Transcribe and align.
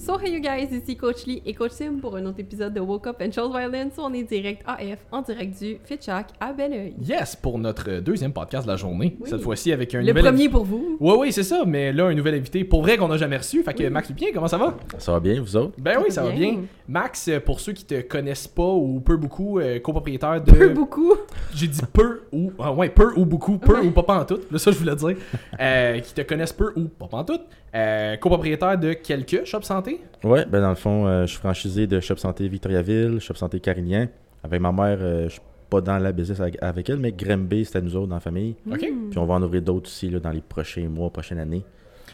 So 0.00 0.16
hey 0.16 0.32
you 0.32 0.40
guys, 0.40 0.68
ici 0.72 0.96
Coach 0.96 1.26
Lee 1.26 1.42
et 1.44 1.54
Coach 1.54 1.72
Sim 1.72 1.98
pour 2.00 2.14
un 2.16 2.24
autre 2.26 2.38
épisode 2.38 2.72
de 2.72 2.78
Woke 2.78 3.08
Up 3.08 3.16
and 3.20 3.32
Chose 3.32 3.50
Violence. 3.50 3.94
On 3.98 4.14
est 4.14 4.22
direct 4.22 4.62
AF 4.64 5.00
en 5.10 5.22
direct 5.22 5.58
du 5.60 5.78
Fit 5.84 5.98
Shack 6.00 6.28
à 6.38 6.52
Belleuil. 6.52 6.94
Yes, 7.02 7.34
pour 7.34 7.58
notre 7.58 7.98
deuxième 7.98 8.32
podcast 8.32 8.64
de 8.64 8.70
la 8.70 8.76
journée. 8.76 9.16
Oui. 9.20 9.28
Cette 9.28 9.40
fois-ci 9.40 9.72
avec 9.72 9.92
un 9.96 10.00
Le 10.00 10.06
nouvel 10.06 10.24
premier 10.24 10.48
pour 10.48 10.64
vous. 10.64 10.96
Oui, 11.00 11.14
oui, 11.18 11.32
c'est 11.32 11.42
ça, 11.42 11.64
mais 11.66 11.92
là, 11.92 12.06
un 12.06 12.14
nouvel 12.14 12.36
invité 12.36 12.62
pour 12.62 12.82
vrai 12.82 12.96
qu'on 12.96 13.08
n'a 13.08 13.16
jamais 13.16 13.38
reçu. 13.38 13.62
Fait 13.64 13.74
que 13.74 13.88
Max 13.88 14.08
Lupien, 14.08 14.28
comment 14.32 14.46
ça 14.46 14.56
va? 14.56 14.76
Ça 14.98 15.12
va 15.12 15.18
bien, 15.20 15.40
vous 15.40 15.56
autres? 15.56 15.72
Ben 15.78 15.98
oui, 16.02 16.12
ça 16.12 16.22
va 16.22 16.30
Bien. 16.30 16.52
bien. 16.52 16.60
Max, 16.88 17.28
euh, 17.28 17.38
pour 17.38 17.60
ceux 17.60 17.72
qui 17.72 17.84
te 17.84 18.00
connaissent 18.00 18.48
pas 18.48 18.72
ou 18.72 19.00
peu 19.00 19.16
beaucoup, 19.18 19.58
euh, 19.60 19.78
copropriétaire 19.78 20.42
de. 20.42 20.50
Peu 20.52 20.68
beaucoup. 20.70 21.12
J'ai 21.54 21.66
dit 21.68 21.80
peu 21.92 22.22
ou. 22.32 22.50
ah 22.58 22.72
ouais, 22.72 22.88
peu 22.88 23.12
ou 23.16 23.26
beaucoup, 23.26 23.58
peu 23.58 23.74
Ouais. 23.78 23.86
ou 23.86 23.90
pas 23.90 24.18
en 24.20 24.24
tout. 24.24 24.38
Là, 24.50 24.58
ça, 24.58 24.70
je 24.70 24.78
voulais 24.78 24.96
dire. 24.96 25.16
Euh, 25.60 25.98
qui 26.00 26.14
te 26.14 26.22
connaissent 26.22 26.52
peu 26.54 26.72
ou 26.76 26.84
pas 26.88 27.08
en 27.12 27.24
tout. 27.24 27.38
Euh, 27.74 28.16
copropriétaire 28.16 28.78
de 28.78 28.94
quelques 28.94 29.44
shops 29.44 29.64
santé. 29.64 30.00
Ouais, 30.24 30.46
ben 30.46 30.62
dans 30.62 30.70
le 30.70 30.74
fond, 30.74 31.06
euh, 31.06 31.22
je 31.26 31.32
suis 31.32 31.38
franchisé 31.38 31.86
de 31.86 32.00
Shop 32.00 32.16
Santé 32.16 32.48
Victoriaville, 32.48 33.20
Shop 33.20 33.34
Santé 33.34 33.60
Carignan. 33.60 34.06
Avec 34.42 34.60
ma 34.60 34.72
mère, 34.72 34.98
euh, 35.00 35.24
je 35.24 35.32
suis 35.34 35.40
pas 35.68 35.82
dans 35.82 35.98
la 35.98 36.12
business 36.12 36.40
avec, 36.40 36.56
avec 36.62 36.88
elle, 36.88 36.96
mais 36.98 37.12
Grimby, 37.12 37.66
c'était 37.66 37.82
nous 37.82 37.94
autres 37.96 38.06
dans 38.06 38.14
la 38.14 38.20
famille. 38.20 38.54
OK? 38.70 38.80
Hmm. 38.80 39.10
Puis 39.10 39.18
on 39.18 39.26
va 39.26 39.34
en 39.34 39.42
ouvrir 39.42 39.60
d'autres 39.60 39.88
aussi 39.88 40.08
là, 40.08 40.18
dans 40.20 40.30
les 40.30 40.40
prochains 40.40 40.88
mois, 40.88 41.10
prochaines 41.10 41.38
années. 41.40 41.62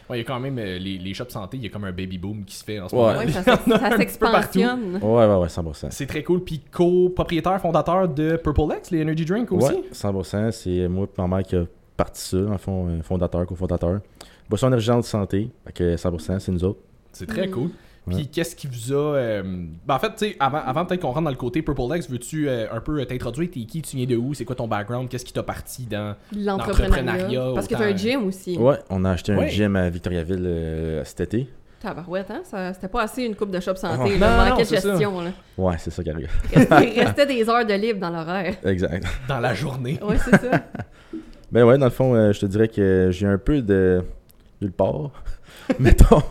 Ouais, 0.09 0.17
il 0.17 0.21
y 0.21 0.23
a 0.23 0.23
quand 0.25 0.39
même 0.39 0.57
euh, 0.59 0.77
les, 0.77 0.97
les 0.97 1.13
shops 1.13 1.29
santé, 1.29 1.57
il 1.57 1.63
y 1.63 1.65
a 1.65 1.69
comme 1.69 1.85
un 1.85 1.91
baby 1.91 2.17
boom 2.17 2.43
qui 2.45 2.55
se 2.55 2.63
fait 2.63 2.79
en 2.79 2.87
ce 2.87 2.95
Ouais. 2.95 3.01
moment. 3.01 3.17
Ouais, 3.19 3.31
ça, 3.31 3.41
Il 3.41 3.45
y 3.47 3.49
en 3.49 3.53
a 3.53 3.55
s'ex- 3.57 3.65
ça 3.79 3.85
un 3.85 3.89
peu 3.89 3.97
s'expansionne. 3.97 4.99
Ouais, 5.01 5.25
ouais, 5.27 5.35
ouais, 5.35 5.47
100%. 5.47 5.87
C'est 5.89 6.05
très 6.05 6.23
cool. 6.23 6.43
Puis 6.43 6.59
copropriétaire, 6.71 7.59
fondateur 7.59 8.07
de 8.07 8.35
Purple 8.37 8.75
X, 8.77 8.91
les 8.91 9.01
energy 9.01 9.25
drinks 9.25 9.51
aussi. 9.51 9.73
Ouais, 9.73 9.83
100%. 9.91 10.51
C'est 10.51 10.87
moi 10.87 11.05
et 11.05 11.21
ma 11.21 11.27
mère 11.27 11.43
qui 11.43 11.55
a 11.55 11.63
parti 11.97 12.21
ça, 12.21 12.37
en 12.37 12.57
fond, 12.57 12.87
euh, 12.87 13.01
fondateur, 13.01 13.45
cofondateur. 13.45 13.99
Boisson 14.49 14.67
énergisante 14.67 15.01
de 15.01 15.05
santé, 15.05 15.49
fait 15.65 15.71
que 15.73 15.95
100%, 15.95 16.39
c'est 16.39 16.51
nous 16.51 16.63
autres. 16.63 16.79
C'est 17.11 17.25
très 17.25 17.47
Mm. 17.47 17.51
cool. 17.51 17.69
Puis 18.07 18.15
Ouais. 18.17 18.25
qu'est-ce 18.25 18.55
qui 18.55 18.67
vous 18.67 18.93
a. 18.93 19.15
euh, 19.15 19.43
ben, 19.43 19.95
en 19.95 19.99
fait, 19.99 20.09
tu 20.09 20.13
sais, 20.29 20.35
avant, 20.39 20.59
avant 20.63 20.85
peut-être 20.85 21.01
qu'on 21.01 21.09
rentre 21.11 21.23
dans 21.23 21.29
le 21.31 21.35
côté 21.35 21.61
Purple 21.63 21.95
X, 21.97 22.09
veux-tu 22.09 22.47
euh, 22.47 22.67
un 22.71 22.79
peu 22.79 23.03
t'introduire 23.05 23.49
T'es 23.51 23.61
qui 23.61 23.81
Tu 23.81 23.97
viens 23.97 24.05
de 24.05 24.15
où 24.15 24.33
C'est 24.35 24.45
quoi 24.45 24.55
ton 24.55 24.67
background 24.67 25.09
Qu'est-ce 25.09 25.25
qui 25.25 25.33
t'a 25.33 25.41
parti 25.43 25.85
dans. 25.85 26.15
L'entrepreneuriat. 26.35 27.01
L'entrepreneuriat, 27.03 27.51
Parce 27.55 27.67
que 27.67 27.73
t'as 27.75 27.85
un 27.85 27.95
gym 27.95 28.27
aussi. 28.27 28.57
Ouais, 28.57 28.77
on 28.89 29.03
a 29.05 29.11
acheté 29.11 29.31
un 29.31 29.37
Ouais. 29.37 29.49
gym 29.49 29.75
à 29.75 29.89
Victoriaville 29.89 30.43
euh, 30.45 31.03
cet 31.03 31.21
été. 31.21 31.49
Tabarouette, 31.81 32.31
hein? 32.31 32.41
Ça- 32.43 32.73
C'était 32.73 32.87
pas 32.87 33.03
assez 33.03 33.23
une 33.23 33.35
coupe 33.35 33.51
de 33.51 33.59
shop 33.59 33.75
santé. 33.75 34.13
Ah. 34.15 34.19
là, 34.19 34.49
Non, 34.51 34.57
de 34.57 34.63
ça. 34.63 34.75
gestion. 34.75 35.21
Là. 35.21 35.31
Ouais, 35.57 35.75
c'est 35.79 35.91
ça 35.91 36.03
qui 36.03 36.09
arrive. 36.09 36.29
Il 36.51 36.57
restait- 36.59 36.93
il 36.95 36.99
restait 37.03 37.25
des 37.25 37.49
heures 37.49 37.65
de 37.65 37.73
libre 37.73 37.99
dans 37.99 38.09
l'horaire. 38.11 38.55
exact. 38.65 39.05
dans 39.27 39.39
la 39.39 39.53
journée. 39.53 39.99
Ouais, 40.01 40.17
c'est 40.23 40.31
ça. 40.39 40.61
Ben 41.51 41.63
ouais, 41.63 41.77
dans 41.77 41.85
le 41.85 41.91
fond, 41.91 42.15
euh, 42.15 42.33
je 42.33 42.39
te 42.39 42.45
dirais 42.47 42.67
que 42.67 43.09
j'ai 43.11 43.27
un 43.27 43.37
peu 43.37 43.61
de 43.61 44.01
nulle 44.61 44.71
part. 44.73 45.11
Mettons, 45.79 46.21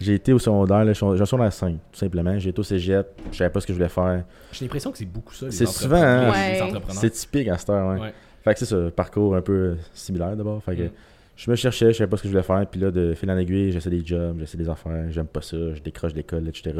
j'ai 0.00 0.14
été 0.14 0.32
au 0.32 0.38
secondaire, 0.38 0.84
là, 0.84 0.92
je 0.92 1.04
suis 1.04 1.26
secondaire 1.26 1.52
5, 1.52 1.74
tout 1.92 1.98
simplement. 1.98 2.38
J'ai 2.38 2.50
été 2.50 2.58
au 2.58 2.62
cégep, 2.62 3.06
je 3.30 3.36
savais 3.36 3.50
pas 3.50 3.60
ce 3.60 3.66
que 3.66 3.72
je 3.72 3.78
voulais 3.78 3.88
faire. 3.90 4.24
J'ai 4.52 4.64
l'impression 4.64 4.90
que 4.90 4.98
c'est 4.98 5.04
beaucoup 5.04 5.34
ça. 5.34 5.46
les 5.46 5.52
C'est 5.52 5.66
souvent, 5.66 5.96
hein? 6.02 6.26
les 6.26 6.30
Ouais. 6.30 6.62
entrepreneurs. 6.62 7.00
C'est 7.00 7.10
typique 7.10 7.48
à 7.48 7.58
cette 7.58 7.70
heure, 7.70 7.88
ouais. 7.94 8.00
Ouais. 8.00 8.14
Fait 8.42 8.54
que 8.54 8.58
c'est 8.60 8.64
ça, 8.66 8.90
parcours 8.90 9.36
un 9.36 9.42
peu 9.42 9.52
euh, 9.52 9.74
similaire 9.92 10.34
d'abord. 10.36 10.62
Fait 10.64 10.74
que 10.74 10.82
Mm. 10.84 10.90
je 11.36 11.50
me 11.50 11.56
cherchais, 11.56 11.92
je 11.92 11.98
savais 11.98 12.08
pas 12.08 12.16
ce 12.16 12.22
que 12.22 12.28
je 12.28 12.32
voulais 12.32 12.42
faire. 12.42 12.66
Puis 12.66 12.80
là, 12.80 12.90
de 12.90 13.12
fil 13.14 13.30
en 13.30 13.36
aiguille, 13.36 13.70
j'essaie 13.72 13.90
des 13.90 14.04
jobs, 14.04 14.36
j'essaie 14.40 14.56
des 14.58 14.68
affaires, 14.70 15.10
j'aime 15.10 15.26
pas 15.26 15.42
ça, 15.42 15.56
je 15.74 15.80
décroche 15.82 16.14
d'école, 16.14 16.48
etc. 16.48 16.74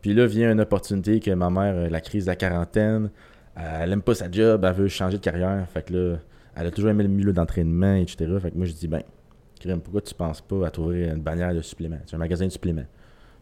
Puis 0.00 0.12
là 0.14 0.26
vient 0.26 0.50
une 0.50 0.60
opportunité 0.60 1.20
que 1.20 1.30
ma 1.30 1.48
mère, 1.50 1.74
euh, 1.76 1.88
la 1.88 2.00
crise 2.00 2.24
de 2.24 2.30
la 2.30 2.36
quarantaine, 2.36 3.10
elle 3.54 3.92
aime 3.92 4.02
pas 4.02 4.14
sa 4.14 4.28
job, 4.30 4.64
elle 4.64 4.72
veut 4.74 4.88
changer 4.88 5.18
de 5.18 5.22
carrière. 5.22 5.64
Fait 5.72 5.82
que 5.82 5.92
là, 5.92 6.16
elle 6.56 6.66
a 6.66 6.70
toujours 6.72 6.90
aimé 6.90 7.04
le 7.04 7.08
milieu 7.10 7.32
d'entraînement, 7.32 7.94
etc. 7.94 8.26
Fait 8.42 8.50
que 8.50 8.56
moi, 8.56 8.66
je 8.66 8.72
dis, 8.72 8.88
ben, 8.88 9.02
Pourquoi 9.82 10.00
tu 10.00 10.14
penses 10.14 10.40
pas 10.40 10.66
à 10.66 10.70
trouver 10.70 11.04
une 11.08 11.20
bannière 11.20 11.54
de 11.54 11.60
sais, 11.62 11.76
un 12.14 12.18
magasin 12.18 12.46
de 12.46 12.50
suppléments? 12.50 12.84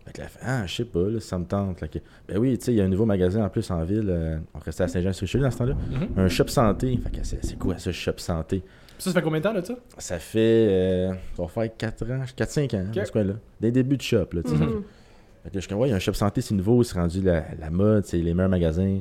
Fait 0.06 0.12
que 0.12 0.20
là, 0.22 0.28
ah, 0.42 0.66
je 0.66 0.74
sais 0.76 0.84
pas, 0.84 1.08
là, 1.08 1.20
ça 1.20 1.38
me 1.38 1.44
tente. 1.44 1.80
Là, 1.80 1.88
que- 1.88 1.98
Ben 2.26 2.38
oui, 2.38 2.56
tu 2.58 2.64
sais, 2.64 2.72
il 2.72 2.76
y 2.76 2.80
a 2.80 2.84
un 2.84 2.88
nouveau 2.88 3.04
magasin 3.06 3.44
en 3.44 3.48
plus 3.50 3.70
en 3.70 3.82
ville. 3.84 4.06
euh, 4.08 4.38
on 4.54 4.58
restait 4.58 4.84
à 4.84 4.88
Saint-Jean-sur-Richelieu 4.88 5.44
dans 5.44 5.50
ce 5.50 5.58
temps-là. 5.58 5.74
Mhm. 5.74 6.08
Un 6.18 6.28
shop 6.28 6.48
santé. 6.48 6.98
Fait 7.02 7.10
que 7.20 7.24
c'est 7.24 7.58
quoi 7.58 7.76
ce 7.78 7.92
shop 7.92 8.14
santé? 8.16 8.62
Ça, 8.98 9.10
ça 9.10 9.14
fait 9.18 9.22
combien 9.22 9.40
de 9.40 9.44
temps 9.44 9.52
là, 9.52 9.62
ça? 9.62 9.74
Ça 9.98 10.18
fait. 10.18 10.38
euh, 10.70 11.12
ça 11.36 11.42
va 11.42 11.48
faire 11.48 11.76
4 11.76 12.10
ans, 12.10 12.22
4-5 12.36 12.74
ans, 12.74 12.84
Ok. 12.88 12.94
dans 12.94 13.04
ce 13.04 13.12
coin-là. 13.12 13.34
Des 13.60 13.70
débuts 13.70 13.96
de 13.96 14.02
shop, 14.02 14.26
là, 14.32 14.42
tu 14.42 14.50
sais. 14.50 14.56
Fait 14.56 14.64
que 14.64 14.64
là, 14.64 15.50
je 15.54 15.60
suis 15.60 15.68
comme, 15.68 15.78
ouais, 15.78 15.88
il 15.88 15.90
y 15.90 15.94
a 15.94 15.96
un 15.96 16.00
shop 16.00 16.12
santé, 16.14 16.40
c'est 16.42 16.54
nouveau, 16.54 16.82
c'est 16.82 16.98
rendu 16.98 17.22
la, 17.22 17.44
la 17.58 17.70
mode, 17.70 18.04
c'est 18.04 18.18
les 18.18 18.34
meilleurs 18.34 18.50
magasins. 18.50 19.00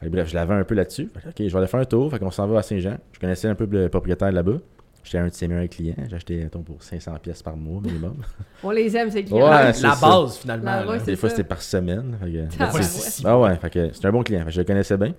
Fait 0.00 0.06
que 0.06 0.10
bref, 0.10 0.28
je 0.28 0.34
l'avais 0.34 0.54
un 0.54 0.64
peu 0.64 0.74
là-dessus. 0.74 1.10
Ok, 1.26 1.34
je 1.38 1.44
vais 1.44 1.56
aller 1.56 1.66
faire 1.66 1.80
un 1.80 1.84
tour. 1.84 2.10
Fait 2.10 2.18
qu'on 2.18 2.30
s'en 2.30 2.46
va 2.46 2.58
à 2.58 2.62
Saint-Jean. 2.62 2.96
Je 3.12 3.20
connaissais 3.20 3.48
un 3.48 3.54
peu 3.54 3.66
le 3.66 3.88
propriétaire 3.90 4.32
là-bas. 4.32 4.58
J'étais 5.02 5.18
un 5.18 5.28
de 5.28 5.32
ses 5.32 5.48
meilleurs 5.48 5.68
clients. 5.68 5.94
J'ai 6.08 6.16
acheté, 6.16 6.36
mettons, 6.36 6.62
pour 6.62 6.82
500 6.82 7.12
pièces 7.22 7.42
par 7.42 7.56
mois 7.56 7.80
minimum. 7.82 8.16
On 8.62 8.70
les 8.70 8.94
aime, 8.96 9.10
ces 9.10 9.24
clients. 9.24 9.44
Ouais, 9.44 9.50
La 9.50 9.72
c'est 9.72 9.82
la 9.86 9.92
ça. 9.94 10.06
base 10.08 10.36
finalement. 10.38 10.64
La- 10.80 10.86
ouais, 10.86 11.00
Des 11.00 11.16
fois, 11.16 11.30
c'était 11.30 11.44
par 11.44 11.62
semaine. 11.62 12.16
Fait 12.20 12.26
que-. 12.30 12.76
Ouais, 12.78 12.84
Ah 13.24 13.38
ouais, 13.38 13.56
fait 13.56 13.70
que 13.70 13.90
c'est 13.92 14.04
un 14.06 14.12
bon 14.12 14.22
client. 14.22 14.40
Fait 14.40 14.46
que 14.46 14.50
je 14.52 14.60
le 14.60 14.64
connaissais 14.66 14.96
bien. 14.96 15.14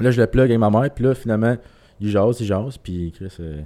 Là, 0.00 0.10
je 0.10 0.20
le 0.20 0.26
plug 0.26 0.44
avec 0.50 0.58
ma 0.58 0.68
mère, 0.70 0.90
puis 0.94 1.04
là, 1.04 1.14
finalement, 1.14 1.56
il 2.00 2.10
jase, 2.10 2.40
il 2.40 2.46
jase, 2.46 2.76
puis 2.76 3.12
Chris, 3.16 3.32
euh... 3.40 3.62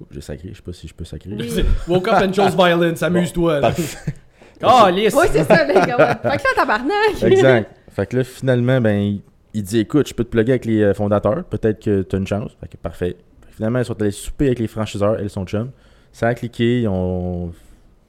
oups, 0.00 0.10
j'ai 0.14 0.20
sacré, 0.20 0.50
je 0.52 0.56
sais 0.56 0.62
pas 0.62 0.72
si 0.72 0.86
je 0.86 0.94
peux 0.94 1.04
sacrer. 1.04 1.30
Oui. 1.36 1.64
Woke 1.88 2.06
up 2.08 2.22
and 2.22 2.32
chose 2.32 2.54
violence, 2.56 3.02
amuse-toi. 3.02 3.60
Parfait. 3.60 4.12
Ah, 4.62 4.90
lisse 4.90 5.12
Ouais, 5.14 5.26
c'est 5.30 5.44
ça, 5.44 5.66
les 5.66 5.74
gars. 5.74 6.18
Fait 6.22 6.38
que 6.38 6.42
là, 6.44 6.54
tabarnak. 6.56 7.22
exact. 7.22 7.70
Fait 7.90 8.06
que 8.06 8.16
là, 8.16 8.24
finalement, 8.24 8.80
ben, 8.80 8.96
il, 8.98 9.22
il 9.52 9.62
dit 9.62 9.80
écoute, 9.80 10.08
je 10.08 10.14
peux 10.14 10.24
te 10.24 10.30
plugger 10.30 10.52
avec 10.52 10.64
les 10.64 10.80
euh, 10.82 10.94
fondateurs, 10.94 11.44
peut-être 11.44 11.82
que 11.84 12.00
tu 12.00 12.16
as 12.16 12.18
une 12.18 12.26
chance. 12.26 12.52
Fait 12.58 12.68
que 12.68 12.76
parfait. 12.78 13.16
Finalement, 13.56 13.78
ils 13.80 13.84
sont 13.84 14.00
allés 14.00 14.10
souper 14.10 14.46
avec 14.46 14.58
les 14.58 14.66
franchiseurs, 14.68 15.18
elles 15.18 15.30
sont 15.30 15.44
chum. 15.46 15.70
Ça 16.12 16.28
a 16.28 16.34
cliqué, 16.34 16.82
ils 16.82 16.88
ont 16.88 17.52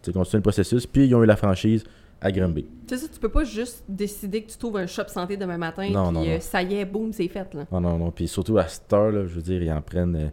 continué 0.03 0.38
le 0.40 0.41
processus, 0.41 0.85
puis 0.85 1.08
ils 1.08 1.16
ont 1.16 1.24
eu 1.24 1.25
la 1.25 1.35
franchise 1.38 1.84
à. 2.22 2.31
Tu 2.31 2.41
sais, 2.88 2.97
ça, 2.97 3.08
tu 3.13 3.19
peux 3.19 3.30
pas 3.30 3.44
juste 3.44 3.84
décider 3.88 4.41
que 4.44 4.52
tu 4.52 4.57
trouves 4.57 4.78
un 4.78 4.88
shop 4.88 5.07
santé 5.07 5.38
demain 5.38 5.57
matin, 5.57 5.84
Non, 5.90 6.06
puis 6.07 6.13
non, 6.13 6.24
euh, 6.25 6.34
non. 6.36 6.40
ça 6.41 6.62
y 6.63 6.75
est, 6.75 6.86
boum, 6.86 7.13
c'est 7.13 7.28
fait, 7.28 7.53
là. 7.53 7.66
Non, 7.72 7.80
non, 7.81 7.97
non. 7.97 8.12
Puis 8.12 8.28
surtout 8.28 8.57
à 8.57 8.68
cette 8.68 8.91
heure, 8.91 9.12
là, 9.12 9.25
je 9.25 9.34
veux 9.36 9.41
dire, 9.41 9.62
ils 9.62 9.72
en 9.72 9.81
prennent. 9.81 10.16
euh, 10.16 10.28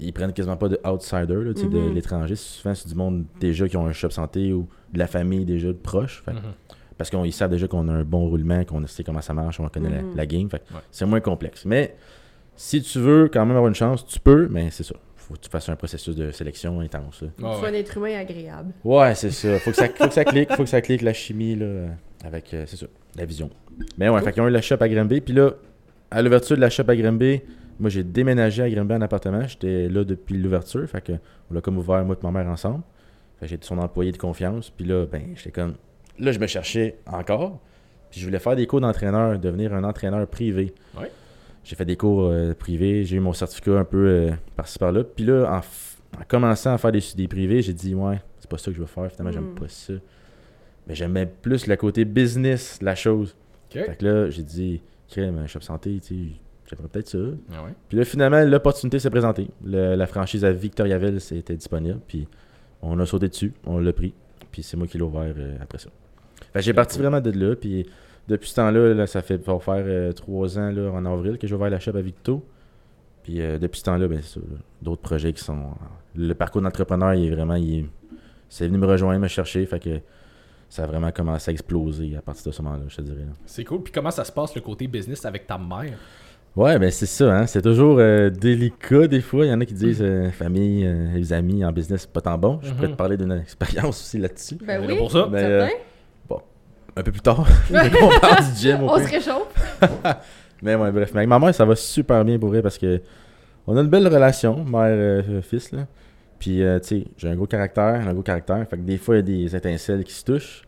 ils 0.00 0.12
prennent 0.12 0.32
quasiment 0.32 0.56
pas 0.56 0.68
de 0.68 0.80
outsider, 0.84 1.34
là, 1.44 1.52
de 1.52 1.62
Mhm. 1.64 1.94
l'étranger. 1.94 2.34
Souvent, 2.34 2.74
c'est 2.74 2.88
du 2.88 2.94
monde 2.96 3.24
déjà 3.38 3.68
qui 3.68 3.76
ont 3.76 3.86
un 3.86 3.92
shop 3.92 4.10
santé 4.10 4.52
ou 4.52 4.66
de 4.92 4.98
la 4.98 5.06
famille 5.06 5.44
déjà 5.44 5.68
de 5.68 5.72
proches. 5.74 6.22
Fait 6.24 6.32
que- 6.32 6.36
Mhm. 6.38 6.42
Parce 6.98 7.08
qu'ils 7.10 7.32
savent 7.32 7.50
déjà 7.50 7.68
qu'on 7.68 7.86
a 7.88 7.92
un 7.92 8.02
bon 8.04 8.26
roulement, 8.28 8.64
qu'on 8.64 8.84
sait 8.86 9.04
comment 9.04 9.20
ça 9.20 9.34
marche, 9.34 9.60
on 9.60 9.68
connaît 9.68 9.90
la- 9.90 10.02
Mhm. 10.02 10.16
la, 10.16 10.26
game. 10.26 10.48
Fait 10.50 10.58
que 10.60 10.74
Ouais. 10.74 10.80
c'est 10.90 11.04
moins 11.06 11.20
complexe. 11.20 11.64
Mais 11.66 11.94
si 12.56 12.82
tu 12.82 12.98
veux 12.98 13.28
quand 13.28 13.44
même 13.44 13.56
avoir 13.56 13.68
une 13.68 13.74
chance, 13.74 14.06
tu 14.06 14.20
peux, 14.20 14.48
mais 14.48 14.70
c'est 14.70 14.82
ça. 14.82 14.94
Faut 15.16 15.34
que 15.34 15.40
tu 15.40 15.48
fasses 15.50 15.68
un 15.68 15.76
processus 15.76 16.14
de 16.14 16.30
sélection 16.30 16.80
intense. 16.80 17.22
Ah 17.42 17.52
Tu 17.54 17.58
sois 17.60 17.68
un 17.68 17.72
être 17.72 17.96
humain 17.96 18.18
agréable. 18.18 18.72
Ouais, 18.84 19.14
c'est 19.14 19.30
ça. 19.30 19.58
Faut 19.60 19.70
que 19.70 19.76
ça, 19.76 19.88
faut 19.88 20.08
que 20.08 20.14
ça 20.14 20.24
clique, 20.24 20.52
faut 20.52 20.64
que 20.64 20.68
ça 20.68 20.80
clique 20.80 21.02
la 21.02 21.12
chimie 21.12 21.54
là, 21.54 21.86
avec, 22.24 22.52
euh, 22.54 22.64
c'est 22.66 22.76
ça, 22.76 22.86
la 23.16 23.24
vision. 23.24 23.48
Mais 23.98 24.08
ouais, 24.08 24.20
fait 24.22 24.32
qu'ils 24.32 24.42
ont 24.42 24.48
eu 24.48 24.52
la 24.52 24.60
shop 24.62 24.76
à 24.80 24.88
Granby. 24.88 25.20
Puis 25.20 25.32
là, 25.34 25.52
à 26.10 26.22
l'ouverture 26.22 26.56
de 26.56 26.60
la 26.60 26.70
shop 26.70 26.84
à 26.88 26.96
Granby, 26.96 27.40
moi 27.78 27.88
j'ai 27.88 28.04
déménagé 28.04 28.62
à 28.62 28.68
Granby 28.70 28.94
en 28.94 29.00
appartement. 29.00 29.46
J'étais 29.46 29.88
là 29.88 30.04
depuis 30.04 30.36
l'ouverture. 30.36 30.86
Fait 30.88 31.00
que 31.00 31.12
on 31.50 31.54
l'a 31.54 31.60
comme 31.60 31.78
ouvert 31.78 32.04
moi 32.04 32.16
et 32.20 32.26
ma 32.26 32.30
mère 32.30 32.50
ensemble. 32.50 32.82
Fait 33.38 33.46
que 33.46 33.50
j'ai 33.50 33.54
été 33.56 33.66
son 33.66 33.78
employé 33.78 34.12
de 34.12 34.18
confiance. 34.18 34.70
Puis 34.70 34.84
là, 34.84 35.06
ben, 35.06 35.22
j'étais 35.36 35.52
comme. 35.52 35.74
Là, 36.18 36.32
je 36.32 36.38
me 36.38 36.46
cherchais 36.46 36.98
encore. 37.06 37.60
Puis 38.10 38.20
je 38.20 38.26
voulais 38.26 38.38
faire 38.38 38.56
des 38.56 38.66
cours 38.66 38.80
d'entraîneur, 38.82 39.38
devenir 39.38 39.72
un 39.72 39.84
entraîneur 39.84 40.26
privé. 40.26 40.74
Ouais. 41.00 41.10
J'ai 41.64 41.76
fait 41.76 41.84
des 41.84 41.96
cours 41.96 42.22
euh, 42.24 42.54
privés, 42.54 43.04
j'ai 43.04 43.16
eu 43.16 43.20
mon 43.20 43.32
certificat 43.32 43.78
un 43.78 43.84
peu 43.84 44.06
euh, 44.06 44.30
par-ci 44.56 44.78
par-là. 44.78 45.04
Puis 45.04 45.24
là, 45.24 45.44
en, 45.52 45.58
f- 45.60 45.96
en 46.20 46.24
commençant 46.26 46.72
à 46.74 46.78
faire 46.78 46.90
des, 46.92 47.02
des 47.16 47.28
privés, 47.28 47.62
j'ai 47.62 47.72
dit, 47.72 47.94
ouais, 47.94 48.20
c'est 48.40 48.50
pas 48.50 48.58
ça 48.58 48.70
que 48.70 48.76
je 48.76 48.80
veux 48.80 48.86
faire. 48.86 49.10
Finalement, 49.12 49.30
Mm. 49.30 49.34
j'aime 49.44 49.54
pas 49.54 49.68
ça. 49.68 49.92
Mais 50.88 50.94
j'aimais 50.96 51.26
plus 51.26 51.66
le 51.68 51.76
côté 51.76 52.04
business 52.04 52.78
de 52.80 52.84
la 52.84 52.94
chose. 52.96 53.36
Ok. 53.70 53.84
Fait 53.84 53.96
que 53.96 54.04
là, 54.04 54.30
j'ai 54.30 54.42
dit, 54.42 54.82
crème, 55.08 55.38
un 55.38 55.46
shop 55.46 55.60
santé, 55.60 56.00
tu 56.04 56.08
sais, 56.08 56.30
j'aimerais 56.68 56.88
peut-être 56.88 57.08
ça. 57.08 57.18
Ah 57.54 57.62
ouais. 57.64 57.70
Puis 57.88 57.96
là, 57.98 58.04
finalement, 58.04 58.42
l'opportunité 58.42 58.98
s'est 58.98 59.10
présentée. 59.10 59.46
Le- 59.64 59.94
la 59.94 60.06
franchise 60.08 60.44
à 60.44 60.50
Victoriaville 60.52 61.20
c'était 61.20 61.54
disponible. 61.54 62.00
Puis 62.08 62.26
on 62.82 62.98
a 62.98 63.06
sauté 63.06 63.28
dessus, 63.28 63.52
on 63.64 63.78
l'a 63.78 63.92
pris. 63.92 64.12
Puis 64.50 64.64
c'est 64.64 64.76
moi 64.76 64.88
qui 64.88 64.98
l'ai 64.98 65.04
ouvert 65.04 65.32
euh, 65.38 65.56
après 65.62 65.78
ça. 65.78 65.88
Fait 66.52 66.58
que 66.58 66.64
j'ai 66.64 66.74
parti 66.74 66.98
vraiment 66.98 67.20
de 67.20 67.30
là. 67.30 67.54
Puis 67.54 67.86
depuis 68.28 68.48
ce 68.50 68.56
temps-là, 68.56 68.94
là, 68.94 69.06
ça 69.06 69.22
fait 69.22 69.36
va 69.44 69.58
faire 69.58 69.84
euh, 69.86 70.12
trois 70.12 70.58
ans 70.58 70.70
là, 70.70 70.90
en 70.90 71.04
avril 71.06 71.38
que 71.38 71.46
j'ai 71.46 71.54
ouvert 71.54 71.70
la 71.70 71.80
shop 71.80 71.96
à 71.96 72.00
Victo. 72.00 72.44
Puis 73.22 73.40
euh, 73.40 73.58
depuis 73.58 73.80
ce 73.80 73.84
temps-là, 73.84 74.08
ben, 74.08 74.20
d'autres 74.80 75.02
projets 75.02 75.32
qui 75.32 75.42
sont. 75.44 75.70
Le 76.16 76.34
parcours 76.34 76.62
d'entrepreneur, 76.62 77.14
il 77.14 77.26
est 77.26 77.34
vraiment. 77.34 77.54
Il 77.56 77.86
c'est 78.48 78.66
venu 78.66 78.78
me 78.78 78.86
rejoindre, 78.86 79.20
me 79.20 79.28
chercher. 79.28 79.64
Fait 79.66 79.80
que 79.80 80.00
ça 80.68 80.84
a 80.84 80.86
vraiment 80.86 81.10
commencé 81.10 81.50
à 81.50 81.52
exploser 81.52 82.16
à 82.16 82.20
partir 82.22 82.50
de 82.50 82.56
ce 82.56 82.62
moment-là, 82.62 82.84
je 82.88 82.96
te 82.96 83.02
dirais. 83.02 83.24
C'est 83.46 83.64
cool. 83.64 83.82
Puis 83.82 83.92
comment 83.92 84.10
ça 84.10 84.24
se 84.24 84.32
passe 84.32 84.54
le 84.54 84.60
côté 84.60 84.86
business 84.86 85.24
avec 85.24 85.46
ta 85.46 85.56
mère? 85.58 85.98
Ouais, 86.54 86.78
ben 86.78 86.90
c'est 86.90 87.06
ça, 87.06 87.34
hein. 87.34 87.46
c'est 87.46 87.62
toujours 87.62 87.96
euh, 87.98 88.28
délicat 88.28 89.06
des 89.06 89.22
fois. 89.22 89.46
Il 89.46 89.48
y 89.48 89.52
en 89.54 89.60
a 89.62 89.64
qui 89.64 89.72
disent 89.72 90.02
euh, 90.02 90.30
famille, 90.30 90.84
euh, 90.86 91.14
les 91.14 91.32
amis 91.32 91.64
en 91.64 91.72
business, 91.72 92.02
c'est 92.02 92.10
pas 92.12 92.20
tant 92.20 92.36
bon. 92.36 92.58
Je 92.62 92.72
pourrais 92.74 92.88
Mhm. 92.88 92.92
te 92.92 92.96
parler 92.98 93.16
d'une 93.16 93.32
expérience 93.32 94.00
aussi 94.02 94.18
là-dessus. 94.18 94.56
Ben 94.62 94.82
On 94.84 94.88
est 94.88 94.92
oui. 94.92 94.98
pour 94.98 95.10
ça? 95.10 95.28
Mais. 95.30 95.70
Un 96.96 97.02
peu 97.02 97.10
plus 97.12 97.20
tard, 97.20 97.46
on 97.70 98.20
parle 98.20 98.44
du 98.44 98.60
gym 98.60 98.82
au 98.82 98.90
On 98.90 98.98
se 98.98 99.10
réchauffe. 99.10 99.80
Mais 100.62 100.74
ouais, 100.74 100.92
bref. 100.92 101.10
Mais 101.12 101.20
avec 101.20 101.28
ma 101.28 101.38
mère, 101.38 101.54
ça 101.54 101.64
va 101.64 101.74
super 101.74 102.24
bien 102.24 102.38
pour 102.38 102.50
vrai 102.50 102.62
parce 102.62 102.78
que 102.78 103.00
on 103.66 103.76
a 103.76 103.80
une 103.80 103.88
belle 103.88 104.06
relation, 104.08 104.64
mère-fils. 104.64 105.72
là. 105.72 105.86
Puis, 106.38 106.62
euh, 106.62 106.80
tu 106.80 106.88
sais, 106.88 107.04
j'ai 107.16 107.28
un 107.28 107.36
gros 107.36 107.46
caractère, 107.46 108.06
un 108.06 108.12
gros 108.12 108.22
caractère. 108.22 108.66
Fait 108.68 108.76
que 108.76 108.82
des 108.82 108.98
fois, 108.98 109.14
il 109.14 109.18
y 109.18 109.20
a 109.20 109.22
des 109.22 109.56
étincelles 109.56 110.02
qui 110.02 110.12
se 110.12 110.24
touchent. 110.24 110.62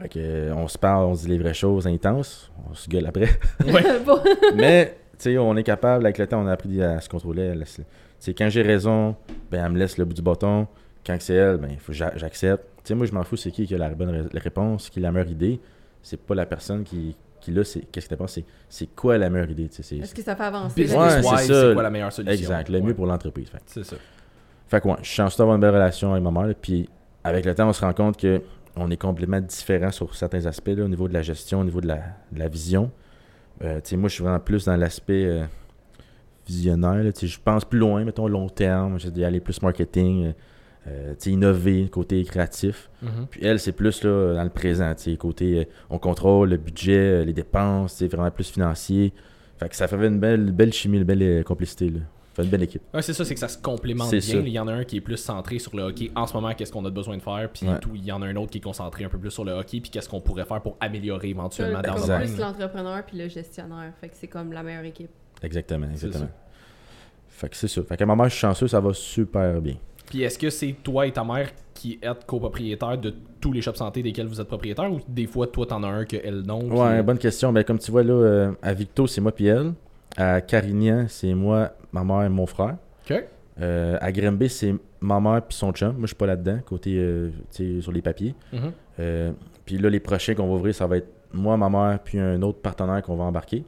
Fait 0.00 0.08
que, 0.08 0.18
euh, 0.18 0.54
on 0.54 0.68
se 0.68 0.76
parle, 0.76 1.06
on 1.06 1.14
se 1.14 1.22
dit 1.22 1.28
les 1.28 1.38
vraies 1.38 1.54
choses 1.54 1.86
intenses, 1.86 2.50
on 2.70 2.74
se 2.74 2.88
gueule 2.88 3.06
après. 3.06 3.30
Mais, 4.54 4.98
tu 5.18 5.30
sais, 5.30 5.38
on 5.38 5.56
est 5.56 5.62
capable, 5.62 6.04
avec 6.04 6.18
le 6.18 6.26
temps, 6.26 6.42
on 6.42 6.46
a 6.46 6.52
appris 6.52 6.82
à 6.82 7.00
se 7.00 7.08
contrôler. 7.08 7.54
Tu 7.64 7.82
sais, 8.18 8.34
quand 8.34 8.50
j'ai 8.50 8.62
raison, 8.62 9.16
ben, 9.50 9.64
elle 9.64 9.72
me 9.72 9.78
laisse 9.78 9.96
le 9.96 10.04
bout 10.04 10.14
du 10.14 10.22
bâton. 10.22 10.66
Quand 11.06 11.16
c'est 11.20 11.34
elle, 11.34 11.56
ben, 11.56 11.70
il 11.72 11.78
faut 11.78 11.92
j'accepte. 11.92 12.64
Tu 12.84 12.88
sais, 12.88 12.94
moi, 12.94 13.06
je 13.06 13.12
m'en 13.12 13.22
fous, 13.22 13.36
c'est 13.36 13.50
qui 13.50 13.66
qui 13.66 13.74
a 13.74 13.78
la 13.78 13.90
bonne 13.90 14.28
réponse, 14.34 14.90
qui 14.90 14.98
a 14.98 15.02
la 15.02 15.12
meilleure 15.12 15.30
idée. 15.30 15.60
C'est 16.02 16.20
pas 16.20 16.34
la 16.34 16.46
personne 16.46 16.82
qui, 16.82 17.14
qui 17.40 17.52
l'a, 17.52 17.62
c'est 17.64 17.80
qu'est-ce 17.92 18.08
que 18.08 18.14
tu 18.14 18.18
penses, 18.18 18.32
c'est, 18.32 18.44
c'est 18.68 18.86
quoi 18.94 19.18
la 19.18 19.30
meilleure 19.30 19.50
idée, 19.50 19.64
Est-ce 19.66 20.14
que 20.14 20.22
ça 20.22 20.34
fait 20.34 20.42
avancer? 20.44 20.80
Ouais, 20.82 20.88
c'est 20.88 20.96
wise, 20.96 21.46
ça. 21.46 21.68
c'est 21.68 21.74
quoi 21.74 21.82
la 21.82 21.90
meilleure 21.90 22.12
solution? 22.12 22.34
Exact, 22.34 22.68
le 22.68 22.78
Ouais. 22.78 22.84
mieux 22.86 22.94
pour 22.94 23.06
l'entreprise. 23.06 23.48
Fait. 23.50 23.62
C'est 23.66 23.84
ça. 23.84 23.96
Fait 24.66 24.80
que 24.80 24.88
ouais, 24.88 24.94
je 25.02 25.06
suis 25.06 25.16
chanceux 25.16 25.38
d'avoir 25.38 25.54
une 25.56 25.60
belle 25.60 25.74
relation 25.74 26.12
avec 26.12 26.24
ma 26.24 26.30
mère. 26.30 26.46
là, 26.48 26.54
Puis 26.54 26.88
avec 27.22 27.44
le 27.44 27.54
temps, 27.54 27.68
on 27.68 27.72
se 27.72 27.80
rend 27.82 27.92
compte 27.92 28.16
que 28.16 28.40
on 28.74 28.90
est 28.90 28.96
complètement 28.96 29.40
différents 29.40 29.90
sur 29.92 30.14
certains 30.16 30.46
aspects 30.46 30.68
là, 30.74 30.84
au 30.84 30.88
niveau 30.88 31.06
de 31.06 31.12
la 31.12 31.20
gestion, 31.22 31.60
au 31.60 31.64
niveau 31.64 31.80
de 31.82 31.88
la, 31.88 31.98
de 32.32 32.38
la 32.38 32.48
vision. 32.48 32.90
Euh, 33.62 33.76
tu 33.76 33.90
sais, 33.90 33.96
moi, 33.96 34.08
je 34.08 34.14
suis 34.14 34.24
vraiment 34.24 34.40
plus 34.40 34.64
dans 34.64 34.76
l'aspect 34.76 35.26
euh, 35.26 35.44
visionnaire. 36.46 37.02
là, 37.04 37.12
tu 37.12 37.20
sais, 37.20 37.26
Je 37.26 37.38
pense 37.42 37.64
plus 37.64 37.78
loin, 37.78 38.04
mettons, 38.04 38.26
long 38.26 38.48
terme. 38.48 38.98
Je 38.98 39.08
dis 39.08 39.24
aller 39.24 39.40
plus 39.40 39.60
marketing, 39.62 40.26
euh, 40.26 40.32
euh, 40.88 41.14
innover, 41.26 41.88
côté 41.88 42.24
créatif. 42.24 42.90
Mhm. 43.02 43.26
Puis 43.30 43.40
elle, 43.44 43.60
c'est 43.60 43.72
plus 43.72 44.02
là, 44.04 44.34
dans 44.34 44.44
le 44.44 44.50
présent. 44.50 44.92
Côté, 45.18 45.60
euh, 45.60 45.64
on 45.90 45.98
contrôle 45.98 46.50
le 46.50 46.56
budget, 46.56 47.20
euh, 47.20 47.24
les 47.24 47.32
dépenses, 47.32 47.94
c'est 47.94 48.08
vraiment 48.08 48.30
plus 48.30 48.50
financier. 48.50 49.12
Fait 49.58 49.68
que 49.68 49.76
ça 49.76 49.86
fait 49.86 49.96
une 50.06 50.18
belle, 50.18 50.50
belle 50.50 50.72
chimie, 50.72 50.98
une 50.98 51.04
belle 51.04 51.22
euh, 51.22 51.42
complicité. 51.44 51.88
Là. 51.88 52.00
Ça 52.00 52.36
fait 52.36 52.42
une 52.44 52.50
belle 52.50 52.62
équipe. 52.62 52.82
Ouais, 52.94 53.02
c'est 53.02 53.12
ça, 53.12 53.24
c'est 53.24 53.34
que 53.34 53.38
ça 53.40 53.46
se 53.48 53.58
complémente 53.58 54.10
bien. 54.10 54.20
ça. 54.20 54.36
Il 54.38 54.48
y 54.48 54.58
en 54.58 54.66
a 54.66 54.72
un 54.72 54.84
qui 54.84 54.96
est 54.96 55.00
plus 55.02 55.18
centré 55.18 55.58
sur 55.58 55.76
le 55.76 55.82
hockey 55.84 56.10
en 56.16 56.26
ce 56.26 56.32
moment, 56.34 56.52
qu'est-ce 56.54 56.72
qu'on 56.72 56.84
a 56.86 56.90
besoin 56.90 57.16
de 57.18 57.22
faire, 57.22 57.48
puis 57.52 57.68
Ouais. 57.68 57.78
tout. 57.78 57.90
Il 57.94 58.04
y 58.04 58.10
en 58.10 58.22
a 58.22 58.26
un 58.26 58.34
autre 58.36 58.50
qui 58.50 58.58
est 58.58 58.62
concentré 58.62 59.04
un 59.04 59.08
peu 59.08 59.18
plus 59.18 59.30
sur 59.30 59.44
le 59.44 59.52
hockey, 59.52 59.80
puis 59.80 59.90
qu'est-ce 59.90 60.08
qu'on 60.08 60.20
pourrait 60.22 60.46
faire 60.46 60.62
pour 60.62 60.76
améliorer 60.80 61.28
éventuellement 61.28 61.82
dans 61.82 61.94
le 61.94 62.24
plus 62.24 62.38
l'entrepreneur 62.38 63.04
puis 63.06 63.18
le 63.18 63.28
gestionnaire. 63.28 63.92
Fait 64.00 64.08
que 64.08 64.14
c'est 64.16 64.28
comme 64.28 64.52
la 64.52 64.62
meilleure 64.62 64.84
équipe. 64.84 65.10
Exactement, 65.42 65.86
C'est 65.94 66.06
exactement. 66.06 66.30
Fait 67.28 67.48
que 67.48 67.56
c'est 67.56 67.68
ça. 67.68 67.82
Fait 67.82 67.96
qu'à 67.96 68.06
ma 68.06 68.14
mère, 68.16 68.26
je 68.26 68.32
suis 68.32 68.40
chanceux, 68.40 68.68
ça 68.68 68.80
va 68.80 68.92
super 68.94 69.60
bien. 69.60 69.74
Puis 70.12 70.20
est-ce 70.24 70.38
que 70.38 70.50
c'est 70.50 70.76
toi 70.82 71.06
et 71.06 71.10
ta 71.12 71.24
mère 71.24 71.48
qui 71.72 71.98
êtes 72.02 72.26
copropriétaires 72.26 72.98
de 72.98 73.14
tous 73.40 73.50
les 73.50 73.62
shops 73.62 73.76
santé 73.76 74.02
desquels 74.02 74.26
vous 74.26 74.42
êtes 74.42 74.46
propriétaire 74.46 74.92
ou 74.92 75.00
des 75.08 75.26
fois 75.26 75.46
toi 75.46 75.64
t'en 75.64 75.82
as 75.84 75.88
un 75.88 76.04
que 76.04 76.18
elle 76.22 76.42
non 76.42 76.60
Ouais, 76.70 77.02
bonne 77.02 77.16
question. 77.16 77.50
Ben, 77.50 77.64
comme 77.64 77.78
tu 77.78 77.90
vois 77.90 78.02
là, 78.02 78.12
euh, 78.12 78.52
à 78.60 78.74
Victo, 78.74 79.06
c'est 79.06 79.22
moi 79.22 79.32
puis 79.32 79.46
elle. 79.46 79.72
À 80.18 80.42
Carignan, 80.42 81.06
c'est 81.08 81.32
moi, 81.32 81.70
ma 81.92 82.04
mère 82.04 82.24
et 82.24 82.28
mon 82.28 82.44
frère. 82.44 82.76
Ok. 83.10 83.24
Euh, 83.62 83.96
à 84.02 84.12
Grimby, 84.12 84.50
c'est 84.50 84.74
ma 85.00 85.18
mère 85.18 85.40
puis 85.48 85.56
son 85.56 85.72
chum. 85.72 85.92
Moi, 85.92 86.02
je 86.02 86.06
suis 86.08 86.16
pas 86.16 86.26
là-dedans, 86.26 86.58
côté 86.66 86.98
euh, 86.98 87.30
sur 87.80 87.90
les 87.90 88.02
papiers. 88.02 88.34
Mhm. 88.52 88.72
Euh, 89.00 89.32
puis 89.64 89.78
là, 89.78 89.88
les 89.88 90.00
prochains 90.00 90.34
qu'on 90.34 90.46
va 90.48 90.54
ouvrir, 90.56 90.74
ça 90.74 90.86
va 90.86 90.98
être 90.98 91.08
moi, 91.32 91.56
ma 91.56 91.70
mère, 91.70 91.98
puis 92.04 92.18
un 92.18 92.42
autre 92.42 92.58
partenaire 92.58 93.00
qu'on 93.00 93.16
va 93.16 93.24
embarquer. 93.24 93.64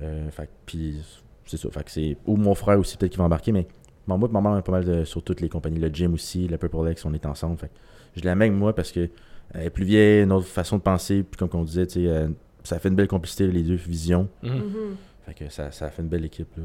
Euh, 0.00 0.30
fait 0.30 0.46
que- 0.46 0.50
puis 0.64 0.96
c'est 1.44 1.58
ça. 1.58 1.68
Fait 1.70 1.84
que 1.84 1.90
c'est 1.90 2.16
ou 2.26 2.36
mon 2.36 2.54
frère 2.54 2.78
aussi 2.78 2.96
peut-être 2.96 3.12
qui 3.12 3.18
va 3.18 3.24
embarquer, 3.24 3.52
mais 3.52 3.66
moi, 4.06 4.16
moi, 4.18 4.28
et 4.28 4.32
ma 4.32 4.40
mère, 4.40 4.50
on 4.52 4.58
est 4.58 4.62
pas 4.62 4.72
mal 4.72 4.84
de- 4.84 5.04
sur 5.04 5.22
toutes 5.22 5.40
les 5.40 5.48
compagnies. 5.48 5.78
Le 5.78 5.88
gym 5.88 6.14
aussi, 6.14 6.48
le 6.48 6.58
Purple 6.58 6.90
X, 6.90 7.04
on 7.04 7.12
est 7.14 7.26
ensemble. 7.26 7.58
Fait 7.58 7.70
je 8.16 8.24
la 8.24 8.34
mets 8.34 8.46
avec 8.46 8.56
moi 8.58 8.74
parce 8.74 8.92
que 8.92 9.08
elle 9.54 9.66
est 9.66 9.70
plus 9.70 9.84
vieille, 9.84 10.22
une 10.24 10.32
autre 10.32 10.46
façon 10.46 10.76
de 10.78 10.82
penser. 10.82 11.22
Puis 11.22 11.38
comme 11.38 11.48
on 11.60 11.64
disait, 11.64 11.86
tu 11.86 12.06
euh, 12.08 12.28
ça 12.64 12.78
fait 12.78 12.88
une 12.88 12.94
belle 12.94 13.08
complicité 13.08 13.46
les 13.48 13.62
deux 13.62 13.74
visions. 13.74 14.28
Mhm. 14.42 14.50
Mhm. 14.52 14.96
Fait 15.26 15.34
que 15.34 15.48
ça, 15.52 15.70
ça 15.70 15.88
fait 15.90 16.02
une 16.02 16.08
belle 16.08 16.24
équipe 16.24 16.48
là. 16.56 16.62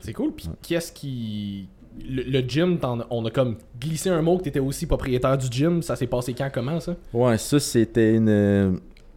C'est 0.00 0.12
cool. 0.12 0.32
Puis 0.32 0.46
Ouais. 0.48 0.54
qu'est-ce 0.62 0.92
qui. 0.92 1.68
Le, 2.08 2.22
le 2.22 2.40
gym, 2.46 2.78
on 3.10 3.24
a 3.24 3.30
comme 3.30 3.56
glissé 3.80 4.08
un 4.08 4.22
mot 4.22 4.38
que 4.38 4.44
t'étais 4.44 4.60
aussi 4.60 4.86
propriétaire 4.86 5.36
du 5.36 5.48
gym. 5.50 5.82
Ça 5.82 5.96
s'est 5.96 6.06
passé 6.06 6.32
quand, 6.32 6.48
comment 6.52 6.78
ça? 6.78 6.94
Ouais, 7.12 7.36
ça 7.38 7.58
c'était 7.58 8.14
une 8.14 8.28
euh, 8.28 8.72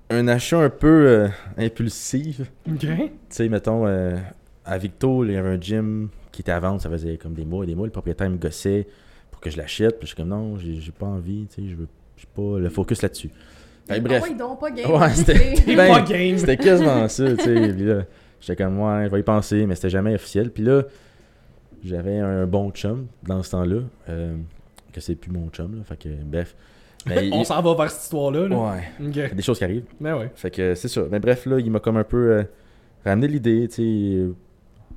un 0.10 0.28
achat 0.28 0.60
un 0.60 0.70
peu 0.72 0.88
euh, 1.08 1.28
impulsif. 1.58 2.42
Ok. 2.68 2.80
Tu 2.80 2.90
sais, 3.30 3.50
mettons, 3.50 3.86
euh, 3.86 4.18
à 4.66 4.78
Victo, 4.78 5.24
il 5.26 5.32
y 5.34 5.36
avait 5.36 5.50
un 5.50 5.62
gym 5.62 6.10
qui 6.32 6.42
était 6.42 6.52
à 6.52 6.60
vendre, 6.60 6.82
ça 6.82 6.90
faisait 6.90 7.18
comme 7.18 7.34
des 7.34 7.46
mois 7.46 7.64
et 7.64 7.68
des 7.68 7.76
mois. 7.76 7.86
Le 7.86 7.92
propriétaire 7.92 8.30
me 8.30 8.38
gossait 8.38 8.88
pour 9.32 9.40
que 9.42 9.50
je 9.50 9.58
l'achète. 9.58 9.98
Puis 10.00 10.04
je 10.04 10.08
suis 10.08 10.16
comme 10.16 10.30
non, 10.30 10.58
j'ai 10.58 10.76
j'ai 10.80 10.92
pas 10.92 11.06
envie, 11.08 11.48
tu 11.54 11.62
sais, 11.64 11.70
je 11.70 11.76
veux 11.76 11.88
j'ai 12.18 12.28
pas 12.34 12.60
le 12.60 12.70
focus 12.70 13.02
là-dessus. 13.02 13.30
Fait 13.88 13.98
que 13.98 14.02
bref. 14.04 14.24
Ah 14.26 14.30
ouais, 14.30 14.36
donc 14.36 14.60
pas 14.60 14.72
game. 14.72 14.92
Ouais, 14.92 15.10
c'était 15.14 15.56
ben, 15.76 15.88
pas 15.88 16.02
game. 16.02 16.38
C'était 16.38 16.58
quasiment 16.58 17.08
ça, 17.08 17.36
tu 17.36 17.44
sais. 17.44 17.74
Puis 17.74 17.84
là, 17.86 18.04
j'étais 18.40 18.64
comme 18.64 18.80
ouais, 18.80 19.06
je 19.08 19.12
vais 19.12 19.20
y 19.20 19.24
penser, 19.24 19.66
mais 19.66 19.76
c'était 19.76 19.90
jamais 19.90 20.14
officiel. 20.16 20.52
Puis 20.52 20.64
là, 20.64 20.84
j'avais 21.84 22.20
un 22.20 22.46
bon 22.46 22.70
chum 22.72 23.08
dans 23.24 23.42
ce 23.44 23.52
temps-là, 23.52 23.82
euh, 24.10 24.36
que 24.94 25.02
c'est 25.02 25.16
plus 25.16 25.32
mon 25.32 25.50
chum, 25.50 25.78
là. 25.78 25.84
Fait 25.84 25.98
que 25.98 26.10
bref. 26.24 26.56
Mais 27.08 27.28
il- 27.30 27.34
on 27.34 27.44
s'en 27.44 27.60
va 27.62 27.74
vers 27.74 27.90
cette 27.92 28.04
histoire-là. 28.04 28.48
Là. 28.48 28.56
Ouais, 28.58 28.84
il 29.00 29.16
y 29.18 29.22
a 29.22 29.26
Ok. 29.26 29.34
des 29.36 29.42
choses 29.42 29.58
qui 29.58 29.64
arrivent. 29.64 29.86
Mais 30.00 30.14
ouais. 30.14 30.30
Fait 30.36 30.52
que 30.52 30.76
c'est 30.76 30.88
ça. 30.88 31.02
Mais 31.10 31.20
bref, 31.20 31.46
là, 31.48 31.60
il 31.60 31.72
m'a 31.72 31.80
comme 31.80 31.98
un 31.98 32.04
peu 32.04 32.32
euh, 32.34 32.44
ramené 33.04 33.28
l'idée, 33.28 33.68
tu 33.68 33.76
sais, 34.28 34.34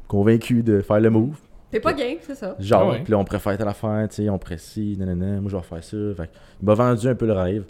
convaincu 0.08 0.62
de 0.62 0.80
faire 0.80 1.00
le 1.00 1.10
move. 1.10 1.36
T'es 1.70 1.80
pas 1.80 1.92
game, 1.92 2.18
c'est 2.20 2.34
ça. 2.36 2.54
Genre, 2.60 2.82
Ah 2.82 2.90
ouais. 2.92 3.00
puis 3.02 3.10
là, 3.10 3.18
on 3.18 3.24
préfère 3.24 3.56
telle 3.58 3.66
affaire, 3.68 4.06
tu 4.08 4.16
sais, 4.16 4.28
on 4.30 4.38
précise, 4.38 4.96
nanana, 4.98 5.40
moi 5.40 5.50
je 5.50 5.56
vais 5.56 5.62
faire 5.62 5.82
ça. 5.82 5.96
Fait 6.16 6.26
que, 6.28 6.32
il 6.62 6.66
m'a 6.66 6.74
vendu 6.74 7.08
un 7.08 7.14
peu 7.14 7.26
le 7.26 7.32
rêve. 7.32 7.64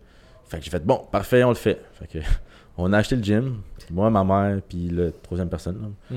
Fait 0.46 0.58
que 0.58 0.64
j'ai 0.64 0.70
fait, 0.70 0.84
bon, 0.84 1.00
parfait, 1.10 1.42
on 1.44 1.48
le 1.48 1.54
fait. 1.54 1.80
Fait 1.92 2.06
que, 2.06 2.18
on 2.76 2.92
a 2.92 2.98
acheté 2.98 3.16
le 3.16 3.22
gym, 3.22 3.62
moi, 3.90 4.10
ma 4.10 4.22
mère, 4.24 4.60
puis 4.68 4.90
la 4.90 5.10
troisième 5.22 5.48
personne. 5.48 5.94
Mm. 6.10 6.16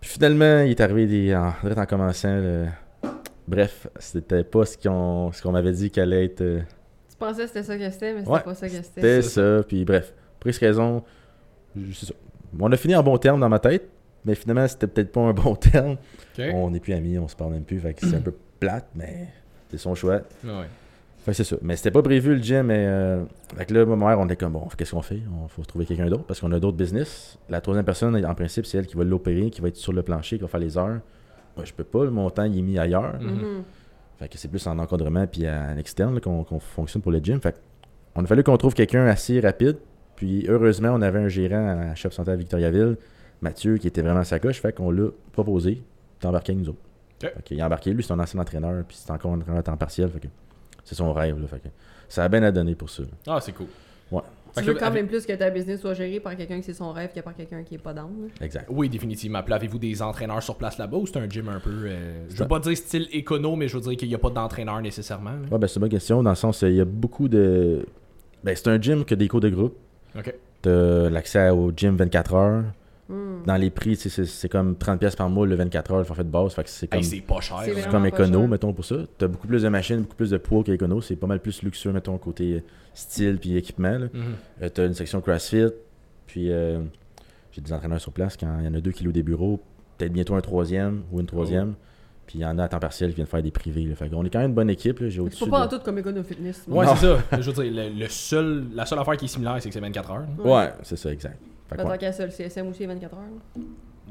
Puis 0.00 0.10
finalement, 0.10 0.60
il 0.62 0.70
est 0.70 0.80
arrivé 0.80 1.06
des, 1.06 1.34
en, 1.34 1.52
direct 1.62 1.78
en 1.80 1.86
commençant. 1.86 2.34
le- 2.36 2.66
Bref, 3.46 3.86
c'était 3.98 4.42
pas 4.42 4.64
ce 4.64 4.76
qu'on 4.78 5.30
ce 5.30 5.42
qu'on 5.42 5.52
m'avait 5.52 5.72
dit 5.72 5.90
qu'elle 5.90 6.12
allait 6.14 6.24
être. 6.24 6.40
euh, 6.40 6.60
Tu 7.10 7.16
pensais 7.18 7.42
que 7.42 7.46
c'était 7.48 7.62
ça 7.62 7.76
que 7.76 7.90
c'était, 7.90 8.12
mais 8.14 8.20
c'était 8.20 8.32
Ouais, 8.32 8.40
pas 8.40 8.54
ça 8.54 8.66
que 8.66 8.72
c'était. 8.72 8.82
C'était 8.84 9.22
c'est 9.22 9.28
ça, 9.58 9.62
puis 9.68 9.84
bref, 9.84 10.14
pour 10.40 10.48
X 10.50 10.58
raison, 10.58 11.04
ça. 11.92 12.14
On 12.58 12.72
a 12.72 12.76
fini 12.76 12.94
en 12.96 13.02
bon 13.02 13.18
terme 13.18 13.40
dans 13.40 13.48
ma 13.50 13.58
tête, 13.58 13.86
mais 14.24 14.34
finalement, 14.34 14.66
c'était 14.68 14.86
peut-être 14.86 15.12
pas 15.12 15.20
un 15.20 15.32
bon 15.32 15.54
terme. 15.56 15.96
On 16.38 16.70
n'est 16.70 16.80
plus 16.80 16.92
amis, 16.92 17.18
on 17.18 17.28
se 17.28 17.36
parle 17.36 17.52
même 17.52 17.64
plus, 17.64 17.78
fait 17.80 17.94
que 17.94 18.06
c'est 18.06 18.16
un 18.16 18.20
peu 18.22 18.34
plate, 18.60 18.88
mais 18.94 19.28
c'est 19.70 19.78
son 19.78 19.94
choix. 19.94 20.20
Ouais. 20.44 20.66
Fait 21.24 21.30
que 21.30 21.36
c'est 21.38 21.44
ça. 21.44 21.56
Mais 21.62 21.76
c'était 21.76 21.90
pas 21.90 22.02
prévu 22.02 22.36
le 22.36 22.42
gym, 22.42 22.66
mais 22.66 22.84
euh, 22.86 23.24
fait 23.56 23.64
que 23.64 23.74
là, 23.74 23.86
ma 23.86 23.96
mère, 23.96 24.18
on 24.20 24.26
était 24.26 24.36
comme 24.36 24.52
bon, 24.52 24.68
qu'est-ce 24.76 24.90
qu'on 24.90 25.00
fait? 25.02 25.22
On 25.42 25.48
faut 25.48 25.62
trouver 25.64 25.86
quelqu'un 25.86 26.06
d'autre 26.08 26.24
parce 26.24 26.40
qu'on 26.40 26.52
a 26.52 26.60
d'autres 26.60 26.76
business. 26.76 27.38
La 27.48 27.62
troisième 27.62 27.84
personne, 27.86 28.22
en 28.24 28.34
principe, 28.34 28.66
c'est 28.66 28.76
elle 28.78 28.86
qui 28.86 28.96
va 28.96 29.04
l'opérer, 29.04 29.48
qui 29.50 29.62
va 29.62 29.68
être 29.68 29.76
sur 29.76 29.92
le 29.92 30.02
plancher, 30.02 30.36
qui 30.36 30.42
va 30.42 30.48
faire 30.48 30.60
les 30.60 30.76
heures. 30.76 31.00
Moi, 31.56 31.64
je 31.64 31.72
peux 31.72 31.84
pas, 31.84 32.04
le 32.04 32.10
montant 32.10 32.44
il 32.44 32.58
est 32.58 32.62
mis 32.62 32.78
ailleurs. 32.78 33.14
Mhm. 33.20 33.30
Mhm. 33.30 33.62
Fait 34.18 34.28
que 34.28 34.36
c'est 34.38 34.48
plus 34.48 34.64
en 34.66 34.78
encadrement 34.78 35.26
puis 35.26 35.46
à 35.46 35.74
l'externe 35.74 36.14
là, 36.14 36.20
qu'on 36.20 36.60
fonctionne 36.60 37.00
pour 37.02 37.10
le 37.10 37.18
gym. 37.18 37.40
Fait 37.40 37.52
que 37.52 37.58
on 38.16 38.22
a 38.22 38.26
fallu 38.26 38.42
qu'on 38.42 38.56
trouve 38.56 38.74
quelqu'un 38.74 39.06
assez 39.06 39.40
rapide. 39.40 39.78
Puis 40.16 40.46
heureusement, 40.48 40.90
on 40.92 41.02
avait 41.02 41.18
un 41.18 41.28
gérant 41.28 41.90
à 41.90 41.94
Chef 41.94 42.12
Santé 42.12 42.30
à 42.30 42.36
Victoriaville, 42.36 42.96
Mathieu, 43.44 43.76
qui 43.78 43.86
était 43.86 44.02
vraiment 44.02 44.20
à 44.20 44.24
sa 44.24 44.38
coche. 44.40 44.60
Fait 44.60 44.72
qu'on 44.74 44.90
l'a 44.90 45.08
proposé 45.32 45.82
d'embarquer 46.20 46.52
avec 46.52 46.64
nous 46.64 46.70
autres. 46.70 46.80
Fait 47.20 47.42
qu'il 47.44 47.60
a 47.60 47.66
embarqué, 47.66 47.92
lui, 47.92 48.02
c'est 48.02 48.12
un 48.12 48.18
ancien 48.18 48.40
entraîneur, 48.40 48.84
puis 48.86 48.96
c'est 49.00 49.10
encore 49.10 49.32
un 49.32 49.36
entraîneur 49.38 49.60
à 49.60 49.62
temps 49.62 49.76
partiel. 49.76 50.08
Fait 50.10 50.20
que 50.20 50.28
c'est 50.84 50.94
son 50.96 51.12
rêve. 51.12 51.40
Là, 51.40 51.46
fait 51.46 51.60
que 51.60 51.68
ça 52.08 52.24
a 52.24 52.28
bien 52.28 52.42
à 52.42 52.50
donner 52.50 52.74
pour 52.74 52.90
ça. 52.90 53.02
Ah, 53.26 53.38
c'est 53.40 53.52
cool. 53.52 53.66
Ouais. 54.10 54.20
Tu 54.56 54.60
Fait 54.60 54.66
veux 54.68 54.74
que 54.74 54.78
quand 54.78 54.86
avec- 54.86 55.02
même 55.02 55.08
plus 55.08 55.24
que 55.26 55.32
ta 55.32 55.50
business 55.50 55.80
soit 55.80 55.94
gérée 55.94 56.20
par 56.20 56.36
quelqu'un 56.36 56.58
qui 56.58 56.62
c'est 56.64 56.74
son 56.74 56.92
rêve 56.92 57.10
que 57.12 57.20
par 57.20 57.34
quelqu'un 57.34 57.62
qui 57.64 57.74
est 57.74 57.78
pas 57.78 57.92
là. 57.92 58.06
Exact. 58.40 58.66
Oui, 58.70 58.88
définitivement. 58.88 59.42
Puis 59.42 59.52
avez-vous 59.54 59.78
des 59.78 60.00
entraîneurs 60.02 60.42
sur 60.42 60.56
place 60.56 60.78
là-bas 60.78 60.96
ou 60.98 61.06
c'est 61.06 61.16
un 61.18 61.28
gym 61.28 61.48
un 61.48 61.58
peu. 61.58 61.70
euh, 61.86 62.26
je 62.28 62.36
veux 62.36 62.46
pas 62.46 62.60
dire 62.60 62.76
style 62.76 63.08
écono, 63.12 63.56
mais 63.56 63.66
je 63.68 63.76
veux 63.78 63.82
dire 63.82 63.96
qu'il 63.96 64.08
n'y 64.08 64.14
a 64.14 64.18
pas 64.18 64.30
d'entraîneur 64.30 64.80
nécessairement. 64.80 65.30
là? 65.32 65.38
Ouais, 65.50 65.58
ben, 65.58 65.66
c'est 65.66 65.76
une 65.76 65.80
bonne 65.80 65.90
question, 65.90 66.22
dans 66.22 66.30
le 66.30 66.36
sens, 66.36 66.62
il 66.62 66.74
y 66.74 66.80
a 66.80 66.84
beaucoup 66.84 67.26
de. 67.28 67.84
Ben, 68.44 68.54
c'est 68.54 68.68
un 68.68 68.80
gym 68.80 69.04
qui 69.04 69.14
a 69.14 69.16
des 69.16 69.26
cours 69.26 69.40
de 69.40 69.48
groupe. 69.48 69.76
Ok. 70.16 70.32
T'as 70.62 71.08
l'accès 71.10 71.50
au 71.50 71.72
gym 71.74 71.96
24 71.96 72.34
heures. 72.34 72.64
Hmm. 73.08 73.42
Dans 73.44 73.56
les 73.56 73.68
prix, 73.70 73.96
c'est 73.96 74.48
comme 74.48 74.74
30$ 74.74 74.96
pièces 74.98 75.14
par 75.16 75.28
mois 75.28 75.46
le 75.46 75.54
24 75.56 75.92
heures, 75.92 75.98
le 75.98 76.04
forfait 76.04 76.24
de 76.24 76.30
base. 76.30 76.54
Fait 76.54 76.64
que 76.64 76.70
c'est 76.70 76.86
comme. 76.86 76.98
Hey, 77.00 77.04
c'est 77.04 77.20
pas 77.20 77.40
cher. 77.40 77.58
C'est 77.64 77.88
comme 77.90 78.06
écono, 78.06 78.40
cher. 78.40 78.48
mettons, 78.48 78.72
pour 78.72 78.84
ça. 78.84 78.96
T'as 79.18 79.26
beaucoup 79.26 79.46
plus 79.46 79.62
de 79.62 79.68
machines, 79.68 80.00
beaucoup 80.00 80.16
plus 80.16 80.30
de 80.30 80.38
poids 80.38 80.64
qu'écono. 80.64 81.00
C'est 81.02 81.16
pas 81.16 81.26
mal 81.26 81.40
plus 81.40 81.62
luxueux, 81.62 81.92
mettons, 81.92 82.16
côté 82.16 82.64
style 82.94 83.38
puis 83.38 83.56
équipement. 83.56 83.98
Mhm. 83.98 84.10
Euh, 84.62 84.68
t'as 84.72 84.86
une 84.86 84.94
section 84.94 85.20
CrossFit, 85.20 85.66
puis 86.26 86.50
euh, 86.50 86.80
j'ai 87.52 87.60
des 87.60 87.72
entraîneurs 87.74 88.00
sur 88.00 88.12
place 88.12 88.36
quand 88.38 88.58
il 88.60 88.64
y 88.64 88.68
en 88.68 88.74
a 88.74 88.80
deux 88.80 88.92
qui 88.92 89.04
louent 89.04 89.12
des 89.12 89.22
bureaux, 89.22 89.60
peut-être 89.98 90.12
bientôt 90.12 90.34
un 90.34 90.40
troisième 90.40 91.02
ou 91.12 91.20
une 91.20 91.26
troisième. 91.26 91.74
Puis 92.26 92.38
il 92.38 92.40
y 92.40 92.46
en 92.46 92.58
a 92.58 92.64
à 92.64 92.68
temps 92.68 92.78
partiel 92.78 93.10
qui 93.10 93.16
viennent 93.16 93.26
faire 93.26 93.42
des 93.42 93.50
privés. 93.50 93.84
Là. 93.84 93.94
Fait 93.96 94.08
qu'on 94.08 94.24
est 94.24 94.30
quand 94.30 94.38
même 94.38 94.48
une 94.48 94.54
bonne 94.54 94.70
équipe. 94.70 95.00
là. 95.00 95.08
Au-dessus. 95.20 95.46
pas 95.50 95.66
en 95.66 95.68
tout 95.68 95.78
comme 95.80 95.98
Econo 95.98 96.22
Fitness. 96.22 96.64
Ouais, 96.66 96.86
c'est 96.96 97.06
ça. 97.06 97.18
Je 97.38 97.50
veux 97.50 97.62
dire, 97.64 97.84
le, 97.84 98.00
le 98.00 98.08
seul, 98.08 98.64
la 98.74 98.86
seule 98.86 98.98
affaire 98.98 99.18
qui 99.18 99.26
est 99.26 99.28
similaire, 99.28 99.56
c'est 99.60 99.68
que 99.68 99.74
c'est 99.74 99.80
24 99.80 100.10
heures. 100.10 100.20
là. 100.20 100.26
Ouais, 100.42 100.72
c'est 100.82 100.96
ça, 100.96 101.12
exact. 101.12 101.38
Fait 101.76 101.82
tant 101.82 101.98
qu'à 101.98 102.12
ça, 102.12 102.24
le 102.24 102.30
CSM 102.30 102.68
aussi 102.68 102.82
est 102.84 102.86
24 102.86 103.14
heures. 103.14 103.20
là. 103.56 103.62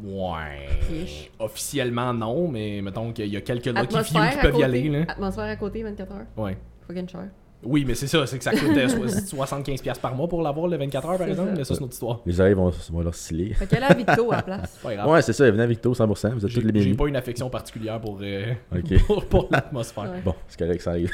Ouais. 0.04 1.30
Officiellement, 1.40 2.14
non, 2.14 2.48
mais 2.48 2.82
mettons 2.82 3.12
qu'il 3.14 3.28
y 3.28 3.38
a 3.38 3.42
quelques 3.42 3.68
Atmosphère 3.68 4.04
qui 4.32 4.38
à 4.38 4.42
peuvent 4.42 4.52
côté. 4.52 4.62
y 4.62 4.64
aller. 4.66 4.90
Là. 4.90 5.06
Atmosphère 5.08 5.44
à 5.46 5.56
côté, 5.56 5.84
24 5.84 6.12
heures. 6.14 6.26
Ouais. 6.38 6.58
Fucking 6.88 7.08
cher. 7.08 7.28
Oui, 7.66 7.86
mais 7.88 7.96
c'est 7.96 8.08
ça, 8.08 8.26
c'est 8.26 8.38
que 8.38 8.44
ça 8.44 8.52
coûte 8.52 8.76
euh, 8.76 8.88
so- 8.88 9.06
75$ 9.46 10.00
par 10.02 10.16
mois 10.16 10.28
pour 10.28 10.42
l'avoir 10.42 10.68
le 10.68 10.78
24 10.78 11.10
heures 11.10 11.18
par 11.18 11.28
exemple, 11.28 11.50
ça. 11.50 11.56
mais 11.58 11.64
ça 11.64 11.74
c'est 11.76 11.82
notre 11.82 11.94
histoire. 11.94 12.20
Les 12.26 12.40
oreilles 12.40 12.54
vont, 12.54 12.72
vont 12.92 13.02
leur 13.02 13.16
sciller. 13.16 13.54
Fait 13.54 13.68
qu'elle 13.68 13.84
a 13.84 13.94
Victo 13.94 14.32
à 14.32 14.38
la 14.38 14.42
place. 14.42 14.80
Pas 14.82 14.96
grave. 14.96 15.10
Ouais, 15.10 15.22
c'est 15.22 15.34
ça, 15.34 15.50
venez 15.50 15.64
à 15.64 15.68
Victo 15.68 15.94
100%, 15.94 16.06
vous 16.06 16.08
êtes 16.08 16.42
tous 16.42 16.50
J'ai 16.50 16.62
les 16.62 16.66
j'ai 16.68 16.72
bienvenus. 16.72 16.98
pas 16.98 17.08
une 17.08 17.16
affection 17.16 17.50
particulière 17.50 18.00
pour, 18.00 18.20
euh, 18.22 18.54
Ok. 18.76 19.04
pour, 19.08 19.26
pour 19.26 19.48
l'atmosphère. 19.52 20.04
Ouais. 20.04 20.22
Bon, 20.24 20.36
c'est 20.48 20.60
correct, 20.60 20.82
ça 20.82 20.92
arrive. 20.92 21.12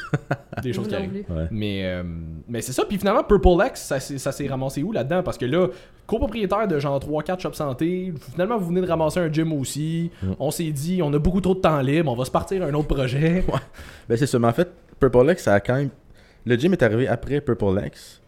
Des 0.63 0.73
choses 0.73 0.87
qui 0.87 0.95
arrivent. 0.95 1.25
Ouais. 1.29 1.47
Mais, 1.51 1.81
euh, 1.85 2.03
mais 2.47 2.61
c'est 2.61 2.73
ça. 2.73 2.83
Puis 2.85 2.97
finalement, 2.97 3.23
Purple 3.23 3.65
X, 3.67 3.81
ça, 3.81 3.99
s'est- 3.99 4.17
ça 4.17 4.31
s'est 4.31 4.47
ramassé 4.47 4.83
où 4.83 4.91
là-dedans? 4.91 5.23
Parce 5.23 5.37
que 5.37 5.45
là, 5.45 5.67
copropriétaire 6.07 6.67
de 6.67 6.79
genre 6.79 6.99
3-4 6.99 7.39
shops 7.39 7.53
santé, 7.53 8.13
finalement, 8.31 8.57
vous 8.57 8.67
venez 8.67 8.81
de 8.81 8.87
ramasser 8.87 9.19
un 9.19 9.31
gym 9.31 9.53
aussi. 9.53 10.09
Mm. 10.23 10.27
On 10.39 10.49
s'est 10.51 10.71
dit, 10.71 11.01
on 11.03 11.13
a 11.13 11.19
beaucoup 11.19 11.41
trop 11.41 11.53
de 11.53 11.59
temps 11.59 11.79
libre, 11.81 12.11
on 12.11 12.15
va 12.15 12.25
se 12.25 12.31
partir 12.31 12.63
à 12.63 12.65
un 12.65 12.73
autre 12.73 12.87
projet. 12.87 13.43
Ben 14.07 14.17
c'est 14.17 14.25
ça, 14.25 14.39
mais 14.39 14.47
en 14.47 14.53
fait, 14.53 14.69
Purple 14.99 15.31
X, 15.31 15.43
ça 15.43 15.53
a 15.53 15.59
quand 15.59 15.75
même. 15.75 15.89
Le 16.49 16.55
gym 16.57 16.73
est 16.73 16.81
arrivé 16.83 17.07
après 17.07 17.41
Purple 17.41 17.79
X. 17.85 18.21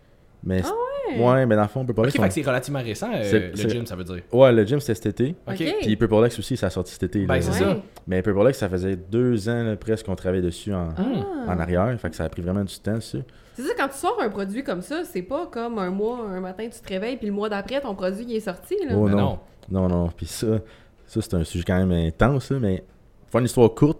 Mais 0.43 0.61
Ah 0.63 0.71
ouais? 1.17 1.23
ouais, 1.23 1.45
mais 1.45 1.55
dans 1.55 1.61
le 1.63 1.67
fond, 1.67 1.83
Purple 1.85 2.01
Ok, 2.01 2.05
X. 2.07 2.13
fait 2.15 2.21
on- 2.21 2.27
que 2.27 2.33
c'est 2.33 2.41
relativement 2.43 2.81
récent, 2.81 3.09
euh, 3.13 3.51
le 3.55 3.69
gym, 3.69 3.85
ça 3.85 3.95
veut 3.95 4.03
dire. 4.03 4.21
Ouais, 4.31 4.51
le 4.51 4.63
gym 4.65 4.79
c'était 4.79 4.95
cet 4.95 5.05
été. 5.07 5.35
Ok. 5.47 5.55
Ok. 5.59 5.75
Puis 5.81 5.95
Purple 5.95 6.25
X 6.27 6.39
aussi, 6.39 6.55
ça 6.57 6.67
a 6.67 6.69
sorti 6.69 6.93
cet 6.93 7.03
été. 7.03 7.25
Ben, 7.25 7.41
c'est 7.41 7.51
Ouais. 7.51 7.71
ça. 7.73 7.77
Mais 8.07 8.21
Purple 8.21 8.49
X, 8.49 8.57
ça 8.59 8.69
faisait 8.69 8.95
deux 8.95 9.49
ans 9.49 9.63
là, 9.63 9.75
presque 9.75 10.05
qu'on 10.05 10.15
travaillait 10.15 10.43
dessus 10.45 10.73
en, 10.73 10.89
Ah. 10.97 11.03
en 11.53 11.59
arrière. 11.59 11.99
Fait 11.99 12.09
que 12.09 12.15
ça 12.15 12.23
a 12.25 12.29
pris 12.29 12.41
vraiment 12.41 12.63
du 12.63 12.77
temps, 12.79 12.99
ça. 13.01 13.17
C'est 13.55 13.63
ça, 13.63 13.73
quand 13.77 13.87
tu 13.89 13.97
sors 13.97 14.17
un 14.21 14.29
produit 14.29 14.63
comme 14.63 14.81
ça, 14.81 15.03
c'est 15.03 15.21
pas 15.23 15.47
comme 15.47 15.77
un 15.79 15.89
mois, 15.89 16.19
un 16.29 16.39
matin, 16.39 16.67
tu 16.71 16.79
te 16.79 16.87
réveilles, 16.87 17.17
puis 17.17 17.27
le 17.27 17.33
mois 17.33 17.49
d'après, 17.49 17.81
ton 17.81 17.93
produit 17.95 18.23
il 18.27 18.35
est 18.35 18.39
sorti. 18.39 18.75
Là. 18.87 18.93
Oh 18.95 19.07
Mais 19.07 19.15
non. 19.15 19.39
Non, 19.69 19.87
non. 19.87 20.09
Puis 20.15 20.25
ça, 20.27 20.59
ça 21.07 21.21
c'est 21.21 21.33
un 21.33 21.43
sujet 21.43 21.63
quand 21.67 21.77
même 21.85 21.91
intense, 21.91 22.51
mais 22.51 22.83
pour 23.23 23.31
faire 23.31 23.39
une 23.39 23.45
histoire 23.45 23.73
courte, 23.73 23.99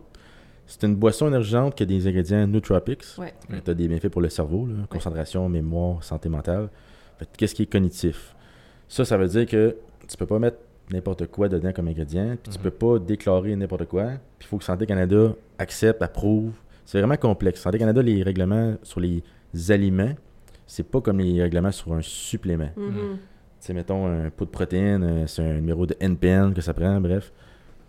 c'est 0.72 0.88
une 0.88 0.96
boisson 0.96 1.28
énergisante 1.28 1.76
qui 1.76 1.84
a 1.84 1.86
des 1.86 2.08
ingrédients 2.08 2.48
nootropics. 2.48 3.04
Ouais. 3.18 3.34
Tu 3.64 3.70
as 3.70 3.74
des 3.74 3.88
bienfaits 3.90 4.08
pour 4.10 4.22
le 4.22 4.30
cerveau, 4.30 4.66
là, 4.68 4.74
concentration, 4.90 5.50
mémoire, 5.50 6.02
santé 6.04 6.30
mentale. 6.30 6.70
Qu'est-ce 7.38 7.54
qui 7.56 7.64
est 7.64 7.72
cognitif? 7.72 8.36
Ça, 8.88 9.04
ça 9.06 9.18
veut 9.18 9.28
dire 9.28 9.46
que 9.46 9.76
tu 10.08 10.16
peux 10.18 10.26
pas 10.26 10.40
mettre 10.40 10.58
n'importe 10.92 11.28
quoi 11.28 11.50
dedans 11.50 11.72
comme 11.74 11.88
ingrédient, 11.88 12.36
puis 12.42 12.52
tu 12.54 12.58
Mhm. 12.58 12.64
peux 12.64 12.72
pas 12.72 13.00
déclarer 13.00 13.56
n'importe 13.56 13.86
quoi, 13.86 14.06
puis 14.40 14.46
il 14.46 14.46
faut 14.48 14.58
que 14.58 14.64
Santé 14.64 14.86
Canada 14.86 15.34
accepte, 15.58 16.02
approuve. 16.02 16.52
C'est 16.86 17.00
vraiment 17.00 17.16
complexe. 17.18 17.62
Santé 17.62 17.78
Canada, 17.78 18.02
les 18.02 18.24
règlements 18.24 18.76
sur 18.84 19.00
les 19.00 19.24
aliments, 19.70 20.14
c'est 20.66 20.84
pas 20.90 21.00
comme 21.02 21.20
les 21.20 21.42
règlements 21.42 21.72
sur 21.72 21.94
un 21.94 22.02
supplément. 22.02 22.70
Mhm. 22.76 22.94
Tu 22.94 23.68
sais, 23.68 23.74
mettons, 23.74 24.08
un 24.08 24.30
pot 24.32 24.46
de 24.46 24.50
protéines, 24.50 25.04
euh, 25.04 25.28
c'est 25.28 25.44
un 25.44 25.54
numéro 25.56 25.86
de 25.86 25.96
NPN 26.00 26.54
que 26.54 26.62
ça 26.62 26.74
prend, 26.74 27.00
bref. 27.00 27.32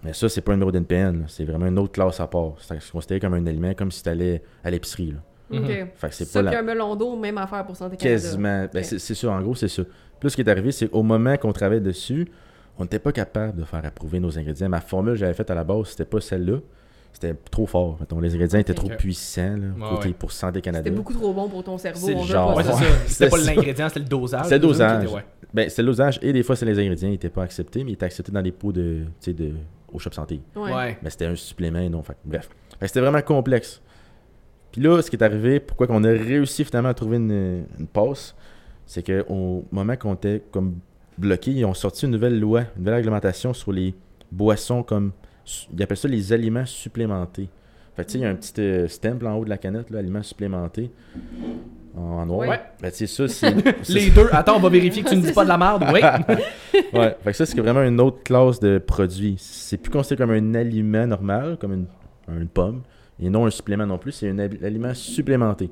Mais 0.05 0.13
ça, 0.13 0.29
c'est 0.29 0.41
pas 0.41 0.53
un 0.53 0.57
numéro 0.57 0.73
de 0.73 0.79
NPN, 0.79 1.21
là. 1.21 1.25
c'est 1.29 1.45
vraiment 1.45 1.67
une 1.67 1.79
autre 1.79 1.93
classe 1.93 2.19
à 2.21 2.27
part. 2.27 2.55
C'est 2.59 2.91
considéré 2.91 3.21
comme 3.21 3.35
un 3.35 3.47
aliment, 3.47 3.73
comme 3.75 3.91
si 3.93 4.03
tu 4.03 4.09
allais 4.09 4.43
à 4.65 4.71
l'épicerie. 4.71 5.15
Fait 5.51 6.09
que 6.09 6.15
c'est 6.15 6.25
Ça, 6.25 6.41
pas 6.43 6.47
puis 6.49 6.55
la... 6.55 6.61
un 6.61 6.63
melon 6.63 6.97
d'eau, 6.97 7.15
même 7.17 7.37
affaire 7.39 7.65
pour 7.67 7.77
Santé 7.77 7.97
Canada. 7.97 8.21
Quasiment. 8.21 8.67
Ben, 8.73 8.83
c'est 8.83 8.99
c'est 8.99 9.15
ça, 9.15 9.31
en 9.31 9.41
gros, 9.43 9.55
c'est 9.55 9.69
ça. 9.69 9.83
Puis 9.85 9.93
là, 10.25 10.31
ce 10.31 10.35
qui 10.37 10.41
est 10.43 10.49
arrivé, 10.49 10.73
c'est 10.73 10.89
qu'au 10.89 11.03
moment 11.03 11.37
qu'on 11.37 11.53
travaillait 11.53 11.83
dessus, 11.83 12.27
on 12.79 12.83
n'était 12.85 12.99
pas 12.99 13.13
capable 13.13 13.61
de 13.61 13.65
faire 13.65 13.85
approuver 13.85 14.19
nos 14.19 14.39
ingrédients. 14.39 14.69
Ma 14.71 14.81
formule 14.81 15.13
que 15.13 15.19
j'avais 15.21 15.35
faite 15.35 15.51
à 15.51 15.55
la 15.55 15.63
base, 15.63 15.89
c'était 15.89 16.07
pas 16.07 16.21
celle-là. 16.21 16.59
C'était 17.13 17.35
trop 17.51 17.67
fort. 17.67 17.99
Mettons, 18.01 18.19
les 18.19 18.35
ingrédients 18.35 18.59
étaient 18.61 18.73
trop 18.73 18.89
puissants 18.89 19.57
là, 19.59 19.67
Ouais, 19.85 19.91
côté 19.97 20.09
ouais. 20.09 20.15
pour 20.15 20.33
Santé 20.33 20.63
Canada. 20.63 20.85
C'était 20.85 20.97
beaucoup 20.97 21.13
trop 21.13 21.35
bon 21.35 21.47
pour 21.51 21.63
ton 21.63 21.77
cerveau. 21.77 22.07
C'est 22.07 22.15
on 22.15 22.23
veut 22.23 22.33
genre- 22.33 22.55
pas 22.55 22.57
Ouais, 22.57 22.65
c'est 22.65 22.71
ça. 22.73 22.79
ça. 22.79 22.85
C'était 23.07 23.29
pas 23.29 23.37
ça. 23.39 23.55
l'ingrédient, 23.55 23.89
c'était 23.89 24.01
le 24.01 24.07
dosage. 24.07 24.47
C'est 24.47 24.55
le 24.55 24.59
dosage. 24.61 25.05
était-. 25.05 25.25
Ben, 25.53 25.69
c'est 25.69 25.83
le 25.83 25.87
dosage 25.87 26.19
et 26.23 26.33
des 26.33 26.43
fois, 26.43 26.57
c'est 26.57 26.65
les 26.65 26.79
ingrédients 26.79 27.09
qui 27.09 27.13
n'étaient 27.13 27.29
pas 27.29 27.43
acceptés, 27.43 27.85
mais 27.85 27.91
ils 27.91 27.95
étaient 27.95 28.07
acceptés 28.07 28.33
dans 28.33 28.41
les 28.41 28.53
pots 28.53 28.73
de, 28.73 29.03
au 29.93 29.99
shop 29.99 30.13
santé. 30.13 30.41
Ouais. 30.57 30.99
Mais 31.03 31.11
c'était 31.11 31.27
un 31.27 31.37
supplément 31.37 31.81
et 31.81 31.89
non. 31.89 32.03
Fait, 32.03 32.17
bref. 32.25 32.49
Fait 32.81 32.89
c'était 32.89 33.01
vraiment 33.01 33.23
complexe. 33.23 33.81
Puis 34.73 34.81
là, 34.81 35.03
ce 35.03 35.11
qui 35.11 35.17
est 35.17 35.23
arrivé, 35.23 35.61
pourquoi 35.61 35.87
qu'on 35.87 36.03
a 36.05 36.09
réussi 36.09 36.65
finalement 36.65 36.89
à 36.89 36.95
trouver 36.95 37.19
une, 37.19 37.65
une 37.79 37.87
passe, 37.87 38.35
c'est 38.87 39.03
qu'au 39.03 39.65
moment 39.71 39.97
qu'on 39.97 40.15
était 40.15 40.43
comme 40.51 40.77
bloqué, 41.19 41.51
ils 41.51 41.65
ont 41.65 41.75
sorti 41.75 42.07
une 42.07 42.13
nouvelle 42.13 42.39
loi, 42.41 42.63
une 42.77 42.83
nouvelle 42.83 42.95
réglementation 42.95 43.53
sur 43.53 43.73
les 43.73 43.95
boissons 44.31 44.83
comme. 44.83 45.13
Ils 45.75 45.83
appellent 45.83 45.97
ça 45.97 46.09
les 46.09 46.33
aliments 46.33 46.67
supplémentés. 46.67 47.49
Fait 47.97 48.05
tu 48.05 48.13
sais, 48.13 48.19
il 48.19 48.23
y 48.23 48.25
a 48.25 48.31
un 48.31 48.37
petit 48.37 48.61
euh, 48.61 48.89
stemple 48.89 49.27
en 49.27 49.37
haut 49.37 49.45
de 49.45 49.51
la 49.51 49.59
canette, 49.59 49.91
là, 49.91 49.99
aliments 49.99 50.23
supplémentés. 50.23 50.91
En, 51.97 52.25
noir. 52.25 52.49
Ouais. 52.49 52.61
Ben, 52.81 52.91
sais, 52.91 53.07
ça, 53.07 53.29
c'est. 53.29 53.55
Les 53.93 54.11
deux. 54.11 54.29
Attends, 54.33 54.57
on 54.57 54.61
va 54.61 54.69
vérifier 54.71 55.03
que 55.03 55.11
tu 55.11 55.17
ne 55.17 55.21
dis 55.21 55.33
pas 55.33 55.45
de 55.45 55.49
la 55.49 55.59
merde. 55.59 55.85
Oui. 55.93 56.01
Ouais, 56.95 57.15
fait 57.23 57.31
que 57.33 57.37
ça, 57.37 57.45
c'est 57.45 57.61
vraiment 57.61 57.83
une 57.83 58.01
autre 58.01 58.23
classe 58.23 58.59
de 58.59 58.79
produit. 58.79 59.37
C'est 59.39 59.77
plus 59.77 59.91
considéré 59.91 60.23
comme 60.27 60.31
un 60.35 60.55
aliment 60.55 61.07
normal, 61.07 61.59
comme 61.61 61.73
une, 61.75 61.87
une 62.35 62.49
pomme, 62.49 62.81
et 63.21 63.29
non 63.29 63.45
un 63.45 63.51
supplément 63.51 63.87
non 63.87 63.99
plus, 63.99 64.13
c'est 64.13 64.31
un 64.31 64.39
aliment 64.39 64.95
supplémenté. 64.95 65.71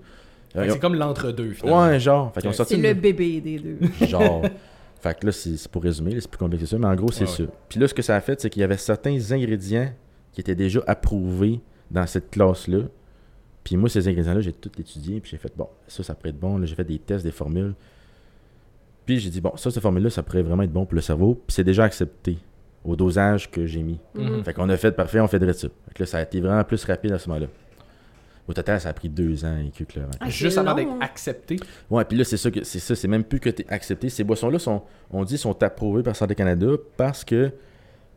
Euh, 0.56 0.66
C'est 0.68 0.78
comme 0.78 0.94
l'entre-deux, 0.96 1.52
finalement. 1.52 1.86
ouais, 1.86 1.98
genre. 2.00 2.32
Fait 2.34 2.42
sorti 2.52 2.74
C'est 2.74 2.80
une- 2.80 2.86
le 2.86 2.94
bébé 2.94 3.40
des 3.40 3.58
deux. 3.58 3.78
genre. 4.06 4.42
fait 5.00 5.18
que 5.18 5.26
là, 5.26 5.32
c'est 5.32 5.56
c'est 5.56 5.70
pour 5.70 5.82
résumer, 5.82 6.10
là, 6.12 6.20
c'est 6.20 6.30
plus 6.30 6.38
compliqué 6.38 6.64
que 6.64 6.70
ça, 6.70 6.76
mais 6.78 6.86
en 6.86 6.94
gros, 6.94 7.10
c'est 7.12 7.22
Ouais, 7.24 7.26
ça. 7.30 7.44
Puis 7.68 7.80
là, 7.80 7.88
ce 7.88 7.94
que 7.94 8.02
ça 8.02 8.16
a 8.16 8.20
fait, 8.20 8.38
c'est 8.40 8.50
qu'il 8.50 8.60
y 8.60 8.64
avait 8.64 8.76
certains 8.76 9.16
ingrédients 9.32 9.90
qui 10.32 10.40
étaient 10.42 10.54
déjà 10.54 10.80
approuvés 10.86 11.60
dans 11.90 12.06
cette 12.06 12.30
classe-là. 12.30 12.80
Puis 13.64 13.76
moi, 13.76 13.88
ces 13.88 14.08
ingrédients-là, 14.08 14.40
j'ai 14.40 14.52
tout 14.52 14.70
étudié, 14.78 15.20
puis 15.20 15.30
j'ai 15.30 15.36
fait, 15.36 15.52
bon, 15.56 15.68
ça, 15.86 16.02
ça 16.02 16.14
pourrait 16.14 16.30
être 16.30 16.40
bon. 16.40 16.58
Là, 16.58 16.66
j'ai 16.66 16.74
fait 16.74 16.84
des 16.84 16.98
tests, 16.98 17.24
des 17.24 17.30
formules. 17.30 17.74
Puis 19.06 19.18
j'ai 19.18 19.30
dit, 19.30 19.40
bon, 19.40 19.56
ça, 19.56 19.70
cette 19.70 19.82
formule-là, 19.82 20.10
ça 20.10 20.22
pourrait 20.22 20.42
vraiment 20.42 20.62
être 20.62 20.72
bon 20.72 20.86
pour 20.86 20.94
le 20.94 21.00
cerveau. 21.00 21.34
Puis 21.34 21.54
c'est 21.54 21.64
déjà 21.64 21.84
accepté 21.84 22.38
au 22.84 22.96
dosage 22.96 23.50
que 23.50 23.66
j'ai 23.66 23.82
mis. 23.82 23.98
Mhm. 24.14 24.44
Fait 24.44 24.54
qu'on 24.54 24.68
a 24.68 24.76
fait 24.76 24.92
parfait, 24.92 25.20
on 25.20 25.28
fait 25.28 25.38
de 25.38 25.52
ça. 25.52 25.68
Fait 25.68 25.94
que 25.94 26.02
là, 26.02 26.06
ça 26.06 26.18
a 26.18 26.22
été 26.22 26.40
vraiment 26.40 26.64
plus 26.64 26.82
rapide 26.84 27.12
à 27.12 27.18
ce 27.18 27.28
moment-là. 27.28 27.46
Au 28.48 28.52
total, 28.52 28.80
ça 28.80 28.88
a 28.88 28.92
pris 28.92 29.08
deux 29.08 29.44
ans 29.44 29.58
et 29.58 29.70
quelques 29.70 29.94
là. 29.94 30.04
Ah, 30.18 30.28
Juste 30.28 30.54
c'est 30.54 30.58
avant 30.58 30.70
long, 30.70 30.76
d'être 30.76 30.90
hein. 30.90 30.98
accepté. 31.00 31.56
Ouais, 31.88 32.04
puis 32.04 32.16
là, 32.18 32.24
c'est 32.24 32.36
ça 32.36 32.50
que 32.50 32.64
c'est 32.64 32.80
ça, 32.80 32.96
c'est 32.96 33.06
même 33.06 33.22
plus 33.22 33.38
que 33.38 33.50
tu 33.50 33.64
accepté. 33.68 34.08
Ces 34.08 34.24
boissons-là 34.24 34.58
sont, 34.58 34.82
on 35.10 35.22
dit, 35.24 35.38
sont 35.38 35.62
approuvées 35.62 36.02
par 36.02 36.16
Santé 36.16 36.34
Canada 36.34 36.68
parce 36.96 37.24
que 37.24 37.52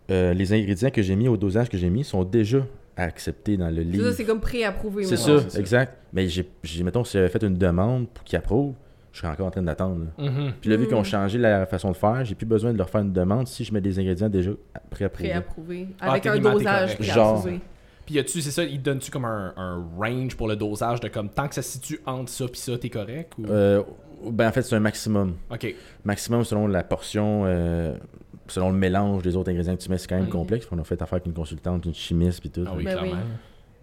euh, 0.10 0.34
les 0.34 0.54
ingrédients 0.54 0.90
que 0.90 1.02
j'ai 1.02 1.16
mis 1.16 1.28
au 1.28 1.38
dosage 1.38 1.70
que 1.70 1.78
j'ai 1.78 1.90
mis 1.90 2.04
sont 2.04 2.24
déjà 2.24 2.66
acceptés 2.98 3.58
dans 3.58 3.70
le 3.70 3.78
C'est 3.78 3.84
livre. 3.84 4.10
ça, 4.10 4.14
c'est 4.18 4.26
comme 4.26 4.40
préapprouvé. 4.42 5.04
C'est 5.06 5.18
ça, 5.18 5.40
c'est 5.42 5.52
ça. 5.52 5.60
exact. 5.60 5.98
Mais 6.14 6.28
j'ai, 6.28 6.50
j'ai- 6.64 6.84
mettons, 6.84 7.04
si 7.04 7.14
j'avais 7.14 7.30
fait 7.30 7.42
une 7.44 7.58
demande 7.58 8.08
pour 8.10 8.24
qu'ils 8.24 8.38
approuvent, 8.38 8.74
je 9.12 9.20
serais 9.20 9.30
encore 9.32 9.48
en 9.48 9.52
train 9.52 9.62
d'attendre. 9.62 10.06
Mhm. 10.18 10.54
Puis 10.60 10.70
là, 10.70 10.76
vu 10.78 10.84
Mm. 10.84 10.88
qu'ils 10.88 10.96
ont 10.98 11.04
changé 11.04 11.38
la 11.38 11.66
façon 11.66 11.92
de 11.92 11.96
faire, 11.98 12.24
j'ai 12.26 12.36
plus 12.36 12.46
besoin 12.48 12.74
de 12.74 12.78
leur 12.78 12.90
faire 12.90 13.02
une 13.02 13.14
demande 13.14 13.48
si 13.48 13.64
je 13.64 13.74
mets 13.74 13.82
des 13.82 14.00
ingrédients 14.00 14.30
déjà 14.30 14.52
préapprouvés. 14.90 15.30
Préapprouvé. 15.30 15.88
Ah, 16.00 16.12
Avec 16.12 16.26
un 16.26 16.38
dosage 16.40 16.98
préapprouvé. 16.98 17.60
Puis 18.06 18.16
y 18.20 18.26
tu 18.26 18.42
c'est 18.42 18.52
ça, 18.52 18.64
il 18.64 18.80
te 18.80 18.84
donne-tu 18.84 19.10
comme 19.12 19.24
un, 19.26 19.54
un 19.56 19.82
range 19.98 20.36
pour 20.36 20.48
le 20.50 20.56
dosage 20.58 21.00
de 21.00 21.08
comme 21.08 21.30
tant 21.30 21.48
que 21.48 21.56
ça 21.56 21.62
se 21.62 21.72
situe 21.74 22.00
entre 22.06 22.30
ça 22.30 22.46
puis 22.48 22.60
ça, 22.60 22.78
t'es 22.78 22.90
correct 22.90 23.32
ou... 23.38 23.46
Euh, 23.48 23.82
ben, 24.30 24.48
en 24.48 24.52
fait, 24.52 24.62
c'est 24.62 24.76
un 24.76 24.80
maximum. 24.82 25.36
Ok. 25.52 25.74
Maximum 26.06 26.44
selon 26.44 26.68
la 26.68 26.84
portion, 26.84 27.44
euh, 27.46 27.94
selon 28.48 28.72
le 28.72 28.78
mélange 28.78 29.24
des 29.24 29.36
autres 29.36 29.50
ingrédients 29.50 29.76
que 29.76 29.82
tu 29.82 29.90
mets, 29.90 29.98
c'est 29.98 30.08
quand 30.08 30.20
même 30.20 30.30
complexe. 30.30 30.68
On 30.72 30.80
a 30.80 30.84
fait 30.84 31.02
affaire 31.02 31.16
avec 31.16 31.26
une 31.26 31.34
consultante, 31.34 31.86
une 31.86 31.94
chimiste, 31.94 32.40
puis 32.40 32.50
tout. 32.50 32.66
Ah 32.68 32.74
oui, 32.76 32.84
Ben 32.84 32.98
clairement. 32.98 33.22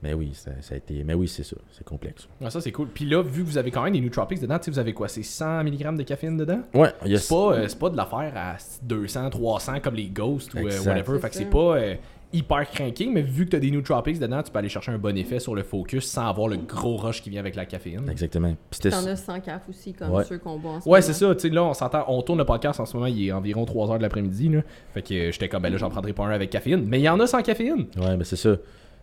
Mais 0.02 0.14
oui, 0.14 0.30
ça, 0.32 0.52
ça 0.62 0.74
a 0.74 0.78
été. 0.78 1.04
Mais 1.04 1.12
oui, 1.12 1.28
c'est 1.28 1.42
ça. 1.42 1.56
C'est 1.72 1.84
complexe. 1.84 2.26
Ah, 2.42 2.48
ça 2.48 2.60
c'est 2.60 2.72
cool. 2.72 2.88
Puis 2.88 3.04
là, 3.04 3.22
vu 3.22 3.42
que 3.42 3.48
vous 3.48 3.58
avez 3.58 3.70
quand 3.70 3.82
même 3.82 3.92
des 3.92 4.00
nootropics 4.00 4.40
dedans, 4.40 4.58
tu 4.58 4.64
sais, 4.66 4.70
vous 4.70 4.78
avez 4.78 4.94
quoi 4.94 5.08
C'est 5.08 5.22
100 5.22 5.64
mg 5.64 5.96
de 5.98 6.02
caféine 6.04 6.38
dedans? 6.38 6.60
Ouais, 6.72 6.92
il 7.04 7.12
y 7.12 7.14
a 7.14 7.18
C'est 7.18 7.34
pas, 7.34 7.52
euh, 7.52 7.68
c'est 7.68 7.78
pas 7.78 7.90
de 7.90 7.96
l'affaire 7.98 8.32
à 8.34 8.56
200, 8.82 9.28
300 9.30 9.80
comme 9.80 9.94
les 9.96 10.08
Ghosts 10.08 10.54
ou 10.54 10.58
euh, 10.58 10.82
whatever. 10.84 11.18
Fait 11.18 11.28
que 11.28 11.34
c'est 11.34 11.44
pas 11.50 11.76
euh, 11.76 11.94
hyper 12.32 12.68
cranky, 12.70 13.08
mais 13.08 13.22
vu 13.22 13.44
que 13.46 13.50
t'as 13.50 13.58
des 13.58 13.70
nootropics 13.70 14.18
dedans, 14.18 14.42
tu 14.42 14.50
peux 14.52 14.58
aller 14.58 14.68
chercher 14.68 14.92
un 14.92 14.98
bon 14.98 15.16
effet 15.16 15.40
sur 15.40 15.54
le 15.54 15.62
focus 15.62 16.06
sans 16.06 16.26
avoir 16.28 16.48
le 16.48 16.56
gros 16.58 16.96
rush 16.96 17.22
qui 17.22 17.30
vient 17.30 17.40
avec 17.40 17.56
la 17.56 17.66
caféine. 17.66 18.08
Exactement. 18.10 18.54
Puis. 18.70 18.88
T'en 18.90 19.04
as 19.06 19.16
100 19.16 19.40
CAF 19.40 19.68
aussi, 19.68 19.92
comme 19.92 20.10
Ouais. 20.12 20.24
ceux 20.24 20.38
qu'on 20.38 20.58
boit 20.58 20.72
en 20.72 20.80
ce 20.80 20.88
Ouais, 20.88 21.02
c'est 21.02 21.12
ça. 21.12 21.34
Tu 21.34 21.40
sais, 21.40 21.48
là, 21.48 21.64
on 21.64 21.74
s'entend, 21.74 22.04
on 22.08 22.22
tourne 22.22 22.38
le 22.38 22.44
podcast 22.44 22.78
en 22.80 22.86
ce 22.86 22.94
moment, 22.96 23.06
il 23.06 23.26
est 23.26 23.32
environ 23.32 23.64
3h 23.64 23.98
de 23.98 24.02
l'après-midi. 24.02 24.48
là. 24.48 24.62
Fait 24.94 25.02
que 25.02 25.12
euh, 25.14 25.32
j'étais 25.32 25.48
comme, 25.48 25.62
ben 25.62 25.70
là, 25.72 25.78
j'en 25.78 25.90
prendrai 25.90 26.12
pas 26.12 26.24
un 26.24 26.30
avec 26.30 26.50
caféine. 26.50 26.84
Mais 26.86 27.00
il 27.00 27.02
y 27.02 27.08
en 27.08 27.18
a 27.20 27.26
sans 27.26 27.42
caféine. 27.42 27.86
Ouais, 27.96 28.16
mais 28.16 28.24
c'est 28.24 28.36
ça. 28.36 28.56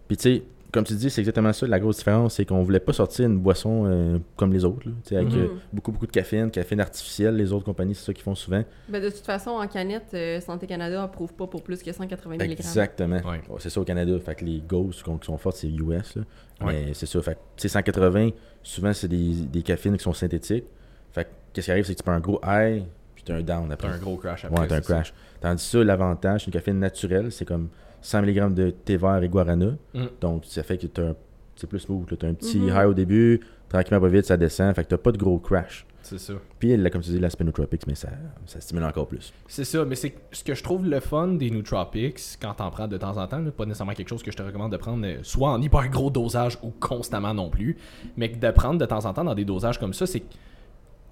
Puis 0.07 0.15
tu 0.17 0.23
sais, 0.23 0.43
comme 0.71 0.83
tu 0.83 0.93
dis, 0.95 1.09
c'est 1.09 1.21
exactement 1.21 1.53
ça. 1.53 1.65
La 1.67 1.79
grosse 1.79 1.97
différence, 1.97 2.35
c'est 2.35 2.45
qu'on 2.45 2.61
voulait 2.63 2.79
pas 2.79 2.93
sortir 2.93 3.25
une 3.25 3.37
boisson 3.39 3.85
euh, 3.85 4.19
comme 4.35 4.51
les 4.53 4.65
autres. 4.65 4.87
là. 4.87 5.17
Avec 5.17 5.33
Mhm. 5.33 5.39
euh, 5.39 5.47
beaucoup, 5.71 5.91
beaucoup 5.91 6.07
de 6.07 6.11
caféine, 6.11 6.51
caféine 6.51 6.81
artificielle. 6.81 7.35
Les 7.35 7.51
autres 7.53 7.65
compagnies, 7.65 7.95
c'est 7.95 8.05
ça 8.05 8.13
qu'ils 8.13 8.23
font 8.23 8.35
souvent. 8.35 8.63
Ben, 8.89 9.01
de 9.01 9.09
toute 9.09 9.25
façon, 9.25 9.51
en 9.51 9.67
canette, 9.67 10.11
euh, 10.13 10.39
Santé 10.41 10.67
Canada 10.67 11.01
approuve 11.03 11.33
pas 11.33 11.47
pour 11.47 11.63
plus 11.63 11.81
que 11.81 11.91
180 11.91 12.35
mg. 12.35 12.51
Exactement. 12.51 13.17
Ouais. 13.17 13.41
C'est 13.59 13.69
ça 13.69 13.79
au 13.81 13.85
Canada. 13.85 14.17
Fait 14.19 14.35
que 14.35 14.45
les 14.45 14.59
Ghosts 14.59 15.03
qui 15.03 15.25
sont 15.25 15.37
fortes, 15.37 15.57
c'est 15.57 15.69
US. 15.69 16.15
Là. 16.15 16.23
Ouais. 16.61 16.73
Mais 16.87 16.93
c'est 16.93 17.05
ça. 17.05 17.21
Fait 17.21 17.33
que, 17.35 17.39
tu 17.55 17.61
sais, 17.61 17.69
180, 17.69 18.29
souvent, 18.63 18.93
c'est 18.93 19.07
des, 19.07 19.33
des 19.45 19.61
caféines 19.61 19.95
qui 19.97 20.03
sont 20.03 20.13
synthétiques. 20.13 20.65
Fait 21.11 21.23
que, 21.23 21.29
qu'est-ce 21.53 21.65
qui 21.65 21.71
arrive, 21.71 21.85
c'est 21.85 21.93
que 21.93 21.99
tu 21.99 22.03
prends 22.03 22.13
un 22.13 22.19
gros 22.19 22.39
high, 22.45 22.83
puis 23.27 23.43
tu 23.45 23.51
as 23.51 23.55
un 23.55 23.59
down 23.59 23.71
après. 23.71 23.87
T'as 23.89 23.93
un 23.95 23.99
gros 23.99 24.17
crash 24.17 24.45
après. 24.45 24.59
Ouais, 24.61 24.67
t'as 24.67 24.75
un 24.75 24.81
c'est 24.81 24.87
ça. 24.87 24.93
crash. 24.95 25.13
Tandis 25.41 25.63
que 25.63 25.69
ça, 25.79 25.83
l'avantage, 25.83 26.41
c'est 26.41 26.47
une 26.47 26.53
caféine 26.53 26.79
naturelle. 26.79 27.31
C'est 27.31 27.45
comme 27.45 27.69
100 28.01 28.21
mg 28.23 28.53
de 28.53 28.69
thé 28.71 28.97
vert 28.97 29.21
et 29.23 29.29
guarana. 29.29 29.71
Mm. 29.93 30.05
Donc, 30.21 30.45
ça 30.45 30.63
fait 30.63 30.77
que 30.77 30.87
t'as 30.87 31.09
un- 31.09 31.15
c'est 31.55 31.67
plus 31.67 31.79
smooth. 31.79 32.17
T'as 32.17 32.27
un 32.27 32.33
petit 32.33 32.59
Mhm. 32.59 32.69
high 32.69 32.85
au 32.87 32.93
début, 32.93 33.39
tranquillement, 33.69 34.01
pas 34.01 34.07
vite, 34.09 34.25
ça 34.25 34.37
descend. 34.37 34.73
Fait 34.75 34.83
que 34.83 34.89
t'as 34.89 34.97
pas 34.97 35.11
de 35.11 35.17
gros 35.17 35.39
crash. 35.39 35.85
C'est 36.03 36.19
ça. 36.19 36.33
Puis, 36.57 36.77
là, 36.77 36.89
comme 36.89 37.01
tu 37.01 37.09
dis, 37.09 37.19
l'aspect 37.19 37.43
nootropics, 37.43 37.85
mais 37.85 37.95
ça, 37.95 38.07
ça 38.45 38.61
stimule 38.61 38.85
encore 38.85 39.07
plus. 39.07 39.33
C'est 39.45 39.65
ça, 39.65 39.83
mais 39.83 39.95
c'est 39.95 40.13
ce 40.31 40.41
que 40.41 40.55
je 40.55 40.63
trouve 40.63 40.85
le 40.87 41.01
fun 41.01 41.27
des 41.29 41.49
nootropics 41.51 42.21
quand 42.41 42.53
t'en 42.53 42.69
prends 42.71 42.87
de 42.87 42.95
temps 42.97 43.17
en 43.17 43.27
temps, 43.27 43.39
là, 43.39 43.51
pas 43.51 43.65
nécessairement 43.65 43.91
quelque 43.93 44.07
chose 44.07 44.23
que 44.23 44.31
je 44.31 44.37
te 44.37 44.41
recommande 44.43 44.71
de 44.71 44.77
prendre 44.77 45.05
euh, 45.05 45.17
soit 45.23 45.49
en 45.49 45.61
hyper 45.61 45.89
gros 45.89 46.09
dosage 46.09 46.57
ou 46.63 46.69
constamment 46.79 47.33
non 47.33 47.49
plus, 47.49 47.75
mais 48.15 48.31
que 48.31 48.37
de 48.37 48.51
prendre 48.51 48.79
de 48.79 48.85
temps 48.85 49.03
en 49.05 49.13
temps 49.13 49.25
dans 49.25 49.35
des 49.35 49.43
dosages 49.43 49.79
comme 49.79 49.93
ça, 49.93 50.05
c'est 50.05 50.21
que 50.21 50.33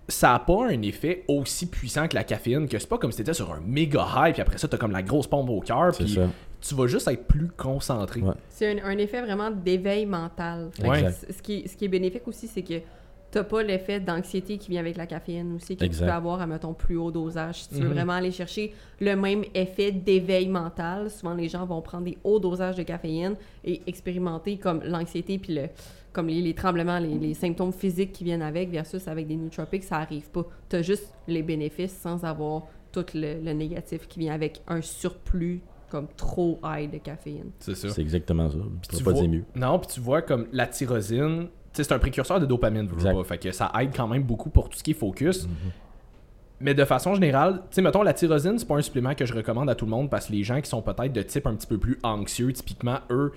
ça 0.08 0.34
n'a 0.34 0.40
pas 0.40 0.68
un 0.68 0.82
effet 0.84 1.24
aussi 1.28 1.66
puissant 1.68 2.08
que 2.08 2.16
la 2.16 2.24
caféine, 2.24 2.68
que 2.68 2.78
c'est 2.78 2.88
pas 2.90 2.98
comme 2.98 3.12
si 3.12 3.18
t'étais 3.18 3.34
sur 3.34 3.52
un 3.52 3.60
méga 3.66 4.06
high, 4.16 4.34
puis 4.34 4.42
après 4.42 4.58
ça, 4.58 4.68
t'as 4.68 4.78
comme 4.78 4.92
la 4.92 5.02
grosse 5.02 5.28
pompe 5.28 5.50
au 5.50 5.62
cœur, 5.62 5.92
puis 5.98 6.08
ça. 6.10 6.28
tu 6.62 6.76
vas 6.76 6.88
juste 6.88 7.08
être 7.08 7.26
plus 7.26 7.48
concentré. 7.50 8.22
Ouais. 8.22 8.34
C'est 8.50 8.80
un, 8.82 8.86
un 8.86 8.98
effet 9.00 9.22
vraiment 9.22 9.50
d'éveil 9.50 10.06
mental. 10.06 10.70
Ouais. 10.84 11.12
Ce, 11.12 11.42
qui, 11.42 11.60
est- 11.60 11.68
ce 11.68 11.76
qui 11.76 11.86
est 11.86 11.90
bénéfique 11.90 12.28
aussi, 12.28 12.48
c'est 12.48 12.62
que 12.62 12.76
t'as 13.32 13.44
pas 13.44 13.64
l'effet 13.64 14.00
d'anxiété 14.00 14.58
qui 14.58 14.70
vient 14.70 14.80
avec 14.80 14.96
la 14.96 15.08
caféine 15.08 15.56
aussi, 15.56 15.76
que 15.76 15.84
Exact. 15.84 16.06
tu 16.06 16.10
peux 16.10 16.16
avoir 16.16 16.40
à, 16.40 16.48
mettons, 16.48 16.74
plus 16.74 16.96
haut 16.98 17.12
dosage. 17.12 17.64
Si 17.64 17.70
tu 17.70 17.76
veux 17.76 17.88
Mhm. 17.88 17.94
vraiment 17.94 18.14
aller 18.14 18.32
chercher 18.32 18.74
le 19.02 19.16
même 19.16 19.44
effet 19.54 19.92
d'éveil 19.92 20.48
mental, 20.48 21.10
souvent 21.10 21.34
les 21.34 21.50
gens 21.50 21.66
vont 21.66 21.82
prendre 21.82 22.06
des 22.06 22.18
hauts 22.24 22.40
dosages 22.40 22.76
de 22.78 22.84
caféine 22.84 23.36
et 23.66 23.82
expérimenter 23.88 24.58
comme 24.58 24.82
l'anxiété 24.84 25.38
puis 25.40 25.54
le 25.56 25.68
comme 26.16 26.28
les, 26.28 26.42
les 26.42 26.54
tremblements, 26.56 26.98
les, 26.98 27.20
les 27.20 27.34
symptômes 27.36 27.74
physiques 27.74 28.14
qui 28.14 28.24
viennent 28.24 28.42
avec, 28.42 28.70
versus 28.72 29.08
avec 29.08 29.28
des 29.28 29.36
nootropics, 29.36 29.84
ça 29.84 29.98
arrive 29.98 30.30
pas. 30.32 30.46
T'as 30.70 30.82
juste 30.82 31.14
les 31.28 31.44
bénéfices 31.44 31.96
sans 31.96 32.24
avoir 32.24 32.64
tout 32.92 33.06
le, 33.14 33.42
le 33.44 33.54
négatif 33.54 34.08
qui 34.08 34.20
vient 34.20 34.34
avec 34.34 34.62
un 34.68 34.82
surplus 34.82 35.62
comme 35.92 36.08
trop 36.18 36.60
high 36.64 36.90
de 36.92 36.98
caféine. 36.98 37.52
C'est 37.60 37.76
ça. 37.76 37.90
C'est 37.90 38.02
exactement 38.02 38.50
ça. 38.50 38.58
Puis 38.58 38.90
Tu 38.90 38.98
tu 38.98 39.04
peux 39.04 39.12
pas 39.12 39.12
vois- 39.12 39.22
dire 39.22 39.30
mieux. 39.30 39.44
Non, 39.56 39.78
puis 39.78 39.88
tu 39.94 40.00
vois 40.00 40.22
comme 40.22 40.48
la 40.52 40.66
tyrosine, 40.68 41.48
tu 41.74 41.84
c'est 41.84 41.92
un 41.92 42.00
précurseur 42.00 42.40
de 42.40 42.46
dopamine, 42.46 42.90
Exact. 42.94 43.14
pas. 43.14 43.24
Fait 43.26 43.38
que 43.38 43.52
ça 43.52 43.72
aide 43.82 43.92
quand 43.96 44.08
même 44.08 44.24
beaucoup 44.24 44.50
pour 44.50 44.70
tout 44.70 44.78
ce 44.78 44.84
qui 44.84 44.92
est 44.92 44.96
focus. 44.96 45.48
Mais 46.62 46.74
de 46.74 46.86
façon 46.86 47.14
générale, 47.14 47.56
tu 47.70 47.76
sais, 47.76 47.82
mettons, 47.82 48.02
la 48.02 48.14
tyrosine, 48.14 48.58
c'est 48.58 48.66
pas 48.68 48.78
un 48.78 48.82
supplément 48.82 49.14
que 49.14 49.26
je 49.26 49.34
recommande 49.34 49.70
à 49.70 49.76
tout 49.76 49.84
le 49.84 49.92
monde 49.92 50.10
parce 50.10 50.28
que 50.28 50.32
les 50.32 50.44
gens 50.44 50.62
qui 50.62 50.70
sont 50.70 50.82
peut-être 50.82 51.12
de 51.12 51.22
type 51.22 51.46
un 51.48 51.54
petit 51.56 51.68
peu 51.68 51.78
plus 51.78 52.00
anxieux, 52.02 52.54
typiquement, 52.54 53.00
eux, 53.10 53.34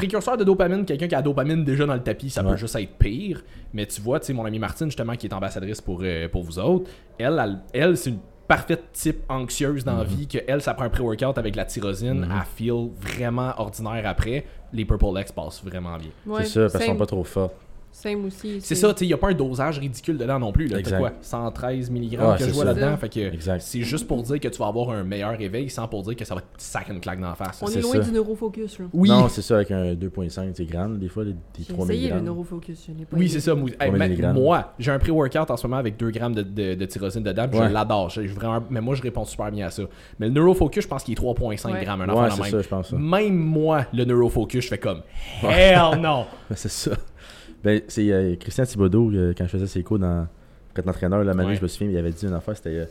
précurseur 0.00 0.36
de 0.36 0.44
dopamine, 0.44 0.84
quelqu'un 0.84 1.08
qui 1.08 1.14
a 1.14 1.18
la 1.18 1.22
dopamine 1.22 1.64
déjà 1.64 1.84
dans 1.86 1.94
le 1.94 2.02
tapis, 2.02 2.30
ça 2.30 2.42
peut 2.42 2.56
juste 2.56 2.76
être 2.76 2.92
pire. 2.98 3.42
Mais 3.74 3.86
tu 3.86 4.00
vois, 4.00 4.18
tu 4.20 4.26
sais, 4.26 4.32
mon 4.32 4.44
amie 4.44 4.58
Martine, 4.58 4.86
justement, 4.86 5.14
qui 5.14 5.26
est 5.26 5.32
ambassadrice 5.34 5.80
pour, 5.80 6.00
euh, 6.02 6.28
pour 6.28 6.42
vous 6.42 6.58
autres, 6.58 6.90
elle, 7.18 7.38
elle, 7.42 7.58
elle, 7.72 7.96
c'est 7.96 8.10
une 8.10 8.18
parfaite 8.48 8.84
type 8.92 9.18
anxieuse 9.28 9.84
dans 9.84 9.96
la 9.98 10.04
vie, 10.04 10.26
que 10.26 10.38
elle, 10.46 10.60
ça 10.60 10.74
prend 10.74 10.84
un 10.84 10.88
pré-workout 10.90 11.38
avec 11.38 11.54
la 11.54 11.64
tyrosine, 11.64 12.20
Mhm. 12.24 12.32
elle 12.32 12.46
feel 12.56 12.88
vraiment 13.00 13.52
ordinaire 13.58 14.02
après. 14.06 14.44
Les 14.72 14.84
Purple 14.84 15.20
X 15.20 15.30
passent 15.32 15.62
vraiment 15.64 15.96
bien. 15.98 16.10
Ouais, 16.26 16.44
c'est 16.44 16.48
ça, 16.54 16.60
parce 16.62 16.78
qu'elles 16.78 16.86
sont 16.86 16.96
pas 16.96 17.06
trop 17.06 17.22
fortes. 17.24 17.54
Same 17.92 18.24
aussi. 18.26 18.60
C'est 18.60 18.74
ça, 18.76 18.92
tu 18.94 19.00
sais, 19.00 19.04
il 19.04 19.08
n'y 19.08 19.14
a 19.14 19.18
pas 19.18 19.28
un 19.30 19.34
dosage 19.34 19.78
ridicule 19.78 20.16
dedans 20.16 20.38
non 20.38 20.52
plus. 20.52 20.66
Là. 20.66 20.74
T'as 20.74 20.78
Exact. 20.80 20.98
quoi? 20.98 21.12
113 21.20 21.90
mg 21.90 22.00
Ouais, 22.18 22.38
que 22.38 22.44
je 22.44 22.50
vois 22.50 22.64
là-dedans. 22.64 22.96
Fait 22.96 23.08
que 23.08 23.20
Exact. 23.20 23.60
c'est 23.60 23.82
juste 23.82 24.06
pour 24.06 24.22
dire 24.22 24.38
que 24.40 24.48
tu 24.48 24.58
vas 24.58 24.68
avoir 24.68 24.90
un 24.90 25.02
meilleur 25.04 25.36
réveil 25.36 25.68
sans 25.68 25.86
pour 25.88 26.02
dire 26.02 26.16
que 26.16 26.24
ça 26.24 26.34
va 26.34 26.40
te 26.40 26.46
sac 26.56 26.88
une 26.88 27.00
claque 27.00 27.20
dans 27.20 27.28
la 27.28 27.34
face. 27.34 27.60
On 27.62 27.66
est 27.68 27.80
loin 27.80 27.92
ça. 27.94 27.98
du 27.98 28.12
neurofocus, 28.12 28.78
là. 28.78 28.86
Oui, 28.92 29.08
Non, 29.08 29.28
c'est 29.28 29.42
ça, 29.42 29.56
avec 29.56 29.70
un 29.72 29.94
2.5, 29.94 30.52
c'est 30.54 30.64
grand, 30.64 30.88
des 30.88 31.08
fois, 31.08 31.24
des, 31.24 31.32
des 31.32 31.38
J'ai 31.58 31.72
3 31.74 31.84
essayé 31.86 32.08
le 32.10 32.16
mg. 32.16 32.24
neurofocus, 32.24 32.86
oui 33.12 33.28
c'est 33.28 33.40
ça. 33.40 33.54
Hey, 33.80 33.90
ma- 33.90 34.32
moi, 34.32 34.72
j'ai 34.78 34.92
un 34.92 34.98
pré-workout 34.98 35.50
en 35.50 35.56
ce 35.56 35.66
moment 35.66 35.78
avec 35.78 35.96
2 35.96 36.10
grammes 36.10 36.34
de, 36.34 36.42
de, 36.42 36.74
de 36.74 36.84
tyrosine 36.86 37.22
dedans. 37.22 37.48
Ouais. 37.52 37.68
Je 37.68 37.72
l'adore. 37.72 38.10
Mais 38.70 38.80
moi, 38.80 38.94
je 38.94 39.02
réponds 39.02 39.24
super 39.24 39.50
bien 39.50 39.66
à 39.66 39.70
ça. 39.70 39.82
Mais 40.18 40.28
le 40.28 40.32
neurofocus, 40.32 40.84
je 40.84 40.88
pense 40.88 41.02
qu'il 41.02 41.12
est 41.12 41.20
3,5 41.20 41.72
Ouais. 41.72 41.84
grammes. 41.84 42.02
Un 42.02 42.08
Ouais, 42.08 42.12
enfant 42.12 42.30
c'est 42.36 42.42
de 42.42 42.46
ça, 42.46 42.56
même. 42.56 42.62
je 42.62 42.68
pense. 42.68 42.88
ça. 42.90 42.96
Même 42.96 43.36
moi, 43.36 43.84
le 43.92 44.04
neurofocus, 44.04 44.64
je 44.64 44.68
fais 44.68 44.78
comme 44.78 45.02
Hell 45.42 46.00
non! 46.00 46.24
C'est 46.54 46.68
ça. 46.70 46.90
Ben, 47.62 47.80
c'est 47.88 48.10
euh, 48.10 48.36
Christian 48.36 48.64
Thibodeau, 48.64 49.10
euh, 49.12 49.32
quand 49.36 49.44
je 49.44 49.50
faisais 49.50 49.66
ses 49.66 49.82
cours 49.82 49.98
dans 49.98 50.26
prêtre 50.72 50.88
entraîneur, 50.88 51.24
la 51.24 51.34
Ouais. 51.34 51.54
je 51.56 51.62
me 51.62 51.68
souviens, 51.68 51.90
il 51.90 51.96
avait 51.98 52.10
dit 52.10 52.26
une 52.26 52.32
affaire, 52.32 52.56
c'était. 52.56 52.70
euh, 52.70 52.84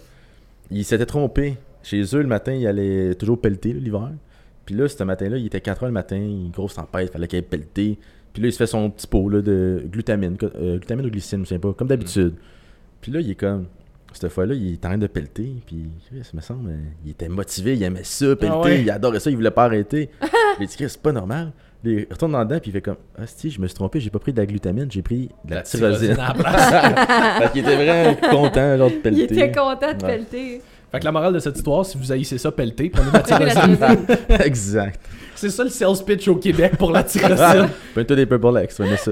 il 0.72 0.84
s'était 0.86 1.06
trompé. 1.06 1.58
Chez 1.82 2.02
eux, 2.16 2.22
le 2.22 2.28
matin, 2.28 2.54
il 2.54 2.68
allait 2.68 3.16
toujours 3.16 3.40
pelleter 3.40 3.74
l'hiver. 3.74 4.12
Puis 4.66 4.76
là, 4.76 4.88
ce 4.88 5.04
matin-là, 5.04 5.38
il 5.38 5.46
était 5.48 5.60
4h 5.60 5.86
le 5.86 5.92
matin, 5.92 6.18
une 6.18 6.52
grosse 6.52 6.76
tempête, 6.76 7.10
il 7.10 7.12
fallait 7.12 7.28
qu'il 7.28 7.38
aille 7.38 7.46
pelleter. 7.46 7.98
Puis 8.34 8.44
là, 8.44 8.50
il 8.50 8.52
se 8.52 8.58
fait 8.58 8.68
son 8.68 8.90
petit 8.92 9.08
pot 9.08 9.28
là, 9.30 9.42
de 9.42 9.84
glutamine, 9.92 10.38
euh, 10.44 10.78
glutamine 10.78 11.06
ou 11.06 11.10
glycine, 11.10 11.44
je 11.46 11.50
sais 11.50 11.58
pas, 11.60 11.74
comme 11.74 11.88
d'habitude. 11.88 12.34
Puis 13.02 13.12
là, 13.12 13.22
il 13.22 13.32
est 13.32 13.36
comme. 13.36 13.66
Cette 14.12 14.32
fois-là, 14.32 14.56
il 14.56 14.74
est 14.74 14.86
en 14.86 14.90
train 14.90 14.98
de 14.98 15.06
pelleter, 15.08 15.54
puis 15.68 15.86
ça 16.24 16.32
me 16.34 16.42
semble, 16.42 16.72
il 17.06 17.12
était 17.12 17.30
motivé, 17.30 17.76
il 17.76 17.84
aimait 17.84 18.04
ça, 18.04 18.36
pelleter, 18.36 18.48
Ah 18.52 18.62
ouais. 18.62 18.82
il 18.82 18.90
adorait 18.90 19.20
ça, 19.20 19.30
il 19.30 19.36
voulait 19.36 19.52
pas 19.52 19.66
arrêter. 19.66 20.10
il 20.60 20.66
dit, 20.68 20.74
c'est 20.78 21.02
pas 21.02 21.12
normal. 21.12 21.52
Il 21.84 22.08
retourne 22.12 22.34
dans 22.34 22.40
le 22.40 22.46
dedans, 22.46 22.60
puis 22.60 22.72
il 22.72 22.74
fait 22.74 22.82
comme, 22.82 22.98
ah, 23.18 23.22
si, 23.26 23.50
je 23.50 23.62
me 23.62 23.66
suis 23.68 23.76
trompé, 23.76 24.00
j'ai 24.02 24.10
pas 24.10 24.20
pris 24.20 24.34
de 24.34 24.40
la 24.40 24.46
glutamine, 24.46 24.88
j'ai 24.92 25.02
pris 25.02 25.30
de 25.46 25.56
la, 25.56 25.62
tyrosine. 25.62 26.18
la 26.18 26.34
fait 27.42 27.52
qu'il 27.54 27.62
était 27.62 27.76
vraiment 27.76 28.16
content, 28.16 28.78
genre, 28.78 28.90
de 28.90 28.96
Il 28.96 29.02
pelleter. 29.02 29.34
était 29.36 29.52
content 29.52 29.94
de 29.94 30.04
Ouais. 30.06 30.12
pelleter. 30.18 30.62
fait 30.92 31.00
que 31.00 31.06
la 31.06 31.12
morale 31.14 31.34
de 31.34 31.40
cette 31.40 31.56
histoire, 31.56 31.86
si 31.86 31.98
vous 31.98 32.12
haïssez 32.12 32.38
ça, 32.38 32.52
pelleter, 32.52 32.90
prenez 32.90 33.08
de 33.10 33.14
la 33.14 33.22
tyrosine. 33.22 33.78
exact. 34.46 35.00
C'est 35.36 35.50
ça 35.52 35.64
le 35.64 35.70
sales 35.70 36.04
pitch 36.06 36.28
au 36.28 36.36
Québec 36.36 36.76
pour 36.78 36.92
la 36.92 37.02
tyrosine. 37.04 37.70
Prends-toi 37.96 38.16
des 38.18 38.26
Purple 38.26 38.62
X, 38.66 38.76
ça. 38.98 39.12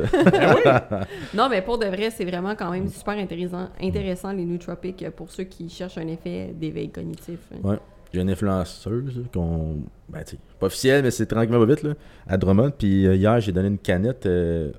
Non, 1.33 1.47
mais 1.49 1.61
pour 1.61 1.77
de 1.77 1.85
vrai, 1.85 2.09
c'est 2.09 2.25
vraiment 2.25 2.53
quand 2.55 2.69
même 2.71 2.89
super 2.89 3.13
intéressant, 3.17 3.69
intéressant 3.81 4.33
les 4.33 4.43
nootropics 4.43 5.03
euh, 5.03 5.11
pour 5.11 5.31
ceux 5.31 5.45
qui 5.45 5.69
cherchent 5.69 5.97
un 5.97 6.07
effet 6.07 6.53
d'éveil 6.53 6.89
cognitif. 6.89 7.39
hein. 7.53 7.59
Ouais. 7.63 7.77
J'ai 8.17 8.23
une 8.23 8.31
influenceuse, 8.31 9.25
qu'on. 9.31 9.83
Ben, 10.09 10.23
tu 10.23 10.31
sais, 10.31 10.37
pas 10.59 10.65
officielle, 10.65 11.03
mais 11.03 11.11
c'est 11.11 11.27
tranquillement 11.27 11.59
pas 11.59 11.71
vite, 11.71 11.83
là, 11.83 11.93
à 12.27 12.35
Drummond. 12.35 12.71
Puis 12.71 13.05
euh, 13.05 13.15
hier, 13.15 13.39
j'ai 13.41 13.51
donné 13.51 13.67
une 13.67 13.77
canette 13.77 14.25
euh, 14.25 14.71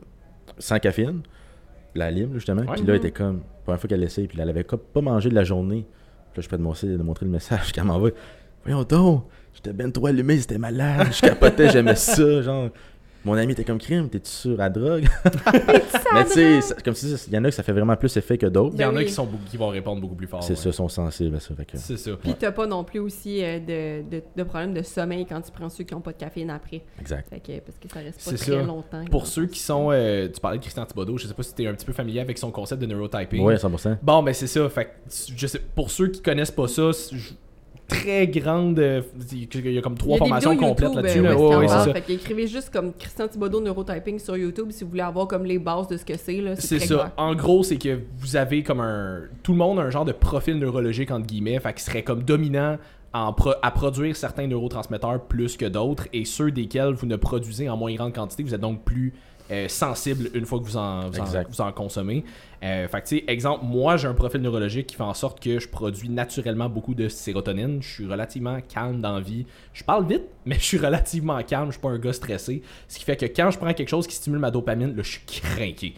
sans 0.58 0.80
caféine, 0.80 1.20
la 1.94 2.10
lime, 2.10 2.34
justement. 2.34 2.62
Ouais. 2.62 2.74
Puis 2.74 2.84
là, 2.84 2.94
elle 2.94 2.96
était 2.96 3.12
comme, 3.12 3.42
première 3.62 3.80
fois 3.80 3.88
qu'elle 3.88 4.00
l'essaye, 4.00 4.26
puis 4.26 4.36
là, 4.38 4.42
elle 4.42 4.50
avait 4.50 4.64
comme 4.64 4.80
pas 4.80 5.02
mangé 5.02 5.30
de 5.30 5.36
la 5.36 5.44
journée. 5.44 5.86
Puis 6.32 6.38
là, 6.38 6.42
je 6.42 6.48
peux 6.48 6.56
te 6.56 6.62
montrer, 6.62 6.88
de 6.88 6.96
montrer 6.96 7.26
le 7.26 7.30
message 7.30 7.70
qu'elle 7.72 7.84
m'envoie. 7.84 8.10
Voyons 8.64 8.82
donc, 8.82 9.26
j'étais 9.54 9.72
ben 9.72 9.92
trop 9.92 10.06
allumé, 10.06 10.36
c'était 10.40 10.58
malade, 10.58 11.06
je 11.12 11.20
capotais, 11.20 11.70
j'aimais 11.70 11.94
ça, 11.94 12.42
genre. 12.42 12.70
Mon 13.28 13.34
ami 13.36 13.52
était 13.52 13.64
comme 13.64 13.78
crime, 13.78 14.08
t'es-tu 14.08 14.30
sur 14.30 14.56
la 14.56 14.70
drogue? 14.70 15.06
mais 16.14 16.24
tu 16.24 16.30
sais, 16.32 16.60
ça- 16.62 16.74
comme 16.76 16.94
dis, 16.94 17.14
il 17.28 17.32
y 17.34 17.38
en 17.38 17.44
a 17.44 17.48
que 17.48 17.54
ça 17.54 17.62
fait 17.62 17.72
vraiment 17.72 17.94
plus 17.96 18.16
effet 18.16 18.38
que 18.38 18.46
d'autres. 18.46 18.74
Il 18.76 18.80
y 18.80 18.84
en 18.84 18.88
Ben 18.90 18.96
a 18.96 18.98
oui. 19.00 19.06
qui, 19.06 19.12
sont, 19.12 19.26
beaucoup- 19.26 19.44
qui 19.50 19.56
vont 19.56 19.68
répondre 19.68 20.00
beaucoup 20.00 20.14
plus 20.14 20.26
fort. 20.26 20.42
C'est 20.42 20.50
ouais. 20.50 20.56
ça, 20.56 20.72
sont 20.72 20.88
sensibles 20.88 21.36
à 21.36 21.40
ça. 21.40 21.54
Fait 21.54 21.64
que... 21.64 21.76
C'est 21.76 21.96
ça. 21.96 22.12
Puis 22.22 22.34
t'as 22.38 22.52
pas 22.52 22.66
non 22.66 22.84
plus 22.84 22.98
aussi 23.00 23.44
euh, 23.44 23.58
de, 23.60 24.08
de, 24.16 24.22
de 24.36 24.42
problème 24.42 24.72
de 24.74 24.82
sommeil 24.82 25.26
quand 25.26 25.40
tu 25.40 25.50
prends 25.52 25.68
ceux 25.68 25.84
qui 25.84 25.94
n'ont 25.94 26.00
pas 26.00 26.12
de 26.12 26.18
caféine 26.18 26.50
après. 26.50 26.82
Exact. 27.00 27.28
Fait 27.28 27.40
que, 27.40 27.60
parce 27.60 27.78
que 27.78 27.88
ça 27.92 28.00
reste 28.00 28.24
pas 28.24 28.30
C'est 28.30 28.36
très 28.52 28.60
ça. 28.60 28.62
longtemps. 28.66 29.04
Pour 29.10 29.26
ceux 29.26 29.46
qui 29.46 29.60
sont. 29.60 29.90
euh, 29.92 30.28
tu 30.28 30.40
parlais 30.40 30.58
de 30.58 30.62
Christian 30.62 30.86
Thibodeau, 30.86 31.18
je 31.18 31.26
sais 31.26 31.34
pas 31.34 31.42
si 31.42 31.54
tu 31.54 31.62
es 31.64 31.66
un 31.66 31.74
petit 31.74 31.86
peu 31.86 31.92
familier 31.92 32.20
avec 32.20 32.38
son 32.38 32.50
concept 32.50 32.80
de 32.80 32.86
neurotyping. 32.86 33.42
Ouais, 33.42 33.56
100%. 33.56 33.98
Bon, 34.02 34.22
ben 34.22 34.32
c'est 34.32 34.46
ça. 34.46 34.68
Fait 34.68 34.84
que, 34.86 34.90
je 35.36 35.46
sais, 35.46 35.60
pour 35.74 35.90
ceux 35.90 36.08
qui 36.08 36.22
connaissent 36.22 36.50
pas 36.50 36.68
ça, 36.68 36.90
je- 37.12 37.34
très 37.88 38.28
grande. 38.28 38.78
euh, 38.78 39.02
Il 39.32 39.72
y 39.72 39.78
a 39.78 39.82
comme 39.82 39.96
trois 39.96 40.14
a 40.16 40.18
formations 40.18 40.56
complètes 40.56 40.94
là-dessus. 40.94 41.18
euh, 41.18 41.22
là. 41.22 41.30
c'est 41.36 41.66
parle. 41.66 41.86
ça. 41.86 41.92
Fait 41.94 42.00
qu'écrivez 42.02 42.46
juste 42.46 42.70
comme 42.70 42.92
Christian 42.92 43.26
Thibodeau 43.28 43.60
neurotyping 43.60 44.18
sur 44.18 44.36
YouTube 44.36 44.68
si 44.70 44.84
vous 44.84 44.90
voulez 44.90 45.02
avoir 45.02 45.26
comme 45.26 45.44
les 45.44 45.58
bases 45.58 45.88
de 45.88 45.96
ce 45.96 46.04
que 46.04 46.16
c'est. 46.16 46.40
là. 46.40 46.54
C'est 46.56 46.78
ça. 46.78 46.86
clair. 46.94 47.10
En 47.16 47.34
gros, 47.34 47.62
c'est 47.62 47.78
que 47.78 47.98
vous 48.18 48.36
avez 48.36 48.62
comme 48.62 48.80
un. 48.80 49.22
Tout 49.42 49.52
le 49.52 49.58
monde 49.58 49.78
a 49.80 49.82
un 49.82 49.90
genre 49.90 50.04
de 50.04 50.12
profil 50.12 50.58
neurologique, 50.58 51.10
entre 51.10 51.26
guillemets, 51.26 51.58
fait 51.60 51.72
qui 51.74 51.82
serait 51.82 52.02
comme 52.04 52.22
dominant 52.22 52.76
en 53.14 53.32
pro- 53.32 53.54
à 53.62 53.70
produire 53.70 54.14
certains 54.16 54.46
neurotransmetteurs 54.46 55.22
plus 55.22 55.56
que 55.56 55.64
d'autres, 55.64 56.06
et 56.12 56.26
ceux 56.26 56.50
desquels 56.50 56.92
vous 56.92 57.06
ne 57.06 57.16
produisez 57.16 57.68
en 57.70 57.76
moins 57.78 57.94
grande 57.94 58.12
quantité, 58.14 58.42
vous 58.42 58.54
êtes 58.54 58.60
donc 58.60 58.84
plus 58.84 59.14
euh, 59.50 59.66
sensible 59.68 60.30
une 60.34 60.44
fois 60.44 60.58
que 60.58 60.64
vous 60.64 60.76
en, 60.76 61.08
vous 61.08 61.18
en, 61.20 61.24
Exact. 61.24 61.50
vous 61.50 61.60
en 61.60 61.72
consommez. 61.72 62.24
Euh, 62.62 62.86
fait 62.88 63.00
que, 63.02 63.06
tu 63.08 63.18
sais, 63.18 63.24
exemple, 63.28 63.64
moi, 63.64 63.96
j'ai 63.96 64.08
un 64.08 64.14
profil 64.14 64.40
neurologique 64.42 64.88
qui 64.88 64.96
fait 64.96 65.02
en 65.02 65.14
sorte 65.14 65.40
que 65.40 65.58
je 65.58 65.68
produis 65.68 66.08
naturellement 66.08 66.68
beaucoup 66.68 66.94
de 66.94 67.08
sérotonine. 67.08 67.80
Je 67.82 67.88
suis 67.88 68.06
relativement 68.06 68.58
calme 68.60 69.00
dans 69.00 69.12
la 69.14 69.20
vie. 69.20 69.46
Je 69.72 69.84
parle 69.84 70.06
vite, 70.06 70.24
mais 70.46 70.56
je 70.56 70.64
suis 70.64 70.78
relativement 70.78 71.42
calme. 71.42 71.66
Je 71.68 71.72
suis 71.72 71.80
pas 71.80 71.88
un 71.90 71.98
gars 71.98 72.12
stressé. 72.12 72.62
Ce 72.88 72.98
qui 72.98 73.04
fait 73.04 73.16
que 73.16 73.26
quand 73.26 73.50
je 73.50 73.58
prends 73.58 73.72
quelque 73.72 73.88
chose 73.88 74.06
qui 74.06 74.16
stimule 74.16 74.40
ma 74.40 74.50
dopamine, 74.50 74.94
là, 74.96 75.02
je 75.02 75.10
suis 75.12 75.24
craqué. 75.26 75.94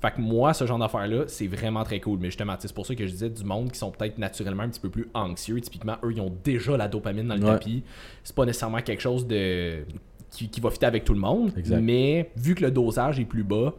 Fait 0.00 0.10
que 0.10 0.20
moi, 0.20 0.52
ce 0.52 0.66
genre 0.66 0.80
d'affaires-là, 0.80 1.24
c'est 1.28 1.46
vraiment 1.46 1.84
très 1.84 2.00
cool. 2.00 2.18
Mais 2.20 2.26
justement, 2.26 2.56
c'est 2.58 2.72
pour 2.74 2.84
ça 2.84 2.94
que 2.96 3.06
je 3.06 3.12
disais 3.12 3.30
du 3.30 3.44
monde 3.44 3.70
qui 3.70 3.78
sont 3.78 3.92
peut-être 3.92 4.18
naturellement 4.18 4.64
un 4.64 4.68
petit 4.68 4.80
peu 4.80 4.90
plus 4.90 5.08
anxieux. 5.14 5.60
Typiquement, 5.60 5.96
eux, 6.02 6.12
ils 6.12 6.20
ont 6.20 6.36
déjà 6.42 6.76
la 6.76 6.88
dopamine 6.88 7.28
dans 7.28 7.36
le 7.36 7.42
Ouais. 7.44 7.52
tapis. 7.52 7.84
C'est 8.24 8.34
pas 8.34 8.44
nécessairement 8.44 8.80
quelque 8.82 9.00
chose 9.00 9.24
de 9.28 9.84
qui, 10.32 10.48
qui 10.48 10.60
va 10.60 10.70
fitter 10.70 10.86
avec 10.86 11.04
tout 11.04 11.14
le 11.14 11.20
monde. 11.20 11.52
Exact. 11.56 11.80
Mais 11.80 12.30
vu 12.36 12.54
que 12.56 12.62
le 12.64 12.70
dosage 12.72 13.20
est 13.20 13.24
plus 13.24 13.44
bas, 13.44 13.74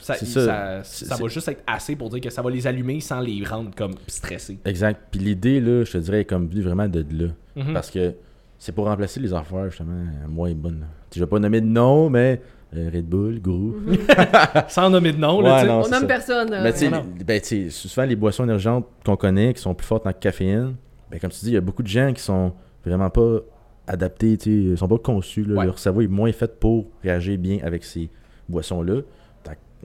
ça, 0.00 0.14
C'est 0.14 0.24
il- 0.24 0.28
ça. 0.32 0.44
ça, 0.46 0.80
C'est- 0.84 1.04
ça 1.04 1.16
va 1.16 1.28
juste 1.28 1.48
être 1.48 1.62
assez 1.66 1.96
pour 1.96 2.08
dire 2.08 2.20
que 2.20 2.30
ça 2.30 2.40
va 2.40 2.50
les 2.50 2.66
allumer 2.66 3.00
sans 3.00 3.20
les 3.20 3.44
rendre 3.44 3.70
comme 3.76 3.92
stressés. 4.06 4.58
Exact. 4.64 4.98
Puis 5.10 5.20
l'idée, 5.20 5.60
là, 5.60 5.84
je 5.84 5.92
te 5.92 5.98
dirais, 5.98 6.20
est 6.20 6.24
comme 6.24 6.48
venue 6.48 6.62
vraiment 6.62 6.88
de 6.88 7.04
là. 7.10 7.28
Mhm. 7.56 7.74
Parce 7.74 7.90
que 7.90 8.14
c'est 8.58 8.72
pour 8.72 8.86
remplacer 8.86 9.20
les 9.20 9.34
affaires, 9.34 9.68
justement, 9.68 10.04
moins 10.28 10.52
bonnes. 10.54 10.86
Je 11.14 11.20
vais 11.20 11.26
pas 11.26 11.38
nommer 11.38 11.60
de 11.60 11.66
nom, 11.66 12.08
mais 12.08 12.40
euh, 12.74 12.88
Red 12.94 13.04
Bull, 13.06 13.38
Guru. 13.40 13.74
Sans 14.68 14.88
nommer 14.88 15.12
de 15.12 15.18
nom, 15.18 15.40
là, 15.42 15.56
Ouais, 15.62 15.66
non, 15.68 15.82
On 15.84 15.88
nomme 15.90 16.00
ça. 16.00 16.06
personne. 16.06 16.48
Mais 16.62 16.72
tu 16.72 16.88
ben, 17.24 17.40
sais, 17.42 17.68
souvent 17.68 18.04
les 18.06 18.16
boissons 18.16 18.44
énergentes 18.44 18.86
qu'on 19.04 19.16
connaît, 19.16 19.52
qui 19.52 19.60
sont 19.60 19.74
plus 19.74 19.86
fortes 19.86 20.06
en 20.06 20.12
caféine, 20.12 20.74
ben, 21.10 21.20
comme 21.20 21.30
tu 21.30 21.40
dis, 21.40 21.48
il 21.50 21.54
y 21.54 21.56
a 21.58 21.60
beaucoup 21.60 21.82
de 21.82 21.88
gens 21.88 22.12
qui 22.14 22.22
sont 22.22 22.52
vraiment 22.84 23.10
pas 23.10 23.40
adaptés, 23.86 24.36
tu 24.36 24.44
sais, 24.44 24.70
ils 24.72 24.78
sont 24.78 24.88
pas 24.88 24.98
conçus. 24.98 25.44
là. 25.44 25.56
Ouais. 25.56 25.66
Leur 25.66 25.78
cerveau 25.78 26.00
est 26.02 26.08
moins 26.08 26.32
fait 26.32 26.58
pour 26.58 26.86
réagir 27.02 27.38
bien 27.38 27.58
avec 27.62 27.84
ces 27.84 28.10
boissons-là. 28.48 29.02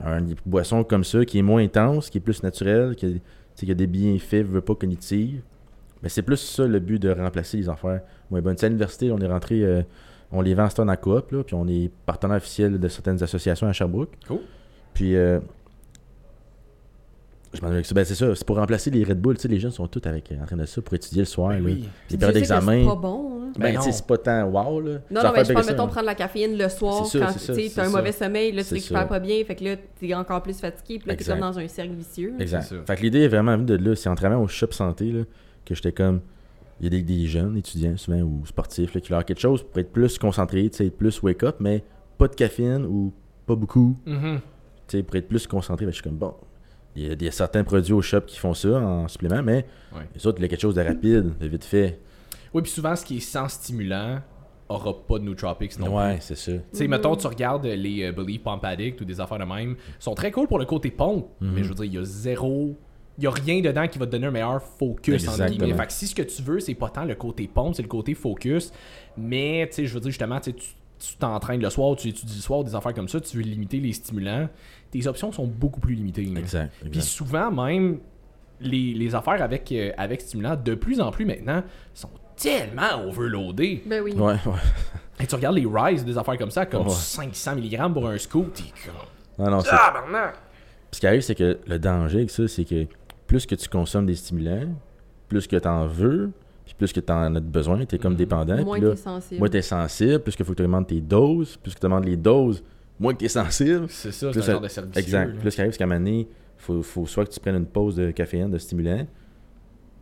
Une 0.00 0.36
boisson 0.46 0.84
comme 0.84 1.02
ça 1.02 1.24
qui 1.24 1.40
est 1.40 1.42
moins 1.42 1.60
intense, 1.60 2.08
qui 2.08 2.18
est 2.18 2.20
plus 2.20 2.44
naturelle, 2.44 2.94
qui 2.94 3.06
a, 3.06 3.08
tu 3.10 3.20
sais, 3.56 3.66
qui 3.66 3.72
a 3.72 3.74
des 3.74 3.88
bienfaits, 3.88 4.44
veut 4.44 4.60
pas 4.60 4.76
cognitifs. 4.76 5.42
Mais 6.04 6.08
c'est 6.08 6.22
plus 6.22 6.36
ça 6.36 6.68
le 6.68 6.78
but 6.78 7.02
de 7.02 7.10
remplacer 7.10 7.56
les 7.56 7.68
affaires. 7.68 8.02
Tu 8.32 8.40
sais, 8.40 8.64
à 8.64 8.68
l'université, 8.68 9.10
on 9.10 9.18
est 9.18 9.26
rentré, 9.26 9.64
euh, 9.64 9.82
on 10.30 10.40
les 10.40 10.54
vend 10.54 10.66
en 10.66 10.70
stand 10.70 10.88
à 10.88 10.96
coop, 10.96 11.32
là, 11.32 11.42
puis 11.42 11.56
on 11.56 11.66
est 11.66 11.90
partenaire 12.06 12.36
officiel 12.36 12.78
de 12.78 12.88
certaines 12.88 13.20
associations 13.20 13.66
à 13.66 13.72
Sherbrooke. 13.72 14.12
Cool. 14.28 14.38
Puis, 14.94 15.16
euh, 15.16 15.40
je 17.52 17.60
m'en 17.62 17.70
ben, 17.70 17.82
c'est 17.82 18.14
ça, 18.14 18.34
c'est 18.36 18.46
pour 18.46 18.56
remplacer 18.56 18.90
les 18.90 19.02
Red 19.02 19.20
Bull. 19.20 19.34
Tu 19.36 19.42
sais, 19.42 19.48
les 19.48 19.58
jeunes 19.58 19.72
sont 19.72 19.88
tous 19.88 20.06
avec, 20.06 20.32
en 20.40 20.44
train 20.46 20.56
de 20.56 20.66
ça 20.66 20.80
pour 20.80 20.94
étudier 20.94 21.22
le 21.22 21.26
soir. 21.26 21.50
Ben 21.50 21.64
oui. 21.64 21.88
Les 22.10 22.16
périodes 22.16 22.36
d'examen. 22.36 22.82
C'est 22.82 22.88
pas 22.88 22.94
bon. 22.94 23.37
Ben, 23.58 23.74
Ben 23.74 23.80
c'est 23.80 24.06
pas 24.06 24.18
tant 24.18 24.44
wow, 24.46 24.80
là. 24.80 24.98
Non, 25.10 25.22
non, 25.22 25.32
mais 25.34 25.44
je 25.44 25.48
de 25.48 25.54
parle, 25.54 25.64
ça, 25.64 25.70
mettons, 25.72 25.86
prendre 25.86 26.06
la 26.06 26.14
caféine 26.14 26.56
le 26.58 26.68
soir 26.68 27.06
ça, 27.06 27.18
quand 27.18 27.32
tu 27.54 27.80
as 27.80 27.84
un 27.84 27.88
mauvais 27.90 28.12
sommeil, 28.12 28.52
là, 28.52 28.64
tu 28.64 28.74
récupères 28.74 29.08
pas 29.08 29.20
bien, 29.20 29.44
fait 29.44 29.54
que 29.54 29.64
là, 29.64 29.76
tu 29.98 30.08
es 30.08 30.14
encore 30.14 30.42
plus 30.42 30.58
fatigué, 30.58 30.98
puis 30.98 31.08
là, 31.08 31.14
tu 31.14 31.20
es 31.20 31.22
Exact. 31.24 31.32
comme 31.34 31.40
dans 31.40 31.58
un 31.58 31.68
cercle 31.68 31.92
vicieux. 31.94 32.34
Exact. 32.38 32.74
Fait 32.86 32.96
que 32.96 33.02
l'idée 33.02 33.20
est 33.22 33.28
vraiment 33.28 33.52
venue 33.56 33.66
de 33.66 33.76
là. 33.76 33.94
C'est 33.96 34.08
en 34.08 34.14
travaillant 34.14 34.42
au 34.42 34.48
shop 34.48 34.72
santé 34.72 35.12
là, 35.12 35.22
que 35.64 35.74
j'étais 35.74 35.92
comme. 35.92 36.20
Il 36.80 36.84
y 36.84 36.86
a 36.86 36.90
des, 36.90 37.02
des 37.02 37.26
jeunes 37.26 37.56
étudiants, 37.56 37.96
souvent, 37.96 38.20
ou 38.20 38.46
sportifs, 38.46 38.94
là, 38.94 39.00
qui 39.00 39.10
leur 39.10 39.24
quelque 39.24 39.40
chose 39.40 39.64
pour 39.64 39.78
être 39.80 39.90
plus 39.90 40.16
concentrés, 40.16 40.70
tu 40.70 40.76
sais, 40.76 40.86
être 40.86 40.96
plus 40.96 41.20
wake 41.24 41.42
up, 41.42 41.56
mais 41.58 41.82
pas 42.16 42.28
de 42.28 42.34
caféine 42.36 42.84
ou 42.86 43.12
pas 43.46 43.56
beaucoup, 43.56 43.96
Mhm. 44.06 44.38
tu 44.86 44.98
sais, 44.98 45.02
pour 45.02 45.16
être 45.16 45.26
plus 45.26 45.46
concentré. 45.48 45.86
Que 45.86 45.90
je 45.90 45.96
suis 45.96 46.04
comme, 46.04 46.16
bon, 46.18 46.34
il 46.94 47.02
y, 47.06 47.10
a, 47.10 47.14
il 47.14 47.22
y 47.22 47.26
a 47.26 47.32
certains 47.32 47.64
produits 47.64 47.92
au 47.92 48.00
shop 48.00 48.20
qui 48.28 48.38
font 48.38 48.54
ça 48.54 48.68
en 48.80 49.08
supplément, 49.08 49.42
mais 49.42 49.66
Ouais. 49.92 50.02
les 50.14 50.24
autres, 50.26 50.38
il 50.38 50.42
y 50.42 50.44
a 50.44 50.48
quelque 50.48 50.60
chose 50.60 50.74
de 50.76 50.82
rapide, 50.82 51.36
de 51.40 51.46
vite 51.48 51.64
fait. 51.64 51.98
Oui, 52.54 52.62
puis 52.62 52.70
souvent, 52.70 52.94
ce 52.96 53.04
qui 53.04 53.18
est 53.18 53.20
sans 53.20 53.48
stimulant 53.48 54.20
aura 54.68 54.92
pas 55.06 55.18
de 55.18 55.24
nootropics 55.24 55.78
non 55.78 55.86
plus. 55.86 55.94
ouais, 55.94 56.18
c'est 56.20 56.36
ça. 56.36 56.52
Tu 56.52 56.60
sais, 56.72 56.88
mettons, 56.88 57.16
tu 57.16 57.26
regardes 57.26 57.64
les 57.66 58.04
euh, 58.04 58.12
Believe 58.12 58.40
Pump 58.40 58.62
Addict 58.64 59.00
ou 59.00 59.04
des 59.04 59.18
affaires 59.20 59.38
de 59.38 59.44
même, 59.44 59.76
ils 59.88 60.02
sont 60.02 60.14
très 60.14 60.30
cool 60.30 60.46
pour 60.46 60.58
le 60.58 60.66
côté 60.66 60.90
pompe, 60.90 61.28
Mhm. 61.40 61.52
mais 61.54 61.62
je 61.64 61.68
veux 61.70 61.74
dire, 61.74 61.84
il 61.84 61.94
y 61.94 61.98
a 61.98 62.04
zéro. 62.04 62.76
Il 63.16 63.24
y 63.24 63.26
a 63.26 63.30
rien 63.30 63.60
dedans 63.60 63.88
qui 63.88 63.98
va 63.98 64.06
te 64.06 64.12
donner 64.12 64.26
un 64.26 64.30
meilleur 64.30 64.62
focus, 64.62 65.22
entre 65.24 65.32
Exactement. 65.32 65.58
guillemets. 65.64 65.76
Fait 65.78 65.86
que 65.86 65.92
si 65.92 66.06
ce 66.06 66.14
que 66.14 66.22
tu 66.22 66.40
veux, 66.42 66.60
c'est 66.60 66.74
pas 66.74 66.88
tant 66.90 67.04
le 67.04 67.14
côté 67.16 67.48
pompe, 67.48 67.74
c'est 67.74 67.82
le 67.82 67.88
côté 67.88 68.14
focus, 68.14 68.72
mais 69.16 69.66
tu 69.70 69.74
sais, 69.76 69.86
je 69.86 69.94
veux 69.94 70.00
dire, 70.00 70.10
justement, 70.10 70.38
tu 70.38 70.52
t'entraînes 71.18 71.60
le 71.62 71.70
soir, 71.70 71.96
tu 71.96 72.08
étudies 72.08 72.36
le 72.36 72.40
soir, 72.42 72.62
des 72.62 72.74
affaires 72.74 72.94
comme 72.94 73.08
ça, 73.08 73.20
tu 73.20 73.38
veux 73.38 73.42
limiter 73.42 73.80
les 73.80 73.92
stimulants, 73.92 74.48
tes 74.90 75.06
options 75.06 75.32
sont 75.32 75.46
beaucoup 75.46 75.80
plus 75.80 75.94
limitées. 75.94 76.30
Exact. 76.36 76.72
Puis 76.92 77.00
souvent, 77.02 77.50
même, 77.50 77.98
les, 78.60 78.94
les 78.94 79.14
affaires 79.14 79.42
avec, 79.42 79.72
euh, 79.72 79.92
avec 79.96 80.20
stimulants, 80.20 80.56
de 80.56 80.74
plus 80.74 81.00
en 81.00 81.10
plus 81.10 81.24
maintenant, 81.24 81.62
sont 81.94 82.10
tellement 82.38 83.04
overloadées. 83.06 83.82
Ben 83.86 84.02
oui. 84.02 84.12
Ouais, 84.14 84.34
ouais. 84.34 84.38
Et 85.20 85.26
tu 85.26 85.34
regardes 85.34 85.56
les 85.56 85.66
Rise, 85.66 86.04
des 86.04 86.16
affaires 86.16 86.38
comme 86.38 86.50
ça, 86.50 86.64
comme 86.66 86.86
Ouais. 86.86 86.92
500 86.94 87.56
mg 87.56 87.92
pour 87.92 88.08
un 88.08 88.18
scoop, 88.18 88.52
t'es 88.54 88.62
comme. 88.84 89.44
Non, 89.46 89.56
non! 89.56 89.62
Puis 89.62 89.72
ce 90.92 91.00
qui 91.00 91.06
arrive, 91.06 91.20
c'est 91.20 91.34
que 91.34 91.58
le 91.66 91.78
danger 91.78 92.18
avec 92.18 92.30
ça, 92.30 92.46
c'est 92.48 92.64
que 92.64 92.86
plus 93.26 93.44
que 93.46 93.54
tu 93.54 93.68
consommes 93.68 94.06
des 94.06 94.14
stimulants, 94.14 94.68
plus 95.28 95.46
que 95.46 95.56
tu 95.56 95.68
en 95.68 95.86
veux, 95.86 96.30
puis 96.64 96.74
plus 96.78 96.92
que 96.92 97.00
tu 97.00 97.12
en 97.12 97.34
as 97.34 97.40
besoin, 97.40 97.84
tu 97.84 97.96
es 97.96 97.98
comme 97.98 98.12
Mhm. 98.12 98.18
dépendant. 98.18 98.64
Moins 98.64 98.80
t'es 98.80 98.96
sensible. 98.96 99.38
moins 99.38 99.48
tu 99.48 99.56
es 99.58 99.62
sensible, 99.62 100.18
plus 100.20 100.36
qu'il 100.36 100.44
faut 100.46 100.52
que 100.52 100.56
tu 100.58 100.62
demandes 100.62 100.86
tes 100.86 101.00
doses, 101.00 101.56
plus 101.56 101.74
que 101.74 101.80
tu 101.80 101.84
demandes 101.86 102.04
les 102.06 102.16
doses, 102.16 102.62
moins 102.98 103.12
que 103.12 103.18
tu 103.18 103.24
es 103.26 103.28
sensible. 103.28 103.86
C'est 103.88 104.12
ça, 104.12 104.30
Plus 104.30 104.40
c'est 104.42 104.48
un 104.50 104.52
genre 104.54 104.60
de 104.62 104.68
service. 104.68 104.96
Exact. 104.96 105.44
Là, 105.44 105.50
ce 105.50 105.54
qui 105.56 105.60
arrive, 105.60 105.72
c'est 105.72 105.78
qu'à 105.78 105.84
un 105.84 105.88
moment 105.88 106.00
donné, 106.00 106.28
faut, 106.56 106.82
faut 106.82 107.06
soit 107.06 107.24
que 107.26 107.30
tu 107.30 107.40
prennes 107.40 107.56
une 107.56 107.66
pause 107.66 107.96
de 107.96 108.10
caféine, 108.12 108.50
de 108.50 108.58
stimulant, 108.58 109.06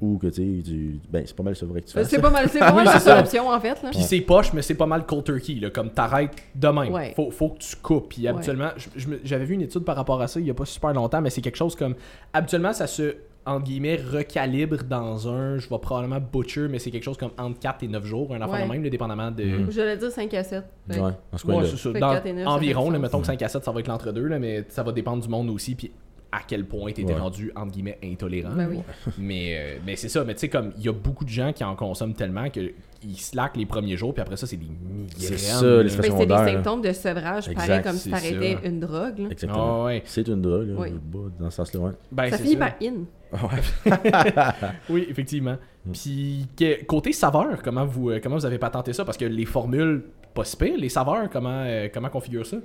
ou 0.00 0.18
que 0.18 0.26
tu 0.26 0.34
sais, 0.34 0.62
du- 0.62 1.00
ben, 1.10 1.22
c'est 1.26 1.34
pas 1.34 1.42
mal 1.42 1.56
ça 1.56 1.64
vrai 1.66 1.80
que 1.80 1.86
tu 1.86 1.96
Euh, 1.96 2.00
fasses. 2.02 2.10
C'est 2.10 2.20
pas 2.20 2.30
mal, 2.30 2.48
c'est 2.50 2.58
pas 2.60 2.72
mal 2.72 2.86
c'est 2.88 2.92
la 2.94 3.00
ça. 3.00 3.20
option, 3.20 3.48
en 3.48 3.58
fait. 3.60 3.82
Là. 3.82 3.90
Puis 3.90 4.02
c'est 4.02 4.20
poche, 4.20 4.52
mais 4.52 4.62
c'est 4.62 4.74
pas 4.74 4.86
mal 4.86 5.06
cold 5.06 5.24
turkey, 5.24 5.54
là, 5.54 5.70
comme 5.70 5.90
t'arrêtes 5.90 6.32
de 6.54 6.68
même. 6.68 6.92
Ouais. 6.92 7.12
Faut, 7.16 7.30
faut 7.30 7.48
que 7.50 7.58
tu 7.58 7.76
coupes. 7.76 8.08
Puis 8.10 8.28
habituellement, 8.28 8.68
me- 9.08 9.20
j'avais 9.24 9.44
vu 9.44 9.54
une 9.54 9.62
étude 9.62 9.84
par 9.84 9.96
rapport 9.96 10.20
à 10.20 10.26
ça 10.28 10.38
il 10.40 10.46
y 10.46 10.50
a 10.50 10.54
pas 10.54 10.64
super 10.66 10.92
longtemps, 10.92 11.20
mais 11.20 11.30
c'est 11.30 11.40
quelque 11.40 11.56
chose 11.56 11.74
comme. 11.76 11.94
Habituellement, 12.32 12.72
ça 12.74 12.86
se, 12.86 13.14
entre 13.46 13.64
guillemets, 13.64 13.96
recalibre 13.96 14.82
dans 14.84 15.28
un, 15.28 15.56
je 15.58 15.68
vais 15.68 15.78
probablement 15.78 16.18
butcher, 16.20 16.66
mais 16.68 16.78
c'est 16.80 16.90
quelque 16.90 17.04
chose 17.04 17.16
comme 17.16 17.30
entre 17.38 17.58
4 17.60 17.82
et 17.84 17.88
9 17.88 18.04
jours, 18.04 18.34
un 18.34 18.40
affaire 18.42 18.54
Ouais. 18.54 18.64
de 18.66 18.72
même, 18.72 18.82
là, 18.84 18.90
dépendamment 18.90 19.30
de. 19.30 19.44
Mhm. 19.44 19.70
J'allais 19.70 19.96
dire 19.96 20.10
5 20.10 20.34
à 20.34 20.42
7. 20.42 20.64
Ouais, 20.90 20.98
Ouais, 21.00 21.64
c'est 21.70 21.76
ça. 21.76 21.92
Dans- 21.92 22.12
quatre 22.12 22.26
et 22.26 22.32
neuf, 22.32 22.44
ça 22.44 22.50
environ, 22.50 22.86
fait 22.86 22.92
là, 22.92 22.98
mettons 22.98 23.20
que 23.20 23.26
5 23.26 23.40
à 23.42 23.48
7, 23.48 23.64
ça 23.64 23.70
va 23.72 23.80
être 23.80 23.88
l'entre-deux, 23.88 24.26
là, 24.26 24.38
mais 24.38 24.64
ça 24.68 24.82
va 24.82 24.92
dépendre 24.92 25.22
du 25.22 25.28
monde 25.28 25.48
aussi, 25.50 25.74
puis 25.74 25.90
à 26.36 26.40
quel 26.46 26.64
point 26.66 26.92
t'étais 26.92 27.14
Ouais. 27.14 27.18
rendu, 27.18 27.50
entre 27.56 27.72
guillemets, 27.72 27.98
intolérant. 28.04 28.50
Ben 28.54 28.68
oui. 28.70 28.78
Mais, 29.18 29.56
euh, 29.56 29.78
mais 29.86 29.96
c'est 29.96 30.08
ça, 30.10 30.22
mais 30.24 30.34
tu 30.34 30.40
sais, 30.40 30.48
comme 30.48 30.72
il 30.76 30.84
y 30.84 30.88
a 30.88 30.92
beaucoup 30.92 31.24
de 31.24 31.30
gens 31.30 31.52
qui 31.52 31.64
en 31.64 31.74
consomment 31.74 32.12
tellement 32.14 32.50
qu'ils 32.50 32.72
slackent 33.16 33.56
les 33.56 33.64
premiers 33.66 33.96
jours, 33.96 34.12
puis 34.12 34.20
après 34.20 34.36
ça, 34.36 34.46
c'est 34.46 34.56
des 34.56 34.66
migraines. 34.66 35.06
C'est 35.16 35.38
ça, 35.38 35.62
les 35.82 35.84
Ben, 35.84 36.02
c'est 36.02 36.26
des 36.26 36.26
là. 36.26 36.46
symptômes 36.46 36.82
de 36.82 36.92
sevrage, 36.92 37.44
pareil 37.54 37.70
Exact, 37.70 37.82
comme 37.84 37.96
si 37.96 38.02
c'est 38.02 38.10
t'arrêtais 38.10 38.58
une 38.68 38.80
drogue. 38.80 39.18
Là. 39.18 39.28
Exactement. 39.30 39.80
Ah 39.82 39.84
ouais. 39.86 40.02
C'est 40.04 40.28
une 40.28 40.42
drogue, 40.42 40.68
là, 40.68 40.74
Oui. 40.78 40.90
dans 41.40 41.50
ce 41.50 41.56
sens-là, 41.56 41.80
ouais. 41.80 41.92
Ben, 42.12 42.30
ça 42.30 42.36
c'est 42.36 42.42
finit 42.42 42.56
par 42.56 42.72
in. 42.82 42.94
Oui, 44.90 45.06
effectivement. 45.08 45.56
Mm. 45.84 45.92
Puis 45.92 46.46
que- 46.56 46.84
côté 46.84 47.12
saveur, 47.12 47.62
comment 47.62 47.84
vous, 47.86 48.10
euh, 48.10 48.20
comment 48.22 48.36
vous 48.36 48.46
avez 48.46 48.58
patenté 48.58 48.92
ça? 48.92 49.04
Parce 49.04 49.16
que 49.16 49.24
les 49.24 49.44
formules, 49.46 50.04
pas 50.34 50.44
si 50.44 50.56
pire, 50.56 50.76
les 50.76 50.88
saveurs, 50.88 51.28
comment, 51.30 51.62
euh, 51.64 51.88
comment 51.92 52.08
configure 52.08 52.44
ça? 52.46 52.58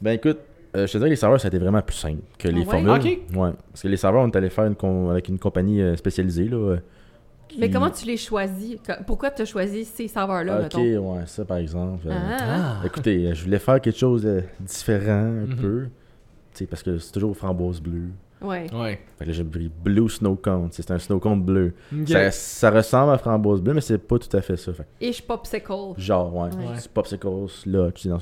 Ben 0.00 0.12
écoute, 0.12 0.38
euh, 0.76 0.86
je 0.86 0.92
te 0.92 0.98
dirais 0.98 1.08
que 1.08 1.12
les 1.12 1.16
serveurs, 1.16 1.40
ça 1.40 1.46
a 1.46 1.48
été 1.48 1.58
vraiment 1.58 1.82
plus 1.82 1.96
simple 1.96 2.22
que 2.38 2.48
les 2.48 2.60
ouais? 2.60 2.64
formules. 2.64 2.90
Ok. 2.90 3.04
Ouais. 3.36 3.50
Parce 3.70 3.82
que 3.82 3.88
les 3.88 3.96
serveurs, 3.96 4.22
on 4.22 4.28
est 4.28 4.36
allé 4.36 4.50
faire 4.50 4.66
une 4.66 4.74
com- 4.76 5.08
avec 5.10 5.28
une 5.28 5.38
compagnie 5.38 5.80
euh, 5.82 5.96
spécialisée. 5.96 6.48
Là, 6.48 6.56
euh, 6.56 6.76
qui- 7.48 7.58
Mais 7.60 7.70
comment 7.70 7.90
tu 7.90 8.04
les 8.06 8.16
choisis? 8.16 8.76
Pourquoi 9.06 9.30
tu 9.30 9.42
as 9.42 9.44
choisi 9.44 9.84
ces 9.84 10.08
saveurs-là, 10.08 10.66
Ok, 10.66 10.74
mettons? 10.76 11.14
ouais, 11.14 11.22
ça 11.26 11.44
par 11.44 11.56
exemple. 11.58 12.06
euh, 12.08 12.12
Ah, 12.12 12.82
Écoutez, 12.84 13.34
je 13.34 13.44
voulais 13.44 13.58
faire 13.58 13.80
quelque 13.80 13.98
chose 13.98 14.22
de 14.24 14.42
différent 14.60 15.12
un 15.12 15.46
Mhm. 15.46 15.56
peu. 15.56 15.82
Tu 16.52 16.58
sais, 16.58 16.66
parce 16.66 16.82
que 16.82 16.98
c'est 16.98 17.12
toujours 17.12 17.36
framboise 17.36 17.80
bleue. 17.80 18.08
ouais. 18.42 18.66
Ouais. 18.74 19.00
Fait 19.18 19.24
que 19.24 19.30
là, 19.30 19.32
j'ai 19.36 19.44
pris 19.44 19.70
Blue 19.82 20.08
Snow 20.08 20.36
Cone. 20.36 20.68
C'est 20.70 20.90
un 20.90 20.98
snow 20.98 21.18
cone 21.18 21.42
bleu. 21.42 21.72
Ok. 21.92 22.08
Ça, 22.08 22.30
ça 22.30 22.70
ressemble 22.70 23.12
à 23.12 23.18
framboise 23.18 23.60
bleue, 23.60 23.74
mais 23.74 23.80
c'est 23.80 23.98
pas 23.98 24.18
tout 24.18 24.34
à 24.36 24.40
fait 24.42 24.56
ça. 24.56 24.72
Fait 24.72 24.86
Ish 25.00 25.22
popsicle. 25.22 25.72
genre, 25.98 26.34
ouais. 26.34 26.48
Ouais. 26.54 26.74
C'est 26.78 26.90
popsicles, 26.90 27.26
là, 27.66 27.90
tu 27.92 28.02
sais, 28.02 28.08
dans- 28.08 28.18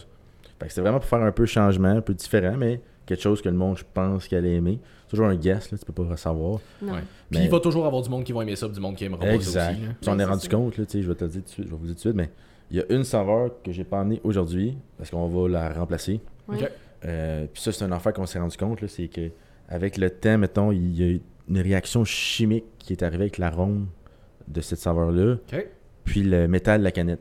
Fait 0.58 0.66
que 0.66 0.72
c'était 0.72 0.80
vraiment 0.82 0.98
pour 1.00 1.08
faire 1.08 1.22
un 1.22 1.32
peu 1.32 1.46
changement, 1.46 1.88
un 1.88 2.00
peu 2.00 2.14
différent, 2.14 2.56
mais 2.56 2.80
quelque 3.06 3.20
chose 3.20 3.42
que 3.42 3.48
le 3.48 3.56
monde, 3.56 3.76
je 3.78 3.84
pense, 3.92 4.26
qu'il 4.28 4.38
allait 4.38 4.54
aimer. 4.54 4.78
C'est 5.04 5.10
toujours 5.10 5.26
un 5.26 5.36
guess, 5.36 5.70
là, 5.70 5.78
tu 5.78 5.84
peux 5.84 5.92
pas 6.04 6.16
savoir. 6.16 6.54
Ouais. 6.80 6.90
Puis 7.30 7.38
Mais- 7.38 7.44
il 7.44 7.50
va 7.50 7.60
toujours 7.60 7.84
avoir 7.86 8.02
du 8.02 8.08
monde 8.08 8.24
qui 8.24 8.32
va 8.32 8.42
aimer 8.42 8.56
ça, 8.56 8.68
du 8.68 8.80
monde 8.80 8.96
qui 8.96 9.04
aimera 9.04 9.26
Exact. 9.28 9.72
aussi. 9.72 9.80
Puis 10.00 10.10
on 10.10 10.18
est 10.18 10.24
rendu 10.24 10.42
ça. 10.44 10.48
compte, 10.48 10.78
là, 10.78 10.84
tu 10.86 10.92
sais, 10.92 11.02
je 11.02 11.08
vais 11.08 11.14
te 11.14 11.24
le 11.24 11.30
dire 11.30 11.40
tout 11.42 11.46
de 11.46 11.50
suite, 11.52 11.66
je 11.66 11.70
vais 11.70 11.76
vous 11.76 11.82
le 11.84 11.88
dire 11.88 11.94
tout 11.96 12.08
de 12.08 12.14
suite, 12.14 12.14
mais 12.16 12.30
il 12.70 12.78
y 12.78 12.80
a 12.80 12.84
une 12.88 13.04
saveur 13.04 13.50
que 13.62 13.72
j'ai 13.72 13.84
pas 13.84 14.00
amenée 14.00 14.20
aujourd'hui, 14.24 14.76
parce 14.96 15.10
qu'on 15.10 15.26
va 15.28 15.48
la 15.48 15.72
remplacer. 15.72 16.20
Ouais. 16.48 16.56
Euh, 17.04 17.46
puis 17.52 17.60
ça, 17.62 17.72
c'est 17.72 17.84
un 17.84 17.92
affaire 17.92 18.12
qu'on 18.14 18.24
s'est 18.26 18.38
rendu 18.38 18.56
compte, 18.56 18.80
là, 18.80 18.88
c'est 18.88 19.08
que 19.08 19.30
avec 19.68 19.96
le 19.98 20.08
temps, 20.10 20.38
mettons, 20.38 20.72
il 20.72 20.98
y 20.98 21.02
a 21.02 21.06
eu 21.08 21.20
une 21.48 21.58
réaction 21.60 22.04
chimique 22.04 22.64
qui 22.78 22.92
est 22.94 23.02
arrivée 23.02 23.24
avec 23.24 23.36
l'arôme 23.38 23.88
de 24.48 24.60
cette 24.62 24.78
saveur-là, 24.78 25.34
Ok. 25.52 25.68
puis 26.04 26.22
le 26.22 26.48
métal 26.48 26.78
de 26.80 26.84
la 26.84 26.90
canette. 26.92 27.20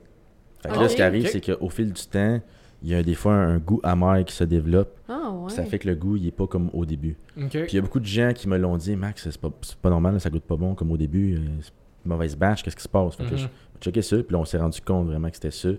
Fait 0.62 0.70
que 0.70 0.76
là, 0.80 0.88
ce 0.88 0.96
qui 0.96 1.02
arrive, 1.02 1.26
ok. 1.26 1.30
c'est 1.30 1.42
qu'au 1.58 1.70
fil 1.70 1.92
du 1.92 2.02
temps, 2.08 2.40
il 2.84 2.90
y 2.90 2.96
a 2.96 3.02
des 3.04 3.14
fois 3.16 3.34
un 3.34 3.58
goût 3.60 3.80
amer 3.84 4.24
qui 4.26 4.34
se 4.36 4.44
développe. 4.44 4.90
Ah, 5.10 5.32
ouais. 5.32 5.50
Ça 5.50 5.64
fait 5.64 5.80
que 5.80 5.88
le 5.88 5.96
goût, 5.96 6.16
il 6.18 6.28
est 6.28 6.32
pas 6.32 6.48
comme 6.48 6.70
au 6.74 6.86
début. 6.86 7.16
Puis 7.36 7.50
il 7.70 7.76
y 7.76 7.78
a 7.78 7.82
beaucoup 7.82 8.00
de 8.00 8.06
gens 8.06 8.32
qui 8.34 8.48
me 8.50 8.58
l'ont 8.58 8.78
dit, 8.78 8.96
Max, 8.96 9.24
c'est 9.30 9.38
pas, 9.40 9.50
c'est 9.62 9.78
pas 9.78 9.90
normal, 9.90 10.20
ça 10.20 10.30
goûte 10.30 10.44
pas 10.44 10.58
bon 10.58 10.76
comme 10.76 10.92
au 10.92 10.98
début. 10.98 11.36
euh, 11.36 11.40
c'est 11.62 11.72
une 12.06 12.12
mauvaise 12.12 12.36
batch, 12.36 12.62
qu'est-ce 12.64 12.76
qui 12.76 12.84
se 12.84 12.90
passe? 12.90 13.16
Fait 13.16 13.24
que 13.24 13.32
Mhm. 13.36 13.38
je 13.38 13.48
checké 13.80 14.02
ça, 14.02 14.18
puis 14.18 14.34
là, 14.34 14.40
on 14.40 14.46
s'est 14.46 14.58
rendu 14.58 14.82
compte 14.82 15.08
vraiment 15.08 15.30
que 15.30 15.36
c'était 15.36 15.52
ça. 15.52 15.70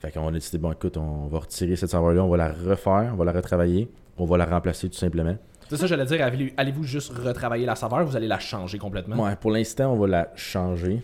Fait 0.00 0.10
qu'on 0.10 0.28
a 0.28 0.32
décidé, 0.32 0.58
bon, 0.58 0.72
écoute, 0.72 0.96
on 0.96 1.28
va 1.28 1.38
retirer 1.38 1.76
cette 1.76 1.90
saveur-là, 1.90 2.22
on 2.24 2.28
va 2.28 2.36
la 2.36 2.52
refaire, 2.52 3.10
on 3.12 3.16
va 3.16 3.24
la 3.24 3.32
retravailler, 3.32 3.88
on 4.18 4.24
va 4.26 4.36
la 4.36 4.44
remplacer 4.46 4.88
tout 4.90 4.98
simplement. 4.98 5.36
C'est 5.68 5.76
ça, 5.78 5.86
j'allais 5.86 6.04
dire, 6.04 6.22
allez- 6.22 6.52
allez-vous 6.58 6.82
juste 6.84 7.12
retravailler 7.16 7.64
la 7.64 7.76
saveur, 7.76 8.04
vous 8.04 8.14
allez 8.16 8.26
la 8.26 8.38
changer 8.40 8.76
complètement? 8.78 9.16
Ouais, 9.22 9.36
pour 9.36 9.50
l'instant, 9.52 9.92
on 9.94 9.96
va 9.98 10.06
la 10.06 10.28
changer, 10.34 11.00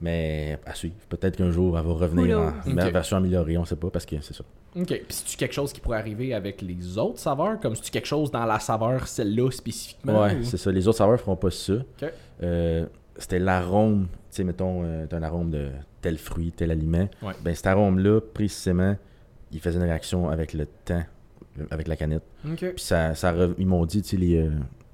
mais 0.00 0.58
à 0.64 0.74
suivre. 0.74 0.94
Peut-être 1.08 1.36
qu'un 1.36 1.50
jour, 1.50 1.78
elle 1.78 1.84
va 1.86 1.92
revenir 1.92 2.38
en 2.38 2.50
knows? 2.70 2.86
Ok. 2.86 2.92
version 2.92 3.16
améliorée, 3.16 3.58
on 3.58 3.64
sait 3.64 3.76
pas, 3.76 3.90
parce 3.90 4.06
que 4.06 4.16
c'est 4.20 4.34
ça. 4.34 4.44
Ok. 4.76 4.86
Puis 4.86 5.04
c'est-tu 5.08 5.36
quelque 5.36 5.54
chose 5.54 5.72
qui 5.72 5.80
pourrait 5.80 5.98
arriver 5.98 6.34
avec 6.34 6.62
les 6.62 6.98
autres 6.98 7.18
saveurs? 7.18 7.58
Comme 7.60 7.74
c'est-tu 7.74 7.90
quelque 7.90 8.06
chose 8.06 8.30
dans 8.30 8.44
la 8.44 8.60
saveur, 8.60 9.08
celle-là 9.08 9.50
spécifiquement 9.50 10.22
Ouais, 10.22 10.36
ou- 10.36 10.44
c'est 10.44 10.56
ça. 10.56 10.70
Les 10.70 10.86
autres 10.86 10.98
saveurs 10.98 11.18
feront 11.20 11.36
pas 11.36 11.50
ça. 11.50 11.74
Ok. 11.74 12.12
Euh, 12.42 12.86
c'était 13.16 13.38
l'arôme, 13.40 14.06
tu 14.12 14.16
sais, 14.30 14.44
mettons, 14.44 14.82
euh, 14.84 15.06
un 15.10 15.22
arôme 15.22 15.50
de 15.50 15.70
tel 16.00 16.18
fruit, 16.18 16.52
tel 16.52 16.70
aliment. 16.70 17.08
Ouais. 17.22 17.32
Ben, 17.42 17.54
cet 17.54 17.66
arôme-là, 17.66 18.20
précisément, 18.32 18.94
il 19.50 19.58
faisait 19.60 19.78
une 19.78 19.84
réaction 19.84 20.28
avec 20.28 20.52
le 20.52 20.66
temps, 20.84 21.02
euh, 21.58 21.64
avec 21.72 21.88
la 21.88 21.96
canette. 21.96 22.22
Ok. 22.46 22.58
Puis 22.58 22.84
ça, 22.84 23.14
ça 23.16 23.32
re- 23.32 23.54
ils 23.58 23.66
m'ont 23.66 23.84
dit, 23.86 24.02
tu 24.02 24.10
sais, 24.10 24.16
les, 24.16 24.36
euh, 24.36 24.50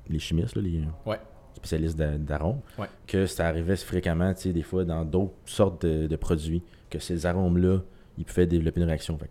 les 0.09 0.19
chimistes, 0.19 0.57
là, 0.57 0.62
les 0.62 0.83
Ouais. 1.05 1.19
Spécialistes 1.66 1.96
d'a- 1.98 2.18
d'arômes, 2.18 2.61
Ouais. 2.79 2.87
que 3.07 3.27
ça 3.27 3.46
arrivait 3.46 3.77
fréquemment, 3.77 4.33
tu 4.35 4.42
sais, 4.42 4.53
des 4.53 4.62
fois, 4.62 4.85
dans 4.85 5.05
d'autres 5.05 5.35
sortes 5.46 5.85
de, 5.87 6.07
de 6.07 6.16
produits, 6.16 6.62
que 6.90 6.98
ces 6.98 7.27
arômes-là, 7.27 7.79
ils 8.18 8.24
pouvaient 8.24 8.46
développer 8.46 8.81
une 8.81 8.87
réaction. 8.87 9.16
Fait 9.18 9.29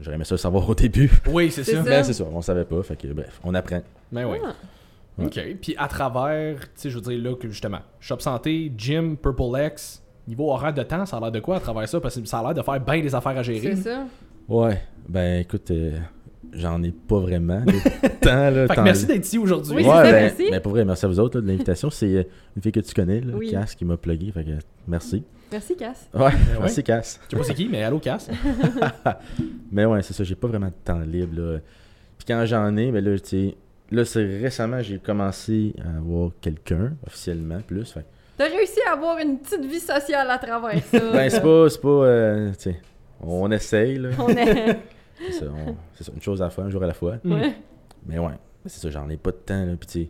J'aurais 0.00 0.16
aimé 0.16 0.24
ça 0.24 0.34
le 0.34 0.38
savoir 0.38 0.68
au 0.68 0.74
début. 0.74 1.10
Oui, 1.28 1.50
c'est 1.50 1.64
C'est 1.64 1.72
ça. 1.74 1.82
Mais 1.82 2.04
c'est 2.04 2.12
ça, 2.12 2.24
on 2.30 2.42
savait 2.42 2.64
pas. 2.64 2.82
Fait 2.82 2.96
que, 2.96 3.08
bref, 3.08 3.40
on 3.44 3.54
apprend. 3.54 3.80
Ben 4.12 4.26
oui. 4.26 4.38
Ah. 4.44 4.54
Ouais. 5.18 5.26
OK. 5.26 5.56
Puis 5.62 5.74
à 5.78 5.88
travers, 5.88 6.60
tu 6.60 6.66
sais, 6.74 6.90
je 6.90 6.96
veux 6.96 7.00
dire 7.02 7.18
là 7.30 7.34
que 7.36 7.48
justement, 7.48 7.80
Shop 8.00 8.18
Santé, 8.20 8.70
Gym, 8.76 9.16
Purple 9.16 9.44
X, 9.72 10.02
niveau 10.28 10.50
horaire 10.52 10.74
de 10.74 10.82
temps, 10.82 11.06
ça 11.06 11.16
a 11.16 11.20
l'air 11.20 11.32
de 11.32 11.40
quoi 11.40 11.56
à 11.56 11.60
travers 11.60 11.88
ça? 11.88 11.98
Parce 12.00 12.20
que 12.20 12.26
ça 12.26 12.40
a 12.40 12.42
l'air 12.42 12.54
de 12.54 12.60
faire 12.62 12.78
bien 12.80 13.00
des 13.00 13.14
affaires 13.14 13.36
à 13.38 13.42
gérer. 13.42 13.74
C'est 13.76 13.90
ça. 13.90 14.04
Ouais, 14.48 14.82
ben 15.08 15.40
écoute, 15.40 15.70
euh, 15.70 15.98
j'en 16.52 16.82
ai 16.82 16.90
pas 16.92 17.18
vraiment. 17.18 17.62
temps, 18.20 18.50
là, 18.50 18.66
Fait 18.68 18.74
que 18.76 18.80
merci 18.80 19.06
d'être 19.06 19.24
ici 19.24 19.38
aujourd'hui. 19.38 19.74
Oui, 19.74 19.82
Ouais, 19.82 19.88
c'est 19.90 19.94
ça, 19.96 20.02
ben, 20.02 20.12
merci. 20.12 20.50
ben, 20.50 20.60
pour 20.60 20.72
vrai, 20.72 20.84
merci 20.84 21.04
à 21.04 21.08
vous 21.08 21.20
autres 21.20 21.38
là, 21.38 21.42
de 21.42 21.48
l'invitation. 21.48 21.90
C'est 21.90 22.16
euh, 22.16 22.22
une 22.56 22.62
fille 22.62 22.72
que 22.72 22.80
tu 22.80 22.94
connais, 22.94 23.20
là, 23.20 23.32
Oui. 23.34 23.50
Cass, 23.50 23.74
qui 23.74 23.84
m'a 23.84 23.96
plugué. 23.96 24.30
Fait 24.32 24.44
que 24.44 24.50
merci. 24.86 25.22
Merci, 25.52 25.76
Cass. 25.76 26.08
Ouais, 26.12 26.24
ouais. 26.24 26.32
merci 26.60 26.82
Cass. 26.82 27.20
Je 27.24 27.30
sais 27.30 27.36
pas 27.36 27.44
c'est 27.46 27.54
qui, 27.54 27.68
mais 27.68 27.82
allô, 27.84 27.98
Cass. 27.98 28.28
Mais 29.72 29.84
ouais, 29.84 30.02
c'est 30.02 30.12
ça, 30.12 30.24
j'ai 30.24 30.34
pas 30.34 30.48
vraiment 30.48 30.66
de 30.66 30.72
temps 30.84 30.98
libre. 31.00 31.40
Là. 31.40 31.58
Puis 32.18 32.26
quand 32.26 32.44
j'en 32.46 32.76
ai, 32.76 32.90
mais 32.90 33.00
là, 33.00 33.18
tu 33.18 33.26
sais, 33.28 33.56
là, 33.90 34.04
c'est 34.04 34.24
récemment, 34.24 34.82
j'ai 34.82 34.98
commencé 34.98 35.74
à 35.84 35.98
avoir 35.98 36.30
quelqu'un, 36.40 36.94
officiellement, 37.06 37.60
plus. 37.66 37.92
Fait. 37.92 38.04
T'as 38.38 38.48
réussi 38.48 38.80
à 38.88 38.92
avoir 38.94 39.18
une 39.18 39.38
petite 39.38 39.64
vie 39.64 39.80
sociale 39.80 40.30
à 40.30 40.38
travers 40.38 40.82
ça. 40.84 40.98
Ben, 41.12 41.30
c'est 41.30 41.40
pas, 41.42 41.68
c'est 41.70 41.80
pas, 41.80 41.88
euh, 41.88 42.48
tu 42.50 42.70
sais, 42.70 42.80
on 43.20 43.50
essaye, 43.50 43.98
là. 43.98 44.10
On 44.18 44.28
est... 44.28 44.78
C'est 45.18 45.32
ça, 46.04 46.12
une 46.14 46.22
chose 46.22 46.42
à 46.42 46.46
la 46.46 46.50
fois, 46.50 46.64
un 46.64 46.70
jour 46.70 46.82
à 46.82 46.86
la 46.86 46.94
fois. 46.94 47.16
Ouais. 47.24 47.54
Mais 48.06 48.18
ouais, 48.18 48.32
c'est 48.66 48.80
ça, 48.80 48.90
j'en 48.90 49.08
ai 49.08 49.16
pas 49.16 49.30
de 49.30 49.36
temps, 49.36 49.64
là. 49.64 49.72
Puis 49.78 49.86
tu 49.86 49.92
sais, 50.04 50.08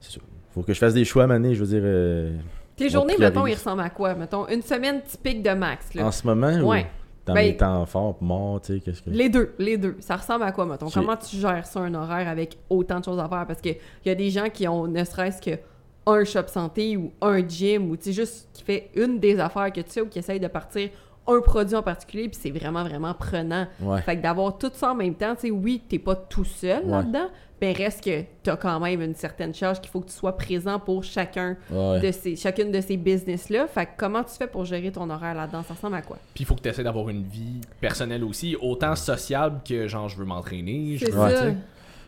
c'est 0.00 0.12
ça. 0.12 0.20
Faut 0.52 0.62
que 0.62 0.72
je 0.72 0.78
fasse 0.78 0.94
des 0.94 1.04
choix, 1.04 1.26
mané, 1.26 1.54
je 1.54 1.60
veux 1.60 1.66
dire. 1.66 1.82
euh, 1.84 2.36
Tes 2.76 2.86
On 2.86 2.88
journées, 2.90 3.16
mettons, 3.18 3.46
ils 3.46 3.54
ressemblent 3.54 3.82
à 3.82 3.90
quoi? 3.90 4.14
Mettons, 4.14 4.46
une 4.48 4.62
semaine 4.62 5.02
typique 5.02 5.42
de 5.42 5.50
max, 5.50 5.94
là. 5.94 6.06
en 6.06 6.10
ce 6.12 6.26
moment, 6.26 6.52
Ouais. 6.66 6.82
ou 6.82 6.86
dans 7.26 7.34
Ben, 7.34 7.46
mes 7.48 7.56
temps 7.56 7.84
forts, 7.86 8.16
morts, 8.22 8.60
tu 8.60 8.74
sais, 8.74 8.80
qu'est-ce 8.80 9.02
que. 9.02 9.10
Les 9.10 9.28
deux, 9.28 9.54
les 9.58 9.76
deux. 9.76 9.96
Ça 10.00 10.16
ressemble 10.16 10.44
à 10.44 10.52
quoi, 10.52 10.64
mettons? 10.66 10.88
Comment 10.90 11.16
tu 11.16 11.36
gères 11.36 11.66
ça, 11.66 11.80
un 11.80 11.94
horaire 11.94 12.28
avec 12.28 12.56
autant 12.70 13.00
de 13.00 13.04
choses 13.04 13.18
à 13.18 13.28
faire? 13.28 13.46
Parce 13.46 13.60
qu'il 13.60 13.76
y 14.06 14.10
a 14.10 14.14
des 14.14 14.30
gens 14.30 14.48
qui 14.48 14.66
ont 14.68 14.86
ne 14.86 15.04
serait-ce 15.04 15.40
que 15.42 15.58
un 16.06 16.24
shop 16.24 16.44
santé 16.46 16.96
ou 16.96 17.12
un 17.20 17.46
gym 17.46 17.90
ou 17.90 17.96
tu 17.96 18.04
sais, 18.04 18.12
juste 18.12 18.48
qui 18.54 18.62
fait 18.64 18.90
une 18.94 19.18
des 19.20 19.38
affaires 19.38 19.70
que 19.72 19.80
tu 19.82 19.90
sais 19.90 20.00
ou 20.00 20.06
qui 20.06 20.18
essaye 20.18 20.40
de 20.40 20.48
partir 20.48 20.88
un 21.28 21.40
produit 21.40 21.74
en 21.76 21.82
particulier, 21.82 22.28
puis 22.28 22.38
c'est 22.40 22.50
vraiment, 22.50 22.82
vraiment 22.84 23.14
prenant. 23.14 23.66
Ouais. 23.80 24.00
Fait 24.02 24.16
que 24.16 24.22
d'avoir 24.22 24.56
tout 24.58 24.70
ça 24.72 24.92
en 24.92 24.94
même 24.94 25.14
temps, 25.14 25.34
tu 25.34 25.42
sais, 25.48 25.50
oui, 25.50 25.82
t'es 25.88 25.98
pas 25.98 26.14
tout 26.16 26.44
seul 26.44 26.84
Ouais. 26.84 26.90
là-dedans, 26.90 27.26
mais 27.60 27.72
reste 27.72 28.04
que 28.04 28.22
t'as 28.42 28.56
quand 28.56 28.78
même 28.80 29.02
une 29.02 29.14
certaine 29.14 29.52
charge 29.52 29.80
qu'il 29.80 29.90
faut 29.90 30.00
que 30.00 30.06
tu 30.08 30.14
sois 30.14 30.36
présent 30.36 30.78
pour 30.78 31.02
chacun 31.04 31.56
Ouais. 31.70 32.00
de 32.00 32.10
ces, 32.12 32.36
chacune 32.36 32.70
de 32.72 32.80
ces 32.80 32.96
business-là. 32.96 33.66
Fait 33.66 33.86
que 33.86 33.90
comment 33.96 34.22
tu 34.24 34.34
fais 34.36 34.46
pour 34.46 34.64
gérer 34.64 34.90
ton 34.92 35.10
horaire 35.10 35.34
là-dedans? 35.34 35.62
Ça 35.66 35.74
ressemble 35.74 35.96
à 35.96 36.02
quoi? 36.02 36.18
Puis 36.34 36.44
il 36.44 36.46
faut 36.46 36.54
que 36.54 36.62
tu 36.62 36.68
essaies 36.68 36.84
d'avoir 36.84 37.08
une 37.08 37.24
vie 37.24 37.60
personnelle 37.80 38.24
aussi, 38.24 38.56
autant 38.60 38.94
sociable 38.96 39.60
que 39.68 39.86
genre 39.88 40.08
je 40.08 40.16
veux 40.16 40.24
m'entraîner. 40.24 40.96
je 40.98 41.06
veux- 41.10 41.18
Ouais, 41.20 41.34
ça. 41.34 41.42
tu 41.42 41.48
sais. 41.50 41.56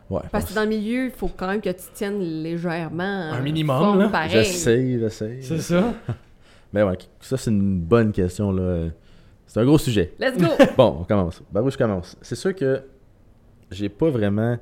Ouais. 0.09 0.22
Parce 0.33 0.44
que 0.46 0.54
dans 0.54 0.62
le 0.62 0.68
milieu, 0.68 1.04
il 1.04 1.11
faut 1.12 1.28
quand 1.28 1.46
même 1.46 1.61
que 1.61 1.68
tu 1.70 1.85
tiennes 1.94 2.18
légèrement. 2.18 3.02
Un 3.33 3.40
minimum, 3.42 3.98
là. 3.98 4.09
Pareil. 4.09 4.30
J'essaye, 4.30 4.98
j'essaye. 4.98 5.42
C'est 5.42 5.61
ça. 5.61 5.92
Mais 6.72 6.83
ouais, 6.85 6.98
ça, 7.20 7.37
c'est 7.37 7.50
une 7.50 7.78
bonne 7.80 8.11
question, 8.12 8.50
là. 8.52 8.87
C'est 9.50 9.58
un 9.58 9.64
gros 9.64 9.78
sujet. 9.78 10.14
Let's 10.20 10.38
go! 10.38 10.46
Bon, 10.76 10.98
on 11.00 11.04
commence. 11.04 11.42
Bah 11.50 11.60
oui, 11.60 11.72
je 11.72 11.76
commence. 11.76 12.16
C'est 12.22 12.36
sûr 12.36 12.54
que 12.54 12.82
j'ai 13.72 13.88
pas 13.88 14.08
vraiment. 14.08 14.56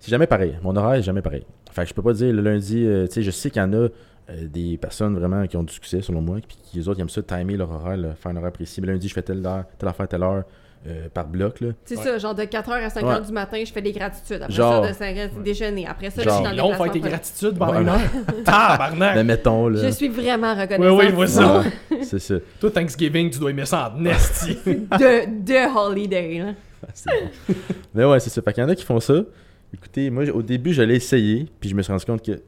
C'est 0.00 0.10
jamais 0.10 0.26
pareil. 0.26 0.58
Mon 0.60 0.74
horaire 0.74 0.98
est 0.98 1.02
jamais 1.02 1.22
pareil. 1.22 1.46
Fait 1.70 1.82
que 1.84 1.90
je 1.90 1.94
peux 1.94 2.02
pas 2.02 2.12
dire 2.14 2.32
le 2.32 2.42
lundi, 2.42 2.84
euh, 2.84 3.06
tu 3.06 3.12
sais, 3.12 3.22
je 3.22 3.30
sais 3.30 3.48
qu'il 3.48 3.62
y 3.62 3.64
en 3.64 3.72
a 3.72 3.76
euh, 3.76 3.90
des 4.28 4.76
personnes 4.76 5.16
vraiment 5.16 5.46
qui 5.46 5.56
ont 5.56 5.62
du 5.62 5.72
succès, 5.72 6.02
selon 6.02 6.20
moi, 6.20 6.38
puis 6.44 6.56
qui 6.60 6.78
les 6.78 6.88
autres 6.88 6.98
ils 6.98 7.02
aiment 7.02 7.08
ça 7.08 7.22
timer 7.22 7.56
leur 7.56 7.70
horaire, 7.70 7.96
là, 7.96 8.14
faire 8.16 8.32
un 8.32 8.36
horaire 8.36 8.50
précis. 8.50 8.80
Mais 8.80 8.88
lundi, 8.88 9.06
je 9.06 9.14
fais 9.14 9.22
telle 9.22 9.46
heure, 9.46 9.66
telle 9.78 9.88
affaire, 9.88 10.08
telle 10.08 10.24
heure, 10.24 10.42
euh, 10.86 11.08
par 11.12 11.26
bloc, 11.26 11.60
là. 11.60 11.68
C'est 11.84 11.96
Ouais. 11.98 12.04
ça, 12.04 12.18
genre 12.18 12.34
de 12.34 12.42
4h 12.44 12.70
à 12.72 12.88
5h 12.88 13.04
Ouais. 13.20 13.26
du 13.26 13.32
matin, 13.32 13.62
je 13.66 13.72
fais 13.72 13.82
des 13.82 13.92
gratitudes. 13.92 14.42
Après 14.42 14.52
Genre- 14.54 14.84
ça, 14.84 14.90
de 14.92 14.94
5 14.96 15.16
h 15.16 15.42
déjeuner. 15.42 15.86
Après 15.86 16.10
ça, 16.10 16.22
Genre- 16.22 16.32
je 16.32 16.36
suis 16.36 16.44
dans 16.44 16.50
Ils 16.52 16.56
le 16.56 16.62
ont 16.62 16.72
fait 16.74 16.90
tes 16.90 17.00
déplacement. 17.00 17.08
gratitudes 17.10 17.58
pendant 17.58 17.80
une 17.80 17.88
heure. 17.88 18.00
Tabarnak! 18.44 19.14
Mais 19.16 19.24
mettons, 19.24 19.68
là. 19.68 19.82
Je 19.82 19.88
suis 19.92 20.08
vraiment 20.08 20.54
Oui, 20.54 20.60
reconnaissante. 20.62 21.14
oui, 21.18 21.28
ça. 21.28 21.58
Ouais, 21.90 22.02
c'est 22.02 22.18
ça. 22.20 22.34
Toi, 22.60 22.70
Thanksgiving, 22.70 23.30
tu 23.30 23.38
dois 23.38 23.50
aimer 23.50 23.66
ça 23.66 23.92
en 23.96 24.04
esti. 24.04 24.56
De, 24.66 25.44
de 25.44 25.76
holiday. 25.76 26.38
Là. 26.38 26.52
C'est 26.94 27.10
bon. 27.10 27.54
Mais 27.94 28.04
ouais, 28.04 28.20
c'est 28.20 28.30
ça. 28.30 28.40
Fait 28.40 28.52
qu'il 28.52 28.62
y 28.62 28.66
en 28.66 28.68
a 28.70 28.74
qui 28.74 28.84
font 28.84 29.00
ça. 29.00 29.14
Écoutez, 29.74 30.08
moi, 30.10 30.24
au 30.32 30.42
début, 30.42 30.72
je 30.72 30.80
l'ai 30.82 30.94
essayé, 30.94 31.46
puis 31.60 31.68
je 31.68 31.74
me 31.74 31.82
suis 31.82 31.92
rendu 31.92 32.04
compte 32.04 32.24
que 32.24 32.40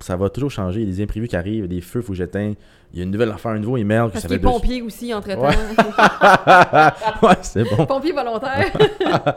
ça 0.00 0.16
va 0.16 0.28
toujours 0.30 0.50
changer. 0.50 0.82
Il 0.82 0.88
y 0.88 0.92
a 0.92 0.96
des 0.96 1.02
imprévus 1.02 1.26
qui 1.28 1.36
arrivent, 1.36 1.66
des 1.66 1.80
feux, 1.80 2.00
il 2.00 2.02
faut 2.04 2.12
que 2.12 2.18
j'éteins. 2.18 2.52
Il 2.92 2.98
y 2.98 3.02
a 3.02 3.04
une 3.04 3.10
nouvelle 3.10 3.30
affaire, 3.30 3.52
un 3.52 3.58
nouveau 3.58 3.76
email 3.76 4.08
Parce 4.12 4.24
qu'il 4.24 4.32
est 4.34 4.38
deux- 4.38 4.48
pompier 4.48 4.80
aussi, 4.82 5.12
entre-temps. 5.12 5.42
Ouais. 5.42 5.56
ouais, 7.28 7.36
c'est 7.42 7.64
bon. 7.64 7.84
pompier 7.86 8.12
volontaire. 8.12 8.72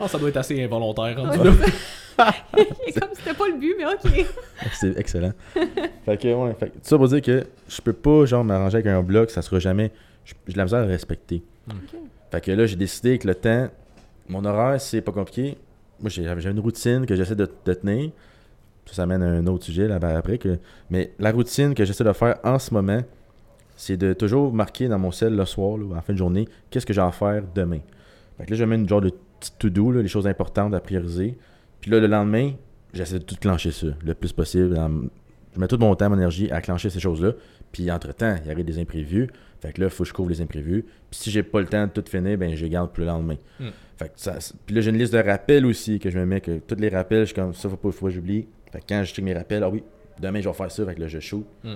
Oh, 0.00 0.08
ça 0.08 0.18
doit 0.18 0.30
être 0.30 0.38
assez 0.38 0.62
involontaire. 0.64 1.18
Ouais. 1.22 1.54
Comme 2.98 3.08
c'était 3.14 3.34
pas 3.34 3.46
le 3.48 3.58
but, 3.58 3.74
mais 3.76 3.84
ok. 3.84 4.26
C'est 4.72 4.98
excellent. 4.98 5.32
fait 6.04 6.16
que, 6.16 6.32
ouais, 6.34 6.54
fait 6.58 6.72
ça 6.82 6.96
pour 6.96 7.08
dire 7.08 7.20
que 7.20 7.46
je 7.68 7.80
peux 7.82 7.92
pas, 7.92 8.24
genre, 8.24 8.42
m'arranger 8.42 8.76
avec 8.76 8.86
un 8.86 9.02
bloc, 9.02 9.30
ça 9.30 9.42
sera 9.42 9.58
jamais. 9.58 9.92
J'ai 10.24 10.34
de 10.52 10.56
la 10.56 10.64
misère 10.64 10.78
à 10.78 10.82
le 10.86 10.88
respecter. 10.92 11.42
Ok. 11.68 11.98
Fait 12.30 12.40
que 12.40 12.50
là, 12.52 12.64
j'ai 12.66 12.76
décidé 12.76 13.18
que 13.18 13.26
le 13.28 13.34
temps, 13.34 13.68
mon 14.28 14.44
horaire, 14.46 14.80
c'est 14.80 15.02
pas 15.02 15.12
compliqué. 15.12 15.58
Moi, 16.00 16.08
j'ai 16.08 16.24
j'ai 16.38 16.50
une 16.50 16.60
routine 16.60 17.04
que 17.04 17.14
j'essaie 17.14 17.36
de, 17.36 17.50
de 17.66 17.74
tenir. 17.74 18.10
Ça, 18.86 18.94
ça 18.94 19.06
mène 19.06 19.22
à 19.22 19.26
un 19.26 19.46
autre 19.46 19.64
sujet 19.64 19.88
là 19.88 19.98
après. 20.16 20.38
Que, 20.38 20.58
mais 20.90 21.12
la 21.18 21.32
routine 21.32 21.74
que 21.74 21.84
j'essaie 21.84 22.04
de 22.04 22.12
faire 22.12 22.38
en 22.44 22.58
ce 22.58 22.72
moment, 22.72 23.00
c'est 23.76 23.96
de 23.96 24.12
toujours 24.12 24.52
marquer 24.52 24.88
dans 24.88 24.98
mon 24.98 25.10
cell 25.10 25.34
le 25.36 25.44
soir, 25.44 25.76
là, 25.76 25.96
en 25.96 26.00
fin 26.00 26.12
de 26.12 26.18
journée, 26.18 26.48
qu'est-ce 26.70 26.86
que 26.86 26.94
j'ai 26.94 27.00
à 27.00 27.10
faire 27.12 27.42
demain. 27.54 27.80
Fait 28.38 28.46
que 28.46 28.50
là, 28.52 28.56
je 28.56 28.64
mets 28.64 28.76
une 28.76 28.88
genre 28.88 29.00
de 29.00 29.10
petit 29.40 29.52
to-do, 29.58 29.92
les 29.92 30.08
choses 30.08 30.26
importantes 30.26 30.72
à 30.74 30.80
prioriser. 30.80 31.36
Puis 31.80 31.90
là, 31.90 32.00
le 32.00 32.06
lendemain, 32.06 32.52
j'essaie 32.94 33.18
de 33.18 33.24
tout 33.24 33.36
clencher 33.36 33.70
ça 33.72 33.88
le 34.04 34.14
plus 34.14 34.32
possible. 34.32 34.70
dans- 34.74 35.02
je 35.54 35.60
mets 35.60 35.68
tout 35.68 35.78
mon 35.78 35.94
temps, 35.94 36.10
mon 36.10 36.16
énergie 36.16 36.50
à 36.50 36.60
clencher 36.60 36.90
ces 36.90 37.00
choses-là. 37.00 37.32
Puis 37.72 37.90
entre-temps, 37.90 38.36
il 38.42 38.48
y 38.48 38.50
arrive 38.50 38.64
des 38.66 38.78
imprévus. 38.78 39.28
Fait 39.60 39.72
que 39.72 39.80
là, 39.80 39.86
il 39.86 39.90
faut 39.90 40.04
que 40.04 40.08
je 40.10 40.14
couvre 40.14 40.28
les 40.28 40.40
imprévus. 40.42 40.82
Puis 41.10 41.20
si 41.20 41.30
j'ai 41.30 41.42
pas 41.42 41.60
le 41.60 41.66
temps 41.66 41.86
de 41.86 41.90
tout 41.90 42.04
finir, 42.08 42.36
ben 42.36 42.54
je 42.54 42.66
garde 42.66 42.90
pour 42.90 43.00
le 43.00 43.06
lendemain. 43.06 43.36
Hmm. 43.58 43.68
Fait 43.96 44.08
que 44.08 44.12
ça, 44.16 44.34
puis 44.66 44.74
là, 44.74 44.82
j'ai 44.82 44.90
une 44.90 44.98
liste 44.98 45.14
de 45.14 45.18
rappels 45.18 45.64
aussi 45.64 45.98
que 45.98 46.10
je 46.10 46.18
me 46.18 46.26
mets, 46.26 46.42
que 46.42 46.58
tous 46.58 46.74
les 46.78 46.90
rappels, 46.90 47.20
je 47.20 47.24
suis 47.26 47.34
comme 47.34 47.54
ça, 47.54 47.68
faut 47.70 47.76
pas, 47.76 47.90
faut 47.90 48.04
pas 48.06 48.10
que 48.10 48.14
j'oublie. 48.16 48.46
Fait 48.72 48.80
que 48.80 48.84
quand 48.88 49.02
je 49.04 49.12
check 49.14 49.24
mes 49.24 49.34
rappels, 49.34 49.62
ah 49.62 49.68
oui, 49.68 49.82
demain 50.20 50.40
je 50.40 50.48
vais 50.48 50.54
faire 50.54 50.70
ça, 50.70 50.84
fait 50.84 50.94
que 50.94 51.00
là, 51.00 51.08
je 51.08 51.18
shoot. 51.20 51.44
Hmm. 51.64 51.74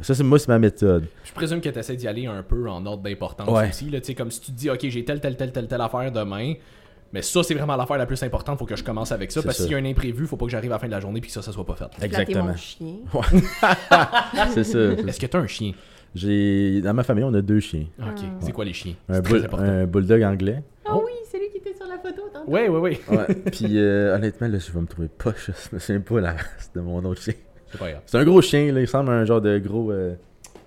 Ça, 0.00 0.12
c'est 0.14 0.24
moi, 0.24 0.38
c'est 0.40 0.48
ma 0.48 0.58
méthode. 0.58 1.06
Je 1.24 1.32
présume 1.32 1.60
que 1.60 1.68
tu 1.68 1.78
essaies 1.78 1.94
d'y 1.94 2.08
aller 2.08 2.26
un 2.26 2.42
peu 2.42 2.68
en 2.68 2.84
ordre 2.84 3.02
d'importance 3.04 3.48
Ouais. 3.48 3.68
aussi. 3.68 3.90
Là, 3.90 4.00
Tu 4.00 4.06
sais, 4.06 4.14
comme 4.14 4.30
si 4.30 4.40
tu 4.40 4.50
te 4.52 4.56
dis, 4.56 4.68
OK, 4.68 4.80
j'ai 4.88 5.04
telle, 5.04 5.20
telle, 5.20 5.36
telle, 5.36 5.52
telle, 5.52 5.68
telle 5.68 5.80
affaire 5.80 6.10
demain. 6.10 6.54
Mais 7.12 7.22
ça, 7.22 7.44
c'est 7.44 7.54
vraiment 7.54 7.76
l'affaire 7.76 7.96
la 7.98 8.06
plus 8.06 8.20
importante. 8.24 8.58
Faut 8.58 8.66
que 8.66 8.74
je 8.74 8.82
commence 8.82 9.12
avec 9.12 9.30
ça. 9.30 9.40
Parce 9.40 9.58
qu'il 9.58 9.70
y 9.70 9.74
a 9.74 9.78
un 9.78 9.84
imprévu, 9.84 10.26
faut 10.26 10.36
pas 10.36 10.46
que 10.46 10.50
j'arrive 10.50 10.72
à 10.72 10.74
la 10.74 10.78
fin 10.80 10.86
de 10.88 10.92
la 10.92 10.98
journée 10.98 11.20
puis 11.20 11.28
que 11.28 11.34
ça, 11.34 11.42
ça 11.42 11.52
soit 11.52 11.64
pas 11.64 11.76
fait. 11.76 11.86
Exactement. 12.04 12.42
mon 12.46 12.56
chien. 12.56 12.94
c'est 14.52 14.64
ça. 14.64 14.78
Est-ce 14.80 15.20
que 15.20 15.26
t'as 15.26 15.38
un 15.38 15.46
chien? 15.46 15.72
J'ai, 16.14 16.80
dans 16.80 16.94
ma 16.94 17.04
famille, 17.04 17.22
on 17.24 17.34
a 17.34 17.40
deux 17.42 17.60
chiens. 17.60 17.86
Ok. 18.00 18.18
Ah. 18.22 18.26
C'est 18.40 18.52
quoi 18.52 18.64
les 18.64 18.72
chiens? 18.72 18.94
Un, 19.08 19.14
C'est 19.14 19.22
bull- 19.22 19.38
très 19.38 19.44
important. 19.46 19.64
un 19.64 19.84
bulldog 19.86 20.22
anglais. 20.24 20.62
Ah 20.84 20.96
oui, 20.96 21.12
Ouais, 22.46 22.68
ouais, 22.68 22.78
ouais. 22.78 23.00
Ouais. 23.10 23.34
Puis 23.52 23.78
euh, 23.78 24.14
honnêtement, 24.16 24.48
là, 24.48 24.58
je 24.58 24.72
vais 24.72 24.80
me 24.80 24.86
trouver 24.86 25.08
poche. 25.08 25.50
Je 25.70 25.74
me 25.74 25.80
souviens 25.80 26.00
pas 26.00 26.20
la 26.20 26.32
race 26.32 26.70
de 26.74 26.80
mon 26.80 27.04
autre 27.04 27.20
chien. 27.22 27.34
C'est 27.70 27.78
pas 27.78 27.90
grave. 27.90 28.02
C'est 28.06 28.18
un 28.18 28.24
gros 28.24 28.40
chien, 28.42 28.72
là. 28.72 28.80
Il 28.80 28.84
ressemble 28.84 29.10
à 29.10 29.14
un 29.14 29.24
genre 29.24 29.40
de 29.40 29.58
gros. 29.58 29.90
euh, 29.90 30.14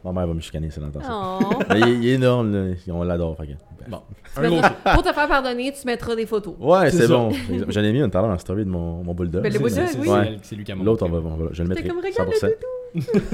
Ma 0.06 0.14
mère 0.14 0.28
va 0.28 0.34
me 0.34 0.40
chicaner, 0.40 0.70
c'est 0.70 0.80
ça. 0.80 0.88
Oh. 1.12 1.40
Mais 1.70 1.80
il, 1.82 2.04
il 2.04 2.10
est 2.10 2.14
énorme, 2.14 2.54
là. 2.54 2.74
On 2.90 3.04
l'adore. 3.04 3.36
fait 3.38 3.48
que- 3.48 3.52
Bon. 3.90 4.02
Tu 4.34 4.40
Un 4.40 4.48
gros 4.48 4.56
mettras- 4.58 4.70
chien. 4.84 4.94
pour 4.94 5.04
te 5.04 5.14
faire 5.14 5.28
pardonner, 5.28 5.72
tu 5.74 5.86
mettras 5.88 6.16
des 6.16 6.26
photos. 6.26 6.54
Ouais, 6.60 6.92
C'est 6.92 7.08
bon. 7.08 7.32
J'en 7.70 7.82
ai 7.82 7.92
mis 7.94 8.00
une 8.02 8.10
tout 8.12 8.18
à 8.18 8.22
l'heure 8.22 8.28
dans 8.28 8.34
la 8.34 8.40
story 8.40 8.64
de 8.66 8.70
mon, 8.70 9.04
mon 9.04 9.14
bulldog. 9.14 9.42
Mais 9.44 9.50
le 9.50 9.60
bulldog, 9.60 9.86
c'est- 9.88 9.98
oui. 10.00 10.08
Ouais. 10.10 10.38
lui 10.56 10.64
qui 10.64 10.72
a 10.72 10.76
L'autre, 10.76 11.06
on 11.08 11.10
va, 11.10 11.18
on 11.20 11.36
va- 11.38 11.50
je 11.52 11.64
le 11.64 11.70
mettrai. 11.70 11.88
comme, 11.88 12.00
regarde 12.00 12.30
le 12.30 12.36
100%. 12.36 12.54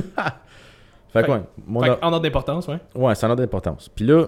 fait 1.14 1.24
que, 1.24 1.32
ouais, 1.32 1.42
mon 1.68 1.82
Fait 1.84 1.90
hor- 1.90 2.00
que, 2.00 2.06
en 2.06 2.12
ordre 2.14 2.22
d'importance, 2.24 2.68
ouais. 2.68 2.80
ouais, 2.96 3.16
c'est 3.16 3.26
un 3.26 3.30
ordre 3.30 3.42
d'importance. 3.42 3.90
Puis 3.90 4.06
là, 4.06 4.26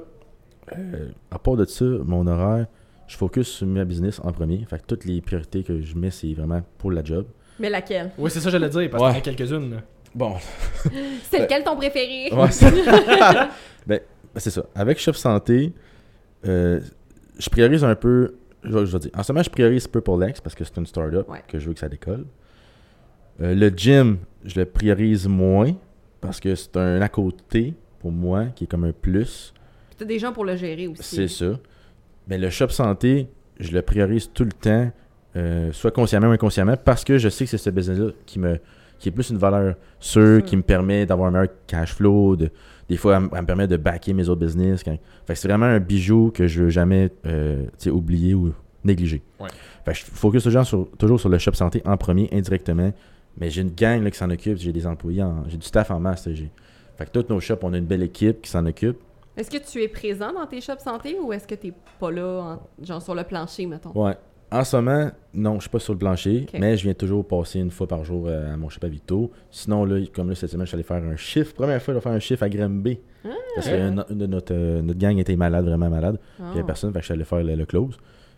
euh, 0.78 1.10
à 1.32 1.40
part 1.40 1.56
de 1.56 1.66
ça, 1.66 1.86
mon 2.06 2.26
horaire, 2.28 2.66
je 3.08 3.18
focus 3.18 3.48
sur 3.48 3.68
ma 3.68 3.86
business 3.86 4.20
en 4.24 4.32
premier. 4.32 4.66
Fait 4.70 4.80
que 4.80 4.86
toutes 4.88 5.06
les 5.06 5.22
priorités 5.22 5.64
que 5.64 5.82
je 5.82 5.96
mets, 5.96 6.12
c'est 6.12 6.34
vraiment 6.34 6.62
pour 6.78 6.92
la 6.92 7.04
job. 7.04 7.26
Mais 7.60 7.70
laquelle? 7.70 8.12
Oui, 8.18 8.30
c'est 8.32 8.40
ça, 8.40 8.50
j'allais 8.50 8.70
dire, 8.70 8.90
parce 8.90 9.04
Ouais. 9.04 9.10
qu'il 9.22 9.26
y 9.26 9.30
en 9.30 9.34
a 9.34 9.36
quelques-unes. 9.38 9.72
là. 9.76 9.82
Bon, 10.14 10.34
C'est 11.30 11.40
lequel 11.42 11.64
ton 11.64 11.76
préféré? 11.76 12.30
Ouais, 12.34 12.52
c'est- 12.52 12.72
ben, 13.88 14.00
c'est 14.38 14.50
ça. 14.50 14.66
Avec 14.76 14.98
Chef 15.00 15.16
Santé, 15.18 15.74
euh, 16.48 16.80
je 17.38 17.50
priorise 17.50 17.84
un 17.84 17.96
peu. 17.96 18.36
Je 18.64 18.70
vais, 18.72 18.86
je 18.86 18.92
vais 18.94 19.00
dire. 19.00 19.12
En 19.16 19.24
ce 19.24 19.32
moment, 19.32 19.44
je 19.44 19.50
priorise 19.50 19.88
Purple 19.88 20.26
X 20.30 20.42
parce 20.42 20.56
que 20.56 20.64
c'est 20.64 20.76
une 20.78 20.86
startup 20.86 21.30
Ouais. 21.30 21.44
que 21.48 21.60
je 21.60 21.68
veux 21.68 21.74
que 21.74 21.80
ça 21.80 21.90
décolle. 21.90 22.26
Euh, 23.42 23.54
le 23.54 23.68
gym, 23.70 24.18
je 24.44 24.60
le 24.60 24.66
priorise 24.66 25.28
moins 25.28 25.74
parce 26.22 26.40
que 26.40 26.56
c'est 26.56 26.76
un 26.78 27.02
à 27.02 27.10
côté 27.10 27.74
pour 28.00 28.12
moi 28.12 28.46
qui 28.56 28.64
est 28.64 28.68
comme 28.68 28.86
un 28.86 28.94
plus. 28.94 29.54
Puis 29.90 29.96
T'as 29.98 30.06
des 30.06 30.18
gens 30.20 30.32
pour 30.34 30.46
le 30.46 30.56
gérer 30.56 30.88
aussi. 30.88 31.04
C'est 31.16 31.28
ça. 31.28 31.60
Mais 32.28 32.38
le 32.38 32.50
shop 32.50 32.70
santé, 32.70 33.28
je 33.60 33.72
le 33.72 33.82
priorise 33.82 34.30
tout 34.34 34.44
le 34.46 34.52
temps, 34.52 34.92
euh, 35.36 35.72
soit 35.74 35.92
consciemment 35.92 36.28
ou 36.28 36.32
inconsciemment, 36.32 36.76
parce 36.78 37.04
que 37.04 37.18
je 37.18 37.30
sais 37.30 37.46
que 37.46 37.52
c'est 37.52 37.58
ce 37.58 37.70
business-là 37.70 38.12
qui 38.26 38.40
me 38.40 38.60
qui 38.98 39.10
est 39.10 39.12
plus 39.12 39.30
une 39.30 39.38
valeur 39.38 39.76
sûre, 40.00 40.38
Sûr. 40.40 40.44
qui 40.46 40.56
me 40.56 40.62
permet 40.62 41.06
d'avoir 41.06 41.28
un 41.28 41.32
meilleur 41.32 41.50
cash 41.68 41.94
flow, 41.96 42.38
de, 42.38 42.50
des 42.88 42.96
fois, 42.96 43.18
elle, 43.18 43.24
me- 43.24 43.30
elle 43.34 43.42
me 43.42 43.46
permet 43.46 43.68
de 43.68 43.76
backer 43.76 44.14
mes 44.14 44.30
autres 44.30 44.40
business. 44.40 44.84
quand- 44.86 44.98
fait 45.28 45.34
que 45.34 45.40
c'est 45.40 45.50
vraiment 45.50 45.66
un 45.66 45.82
bijou 45.82 46.32
que 46.34 46.48
je 46.48 46.64
veux 46.64 46.70
jamais 46.70 47.12
euh, 47.26 47.66
oublier 47.88 48.34
ou 48.34 48.54
négliger. 48.86 49.22
Ouais. 49.38 49.50
Fait 49.84 49.92
que 49.92 49.98
je 50.00 50.06
focus 50.06 50.44
toujours 50.44 50.66
sur, 50.66 50.88
toujours 50.98 51.20
sur 51.20 51.28
le 51.28 51.38
shop 51.40 51.54
santé 51.56 51.82
en 51.86 51.98
premier, 51.98 52.30
indirectement. 52.32 52.94
Mais 53.38 53.50
j'ai 53.50 53.64
une 53.64 53.72
gang 53.76 54.02
là, 54.02 54.10
qui 54.10 54.18
s'en 54.18 54.30
occupe, 54.30 54.58
j'ai 54.58 54.72
des 54.72 54.88
employés, 54.88 55.22
en- 55.24 55.44
j'ai 55.50 55.58
du 55.58 55.66
staff 55.66 55.92
en 55.92 56.00
masse. 56.00 56.24
Fait 56.98 57.06
que 57.06 57.12
toutes 57.12 57.30
nos 57.30 57.42
shops, 57.42 57.60
on 57.64 57.74
a 57.74 57.78
une 57.78 57.86
belle 57.86 58.04
équipe 58.04 58.42
qui 58.44 58.50
s'en 58.50 58.66
occupe. 58.66 58.98
Est-ce 59.38 59.50
que 59.52 59.58
tu 59.58 59.82
es 59.84 59.88
présent 59.88 60.32
dans 60.34 60.46
tes 60.46 60.62
shops 60.62 60.80
santé 60.80 61.18
ou 61.20 61.34
est-ce 61.34 61.48
que 61.48 61.56
tu 61.56 61.74
pas 62.00 62.12
là, 62.12 62.60
en- 62.82 62.84
genre 62.86 63.02
sur 63.02 63.16
le 63.16 63.24
plancher, 63.24 63.66
mettons? 63.66 63.92
Ouais. 63.94 64.16
En 64.52 64.64
ce 64.64 64.76
moment, 64.78 65.10
non, 65.34 65.56
je 65.56 65.62
suis 65.62 65.70
pas 65.70 65.80
sur 65.80 65.94
le 65.94 66.00
plancher, 66.00 66.46
mais 66.54 66.78
je 66.78 66.84
viens 66.84 66.94
toujours 66.94 67.28
passer 67.28 67.60
une 67.60 67.72
fois 67.72 67.88
par 67.88 68.06
jour 68.06 68.26
euh, 68.28 68.54
à 68.54 68.56
mon 68.58 68.70
shop 68.70 68.80
à 68.84 68.88
Victo. 68.88 69.32
Sinon, 69.50 69.84
là, 69.86 70.00
comme 70.14 70.30
là, 70.30 70.36
cette 70.36 70.52
semaine, 70.52 70.66
je 70.66 70.70
suis 70.70 70.76
allé 70.76 70.84
faire 70.84 71.04
un 71.04 71.16
chiffre. 71.18 71.54
Première 71.54 71.82
fois, 71.82 71.94
je 71.94 71.98
vais 71.98 72.04
faire 72.04 72.12
un 72.12 72.20
chiffre 72.20 72.44
à. 72.44 72.48
Parce 73.56 73.68
que 73.68 73.74
Ah. 73.74 73.88
une, 73.88 74.06
une 74.12 74.18
de 74.20 74.26
notre, 74.28 74.54
euh, 74.54 74.82
notre 74.82 75.00
gang 75.00 75.18
était 75.18 75.36
malade, 75.36 75.66
vraiment 75.66 75.90
malade. 75.90 76.18
Puis 76.20 76.36
il 76.40 76.46
y 76.46 76.48
Ah. 76.48 76.52
avait 76.54 76.64
personne, 76.64 76.92
fait 76.94 77.00
que 77.00 77.02
je 77.02 77.06
suis 77.06 77.14
allé 77.14 77.24
faire 77.26 77.44
le, 77.44 77.56
le 77.56 77.66
close. 77.66 77.98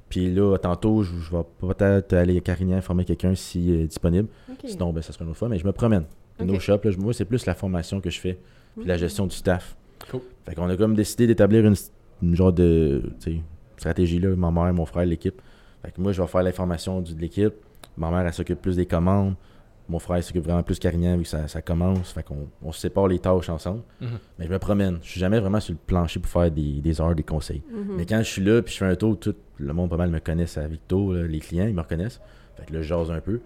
Puis 0.09 0.33
là, 0.33 0.57
tantôt, 0.57 1.03
je, 1.03 1.13
je 1.17 1.31
vais 1.35 1.43
peut-être 1.59 2.13
aller 2.13 2.37
à 2.37 2.39
Carignan 2.39 2.79
former 2.81 3.03
quelqu'un 3.03 3.35
si 3.35 3.69
euh, 3.71 3.85
disponible. 3.85 4.29
Sinon, 4.63 4.93
ben, 4.93 5.01
ça 5.03 5.11
sera 5.11 5.25
une 5.25 5.31
autre 5.31 5.39
fois, 5.39 5.49
mais 5.49 5.57
je 5.59 5.65
me 5.67 5.73
promène. 5.73 6.05
Ok. 6.39 6.45
Nos 6.47 6.59
shops, 6.59 6.85
là, 6.85 6.91
moi, 6.97 7.13
c'est 7.13 7.25
plus 7.25 7.45
la 7.45 7.53
formation 7.53 7.99
que 7.99 8.09
je 8.09 8.19
fais, 8.19 8.39
puis 8.77 8.85
la 8.87 8.93
Mhm. 8.93 8.99
gestion 9.01 9.27
du 9.27 9.35
staff. 9.35 9.75
Cool. 10.11 10.21
Fait 10.45 10.55
qu'on 10.55 10.69
a 10.69 10.77
comme 10.77 10.95
décidé 10.95 11.27
d'établir 11.27 11.65
une, 11.65 11.75
une 12.23 12.35
genre 12.35 12.53
de 12.53 13.01
sais, 13.19 13.37
stratégie 13.77 14.19
là, 14.19 14.35
ma 14.35 14.51
mère, 14.51 14.73
mon 14.73 14.85
frère, 14.85 15.05
l'équipe. 15.05 15.41
Fait 15.83 15.91
que 15.91 16.01
moi, 16.01 16.11
je 16.11 16.21
vais 16.21 16.27
faire 16.27 16.43
l'information 16.43 17.01
du- 17.01 17.13
de 17.15 17.21
l'équipe. 17.21 17.53
Ma 17.97 18.09
mère, 18.11 18.21
elle 18.25 18.33
s'occupe 18.33 18.61
plus 18.61 18.75
des 18.75 18.85
commandes. 18.85 19.35
Mon 19.89 19.99
frère 19.99 20.17
il 20.17 20.23
s'occupe 20.23 20.43
vraiment 20.43 20.63
plus 20.63 20.79
Carignan 20.79 21.15
vu 21.15 21.23
que 21.23 21.29
ça, 21.29 21.47
ça 21.47 21.61
commence. 21.61 22.11
Fait 22.11 22.21
qu'on 22.21 22.49
on 22.61 22.73
se 22.73 22.81
sépare 22.81 23.07
les 23.07 23.19
tâches 23.19 23.47
ensemble. 23.49 23.83
Mhm. 24.01 24.09
Mais 24.37 24.45
je 24.45 24.51
me 24.51 24.59
promène. 24.59 24.97
Je 25.01 25.11
suis 25.11 25.19
jamais 25.19 25.39
vraiment 25.39 25.61
sur 25.61 25.71
le 25.73 25.79
plancher 25.87 26.19
pour 26.19 26.29
faire 26.29 26.51
des, 26.51 26.81
des 26.81 26.99
heures, 26.99 27.15
des 27.15 27.23
conseils. 27.23 27.61
Mhm. 27.71 27.95
Mais 27.95 28.05
quand 28.05 28.17
je 28.19 28.23
suis 28.29 28.43
là, 28.43 28.61
puis 28.61 28.73
je 28.73 28.79
fais 28.79 28.85
un 28.85 28.95
tour, 28.95 29.17
tout 29.17 29.33
le 29.57 29.73
monde 29.73 29.89
pas 29.89 29.95
mal 29.97 30.09
me 30.09 30.19
connaissent 30.19 30.57
à 30.57 30.67
Victo, 30.67 31.13
là, 31.13 31.23
les 31.25 31.39
clients, 31.39 31.67
ils 31.67 31.73
me 31.73 31.79
reconnaissent. 31.81 32.19
Fait 32.57 32.65
que 32.65 32.73
là, 32.73 32.81
je 32.81 32.87
jase 32.87 33.09
un 33.11 33.21
peu. 33.21 33.39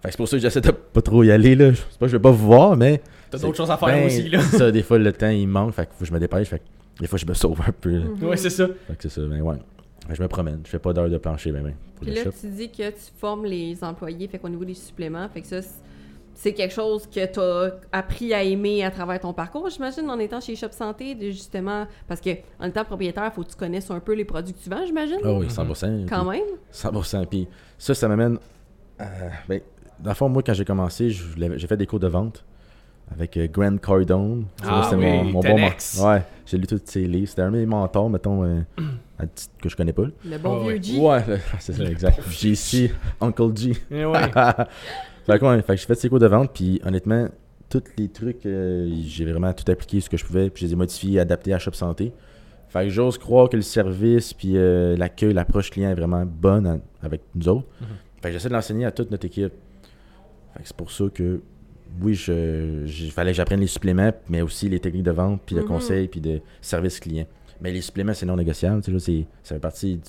Fait 0.00 0.08
que 0.08 0.12
c'est 0.12 0.16
pour 0.16 0.28
ça 0.28 0.36
que 0.36 0.42
j'essaie 0.42 0.60
de 0.60 0.70
pas 0.70 1.02
trop 1.02 1.24
y 1.24 1.32
aller, 1.32 1.56
là. 1.56 1.74
C'est 1.74 1.98
pas 1.98 2.06
que 2.06 2.12
je 2.12 2.16
vais 2.16 2.22
pas 2.22 2.30
vous 2.30 2.46
voir, 2.46 2.76
mais. 2.76 3.00
T'as 3.30 3.38
d'autres 3.38 3.56
choses 3.56 3.70
à 3.70 3.76
faire 3.76 3.88
ben, 3.88 4.06
aussi, 4.06 4.28
là. 4.28 4.40
ça, 4.40 4.70
des 4.70 4.82
fois, 4.82 4.98
le 4.98 5.12
temps, 5.12 5.28
il 5.28 5.46
me 5.46 5.52
manque. 5.52 5.72
Fait 5.72 5.86
que 5.86 5.92
faut 5.92 6.00
que 6.00 6.04
je 6.06 6.12
me 6.12 6.18
dépêche. 6.18 6.48
Fait 6.48 6.58
que 6.58 6.64
des 7.00 7.06
fois, 7.06 7.18
je 7.18 7.26
me 7.26 7.34
sauve 7.34 7.60
un 7.66 7.72
peu. 7.72 7.90
Mhm. 7.98 8.22
Ouais, 8.28 8.36
c'est 8.36 8.50
ça. 8.50 8.66
Fait 8.86 8.96
que 8.96 9.02
c'est 9.02 9.08
ça, 9.10 9.22
ben 9.22 9.40
ouais. 9.40 9.56
Je 10.12 10.20
me 10.22 10.28
promène. 10.28 10.60
Je 10.64 10.70
fais 10.70 10.78
pas 10.78 10.92
d'heures 10.92 11.08
de 11.10 11.18
plancher, 11.18 11.52
ben, 11.52 11.62
ben. 11.62 11.74
Pour 11.96 12.04
Puis 12.06 12.14
là, 12.14 12.24
shop. 12.24 12.30
tu 12.40 12.48
dis 12.48 12.70
que 12.70 12.88
tu 12.90 12.96
formes 13.18 13.44
les 13.44 13.82
employés, 13.84 14.26
fait 14.28 14.38
qu'au 14.38 14.48
niveau 14.48 14.64
des 14.64 14.74
suppléments, 14.74 15.28
fait 15.28 15.42
que 15.42 15.46
ça, 15.46 15.60
c'est- 16.34 16.52
quelque 16.54 16.72
chose 16.72 17.06
que 17.06 17.26
tu 17.26 17.38
as 17.38 17.74
appris 17.92 18.32
à 18.32 18.42
aimer 18.42 18.82
à 18.82 18.90
travers 18.90 19.20
ton 19.20 19.32
parcours, 19.34 19.68
j'imagine, 19.68 20.08
en 20.10 20.18
étant 20.18 20.40
chez 20.40 20.56
Shop 20.56 20.70
Santé, 20.72 21.14
de 21.14 21.26
justement, 21.26 21.86
parce 22.08 22.20
que 22.20 22.30
en 22.58 22.66
étant 22.66 22.84
propriétaire, 22.84 23.26
il 23.26 23.34
faut 23.34 23.42
que 23.44 23.50
tu 23.50 23.56
connaisses 23.56 23.90
un 23.90 24.00
peu 24.00 24.14
les 24.14 24.24
produits 24.24 24.54
que 24.54 24.58
tu 24.58 24.70
vends, 24.70 24.84
j'imagine, 24.86 25.18
Ah 25.22 25.34
oui, 25.34 25.46
100%. 25.50 26.06
quand 26.08 26.20
puis- 26.26 26.38
même. 26.38 26.48
100%. 26.72 27.26
Puis 27.26 27.46
ça, 27.78 27.92
ça 27.94 28.08
m'amène. 28.08 28.38
à- 28.98 29.04
ben, 29.48 29.60
dans 30.00 30.10
le 30.10 30.14
fond, 30.16 30.28
moi, 30.30 30.42
quand 30.42 30.54
j'ai 30.54 30.64
commencé, 30.64 31.10
j'ai 31.10 31.66
fait 31.66 31.76
des 31.76 31.86
cours 31.86 32.00
de 32.00 32.08
vente 32.08 32.42
avec 33.12 33.36
euh, 33.36 33.46
Grant 33.48 33.76
Cardone. 33.78 34.44
Ah 34.62 34.82
c'était 34.90 34.96
oui, 34.96 35.10
mon, 35.10 35.24
mon 35.24 35.40
bon 35.40 35.56
10X. 35.56 35.96
mentor. 35.98 36.10
Ouais, 36.12 36.22
j'ai 36.46 36.58
lu 36.58 36.66
tous 36.66 36.80
ses 36.84 37.06
livres. 37.06 37.28
C'était 37.28 37.42
un 37.42 37.50
de 37.50 37.56
mes 37.58 37.66
mentors, 37.66 38.08
mettons, 38.10 38.44
euh, 38.44 38.60
que 39.62 39.68
je 39.68 39.76
connais 39.76 39.92
pas. 39.92 40.04
Le 40.24 40.38
bon 40.38 40.64
Ouais, 40.64 40.78
vieux 40.78 40.94
G. 40.96 41.00
Ouais, 41.00 41.18
là, 41.26 41.36
c'est 41.58 41.72
ça, 41.72 41.84
exact. 41.84 42.20
JC, 42.30 42.90
Uncle 43.20 43.56
G. 43.56 43.72
Eh 43.90 44.04
ouais. 44.04 44.18
fait 45.26 45.38
que, 45.38 45.44
ouais, 45.44 45.62
fait 45.62 45.74
que 45.74 45.80
j'ai 45.80 45.86
fait 45.86 45.94
ces 45.94 46.08
cours 46.08 46.18
de 46.20 46.26
vente, 46.26 46.50
puis 46.54 46.80
honnêtement, 46.84 47.28
tous 47.68 47.82
les 47.98 48.08
trucs, 48.08 48.46
euh, 48.46 48.90
j'ai 49.04 49.24
vraiment 49.24 49.52
tout 49.52 49.70
appliqué 49.70 50.00
ce 50.00 50.08
que 50.10 50.16
je 50.16 50.24
pouvais, 50.24 50.50
puis 50.50 50.62
je 50.62 50.66
les 50.68 50.72
ai 50.72 50.76
modifiés, 50.76 51.20
adaptés 51.20 51.52
à 51.54 51.58
Shop 51.58 51.72
Santé. 51.72 52.12
Fait 52.68 52.84
que 52.84 52.90
j'ose 52.90 53.18
croire 53.18 53.48
que 53.48 53.56
le 53.56 53.62
service, 53.62 54.32
puis 54.32 54.52
euh, 54.56 54.96
l'accueil, 54.96 55.32
l'approche 55.32 55.70
client 55.70 55.90
est 55.90 55.94
vraiment 55.94 56.24
bonne 56.24 56.66
à- 56.66 56.78
avec 57.02 57.22
nous 57.34 57.48
autres. 57.48 57.66
Mhm. 57.80 57.86
Fait 58.22 58.28
que 58.28 58.32
j'essaie 58.34 58.48
de 58.48 58.54
l'enseigner 58.54 58.84
à 58.86 58.92
toute 58.92 59.10
notre 59.10 59.26
équipe. 59.26 59.52
Fait 60.54 60.62
que 60.62 60.68
c'est 60.68 60.76
pour 60.76 60.90
ça 60.92 61.04
que, 61.12 61.40
oui, 62.02 62.14
je, 62.14 62.84
il 62.86 63.10
fallait 63.10 63.32
que 63.32 63.36
j'apprenne 63.36 63.60
les 63.60 63.66
suppléments, 63.66 64.12
mais 64.28 64.42
aussi 64.42 64.68
les 64.68 64.80
techniques 64.80 65.02
de 65.04 65.10
vente, 65.10 65.40
puis 65.44 65.54
de 65.56 65.60
Mhm. 65.60 65.66
conseil, 65.68 66.08
puis 66.08 66.20
de 66.20 66.40
service 66.60 67.00
client. 67.00 67.26
Mais 67.60 67.72
les 67.72 67.80
suppléments, 67.82 68.14
c'est 68.14 68.26
non 68.26 68.36
négociable. 68.36 68.82
Tu 68.82 68.98
sais, 69.00 69.26
ça 69.42 69.54
fait 69.56 69.60
partie 69.60 69.96
du, 69.96 70.02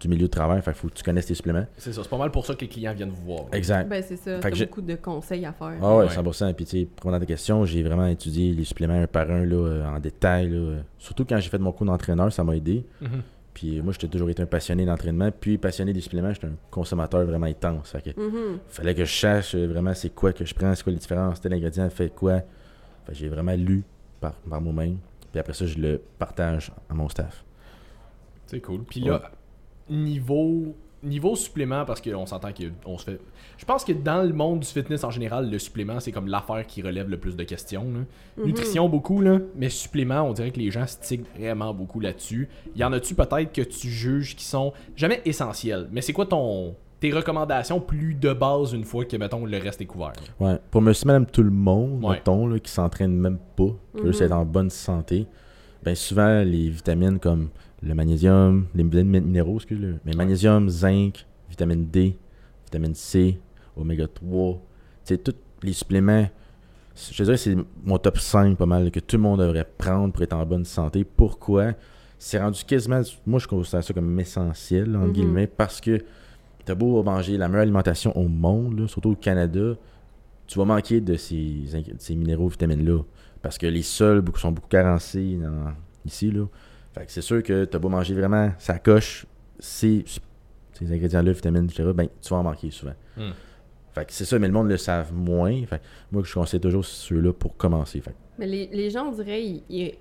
du 0.00 0.08
milieu 0.08 0.22
de 0.26 0.30
travail, 0.30 0.60
fait 0.62 0.72
faut 0.74 0.88
que 0.88 0.94
tu 0.94 1.02
connaisses 1.02 1.26
tes 1.26 1.34
suppléments. 1.34 1.64
C'est 1.76 1.92
ça. 1.92 2.02
C'est 2.02 2.08
pas 2.08 2.16
mal 2.18 2.30
pour 2.30 2.44
ça 2.46 2.54
que 2.54 2.60
les 2.62 2.68
clients 2.68 2.92
viennent 2.94 3.10
vous 3.10 3.24
voir. 3.24 3.44
Exact. 3.52 3.88
Ben, 3.88 4.02
c'est 4.06 4.16
ça, 4.16 4.40
Fait 4.40 4.50
t'as 4.50 4.64
beaucoup 4.66 4.82
de 4.82 4.94
conseils 4.96 5.44
à 5.46 5.52
faire. 5.52 5.72
Ah 5.82 5.96
ouais, 5.96 6.04
Ouais. 6.04 6.10
100%. 6.10 6.52
Puis 6.54 6.64
tu 6.66 6.70
sais, 6.80 6.84
pour 6.86 6.96
répondre 7.04 7.16
à 7.16 7.20
ta 7.20 7.26
question, 7.26 7.64
j'ai 7.64 7.82
vraiment 7.82 8.06
étudié 8.06 8.52
les 8.52 8.64
suppléments 8.64 9.00
un 9.02 9.06
par 9.06 9.30
un 9.30 9.44
là, 9.44 9.56
euh, 9.56 9.86
en 9.86 9.98
détail. 10.00 10.48
là. 10.50 10.78
Surtout 10.98 11.24
quand 11.24 11.38
j'ai 11.38 11.48
fait 11.50 11.58
mon 11.58 11.72
cours 11.72 11.86
d'entraîneur, 11.86 12.32
ça 12.32 12.44
m'a 12.44 12.56
aidé. 12.56 12.84
Mhm. 13.00 13.22
Puis 13.60 13.82
moi, 13.82 13.92
j'étais 13.92 14.08
toujours 14.08 14.30
été 14.30 14.42
un 14.42 14.46
passionné 14.46 14.86
d'entraînement. 14.86 15.30
Puis 15.30 15.58
passionné 15.58 15.92
des 15.92 16.00
suppléments, 16.00 16.32
j'étais 16.32 16.46
un 16.46 16.56
consommateur 16.70 17.26
vraiment 17.26 17.44
intense. 17.44 17.90
Fait 17.90 18.00
que 18.14 18.18
Mhm. 18.18 18.58
fallait 18.68 18.94
que 18.94 19.04
je 19.04 19.14
sache 19.14 19.54
euh, 19.54 19.66
vraiment 19.66 19.92
c'est 19.92 20.08
quoi 20.14 20.32
que 20.32 20.46
je 20.46 20.54
prends, 20.54 20.74
c'est 20.74 20.82
quoi 20.82 20.92
les 20.94 20.98
différences, 20.98 21.42
tel 21.42 21.52
ingrédient 21.52 21.90
fait 21.90 22.08
quoi. 22.08 22.40
Fait 23.04 23.12
j'ai 23.14 23.28
vraiment 23.28 23.52
lu 23.54 23.82
par, 24.18 24.32
par 24.32 24.62
moi-même. 24.62 24.96
Puis 25.30 25.38
après 25.38 25.52
ça, 25.52 25.66
je 25.66 25.76
le 25.78 26.00
partage 26.18 26.72
à 26.88 26.94
mon 26.94 27.10
staff. 27.10 27.44
C'est 28.46 28.60
cool. 28.60 28.80
Puis 28.84 29.00
là, 29.00 29.30
niveau, 29.90 30.74
niveau 31.02 31.34
supplément, 31.36 31.84
parce 31.84 32.00
qu'on 32.00 32.26
s'entend 32.26 32.50
qu'on 32.84 32.98
se 32.98 33.04
fait. 33.04 33.20
Je 33.56 33.64
pense 33.64 33.84
que 33.84 33.92
dans 33.92 34.22
le 34.22 34.32
monde 34.34 34.60
du 34.60 34.66
fitness 34.66 35.02
en 35.04 35.10
général, 35.10 35.50
le 35.50 35.58
supplément, 35.58 35.98
c'est 36.00 36.12
comme 36.12 36.28
l'affaire 36.28 36.66
qui 36.66 36.82
relève 36.82 37.08
le 37.08 37.16
plus 37.18 37.36
de 37.36 37.44
questions. 37.44 37.84
là. 37.84 38.00
Mhm. 38.36 38.46
Nutrition, 38.46 38.88
beaucoup, 38.88 39.20
là. 39.20 39.38
Mais 39.56 39.68
supplément, 39.70 40.22
on 40.22 40.32
dirait 40.32 40.50
que 40.50 40.58
les 40.58 40.70
gens 40.70 40.86
stickent 40.86 41.26
vraiment 41.38 41.72
beaucoup 41.72 42.00
là-dessus. 42.00 42.48
Y 42.76 42.84
en 42.84 42.92
a-tu 42.92 43.14
peut-être 43.14 43.52
que 43.52 43.62
tu 43.62 43.88
juges 43.88 44.36
qui 44.36 44.44
sont 44.44 44.72
jamais 44.96 45.20
essentiels, 45.24 45.88
mais 45.90 46.00
c'est 46.02 46.12
quoi 46.12 46.26
ton. 46.26 46.74
Tes 47.00 47.12
recommandations 47.12 47.80
plus 47.80 48.14
de 48.14 48.34
base 48.34 48.74
une 48.74 48.84
fois 48.84 49.06
que, 49.06 49.16
mettons, 49.16 49.46
le 49.46 49.56
reste 49.56 49.80
est 49.80 49.86
couvert? 49.86 50.12
Ouais. 50.38 50.58
Pour 50.70 50.82
monsieur, 50.82 51.06
madame, 51.06 51.24
tout 51.24 51.42
le 51.42 51.48
monde, 51.50 52.04
Ouais. 52.04 52.16
mettons, 52.16 52.46
là, 52.46 52.58
qui 52.58 52.70
s'entraîne 52.70 53.16
même 53.16 53.38
pas, 53.56 53.68
qui 53.94 54.02
veut 54.02 54.02
Mhm. 54.02 54.06
juste 54.08 54.20
être 54.20 54.32
en 54.32 54.44
bonne 54.44 54.68
santé, 54.68 55.26
ben 55.82 55.94
souvent, 55.94 56.42
les 56.42 56.68
vitamines 56.68 57.18
comme 57.18 57.48
le 57.82 57.94
magnésium, 57.94 58.66
les 58.74 58.84
minéraux, 58.84 59.56
excusez-le, 59.56 59.98
mais 60.04 60.12
magnésium, 60.14 60.68
zinc, 60.68 61.26
vitamine 61.48 61.86
D, 61.86 62.16
vitamine 62.64 62.94
C, 62.94 63.38
oméga 63.76 64.06
3, 64.06 64.52
tu 64.54 64.60
sais, 65.04 65.18
tous 65.18 65.34
les 65.62 65.72
suppléments, 65.72 66.28
je 66.94 67.22
dirais 67.22 67.36
que 67.36 67.40
c'est 67.40 67.56
mon 67.84 67.98
top 67.98 68.18
5 68.18 68.56
pas 68.58 68.66
mal, 68.66 68.90
que 68.90 69.00
tout 69.00 69.16
le 69.16 69.22
monde 69.22 69.40
devrait 69.40 69.66
prendre 69.78 70.12
pour 70.12 70.22
être 70.22 70.34
en 70.34 70.44
bonne 70.44 70.64
santé. 70.64 71.04
Pourquoi? 71.04 71.72
C'est 72.18 72.38
rendu 72.38 72.62
quasiment, 72.64 73.00
moi 73.26 73.38
je 73.38 73.46
considère 73.46 73.82
ça 73.82 73.94
comme 73.94 74.18
essentiel, 74.20 74.94
entre 74.96 75.06
Mhm. 75.06 75.12
guillemets, 75.12 75.46
parce 75.46 75.80
que 75.80 75.98
t'as 76.66 76.74
beau 76.74 77.02
manger 77.02 77.38
la 77.38 77.48
meilleure 77.48 77.62
alimentation 77.62 78.14
au 78.16 78.28
monde, 78.28 78.78
là, 78.80 78.88
surtout 78.88 79.10
au 79.12 79.16
Canada, 79.16 79.74
tu 80.46 80.58
vas 80.58 80.66
manquer 80.66 81.00
de 81.00 81.14
ces, 81.16 81.34
ingr- 81.72 81.94
de 81.96 82.00
ces 82.00 82.14
minéraux, 82.14 82.48
vitamines-là. 82.48 83.02
Parce 83.40 83.56
que 83.56 83.66
les 83.66 83.82
sols 83.82 84.22
sont 84.36 84.52
beaucoup 84.52 84.68
carencés 84.68 85.38
dans- 85.42 85.72
ici. 86.04 86.30
Là. 86.30 86.44
Fait 86.92 87.06
que 87.06 87.12
c'est 87.12 87.20
sûr 87.20 87.42
que 87.42 87.64
tu 87.64 87.76
as 87.76 87.78
beau 87.78 87.88
manger 87.88 88.14
vraiment 88.14 88.52
ça 88.58 88.78
coche 88.78 89.26
ces, 89.58 90.04
ces 90.72 90.92
ingrédients-là, 90.92 91.32
vitamines, 91.32 91.66
etc., 91.66 91.90
ben, 91.94 92.08
tu 92.20 92.30
vas 92.30 92.38
en 92.38 92.42
manquer 92.42 92.70
souvent. 92.70 92.94
Hmm. 93.16 93.30
Fait 93.92 94.04
que 94.04 94.12
c'est 94.12 94.24
ça, 94.24 94.38
mais 94.38 94.46
le 94.46 94.52
monde 94.52 94.68
le 94.68 94.76
savent 94.76 95.12
moins. 95.12 95.64
Fait 95.66 95.78
que 95.78 95.84
moi, 96.12 96.22
je 96.24 96.32
conseille 96.32 96.60
toujours 96.60 96.84
ceux-là 96.84 97.32
pour 97.32 97.56
commencer. 97.56 98.00
Fait 98.00 98.10
que 98.10 98.16
Mais 98.38 98.46
les, 98.46 98.68
les 98.68 98.90
gens, 98.90 99.08
on 99.08 99.12
dirait, 99.12 99.44
ils, 99.44 99.62
ils, 99.68 99.94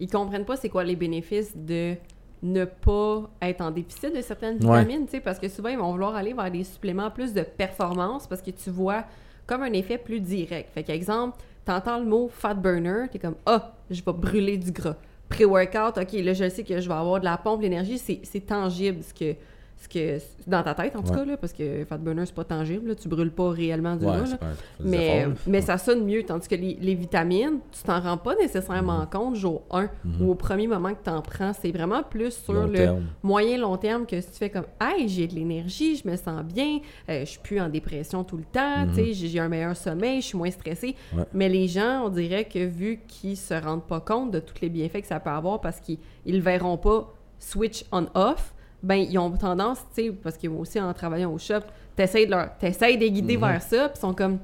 ils 0.00 0.10
comprennent 0.10 0.46
pas 0.46 0.56
c'est 0.56 0.70
quoi 0.70 0.84
les 0.84 0.96
bénéfices 0.96 1.54
de 1.54 1.94
ne 2.42 2.64
pas 2.64 3.30
être 3.40 3.62
en 3.62 3.70
déficit 3.70 4.14
de 4.14 4.20
certaines 4.20 4.58
vitamines, 4.58 5.06
tu 5.06 5.12
sais, 5.12 5.20
parce 5.20 5.38
que 5.38 5.48
souvent, 5.48 5.70
ils 5.70 5.78
vont 5.78 5.92
vouloir 5.92 6.14
aller 6.14 6.34
vers 6.34 6.50
des 6.50 6.64
suppléments 6.64 7.10
plus 7.10 7.32
de 7.32 7.42
performance 7.42 8.26
parce 8.26 8.42
que 8.42 8.50
tu 8.50 8.70
vois 8.70 9.04
comme 9.46 9.62
un 9.62 9.72
effet 9.72 9.98
plus 9.98 10.20
direct. 10.20 10.70
Fait 10.74 10.82
qu'exemple, 10.82 11.38
t'entends 11.64 11.98
le 11.98 12.04
mot 12.04 12.28
fat 12.28 12.54
burner, 12.54 13.06
t'es 13.10 13.18
comme 13.18 13.36
«Ah, 13.46 13.74
je 13.90 14.02
vais 14.02 14.12
brûler 14.12 14.58
du 14.58 14.72
gras». 14.72 14.96
Pré-workout, 15.28 15.98
OK, 15.98 16.12
là, 16.12 16.32
je 16.32 16.48
sais 16.48 16.62
que 16.62 16.80
je 16.80 16.88
vais 16.88 16.94
avoir 16.94 17.20
de 17.20 17.24
la 17.24 17.36
pompe, 17.36 17.62
l'énergie, 17.62 17.98
c'est 17.98 18.46
tangible 18.46 19.02
ce 19.02 19.14
que, 19.14 19.36
ce 19.84 19.88
que... 19.88 20.18
Dans 20.46 20.62
ta 20.62 20.74
tête, 20.74 20.94
en 20.96 21.02
tout 21.02 21.10
Ouais. 21.10 21.16
cas, 21.18 21.24
là, 21.24 21.36
parce 21.36 21.52
que 21.52 21.84
fat 21.84 21.96
burner, 21.98 22.24
c'est 22.26 22.34
pas 22.34 22.44
tangible, 22.44 22.88
là, 22.88 22.94
tu 22.94 23.08
brûles 23.08 23.30
pas 23.30 23.50
réellement 23.50 23.96
du 23.96 24.04
ouais, 24.04 24.16
là. 24.18 24.24
Mais, 24.80 25.18
efforts, 25.20 25.32
mais 25.46 25.60
ça 25.62 25.78
sonne 25.78 26.04
mieux, 26.04 26.22
tandis 26.24 26.48
que 26.48 26.54
les, 26.54 26.76
les 26.80 26.94
vitamines, 26.94 27.60
tu 27.72 27.82
t'en 27.82 28.00
rends 28.00 28.16
pas 28.18 28.34
nécessairement 28.36 29.06
compte 29.06 29.36
jour 29.36 29.62
1 29.70 29.88
ou 30.20 30.30
au 30.30 30.34
premier 30.34 30.66
moment 30.66 30.90
que 30.94 31.02
tu 31.04 31.10
en 31.10 31.22
prends. 31.22 31.52
C'est 31.52 31.70
vraiment 31.72 32.02
plus 32.02 32.32
sur 32.34 32.52
Long 32.52 32.66
le 32.66 32.72
terme. 32.72 33.04
moyen 33.22 33.58
long 33.58 33.76
terme 33.76 34.06
que 34.06 34.20
si 34.20 34.30
tu 34.32 34.38
fais 34.38 34.50
comme 34.50 34.66
Hey, 34.80 35.08
j'ai 35.08 35.26
de 35.26 35.34
l'énergie, 35.34 35.96
je 35.96 36.08
me 36.08 36.16
sens 36.16 36.42
bien, 36.44 36.78
euh, 37.08 37.20
je 37.20 37.24
suis 37.30 37.40
plus 37.40 37.60
en 37.60 37.68
dépression 37.68 38.24
tout 38.24 38.36
le 38.36 38.44
temps, 38.44 38.86
tu 38.88 38.94
sais, 38.94 39.12
j'ai 39.14 39.38
un 39.40 39.48
meilleur 39.48 39.76
sommeil, 39.76 40.20
je 40.20 40.26
suis 40.26 40.38
moins 40.38 40.50
stressée. 40.50 40.94
Ouais. 41.16 41.24
Mais 41.32 41.48
les 41.48 41.68
gens, 41.68 42.02
on 42.06 42.08
dirait 42.08 42.44
que 42.44 42.64
vu 42.64 43.00
qu'ils 43.06 43.36
se 43.36 43.54
rendent 43.54 43.86
pas 43.86 44.00
compte 44.00 44.30
de 44.30 44.40
tous 44.40 44.54
les 44.62 44.68
bienfaits 44.68 45.00
que 45.02 45.06
ça 45.06 45.20
peut 45.20 45.30
avoir 45.30 45.60
parce 45.60 45.80
qu'ils 45.80 45.98
ils 46.26 46.36
le 46.36 46.42
verront 46.42 46.76
pas 46.78 47.12
switch 47.38 47.84
on-off, 47.92 48.53
ben 48.84 48.96
ils 48.96 49.18
ont 49.18 49.30
tendance, 49.32 49.78
tu 49.94 50.04
sais, 50.04 50.10
parce 50.12 50.36
moi 50.44 50.60
aussi 50.60 50.80
en 50.80 50.92
travaillant 50.94 51.32
au 51.32 51.38
shop, 51.38 51.60
t'essayes 51.96 52.26
de 52.26 52.30
leur 52.32 52.56
t'essayes 52.58 52.96
de 52.96 53.02
les 53.02 53.10
guider 53.10 53.36
Mhm. 53.36 53.40
vers 53.44 53.62
ça, 53.62 53.88
puis 53.88 53.96
ils 53.98 54.00
sont 54.00 54.14
comme 54.14 54.38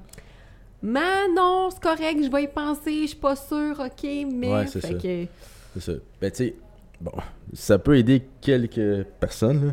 Mais 0.83 1.29
non, 1.37 1.69
c'est 1.71 1.81
correct, 1.83 2.19
je 2.25 2.31
vais 2.31 2.45
y 2.45 2.49
penser, 2.49 3.03
je 3.03 3.07
suis 3.09 3.17
pas 3.17 3.37
sûre, 3.37 3.79
ok, 3.79 4.03
mais. 4.33 4.51
Ouais, 4.53 4.67
c'est 4.67 4.81
ça. 4.81 4.95
que- 4.95 5.27
C'est 5.75 5.81
ça. 5.81 5.93
Ben, 6.21 6.31
tu 6.31 6.37
sais, 6.39 6.55
bon, 7.01 7.13
ça 7.53 7.79
peut 7.79 7.97
aider 7.99 8.23
quelques 8.41 9.05
personnes. 9.21 9.67
là. 9.67 9.73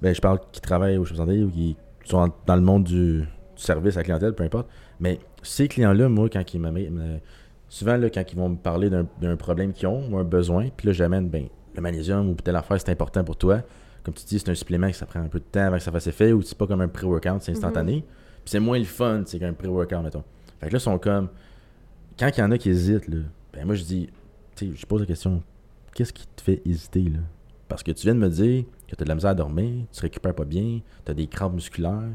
Ben, 0.00 0.14
je 0.14 0.20
parle 0.20 0.38
qui 0.52 0.60
travaillent 0.60 0.96
au 0.96 1.04
Shop 1.04 1.16
Santé 1.16 1.42
ou 1.42 1.50
qui 1.50 1.76
sont 2.04 2.30
dans 2.46 2.54
le 2.56 2.62
monde 2.62 2.84
du, 2.84 3.20
du 3.22 3.26
service 3.56 3.96
à 3.96 4.00
la 4.00 4.04
clientèle, 4.04 4.32
peu 4.32 4.44
importe. 4.44 4.68
Mais 5.00 5.18
ces 5.42 5.66
clients-là, 5.66 6.08
moi, 6.08 6.28
quand 6.32 6.54
ils 6.54 6.60
m'amènent, 6.60 7.20
souvent, 7.68 7.96
là, 7.96 8.08
quand 8.08 8.22
ils 8.32 8.36
vont 8.38 8.50
me 8.50 8.56
parler 8.56 8.90
d'un 8.90 9.06
d'un 9.20 9.36
problème 9.36 9.72
qu'ils 9.72 9.88
ont 9.88 10.08
ou 10.08 10.16
un 10.18 10.24
besoin, 10.24 10.68
puis 10.76 10.86
là, 10.86 10.92
j'amène, 10.92 11.28
ben, 11.28 11.46
le 11.74 11.82
magnésium 11.82 12.30
ou 12.30 12.34
telle 12.34 12.54
affaire, 12.56 12.78
c'est 12.80 12.90
important 12.90 13.24
pour 13.24 13.36
toi. 13.36 13.62
Comme 14.04 14.14
tu 14.14 14.24
dis, 14.24 14.38
c'est 14.38 14.50
un 14.50 14.54
supplément 14.54 14.90
que 14.90 14.96
ça 14.96 15.06
prend 15.06 15.20
un 15.20 15.28
peu 15.28 15.38
de 15.38 15.44
temps 15.44 15.60
avant 15.60 15.78
que 15.78 15.82
ça 15.82 15.90
fasse 15.90 16.06
effet, 16.06 16.32
ou 16.32 16.42
c'est 16.42 16.58
pas 16.58 16.66
comme 16.66 16.82
un 16.82 16.88
pré-workout, 16.88 17.40
c'est 17.40 17.52
instantané. 17.52 18.04
Puis 18.44 18.50
c'est 18.50 18.60
moins 18.60 18.78
le 18.78 18.84
fun, 18.84 19.22
c'est 19.24 19.38
qu'un 19.38 19.54
pré-workout, 19.54 20.02
mettons. 20.02 20.24
Fait 20.60 20.68
que 20.68 20.72
là, 20.72 20.78
ils 20.78 20.82
sont 20.82 20.98
comme. 20.98 21.28
Quand 22.18 22.28
il 22.28 22.38
y 22.38 22.42
en 22.42 22.50
a 22.50 22.58
qui 22.58 22.68
hésitent, 22.68 23.08
là, 23.08 23.22
ben 23.52 23.64
moi, 23.64 23.74
je 23.74 23.82
dis, 23.82 24.10
tu 24.54 24.66
sais, 24.66 24.76
je 24.76 24.86
pose 24.86 25.00
la 25.00 25.06
question, 25.06 25.42
qu'est-ce 25.94 26.12
qui 26.12 26.26
te 26.26 26.42
fait 26.42 26.60
hésiter, 26.64 27.02
là? 27.02 27.20
Parce 27.66 27.82
que 27.82 27.90
tu 27.92 28.02
viens 28.02 28.14
de 28.14 28.20
me 28.20 28.28
dire 28.28 28.64
que 28.86 28.94
tu 28.94 29.02
as 29.02 29.04
de 29.04 29.08
la 29.08 29.14
misère 29.14 29.30
à 29.30 29.34
dormir, 29.34 29.86
tu 29.90 30.00
récupères 30.02 30.34
pas 30.34 30.44
bien, 30.44 30.80
tu 31.04 31.10
as 31.10 31.14
des 31.14 31.26
crampes 31.26 31.54
musculaires, 31.54 32.10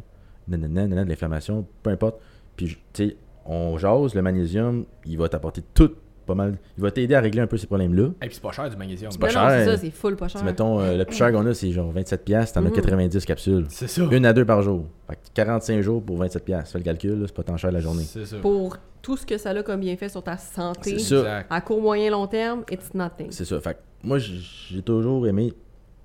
nanana, 0.47 0.83
nanana, 0.83 1.03
de 1.03 1.09
l'inflammation, 1.09 1.65
peu 1.81 1.89
importe. 1.89 2.21
Puis, 2.55 2.77
tu 2.93 3.09
sais, 3.09 3.17
on 3.45 3.77
jase, 3.77 4.13
le 4.13 4.21
magnésium, 4.21 4.85
il 5.05 5.17
va 5.17 5.27
t'apporter 5.27 5.63
tout, 5.73 5.91
pas 6.29 6.35
mal. 6.35 6.57
Il 6.77 6.83
va 6.83 6.91
t'aider 6.91 7.15
à 7.15 7.19
régler 7.19 7.41
un 7.41 7.47
peu 7.47 7.57
ces 7.57 7.67
problèmes-là. 7.67 8.09
Et 8.21 8.27
puis 8.27 8.35
c'est 8.35 8.41
pas 8.41 8.51
cher 8.51 8.69
du 8.69 8.77
magnésium. 8.77 9.11
pas 9.19 9.27
Non, 9.27 9.33
non, 9.33 9.49
c'est 9.49 9.65
cher. 9.65 9.65
ça, 9.65 9.77
c'est 9.77 9.91
full 9.91 10.15
pas 10.15 10.27
cher. 10.29 10.43
Mettons, 10.43 10.79
euh, 10.79 10.97
le 10.97 11.05
plus 11.05 11.15
cher 11.15 11.31
qu'on 11.31 11.45
a, 11.45 11.53
c'est 11.53 11.71
genre 11.71 11.91
27$, 11.93 12.23
piastres, 12.23 12.53
t'en 12.59 12.65
as 12.65 12.69
Mhm. 12.69 12.75
90 12.75 13.25
capsules. 13.25 13.65
C'est 13.69 13.87
ça. 13.87 14.03
Une 14.11 14.25
à 14.25 14.31
deux 14.33 14.45
par 14.45 14.61
jour. 14.61 14.85
Fait 15.09 15.15
que 15.15 15.19
45 15.33 15.81
jours 15.81 16.01
pour 16.03 16.17
27$. 16.17 16.43
piastres. 16.45 16.71
Fais 16.71 16.77
le 16.79 16.83
calcul, 16.85 17.19
là, 17.19 17.25
c'est 17.27 17.35
pas 17.35 17.43
tant 17.43 17.57
cher 17.57 17.71
la 17.71 17.79
journée. 17.81 18.03
C'est 18.03 18.25
ça. 18.25 18.37
Pour 18.37 18.77
tout 19.01 19.17
ce 19.17 19.25
que 19.25 19.37
ça 19.37 19.49
a 19.49 19.63
comme 19.63 19.79
bienfait 19.79 20.09
sur 20.09 20.23
ta 20.23 20.37
santé, 20.37 20.99
C'est 20.99 21.15
ça. 21.21 21.43
À 21.49 21.61
court, 21.61 21.81
moyen, 21.81 22.11
long 22.11 22.27
terme, 22.27 22.63
it's 22.71 22.93
nothing. 22.93 23.27
C'est 23.31 23.45
ça. 23.45 23.59
Fait 23.59 23.73
que 23.73 23.79
moi, 24.03 24.17
j'ai 24.19 24.81
toujours 24.81 25.25
aimé 25.27 25.53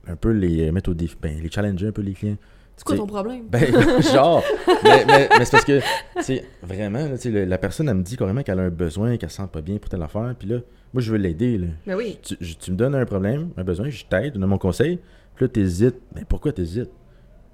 un 0.07 0.17
peu 0.17 0.31
les 0.31 0.71
mettre 0.73 0.91
au 0.91 0.95
défi, 0.95 1.17
ben, 1.21 1.39
les 1.43 1.51
challenger 1.51 1.89
un 1.89 1.93
peu 1.93 2.03
les 2.03 2.13
clients. 2.13 2.37
C'est 2.77 2.85
quoi 2.85 2.97
ton 2.97 3.07
problème? 3.07 3.45
Ben, 3.49 3.65
genre. 4.13 4.43
mais 4.83 5.05
mais, 5.07 5.29
mais 5.39 5.45
c'est 5.45 5.51
parce 5.53 5.65
que, 5.65 5.79
tu 6.17 6.23
sais, 6.23 6.45
vraiment, 6.63 6.99
là, 7.07 7.15
le- 7.25 7.45
la 7.45 7.59
personne, 7.59 7.89
elle 7.89 7.95
me 7.97 8.03
dit 8.03 8.17
carrément 8.17 8.43
qu'elle 8.43 8.59
a 8.59 8.63
un 8.65 8.69
besoin, 8.71 9.17
qu'elle 9.17 9.31
se 9.31 9.37
sent 9.37 9.49
pas 9.53 9.61
bien 9.61 9.77
pour 9.79 9.89
telle 9.89 10.03
affaire. 10.03 10.35
Puis 10.39 10.49
là, 10.49 10.59
moi, 10.93 11.01
je 11.01 11.13
veux 11.13 11.19
l'aider. 11.19 11.59
là. 11.59 11.67
Ben 11.87 11.95
oui. 11.97 12.19
Tu, 12.23 12.37
je- 12.41 12.55
tu 12.55 12.73
me 12.73 12.77
donnes 12.77 12.95
un 12.97 13.05
problème, 13.07 13.51
un 13.57 13.63
besoin, 13.65 13.91
je 13.91 14.05
t'aide, 14.05 14.35
je 14.35 14.39
donne 14.41 14.49
mon 14.51 14.59
conseil. 14.59 14.99
Puis 15.37 15.45
là, 15.45 15.49
t'hésites. 15.49 16.01
Mais 16.15 16.25
pourquoi 16.29 16.53
t'hésites? 16.53 16.91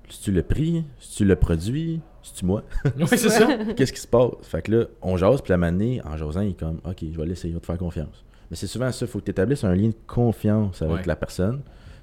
Si 0.08 0.22
tu 0.22 0.32
le 0.32 0.42
prix, 0.42 0.84
si 0.98 1.18
tu 1.18 1.24
le 1.24 1.36
produit, 1.36 2.00
si 2.22 2.32
tu 2.34 2.44
moi, 2.46 2.64
Oui, 2.98 3.06
c'est 3.10 3.28
ça. 3.28 3.46
qu'est-ce 3.76 3.92
qui 3.92 4.00
se 4.00 4.08
passe? 4.08 4.30
Fait 4.42 4.62
que 4.62 4.72
là, 4.72 4.84
on 5.02 5.16
jase, 5.16 5.40
puis 5.42 5.50
la 5.50 5.56
manée, 5.58 6.00
en 6.04 6.16
jasant, 6.16 6.40
il 6.40 6.50
est 6.50 6.58
comme, 6.58 6.80
OK, 6.84 6.96
je 7.12 7.16
vais 7.16 7.26
l'essayer, 7.26 7.52
je 7.52 7.56
vais 7.56 7.60
te 7.60 7.66
faire 7.66 7.78
confiance. 7.78 8.24
Mais 8.50 8.56
c'est 8.56 8.66
souvent 8.66 8.90
ça, 8.90 9.04
il 9.06 9.08
faut 9.08 9.20
que 9.20 9.24
tu 9.26 9.30
établisses 9.30 9.62
un 9.64 9.74
lien 9.74 9.88
de 9.88 9.94
confiance 10.08 10.82
avec 10.82 10.96
Ouais. 10.96 11.02
la 11.06 11.14
personne. 11.14 11.60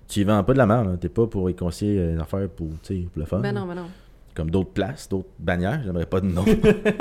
Tu 0.08 0.22
y 0.22 0.24
vends 0.24 0.44
pas 0.44 0.54
de 0.54 0.58
la 0.58 0.66
merde, 0.66 0.88
hein. 0.94 0.98
t'es 1.00 1.10
pas 1.10 1.28
pour 1.28 1.50
y 1.50 1.56
conseiller 1.56 2.00
euh, 2.00 2.14
une 2.14 2.22
affaire 2.22 2.48
pour, 2.50 2.68
tu 2.84 2.96
sais, 3.04 3.08
pour 3.12 3.20
le 3.20 3.26
fun. 3.26 3.40
Ben 3.40 3.54
non, 3.54 3.66
ben 3.66 3.76
non. 3.76 3.88
Comme 4.34 4.50
d'autres 4.52 4.70
places, 4.70 5.10
d'autres 5.10 5.28
bannières, 5.40 5.82
j'aimerais 5.84 6.06
pas 6.06 6.22
de 6.22 6.28
nom. 6.28 6.46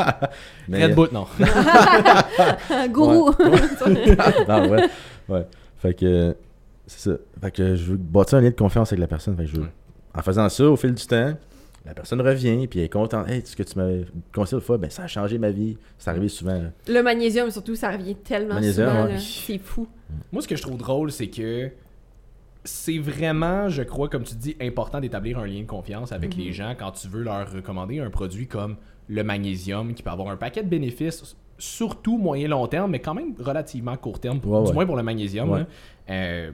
Mais- 0.68 0.86
Red 0.86 0.94
Boot, 0.94 1.12
non. 1.12 1.26
Gourou! 2.90 3.30
non, 4.48 4.68
ouais, 4.70 4.88
ouais. 5.28 5.46
Fait 5.76 5.94
que, 5.94 6.36
c'est 6.86 7.10
ça. 7.10 7.16
Fait 7.40 7.50
que 7.50 7.76
je 7.76 7.92
veux 7.92 7.96
bâtir 7.96 8.38
un 8.38 8.40
lien 8.40 8.50
de 8.50 8.54
confiance 8.54 8.88
avec 8.92 9.00
la 9.00 9.06
personne. 9.06 9.36
Fait 9.36 9.44
que 9.44 9.50
je 9.50 9.56
veux-. 9.56 9.68
En 10.14 10.22
faisant 10.22 10.48
ça, 10.48 10.64
au 10.64 10.76
fil 10.76 10.94
du 10.94 11.06
temps, 11.06 11.34
la 11.84 11.94
personne 11.94 12.20
revient, 12.20 12.66
puis 12.66 12.78
elle 12.80 12.86
est 12.86 12.88
contente. 12.88 13.28
Hey, 13.28 13.42
ce 13.44 13.54
que 13.54 13.62
tu 13.62 13.78
m'avais 13.78 14.06
conseillé 14.34 14.56
l'autre 14.56 14.66
fois, 14.66 14.78
ben 14.78 14.90
ça 14.90 15.02
a 15.04 15.06
changé 15.06 15.38
ma 15.38 15.50
vie. 15.50 15.76
C'est 15.98 16.10
arrivé 16.10 16.28
souvent. 16.28 16.54
là. 16.54 16.70
Le 16.88 17.02
magnésium, 17.02 17.50
surtout, 17.50 17.76
ça 17.76 17.90
revient 17.90 18.16
tellement 18.16 18.54
Magnésium, 18.54 18.88
souvent. 18.88 19.04
ouais. 19.04 19.18
C'est 19.18 19.58
fou. 19.58 19.86
Moi, 20.32 20.42
ce 20.42 20.48
que 20.48 20.56
je 20.56 20.62
trouve 20.62 20.78
drôle, 20.78 21.12
c'est 21.12 21.28
que 21.28 21.70
c'est 22.66 22.98
vraiment, 22.98 23.68
je 23.70 23.82
crois, 23.82 24.08
comme 24.08 24.24
tu 24.24 24.34
dis, 24.34 24.56
important 24.60 25.00
d'établir 25.00 25.38
un 25.38 25.46
lien 25.46 25.60
de 25.62 25.66
confiance 25.66 26.12
avec 26.12 26.36
Mhm. 26.36 26.42
les 26.44 26.52
gens 26.52 26.74
quand 26.78 26.90
tu 26.92 27.08
veux 27.08 27.22
leur 27.22 27.50
recommander 27.50 28.00
un 28.00 28.10
produit 28.10 28.46
comme 28.46 28.76
le 29.08 29.22
magnésium 29.24 29.94
qui 29.94 30.02
peut 30.02 30.10
avoir 30.10 30.28
un 30.28 30.36
paquet 30.36 30.62
de 30.62 30.68
bénéfices, 30.68 31.36
surtout 31.58 32.18
moyen-long 32.18 32.66
terme, 32.66 32.90
mais 32.90 32.98
quand 32.98 33.14
même 33.14 33.34
relativement 33.38 33.96
court 33.96 34.18
terme, 34.20 34.40
Ouais, 34.44 34.62
du 34.62 34.68
ouais. 34.68 34.74
moins 34.74 34.84
pour 34.86 34.96
le 34.96 35.02
magnésium. 35.02 35.48
Ouais. 35.50 35.60
là. 35.60 35.66
Euh, 36.10 36.50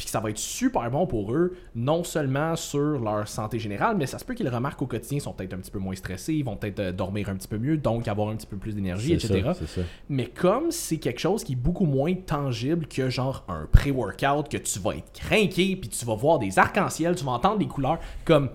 puis 0.00 0.06
que 0.06 0.10
ça 0.12 0.20
va 0.20 0.30
être 0.30 0.38
super 0.38 0.90
bon 0.90 1.06
pour 1.06 1.30
eux, 1.34 1.58
non 1.74 2.04
seulement 2.04 2.56
sur 2.56 2.98
leur 2.98 3.28
santé 3.28 3.58
générale, 3.58 3.96
mais 3.98 4.06
ça 4.06 4.18
se 4.18 4.24
peut 4.24 4.32
qu'ils 4.32 4.46
le 4.46 4.50
remarquent 4.54 4.80
au 4.80 4.86
quotidien, 4.86 5.18
ils 5.18 5.20
sont 5.20 5.34
peut-être 5.34 5.52
un 5.52 5.58
petit 5.58 5.70
peu 5.70 5.78
moins 5.78 5.94
stressés, 5.94 6.32
ils 6.32 6.42
vont 6.42 6.56
peut-être 6.56 6.80
euh, 6.80 6.90
dormir 6.90 7.28
un 7.28 7.34
petit 7.34 7.48
peu 7.48 7.58
mieux, 7.58 7.76
donc 7.76 8.08
avoir 8.08 8.30
un 8.30 8.36
petit 8.36 8.46
peu 8.46 8.56
plus 8.56 8.74
d'énergie, 8.74 9.12
etc. 9.12 9.42
ça, 9.44 9.52
c'est 9.52 9.68
ça. 9.68 9.80
Mais 10.08 10.24
comme 10.24 10.70
c'est 10.70 10.96
quelque 10.96 11.20
chose 11.20 11.44
qui 11.44 11.52
est 11.52 11.56
beaucoup 11.56 11.84
moins 11.84 12.14
tangible 12.14 12.86
que 12.86 13.10
genre 13.10 13.44
un 13.48 13.68
pré-workout 13.70 14.48
que 14.48 14.56
tu 14.56 14.78
vas 14.78 14.92
être 14.92 15.12
craqué 15.12 15.76
puis 15.76 15.90
tu 15.90 16.06
vas 16.06 16.14
voir 16.14 16.38
des 16.38 16.58
arcs-en-ciel, 16.58 17.14
tu 17.14 17.26
vas 17.26 17.32
entendre 17.32 17.58
des 17.58 17.66
couleurs 17.68 17.98
comme 18.24 18.48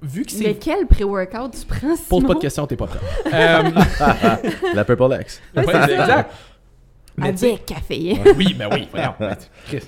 vu 0.00 0.24
que 0.24 0.34
Mais 0.38 0.44
c'est 0.44 0.54
quel 0.54 0.86
pré-workout 0.86 1.50
tu 1.60 1.66
prends, 1.66 1.88
pose 1.88 1.98
Simon? 2.20 2.22
pas 2.22 2.34
de 2.34 2.38
questions, 2.40 2.66
t'es 2.66 2.76
pas 2.76 2.86
prêt. 2.86 3.00
Euh, 3.34 3.70
La 4.72 4.86
Purple 4.86 5.18
X. 5.20 5.42
ouais, 5.56 5.62
exact. 5.62 6.30
Mais 7.18 7.28
Avec 7.28 7.66
caféine. 7.66 8.18
oui, 8.36 8.54
ben 8.54 8.68
oui, 8.72 8.88
voyons. 8.90 9.14
Chris, 9.66 9.80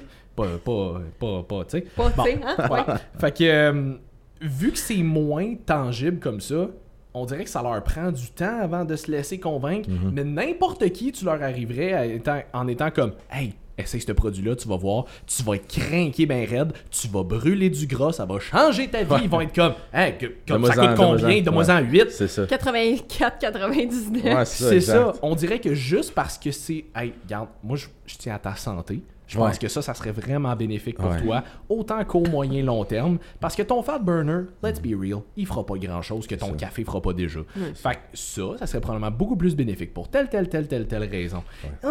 pas 0.45 0.59
pas 0.64 1.01
pas 1.18 1.43
pas, 1.43 1.64
tu 1.64 1.70
sais. 1.78 1.80
Pas, 1.97 2.09
Bon. 2.16 2.22
tu 2.24 2.30
sais, 2.30 2.41
hein? 2.45 2.68
Ouais. 2.70 2.95
Fait 3.20 3.36
que, 3.36 3.45
euh, 3.45 3.93
vu 4.41 4.72
que 4.72 4.78
c'est 4.78 5.03
moins 5.03 5.55
tangible 5.66 6.18
comme 6.20 6.41
ça, 6.41 6.68
on 7.14 7.24
dirait 7.24 7.45
que 7.45 7.51
ça 7.51 7.62
leur 7.62 7.82
prend 7.82 8.12
du 8.12 8.28
temps 8.30 8.61
avant 8.62 8.84
de 8.84 8.95
se 8.95 9.11
laisser 9.11 9.41
convaincre. 9.41 9.89
Mhm. 9.91 10.12
Mais 10.14 10.24
n'importe 10.24 10.89
qui, 10.91 11.11
tu 11.12 11.24
leur 11.24 11.43
arriverais 11.43 11.93
à 11.93 12.07
étant- 12.07 12.43
en 12.53 12.68
étant 12.68 12.91
comme 12.91 13.12
Hey, 13.30 13.55
essaye 13.76 14.01
ce 14.01 14.12
produit-là, 14.12 14.55
tu 14.57 14.68
vas 14.68 14.76
voir, 14.76 15.05
tu 15.26 15.43
vas 15.45 15.55
être 15.55 15.66
craqué 15.68 16.26
ben 16.26 16.45
raide, 16.49 16.72
tu 16.91 17.07
vas 17.09 17.22
brûler 17.22 17.70
du 17.70 17.86
gras, 17.86 18.12
ça 18.12 18.24
va 18.26 18.39
changer 18.41 18.89
ta 18.89 19.03
vie. 19.05 19.22
Ils 19.24 19.28
vont 19.28 19.41
être 19.41 19.55
comme 19.55 19.72
Hey, 19.93 20.18
que- 20.18 20.32
comme 20.47 20.64
ça 20.66 20.74
coûte 20.74 20.97
combien? 20.97 21.41
donne-moi-en. 21.41 21.43
Donne-moi-en 21.43 21.80
8. 21.80 22.11
C'est 22.11 22.28
ça. 22.28 22.47
84, 22.47 23.39
99. 23.39 24.24
Ouais, 24.24 24.45
C'est 24.45 24.80
ça. 24.80 25.12
On 25.22 25.34
dirait 25.34 25.61
que 25.61 25.74
juste 25.74 26.12
parce 26.14 26.39
que 26.39 26.51
c'est. 26.53 26.84
Hey, 26.95 27.12
regarde, 27.24 27.49
moi, 27.64 27.76
je, 27.76 27.86
je 28.07 28.16
tiens 28.16 28.34
à 28.34 28.39
ta 28.39 28.55
santé. 28.57 29.01
Je 29.29 29.37
pense 29.37 29.53
Ouais. 29.53 29.59
que 29.59 29.68
ça, 29.68 29.83
ça 29.83 29.95
serait 29.95 30.11
vraiment 30.11 30.57
bénéfique 30.57 30.97
pour 30.99 31.11
Ouais. 31.11 31.20
toi, 31.22 31.45
autant 31.68 32.03
qu'au 32.05 32.22
moyen 32.26 32.62
long 32.64 32.85
terme. 32.85 33.18
Parce 33.41 33.55
que 33.55 33.62
ton 33.62 33.83
fat 33.83 33.99
burner, 34.01 34.45
let's 34.64 34.81
be 34.81 34.99
real, 34.99 35.20
il 35.37 35.47
fera 35.47 35.64
pas 35.64 35.76
grand 35.76 36.03
chose 36.03 36.26
que 36.26 36.35
ton 36.35 36.47
ça. 36.47 36.53
café 36.57 36.83
fera 36.83 37.01
pas 37.03 37.12
déjà. 37.12 37.41
Ouais. 37.41 37.72
Fait 37.74 37.95
que 37.95 37.99
ça, 38.14 38.43
ça 38.59 38.66
serait 38.66 38.81
probablement 38.81 39.11
beaucoup 39.11 39.37
plus 39.37 39.55
bénéfique 39.55 39.93
pour 39.95 40.09
telle, 40.09 40.29
telle, 40.29 40.49
telle, 40.49 40.66
telle, 40.66 40.87
telle 40.87 41.05
raison. 41.05 41.43
Euh, 41.85 41.89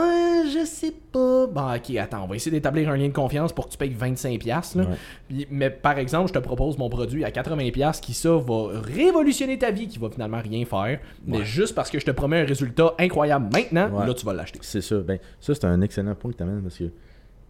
je 0.51 0.65
sais 0.65 0.91
pas. 1.11 1.47
Bon, 1.47 1.75
ok, 1.75 1.95
attends, 1.97 2.23
on 2.23 2.27
va 2.27 2.35
essayer 2.35 2.51
d'établir 2.51 2.89
un 2.89 2.97
lien 2.97 3.07
de 3.07 3.13
confiance 3.13 3.53
pour 3.53 3.67
que 3.67 3.71
tu 3.71 3.77
payes 3.77 3.93
25$. 3.93 4.38
piastres, 4.39 4.77
Là. 4.79 4.83
Ouais. 4.85 4.95
Puis- 5.29 5.47
Mais 5.51 5.69
par 5.69 5.97
exemple, 5.99 6.29
je 6.29 6.33
te 6.33 6.39
propose 6.39 6.77
mon 6.77 6.89
produit 6.89 7.23
à 7.23 7.29
80$ 7.31 7.71
piastres 7.71 8.05
qui, 8.05 8.13
ça, 8.13 8.31
va 8.35 8.69
révolutionner 8.81 9.57
ta 9.59 9.71
vie, 9.71 9.88
qui 9.88 9.99
va 9.99 10.09
finalement 10.09 10.41
rien 10.41 10.65
faire. 10.65 10.99
Mais 11.25 11.43
juste 11.45 11.75
parce 11.75 11.89
que 11.89 11.99
je 11.99 12.05
te 12.05 12.11
promets 12.11 12.41
un 12.41 12.45
résultat 12.45 12.93
incroyable 12.99 13.47
maintenant, 13.53 13.89
Ouais. 13.99 14.07
là, 14.07 14.13
tu 14.13 14.25
vas 14.25 14.33
l'acheter. 14.33 14.59
C'est 14.61 14.81
ça. 14.81 14.97
Ben, 14.99 15.19
ça, 15.39 15.53
c'est 15.53 15.65
un 15.65 15.81
excellent 15.81 16.15
point 16.15 16.31
que 16.31 16.38
tu 16.38 16.43
amènes 16.43 16.61
parce 16.61 16.77
que 16.77 16.85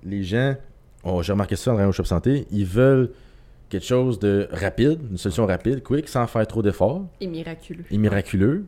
les 0.03 0.23
gens, 0.23 0.55
oh, 1.03 1.21
j'ai 1.23 1.31
remarqué 1.31 1.55
ça 1.55 1.71
en 1.71 1.73
travaillant 1.73 1.89
au 1.89 1.93
Shop 1.93 2.05
Santé, 2.05 2.47
ils 2.51 2.65
veulent 2.65 3.11
quelque 3.69 3.85
chose 3.85 4.17
de 4.19 4.47
rapide, 4.51 4.99
une 5.11 5.17
solution 5.17 5.45
rapide, 5.45 5.83
quick, 5.83 6.07
sans 6.07 6.25
faire 6.27 6.47
trop 6.47 6.61
d'efforts, 6.61 7.05
Et 7.19 7.27
miraculeux. 7.27 7.83
et 7.91 7.97
miraculeux. 7.97 8.65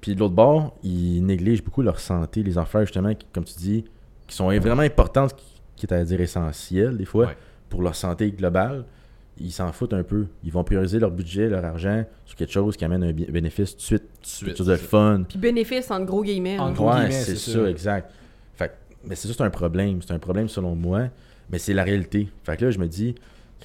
Puis 0.00 0.14
de 0.14 0.20
l'autre 0.20 0.34
bord, 0.34 0.74
ils 0.82 1.20
négligent 1.24 1.62
beaucoup 1.64 1.82
leur 1.82 1.98
santé, 2.00 2.42
les 2.42 2.56
affaires 2.56 2.82
justement, 2.82 3.14
qui, 3.14 3.26
comme 3.32 3.44
tu 3.44 3.54
dis, 3.58 3.84
qui 4.26 4.36
sont 4.36 4.46
vraiment 4.58 4.82
importantes, 4.82 5.34
qui, 5.76 5.86
est 5.86 5.92
à 5.92 6.04
dire 6.04 6.20
essentielles 6.20 6.96
des 6.96 7.04
fois, 7.04 7.26
Ouais. 7.26 7.36
pour 7.68 7.82
leur 7.82 7.94
santé 7.94 8.30
globale. 8.30 8.84
Ils 9.42 9.52
s'en 9.52 9.72
foutent 9.72 9.94
un 9.94 10.02
peu. 10.02 10.26
Ils 10.44 10.52
vont 10.52 10.62
prioriser 10.64 10.98
leur 10.98 11.10
budget, 11.10 11.48
leur 11.48 11.64
argent 11.64 12.04
sur 12.26 12.36
quelque 12.36 12.52
chose 12.52 12.76
qui 12.76 12.84
amène 12.84 13.02
un 13.02 13.12
bénéfice 13.12 13.70
tout 13.72 13.76
de 13.78 13.82
suite, 13.82 14.02
Tout 14.02 14.20
de 14.22 14.26
suite, 14.26 14.46
quelque 14.48 14.58
chose 14.58 14.66
de 14.66 14.76
fun. 14.76 15.22
Puis 15.26 15.38
bénéfice 15.38 15.90
en 15.90 16.00
gros 16.02 16.22
guillemets. 16.22 16.58
En 16.58 16.66
hein. 16.66 16.72
gros 16.72 16.88
Ouais, 16.90 16.96
guillemets, 16.96 17.10
c'est 17.12 17.36
ça. 17.36 17.70
exact. 17.70 18.10
Mais 19.04 19.14
c'est 19.14 19.28
ça, 19.28 19.34
c'est 19.34 19.42
un 19.42 19.50
problème. 19.50 20.00
C'est 20.02 20.12
un 20.12 20.18
problème 20.18 20.48
selon 20.48 20.74
moi, 20.74 21.08
mais 21.50 21.58
c'est 21.58 21.74
la 21.74 21.84
réalité. 21.84 22.28
Fait 22.44 22.56
que 22.56 22.66
là, 22.66 22.70
je 22.70 22.78
me 22.78 22.86
dis, 22.86 23.14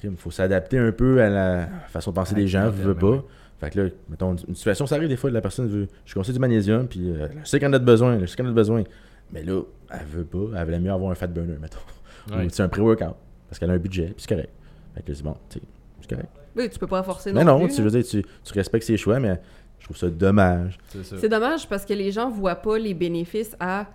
il 0.02 0.16
faut 0.16 0.30
s'adapter 0.30 0.78
un 0.78 0.92
peu 0.92 1.20
à 1.22 1.28
la 1.28 1.68
façon 1.88 2.10
de 2.10 2.16
penser 2.16 2.34
des 2.34 2.48
gens, 2.48 2.70
ben 2.70 2.94
pas. 2.94 3.06
ouais. 3.06 3.22
Fait 3.60 3.70
que 3.70 3.80
là, 3.80 3.90
mettons, 4.10 4.36
une 4.36 4.54
situation, 4.54 4.86
ça 4.86 4.96
arrive 4.96 5.08
des 5.08 5.16
fois, 5.16 5.30
la 5.30 5.40
personne 5.40 5.66
veut, 5.66 5.88
je 6.04 6.14
conseille 6.14 6.34
du 6.34 6.40
magnésium, 6.40 6.86
puis 6.86 7.10
euh, 7.10 7.28
je 7.42 7.48
sais 7.48 7.58
qu'elle 7.58 7.70
en 7.70 7.72
a 7.74 7.78
besoin, 7.78 8.18
je 8.20 8.26
sais 8.26 8.36
qu'elle 8.36 8.46
en 8.46 8.50
a 8.50 8.52
besoin. 8.52 8.84
Mais 9.32 9.42
là, 9.42 9.62
elle 9.90 10.06
veut 10.06 10.24
pas, 10.24 10.58
elle 10.58 10.64
voulait 10.64 10.78
mieux 10.78 10.92
avoir 10.92 11.10
un 11.10 11.14
fat 11.14 11.26
burner, 11.26 11.56
mettons. 11.60 11.78
Ouais. 12.28 12.44
Ou 12.44 12.48
c'est 12.50 12.64
un 12.64 12.68
pré-workout, 12.68 13.14
parce 13.48 13.60
qu'elle 13.60 13.70
a 13.70 13.74
un 13.74 13.78
budget, 13.78 14.06
puis 14.06 14.14
c'est 14.18 14.28
correct. 14.28 14.50
Fait 14.96 15.02
que 15.02 15.12
là, 15.12 15.14
c'est 15.14 15.22
bon, 15.22 15.36
tu 15.48 15.60
sais, 15.60 15.64
c'est 16.00 16.10
correct. 16.10 16.28
Oui, 16.56 16.68
tu 16.68 16.76
peux 16.76 16.88
pas 16.88 17.04
forcer 17.04 17.32
Mais 17.32 17.44
non, 17.44 17.56
non, 17.56 17.66
plus, 17.66 17.76
tu 17.76 17.82
veux 17.82 17.90
dire, 17.90 18.02
tu, 18.04 18.24
tu 18.42 18.52
respectes 18.52 18.84
ses 18.84 18.96
choix, 18.96 19.20
mais 19.20 19.40
je 19.78 19.84
trouve 19.84 19.96
ça 19.96 20.10
dommage. 20.10 20.76
C'est 21.04 21.28
dommage 21.28 21.68
parce 21.68 21.84
que 21.84 21.92
les 21.94 22.10
gens 22.10 22.28
voient 22.28 22.56
pas 22.56 22.78
les 22.78 22.94
bénéfices 22.94 23.54
à 23.60 23.86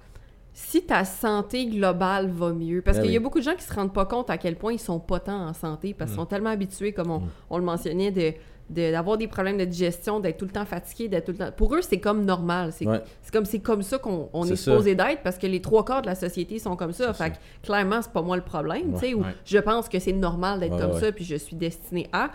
si 0.53 0.83
ta 0.83 1.05
santé 1.05 1.65
globale 1.65 2.27
va 2.29 2.51
mieux. 2.51 2.81
Parce 2.81 2.97
Ben 2.97 3.03
qu'il 3.03 3.13
y 3.13 3.17
a 3.17 3.19
beaucoup 3.19 3.39
de 3.39 3.43
gens 3.45 3.55
qui 3.55 3.63
se 3.63 3.73
rendent 3.73 3.93
pas 3.93 4.05
compte 4.05 4.29
à 4.29 4.37
quel 4.37 4.55
point 4.57 4.73
ils 4.73 4.79
sont 4.79 4.99
pas 4.99 5.19
tant 5.19 5.47
en 5.47 5.53
santé 5.53 5.93
parce 5.93 6.11
qu'ils 6.11 6.17
Mm. 6.19 6.23
sont 6.23 6.25
tellement 6.27 6.49
habitués, 6.49 6.91
comme 6.91 7.09
on, 7.11 7.19
Mm. 7.19 7.29
on 7.51 7.57
le 7.57 7.63
mentionnait, 7.63 8.11
de 8.11 8.33
de- 8.69 8.89
d'avoir 8.89 9.17
des 9.17 9.27
problèmes 9.27 9.57
de 9.57 9.65
digestion, 9.65 10.21
d'être 10.21 10.37
tout 10.37 10.45
le 10.45 10.51
temps 10.51 10.63
fatigué, 10.63 11.09
d'être 11.09 11.25
tout 11.25 11.31
le 11.33 11.37
temps... 11.39 11.51
Pour 11.51 11.75
eux, 11.75 11.81
c'est 11.81 11.99
comme 11.99 12.23
normal. 12.23 12.71
C'est 12.71 12.87
Ouais. 12.87 13.01
comme 13.33 13.43
c'est 13.43 13.59
comme 13.59 13.81
ça 13.81 13.97
qu'on 13.97 14.29
on 14.31 14.45
est, 14.45 14.55
ça. 14.55 14.71
supposé 14.71 14.95
d'être 14.95 15.21
parce 15.23 15.37
que 15.37 15.45
les 15.45 15.59
trois 15.61 15.83
quarts 15.83 16.01
de 16.01 16.07
la 16.07 16.15
société 16.15 16.57
sont 16.57 16.77
comme 16.77 16.93
ça. 16.93 17.11
Fait 17.13 17.31
que 17.31 17.35
clairement, 17.63 18.01
c'est 18.01 18.13
pas 18.13 18.21
moi 18.21 18.37
le 18.37 18.43
problème, 18.43 18.93
tu 18.93 18.99
sais, 18.99 19.13
Ouais. 19.13 19.25
je 19.43 19.57
pense 19.57 19.89
que 19.89 19.99
c'est 19.99 20.13
normal 20.13 20.61
d'être 20.61 20.77
comme 20.77 20.97
ça, 20.97 21.11
puis 21.11 21.25
je 21.25 21.35
suis 21.35 21.57
destinée 21.57 22.07
à. 22.13 22.29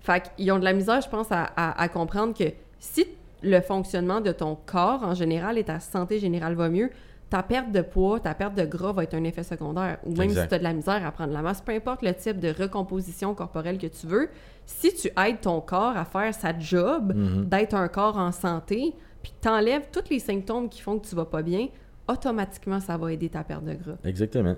Fait 0.00 0.28
qu'ils 0.36 0.50
ont 0.50 0.58
de 0.58 0.64
la 0.64 0.72
misère, 0.72 1.00
je 1.02 1.08
pense, 1.08 1.30
à, 1.30 1.44
à- 1.56 1.80
à 1.80 1.88
comprendre 1.88 2.34
que 2.36 2.46
si 2.80 3.06
le 3.42 3.60
fonctionnement 3.60 4.20
de 4.20 4.32
ton 4.32 4.56
corps 4.66 5.04
en 5.04 5.14
général 5.14 5.56
et 5.56 5.62
ta 5.62 5.78
santé 5.78 6.18
générale 6.18 6.54
va 6.56 6.68
mieux, 6.68 6.90
ta 7.28 7.42
perte 7.42 7.72
de 7.72 7.80
poids, 7.82 8.20
ta 8.20 8.34
perte 8.34 8.54
de 8.54 8.64
gras 8.64 8.92
va 8.92 9.02
être 9.04 9.14
un 9.14 9.24
effet 9.24 9.42
secondaire. 9.42 9.98
Ou 10.04 10.12
même 10.12 10.22
Exact. 10.28 10.42
si 10.42 10.48
tu 10.48 10.54
as 10.54 10.58
de 10.58 10.62
la 10.64 10.72
misère 10.72 11.04
à 11.04 11.10
prendre 11.10 11.32
la 11.32 11.42
masse, 11.42 11.60
peu 11.60 11.72
importe 11.72 12.02
le 12.02 12.14
type 12.14 12.38
de 12.38 12.48
recomposition 12.56 13.34
corporelle 13.34 13.78
que 13.78 13.88
tu 13.88 14.06
veux, 14.06 14.28
si 14.64 14.94
tu 14.94 15.08
aides 15.20 15.40
ton 15.40 15.60
corps 15.60 15.96
à 15.96 16.04
faire 16.04 16.32
sa 16.34 16.56
job, 16.58 17.12
Mhm. 17.14 17.44
d'être 17.46 17.74
un 17.74 17.88
corps 17.88 18.16
en 18.16 18.30
santé, 18.32 18.94
puis 19.22 19.32
t'enlèves 19.40 19.88
tous 19.92 20.08
les 20.10 20.20
symptômes 20.20 20.68
qui 20.68 20.80
font 20.80 20.98
que 21.00 21.06
tu 21.08 21.14
vas 21.16 21.24
pas 21.24 21.42
bien, 21.42 21.66
automatiquement, 22.08 22.78
ça 22.80 22.96
va 22.96 23.12
aider 23.12 23.28
ta 23.28 23.42
perte 23.42 23.64
de 23.64 23.74
gras. 23.74 23.96
Exactement. 24.04 24.54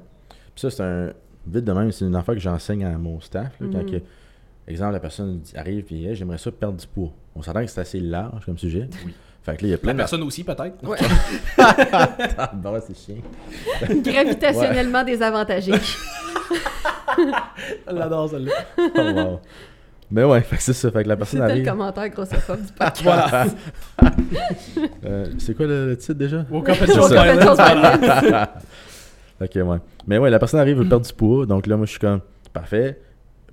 Puis 0.54 0.60
ça, 0.60 0.70
c'est 0.70 0.82
un. 0.82 1.12
Vite 1.46 1.64
de 1.64 1.72
même, 1.72 1.90
c'est 1.92 2.04
une 2.04 2.14
affaire 2.16 2.34
que 2.34 2.40
j'enseigne 2.40 2.84
à 2.84 2.98
mon 2.98 3.20
staff. 3.20 3.58
là, 3.60 3.66
Quand, 3.72 3.78
Mhm. 3.78 3.90
que, 3.90 3.96
exemple, 4.66 4.92
la 4.92 5.00
personne 5.00 5.40
arrive 5.54 5.86
et 5.90 6.04
Hey, 6.04 6.14
j'aimerais 6.14 6.36
ça 6.36 6.52
perdre 6.52 6.76
du 6.78 6.86
poids. 6.86 7.10
On 7.34 7.40
s'entend 7.40 7.60
que 7.62 7.68
c'est 7.70 7.80
assez 7.80 8.00
large 8.00 8.44
comme 8.44 8.58
sujet. 8.58 8.90
Oui. 9.06 9.14
Fait 9.48 9.56
que 9.56 9.62
là, 9.62 9.68
il 9.68 9.70
y 9.70 9.74
a 9.74 9.78
plein 9.78 9.88
La 9.88 9.94
de 9.94 9.98
personne 9.98 10.22
aussi, 10.24 10.44
peut-être. 10.44 10.86
Ouais. 10.86 10.98
Ouais, 12.70 12.80
c'est 12.86 12.96
chiant. 12.96 13.16
Gravitationnellement 14.02 15.04
désavantagé. 15.04 15.72
J'adore 17.90 18.28
celle-là. 18.28 18.52
Oh, 18.76 18.82
wow. 19.00 19.40
Mais 20.10 20.24
ouais, 20.24 20.42
fait 20.42 20.56
que 20.56 20.62
c'est 20.62 20.74
ça. 20.74 20.90
Fait 20.90 21.02
que 21.02 21.08
la 21.08 21.16
personne 21.16 21.40
C'était 21.40 21.54
le 21.54 21.60
arrive. 21.60 21.68
commentaire 21.70 22.08
grossophobe 22.10 22.60
du 22.60 22.72
podcast. 22.72 23.02
Voilà. 23.02 23.46
Euh, 25.06 25.26
c'est 25.38 25.54
quoi 25.56 25.66
le, 25.66 25.86
le 25.88 25.96
titre 25.96 26.12
déjà? 26.14 26.44
Woke 26.50 26.68
up 26.68 26.76
and 26.82 28.46
Ok, 29.40 29.50
ouais. 29.54 29.78
Mais 30.06 30.18
ouais, 30.18 30.28
la 30.30 30.38
personne 30.38 30.60
arrive, 30.60 30.76
veut 30.76 30.88
perdre 30.88 31.06
du 31.06 31.12
poids. 31.14 31.46
Donc 31.46 31.66
là, 31.66 31.76
moi, 31.78 31.86
je 31.86 31.92
suis 31.92 32.00
comme, 32.00 32.20
parfait. 32.52 33.00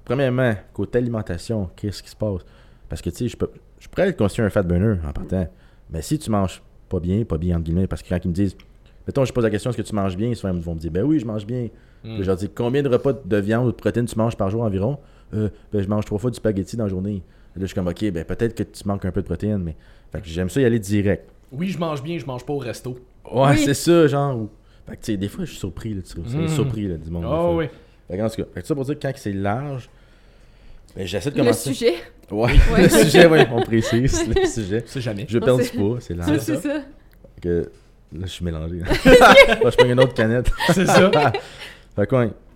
Premièrement, 0.03 0.53
côté 0.73 0.97
alimentation, 0.97 1.69
qu'est-ce 1.75 2.03
qui 2.03 2.09
se 2.09 2.15
passe? 2.17 2.41
Parce 2.89 3.01
que, 3.01 3.09
tu 3.11 3.15
sais, 3.17 3.27
je 3.29 3.37
peux, 3.37 3.49
je 3.79 3.87
pourrais 3.87 4.09
être 4.09 4.17
considéré 4.17 4.47
un 4.47 4.49
fat 4.49 4.63
burner 4.63 4.95
en 5.07 5.11
partant. 5.13 5.47
Mais 5.89 6.01
si 6.01 6.17
tu 6.19 6.29
manges 6.29 6.61
pas 6.89 6.99
bien, 6.99 7.23
pas 7.23 7.37
bien, 7.37 7.55
entre 7.55 7.65
guillemets, 7.65 7.87
parce 7.87 8.01
que 8.01 8.09
quand 8.09 8.19
ils 8.23 8.27
me 8.27 8.33
disent, 8.33 8.55
mettons, 9.07 9.25
je 9.25 9.33
pose 9.33 9.43
la 9.43 9.49
question, 9.49 9.69
est-ce 9.69 9.77
que 9.77 9.81
tu 9.87 9.95
manges 9.95 10.17
bien? 10.17 10.33
Souvent, 10.33 10.53
ils 10.53 10.61
vont 10.61 10.75
me 10.75 10.79
dire, 10.79 10.91
ben 10.91 11.03
oui, 11.03 11.19
je 11.19 11.25
mange 11.25 11.45
bien. 11.45 11.67
Puis 12.03 12.17
je 12.21 12.23
leur 12.27 12.35
dis, 12.35 12.49
combien 12.53 12.83
de 12.83 12.89
repas 12.89 13.13
de 13.13 13.37
viande 13.37 13.65
ou 13.67 13.71
de 13.71 13.75
protéines 13.75 14.05
tu 14.05 14.15
manges 14.17 14.35
par 14.37 14.49
jour 14.51 14.61
environ? 14.61 14.99
Euh, 15.33 15.49
ben, 15.73 15.81
je 15.81 15.87
mange 15.87 16.05
trois 16.05 16.19
fois 16.19 16.29
du 16.29 16.35
spaghetti 16.37 16.77
dans 16.77 16.83
la 16.83 16.89
journée. 16.89 17.15
Et 17.55 17.59
là, 17.59 17.61
je 17.61 17.65
suis 17.65 17.73
comme, 17.75 17.87
ok, 17.87 18.11
ben 18.11 18.23
peut-être 18.23 18.53
que 18.53 18.61
tu 18.63 18.87
manques 18.87 19.05
un 19.05 19.11
peu 19.11 19.21
de 19.21 19.25
protéines, 19.25 19.63
mais. 19.63 19.75
Fait 20.11 20.21
que 20.21 20.27
j'aime 20.27 20.49
ça 20.49 20.61
y 20.61 20.65
aller 20.65 20.77
direct. 20.79 21.27
Oui, 21.51 21.69
je 21.69 21.79
mange 21.79 22.03
bien, 22.03 22.17
je 22.19 22.25
mange 22.25 22.45
pas 22.45 22.53
au 22.53 22.57
resto. 22.59 22.91
Ouais, 23.31 23.49
Oui. 23.51 23.57
c'est 23.57 23.73
ça, 23.73 24.05
genre. 24.07 24.37
ou- 24.37 24.49
Fait 24.87 24.97
que, 24.97 25.01
tu 25.01 25.11
sais, 25.13 25.17
des 25.17 25.27
fois, 25.29 25.45
je 25.45 25.49
suis 25.49 25.59
surpris, 25.59 25.95
là, 25.95 26.01
tu 26.03 26.21
sais, 26.29 26.37
Mm. 26.37 26.47
surpris, 26.47 26.87
là, 26.87 26.97
du 26.97 27.09
monde. 27.09 27.23
Oh 27.25 27.29
fois. 27.29 27.55
oui. 27.55 27.65
Fait 28.07 28.17
que, 28.17 28.21
en 28.21 28.29
tout 28.29 28.35
cas, 28.35 28.47
fait 28.53 28.61
que 28.61 28.67
ça 28.67 28.75
pour 28.75 28.85
dire 28.85 28.99
que 28.99 29.01
quand 29.01 29.11
c'est 29.15 29.33
large, 29.33 29.89
ben, 30.95 31.05
j'essaie 31.07 31.31
de 31.31 31.35
Le 31.37 31.41
commencer. 31.43 31.73
sujet, 31.73 31.93
Ouais, 32.31 32.53
Ouais. 32.73 32.83
le 32.83 32.89
sujet, 32.89 33.27
oui, 33.27 33.39
on 33.51 33.61
précise 33.61 34.27
le 34.27 34.45
sujet. 34.47 34.83
C'est 34.85 35.01
jamais. 35.01 35.25
Je 35.29 35.37
perds 35.39 35.57
du 35.57 35.69
poids, 35.69 35.97
c'est 35.99 36.15
large. 36.15 36.37
c'est 36.39 36.57
ça. 36.57 36.81
Que, 37.41 37.69
là, 38.13 38.21
je 38.25 38.31
suis 38.31 38.43
mélangé. 38.45 38.79
là. 38.79 38.85
Là, 38.87 39.69
je 39.69 39.75
prends 39.77 39.87
une 39.89 39.99
autre 39.99 40.13
canette. 40.13 40.49
C'est 40.73 40.85
ça. 40.87 41.11
Fait 41.95 42.09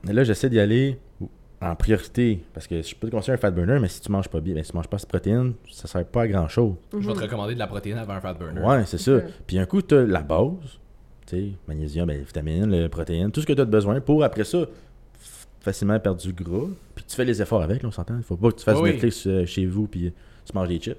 mais 0.05 0.13
là, 0.13 0.23
j'essaie 0.23 0.49
d'y 0.49 0.59
aller 0.59 0.97
en 1.61 1.75
priorité. 1.75 2.43
Parce 2.53 2.67
que 2.67 2.81
je 2.81 2.95
peux 2.95 3.07
te 3.09 3.11
conseiller 3.15 3.33
un 3.33 3.37
fat 3.37 3.51
burner, 3.51 3.79
mais 3.79 3.89
si 3.89 3.99
tu 4.01 4.11
manges 4.11 4.29
pas 4.29 4.39
bien, 4.39 4.55
ben, 4.55 4.63
si 4.63 4.71
tu 4.71 4.77
manges 4.77 4.87
pas 4.87 4.97
cette 4.97 5.09
protéine, 5.09 5.53
ça 5.71 5.87
sert 5.87 6.05
pas 6.05 6.21
à 6.23 6.27
grand 6.27 6.47
chose. 6.47 6.73
Je 6.93 7.05
vais 7.05 7.13
te 7.13 7.19
recommander 7.19 7.53
de 7.53 7.59
la 7.59 7.67
protéine 7.67 7.97
avant 7.97 8.13
un 8.13 8.21
fat 8.21 8.33
burner. 8.33 8.61
Ouais, 8.61 8.85
c'est 8.85 8.97
ça. 8.97 9.19
Puis 9.45 9.59
un 9.59 9.65
coup, 9.65 9.81
tu 9.81 9.95
as 9.95 10.03
la 10.05 10.21
base, 10.21 10.79
tu 11.27 11.35
sais, 11.37 11.49
magnésium, 11.67 12.07
ben, 12.07 12.21
vitamines, 12.21 12.71
le 12.71 12.87
protéines, 12.89 13.31
tout 13.31 13.41
ce 13.41 13.45
que 13.45 13.53
tu 13.53 13.61
as 13.61 13.65
besoin 13.65 13.99
pour 14.01 14.23
après 14.23 14.45
ça 14.45 14.59
facilement 15.61 15.99
perdre 15.99 16.21
du 16.21 16.31
gras. 16.31 16.67
Tu 17.09 17.15
fais 17.15 17.25
les 17.25 17.41
efforts 17.41 17.61
avec, 17.63 17.81
là, 17.83 17.89
on 17.89 17.91
s'entend. 17.91 18.15
Il 18.17 18.23
faut 18.23 18.37
pas 18.37 18.51
que 18.51 18.57
tu 18.57 18.63
fasses 18.63 18.77
Oui. 18.79 18.91
Netflix 18.91 19.25
euh, 19.27 19.45
chez 19.45 19.65
vous 19.65 19.87
puis 19.87 20.13
tu 20.45 20.53
manges 20.53 20.67
des 20.67 20.77
chips. 20.77 20.95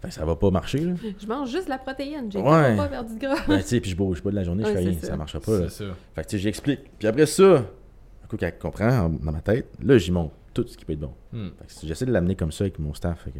Fait 0.00 0.08
que 0.08 0.14
ça 0.14 0.24
va 0.24 0.36
pas 0.36 0.50
marcher, 0.50 0.78
là. 0.80 0.92
Je 1.20 1.26
mange 1.26 1.50
juste 1.50 1.68
la 1.68 1.78
protéine, 1.78 2.30
j'ai 2.30 2.38
Ouais. 2.38 2.76
pas 2.76 2.86
perdu 2.88 3.14
de 3.16 3.20
gras. 3.20 3.36
ben, 3.48 3.58
tu 3.60 3.64
sais, 3.66 3.80
puis 3.80 3.90
je 3.90 3.96
bouge 3.96 4.22
pas 4.22 4.30
de 4.30 4.36
la 4.36 4.44
journée, 4.44 4.62
je 4.64 4.70
fais 4.70 4.78
rien, 4.78 4.92
ça. 5.00 5.06
ça. 5.08 5.16
marchera 5.16 5.40
pas, 5.40 5.58
là. 5.60 5.68
Ça. 5.68 5.84
Fait 6.14 6.22
que 6.22 6.28
tu 6.28 6.36
sais, 6.36 6.42
j'explique. 6.42 6.80
Puis 6.98 7.08
après 7.08 7.26
ça, 7.26 7.64
un 8.22 8.26
coup 8.28 8.36
qu'elle 8.36 8.56
comprend 8.58 8.88
en- 9.06 9.08
dans 9.08 9.32
ma 9.32 9.40
tête, 9.40 9.66
là, 9.82 9.98
j'y 9.98 10.12
monte 10.12 10.30
tout 10.52 10.64
ce 10.68 10.76
qui 10.76 10.84
peut 10.84 10.92
être 10.92 11.00
bon. 11.00 11.12
Hmm. 11.32 11.48
Fait 11.66 11.80
que 11.80 11.86
j'essaie 11.88 12.06
de 12.06 12.12
l'amener 12.12 12.36
comme 12.36 12.52
ça 12.52 12.64
avec 12.64 12.78
mon 12.78 12.94
staff. 12.94 13.22
fait 13.24 13.30
que- 13.30 13.38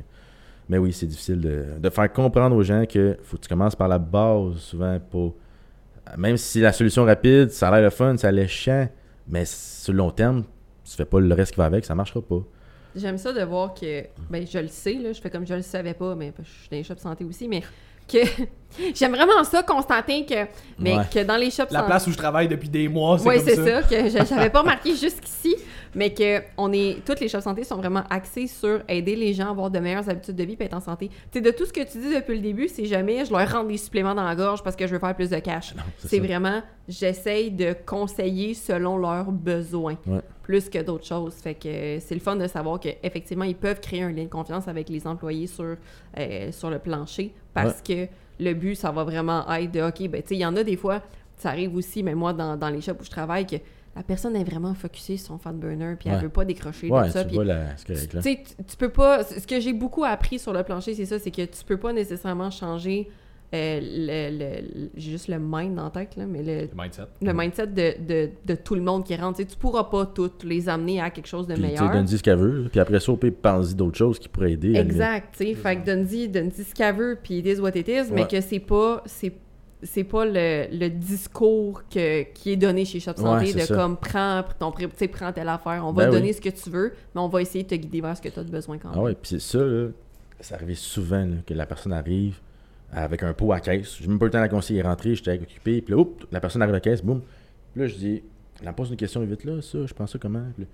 Mais 0.68 0.78
oui, 0.78 0.92
c'est 0.92 1.06
difficile 1.06 1.40
de, 1.40 1.64
de 1.78 1.90
faire 1.90 2.10
comprendre 2.12 2.56
aux 2.56 2.62
gens 2.62 2.86
que 2.86 3.16
faut 3.22 3.36
que 3.36 3.42
tu 3.42 3.48
commences 3.48 3.76
par 3.76 3.86
la 3.88 3.98
base 3.98 4.56
souvent 4.56 4.98
pour. 5.10 5.36
Même 6.18 6.36
si 6.38 6.60
la 6.60 6.72
solution 6.72 7.04
rapide, 7.04 7.50
ça 7.50 7.68
a 7.68 7.72
l'air 7.72 7.82
le 7.82 7.90
fun, 7.90 8.16
ça 8.16 8.28
a 8.28 8.32
l'air 8.32 8.48
chiant, 8.48 8.88
mais 9.28 9.44
sur 9.44 9.92
le 9.92 9.98
long 9.98 10.10
terme, 10.10 10.44
tu 10.84 10.96
fais 10.96 11.04
pas 11.04 11.20
le 11.20 11.34
reste 11.34 11.52
qui 11.52 11.58
va 11.58 11.64
avec, 11.66 11.84
ça 11.84 11.94
marchera 11.94 12.20
pas. 12.20 12.40
J'aime 12.96 13.18
ça 13.18 13.32
de 13.32 13.42
voir 13.42 13.74
que, 13.74 14.04
ben 14.30 14.46
je 14.46 14.58
le 14.58 14.68
sais, 14.68 14.94
là, 14.94 15.12
je 15.12 15.20
fais 15.20 15.30
comme 15.30 15.46
je 15.46 15.54
le 15.54 15.62
savais 15.62 15.94
pas, 15.94 16.14
mais 16.14 16.32
je 16.38 16.44
suis 16.48 16.68
dans 16.70 16.76
les 16.76 16.84
shops 16.84 16.98
santé 17.00 17.24
aussi, 17.24 17.48
mais 17.48 17.62
que 18.06 18.18
j'aime 18.94 19.12
vraiment 19.12 19.42
ça, 19.42 19.62
Constantin, 19.64 20.22
que, 20.28 20.44
mais 20.78 20.96
Ouais. 20.96 21.02
que 21.12 21.24
dans 21.24 21.36
les 21.36 21.50
shops 21.50 21.70
La 21.72 21.80
santé. 21.80 21.86
place 21.86 22.06
où 22.06 22.12
je 22.12 22.16
travaille 22.16 22.46
depuis 22.48 22.68
des 22.68 22.86
mois, 22.86 23.18
c'est 23.18 23.28
Oui, 23.28 23.36
comme 23.36 23.44
c'est 23.46 23.56
ça. 23.56 23.82
que 23.82 24.08
je- 24.10 24.26
j'avais 24.28 24.50
pas 24.50 24.60
remarqué 24.60 24.94
jusqu'ici, 24.94 25.56
mais 25.94 26.12
que 26.14 26.42
on 26.56 26.72
est, 26.72 27.04
toutes 27.04 27.18
les 27.18 27.28
shops 27.28 27.40
santé 27.40 27.64
sont 27.64 27.76
vraiment 27.78 28.04
axées 28.10 28.46
sur 28.46 28.82
aider 28.88 29.16
les 29.16 29.32
gens 29.34 29.46
à 29.48 29.50
avoir 29.50 29.70
de 29.72 29.78
meilleures 29.80 30.08
habitudes 30.08 30.36
de 30.36 30.44
vie 30.44 30.56
et 30.60 30.64
être 30.64 30.74
en 30.74 30.80
santé. 30.80 31.10
Tu 31.32 31.40
de 31.40 31.50
tout 31.50 31.64
ce 31.66 31.72
que 31.72 31.80
tu 31.80 31.98
dis 31.98 32.14
depuis 32.14 32.36
le 32.36 32.42
début, 32.42 32.68
c'est 32.68 32.84
jamais 32.84 33.24
je 33.24 33.32
leur 33.32 33.50
rends 33.50 33.64
des 33.64 33.78
suppléments 33.78 34.14
dans 34.14 34.24
la 34.24 34.36
gorge 34.36 34.62
parce 34.62 34.76
que 34.76 34.86
je 34.86 34.92
veux 34.92 35.00
faire 35.00 35.16
plus 35.16 35.30
de 35.30 35.38
cash. 35.38 35.74
C'est 35.98 36.20
vraiment, 36.20 36.62
j'essaye 36.86 37.50
de 37.50 37.74
conseiller 37.86 38.54
selon 38.54 38.98
leurs 38.98 39.32
besoins, 39.32 39.96
Ouais. 40.06 40.20
Plus 40.44 40.68
que 40.68 40.80
d'autres 40.82 41.06
choses. 41.06 41.34
Fait 41.34 41.54
que 41.54 41.66
euh, 41.68 41.98
c'est 42.00 42.14
le 42.14 42.20
fun 42.20 42.36
de 42.36 42.46
savoir 42.46 42.78
qu'effectivement, 42.78 43.44
ils 43.44 43.56
peuvent 43.56 43.80
créer 43.80 44.02
un 44.02 44.12
lien 44.12 44.22
de 44.24 44.28
confiance 44.28 44.68
avec 44.68 44.88
les 44.88 45.06
employés 45.06 45.48
sur, 45.48 45.76
euh, 46.18 46.52
sur 46.52 46.70
le 46.70 46.78
plancher 46.78 47.34
parce 47.54 47.82
que 47.82 48.06
le 48.38 48.52
but, 48.54 48.74
ça 48.76 48.92
va 48.92 49.02
vraiment 49.04 49.50
être 49.54 49.72
de, 49.72 49.80
OK, 49.80 50.08
ben, 50.08 50.22
tu 50.22 50.28
sais, 50.28 50.34
il 50.36 50.40
y 50.40 50.46
en 50.46 50.54
a 50.56 50.62
des 50.62 50.76
fois, 50.76 51.02
ça 51.36 51.48
arrive 51.48 51.74
aussi, 51.74 52.02
mais 52.02 52.14
moi, 52.14 52.32
dans, 52.32 52.56
dans 52.56 52.68
les 52.68 52.80
shops 52.80 53.00
où 53.00 53.04
je 53.04 53.10
travaille, 53.10 53.46
que 53.46 53.56
la 53.96 54.02
personne 54.02 54.34
est 54.36 54.44
vraiment 54.44 54.74
focusée 54.74 55.16
sur 55.16 55.28
son 55.28 55.38
fat 55.38 55.52
burner, 55.52 55.94
puis 55.98 56.08
elle 56.08 56.16
Ouais. 56.16 56.22
veut 56.22 56.28
pas 56.28 56.44
décrocher 56.44 56.90
Ouais, 56.90 57.06
de 57.06 57.12
ça. 57.12 57.24
tu 57.24 57.42
la... 57.44 57.74
tu- 58.22 58.36
tu 58.66 58.76
peux 58.76 58.88
pas. 58.88 59.22
Ce 59.24 59.46
que 59.46 59.60
j'ai 59.60 59.72
beaucoup 59.72 60.04
appris 60.04 60.38
sur 60.40 60.52
le 60.52 60.62
plancher, 60.64 60.94
c'est 60.94 61.06
ça, 61.06 61.18
c'est 61.20 61.30
que 61.30 61.42
tu 61.42 61.64
peux 61.64 61.76
pas 61.76 61.92
nécessairement 61.92 62.50
changer 62.50 63.08
euh, 63.54 63.80
le, 63.82 64.38
le- 64.38 64.80
le- 64.84 64.90
j'ai 64.96 65.12
juste 65.12 65.28
le 65.28 65.38
mind 65.38 65.78
en 65.78 65.88
tête, 65.90 66.16
là, 66.16 66.26
mais 66.26 66.42
le, 66.42 66.62
Le 66.62 66.68
mindset. 66.76 67.02
le 67.22 67.32
mindset 67.32 67.66
de, 67.68 67.94
de, 68.06 68.30
de 68.44 68.54
tout 68.54 68.74
le 68.74 68.80
monde 68.82 69.04
qui 69.04 69.14
rentre. 69.14 69.38
Tu 69.38 69.46
tu 69.46 69.56
pourras 69.56 69.84
pas 69.84 70.06
toutes 70.06 70.42
les 70.44 70.68
amener 70.68 71.00
à 71.00 71.10
quelque 71.10 71.26
chose 71.28 71.46
de 71.46 71.54
Puis, 71.54 71.62
meilleur. 71.62 71.90
donne-y 71.90 72.18
ce 72.18 72.22
qu'elle 72.22 72.38
veut, 72.38 72.66
puis 72.70 72.80
après 72.80 72.98
ça, 73.00 73.12
au 73.12 73.16
pire, 73.16 73.32
pense-y 73.40 73.74
d'autres 73.74 73.96
choses 73.98 74.18
qui 74.18 74.28
pourraient 74.28 74.52
aider. 74.52 74.74
Exact, 74.74 75.34
tu 75.38 75.44
sais. 75.44 75.54
Fait 75.54 75.76
que 75.76 75.86
donne-y 75.86 76.28
donne 76.28 76.50
ce 76.50 76.74
qu'elle 76.74 76.94
veut, 76.96 77.18
puis 77.22 77.38
it 77.38 77.46
is 77.46 77.60
what 77.60 77.70
it 77.76 77.86
is, 77.88 78.12
mais 78.12 78.26
que 78.26 78.40
c'est 78.40 78.58
pas. 78.60 79.02
C'est 79.06 79.32
c'est 79.86 80.04
pas 80.04 80.24
le, 80.24 80.64
le 80.72 80.88
discours 80.88 81.82
que, 81.90 82.22
qui 82.32 82.52
est 82.52 82.56
donné 82.56 82.86
chez 82.86 83.00
Shop 83.00 83.12
Santé 83.16 83.46
Ouais, 83.48 83.52
de 83.52 83.58
ça. 83.60 83.74
comme 83.74 83.98
prends 83.98 84.42
ton 84.58 84.70
pré- 84.72 84.86
tu 84.88 84.92
sais, 84.96 85.08
prends 85.08 85.30
telle 85.30 85.48
affaire, 85.50 85.82
on 85.84 85.92
va 85.92 86.04
Ben 86.04 86.10
te 86.10 86.14
oui. 86.14 86.20
donner 86.22 86.32
ce 86.32 86.40
que 86.40 86.48
tu 86.48 86.70
veux, 86.70 86.94
mais 87.14 87.20
on 87.20 87.28
va 87.28 87.42
essayer 87.42 87.64
de 87.64 87.68
te 87.68 87.74
guider 87.74 88.00
vers 88.00 88.16
ce 88.16 88.22
que 88.22 88.30
tu 88.30 88.38
as 88.40 88.44
besoin 88.44 88.78
quand 88.78 88.88
même. 88.88 88.98
Ah 88.98 89.02
ouais, 89.02 89.12
puis 89.12 89.28
c'est 89.32 89.40
ça, 89.42 89.58
là, 89.62 89.88
ça 90.40 90.54
arrive 90.54 90.78
souvent 90.78 91.26
là, 91.26 91.36
que 91.46 91.52
la 91.52 91.66
personne 91.66 91.92
arrive 91.92 92.38
avec 92.92 93.22
un 93.22 93.32
pot 93.32 93.52
à 93.52 93.60
caisse. 93.60 93.98
J'ai 94.00 94.08
même 94.08 94.18
pas 94.18 94.26
eu 94.26 94.28
le 94.28 94.32
temps 94.32 94.38
de 94.38 94.44
la 94.44 94.48
conseiller 94.48 94.80
est 94.80 94.82
rentrée, 94.82 95.14
j'étais 95.14 95.34
occupé, 95.34 95.80
puis 95.80 95.94
là, 95.94 96.00
oups, 96.00 96.26
la 96.30 96.40
personne 96.40 96.62
arrive 96.62 96.74
à 96.74 96.76
la 96.76 96.80
caisse, 96.80 97.02
boum. 97.02 97.20
Puis 97.72 97.82
là, 97.82 97.86
je 97.88 97.94
dis, 97.94 98.22
elle 98.60 98.68
me 98.68 98.72
pose 98.72 98.90
une 98.90 98.96
question 98.96 99.20
vite 99.22 99.44
là, 99.44 99.60
ça, 99.62 99.86
je 99.86 99.94
prends 99.94 100.06
ça 100.06 100.18
comment? 100.18 100.44
Puis 100.54 100.64
là, 100.64 100.68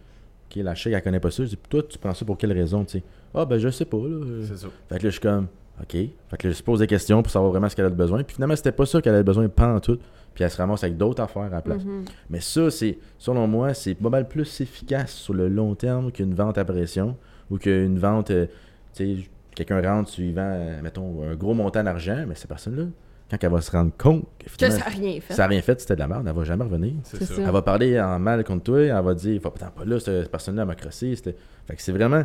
ok, 0.51 0.65
la 0.65 0.75
chèque, 0.75 0.93
elle 0.95 1.03
connaît 1.03 1.21
pas 1.21 1.31
ça. 1.31 1.45
Je 1.45 1.51
dis, 1.51 1.59
toi, 1.69 1.83
tu 1.83 1.99
prends 1.99 2.15
ça 2.15 2.25
pour 2.25 2.37
quelle 2.37 2.53
raison, 2.53 2.85
tu 2.85 2.99
sais? 2.99 3.05
Ah, 3.35 3.45
ben, 3.45 3.59
je 3.59 3.69
sais 3.69 3.85
pas, 3.85 3.97
là. 3.97 4.45
C'est 4.47 4.57
ça. 4.57 4.69
Fait 4.89 4.99
que 4.99 5.05
là, 5.05 5.11
je 5.11 5.15
suis 5.15 5.21
comme, 5.21 5.47
OK. 5.81 5.93
Fait 5.93 6.37
que 6.39 6.49
là, 6.49 6.55
je 6.55 6.63
pose 6.63 6.81
des 6.81 6.87
questions 6.87 7.23
pour 7.23 7.33
savoir 7.33 7.51
vraiment 7.51 7.69
ce 7.69 7.77
qu'elle 7.77 7.87
a 7.87 7.91
de 7.91 7.95
besoin. 7.95 8.23
Puis 8.23 8.35
finalement, 8.35 8.57
c'était 8.57 8.73
pas 8.73 8.87
ça 8.87 9.01
qu'elle 9.01 9.15
avait 9.15 9.25
besoin, 9.25 9.49
en 9.59 9.81
tout. 9.81 9.99
Puis 10.35 10.45
elle 10.45 10.51
se 10.51 10.57
ramasse 10.57 10.85
avec 10.85 10.97
d'autres 10.97 11.23
affaires 11.23 11.43
à 11.43 11.49
la 11.49 11.63
place. 11.63 11.85
Mhm. 11.85 12.05
Mais 12.29 12.41
ça, 12.41 12.71
c'est, 12.71 12.99
selon 13.19 13.47
moi, 13.47 13.75
c'est 13.75 13.95
pas 13.95 14.11
mal 14.11 14.29
plus 14.29 14.61
efficace 14.61 15.13
sur 15.13 15.35
le 15.35 15.49
long 15.49 15.75
terme 15.75 16.13
qu'une 16.13 16.35
vente 16.35 16.59
à 16.59 16.65
pression 16.65 17.17
ou 17.51 17.59
qu'une 17.59 17.99
vente, 17.99 18.31
euh, 18.31 18.47
tu 18.95 19.17
sais, 19.17 19.29
quelqu'un 19.65 19.81
rentre, 19.97 20.11
tu 20.11 20.23
lui 20.23 20.33
vends, 20.33 20.43
euh, 20.43 20.81
mettons, 20.83 21.23
un 21.23 21.35
gros 21.35 21.55
montant 21.55 21.83
d'argent, 21.83 22.25
mais 22.27 22.35
cette 22.35 22.49
personne-là, 22.49 22.85
quand 23.31 23.37
elle 23.43 23.51
va 23.51 23.61
se 23.61 23.71
rendre 23.71 23.93
compte 23.97 24.27
que 24.39 24.51
ça 24.51 24.69
n'a 24.69 24.85
rien 24.87 25.21
fait. 25.21 25.35
ça 25.35 25.43
n'a 25.43 25.49
rien 25.49 25.63
fait, 25.63 25.81
c'était 25.81 25.95
de 25.95 26.01
la 26.01 26.09
merde, 26.09 26.27
elle 26.27 26.35
va 26.35 26.45
jamais 26.45 26.65
revenir. 26.65 26.95
C'est 27.05 27.19
C'est 27.19 27.27
ça. 27.27 27.35
ça. 27.37 27.43
Elle 27.47 27.51
va 27.53 27.63
parler 27.63 28.01
en 28.01 28.19
mal 28.19 28.43
contre 28.45 28.65
toi, 28.65 28.81
elle 28.81 29.05
va 29.05 29.15
dire, 29.15 29.41
faut 29.41 29.51
pas 29.51 29.71
là, 29.85 30.01
cette 30.01 30.31
personne-là 30.31 30.63
elle 30.63 30.69
m'a 30.69 30.75
crossé. 30.75 31.15
c'était- 31.15 31.37
Fait 31.67 31.77
que 31.77 31.83
c'est 31.83 31.93
vraiment, 31.93 32.25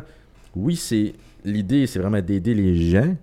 oui, 0.56 0.74
c'est 0.76 1.12
l'idée, 1.44 1.86
c'est 1.86 1.98
vraiment 2.00 2.20
d'aider 2.20 2.54
les 2.54 2.74
gens 2.74 3.14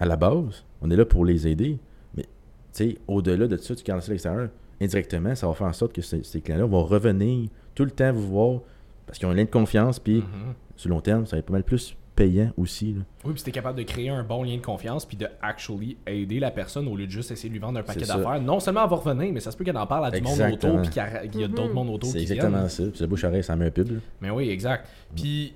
à 0.00 0.06
la 0.06 0.16
base. 0.16 0.64
On 0.82 0.90
est 0.90 0.96
là 0.96 1.04
pour 1.04 1.24
les 1.24 1.46
aider. 1.46 1.78
Mais, 2.16 2.22
tu 2.24 2.28
sais, 2.72 2.98
au-delà 3.06 3.46
de 3.46 3.56
ça, 3.56 3.74
tu 3.74 3.84
gardes 3.84 4.00
ça 4.02 4.10
à 4.10 4.12
l'extérieur, 4.14 4.48
indirectement, 4.80 5.34
ça 5.34 5.46
va 5.46 5.54
faire 5.54 5.66
en 5.66 5.72
sorte 5.72 5.92
que 5.92 6.02
ces, 6.02 6.22
ces 6.24 6.40
clients-là 6.40 6.66
vont 6.66 6.84
revenir 6.84 7.48
tout 7.74 7.84
le 7.84 7.90
temps 7.90 8.12
vous 8.12 8.26
voir 8.28 8.60
parce 9.06 9.18
qu'ils 9.18 9.26
ont 9.28 9.30
un 9.30 9.34
lien 9.34 9.44
de 9.44 9.50
confiance, 9.50 9.98
puis 9.98 10.18
Mhm. 10.18 10.54
sur 10.76 10.88
le 10.88 10.94
long 10.94 11.00
terme, 11.00 11.26
ça 11.26 11.36
va 11.36 11.38
être 11.40 11.46
pas 11.46 11.52
mal 11.52 11.64
plus 11.64 11.96
payant 12.18 12.50
aussi. 12.56 12.94
là. 12.94 13.02
Oui, 13.24 13.30
puis 13.32 13.38
si 13.38 13.44
t'es 13.44 13.50
capable 13.52 13.78
de 13.78 13.84
créer 13.84 14.08
un 14.08 14.22
bon 14.24 14.42
lien 14.42 14.56
de 14.56 14.60
confiance 14.62 15.04
puis 15.06 15.16
de 15.16 15.26
actually 15.40 15.96
aider 16.06 16.40
la 16.40 16.50
personne 16.50 16.88
au 16.88 16.96
lieu 16.96 17.06
de 17.06 17.10
juste 17.12 17.30
essayer 17.30 17.48
de 17.48 17.54
lui 17.54 17.60
vendre 17.60 17.78
un 17.78 17.82
paquet 17.82 18.04
C'est 18.04 18.16
d'affaires. 18.16 18.40
Non 18.40 18.58
seulement 18.60 18.82
elle 18.84 18.90
va 18.90 18.96
revenir, 18.96 19.32
mais 19.32 19.40
ça 19.40 19.50
se 19.52 19.56
peut 19.56 19.64
qu'elle 19.64 19.76
en 19.78 19.86
parle 19.86 20.06
à 20.06 20.10
du 20.10 20.20
monde 20.20 20.32
Exactement. 20.32 20.72
autour 20.74 20.82
puis 20.82 20.90
qu'il 20.90 21.02
y 21.02 21.04
a, 21.06 21.26
qu'il 21.28 21.40
y 21.40 21.44
a 21.44 21.48
d'autres 21.48 21.68
Mhm. 21.68 21.74
mondes 21.74 21.90
autour 21.90 22.10
C'est 22.10 22.18
qui 22.18 22.22
exactement 22.32 22.56
viennent. 22.58 22.68
ça. 22.68 22.82
Puis 22.84 23.00
le 23.00 23.06
bouche 23.06 23.24
à 23.24 23.28
oreille, 23.28 23.44
ça 23.44 23.54
met 23.56 23.66
un 23.66 23.70
pub. 23.70 23.90
là. 23.90 23.98
Mais 24.20 24.30
oui, 24.30 24.50
exact. 24.50 24.88
Puis 25.14 25.54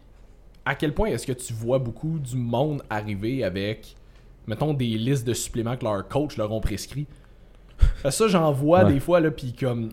à 0.64 0.74
quel 0.76 0.94
point 0.94 1.08
est-ce 1.08 1.26
que 1.26 1.32
tu 1.32 1.52
vois 1.52 1.78
beaucoup 1.80 2.18
du 2.20 2.36
monde 2.36 2.82
arriver 2.88 3.42
avec, 3.44 3.96
mettons, 4.46 4.72
des 4.74 4.86
listes 4.96 5.26
de 5.26 5.34
suppléments 5.34 5.76
que 5.76 5.84
leurs 5.84 6.06
coachs 6.06 6.36
leur 6.36 6.52
ont 6.52 6.60
prescrits? 6.60 7.06
Ça, 8.08 8.28
j'en 8.28 8.52
vois 8.52 8.84
Ouais. 8.84 8.92
des 8.94 9.00
fois, 9.00 9.18
là, 9.18 9.30
puis 9.32 9.52
comme. 9.52 9.88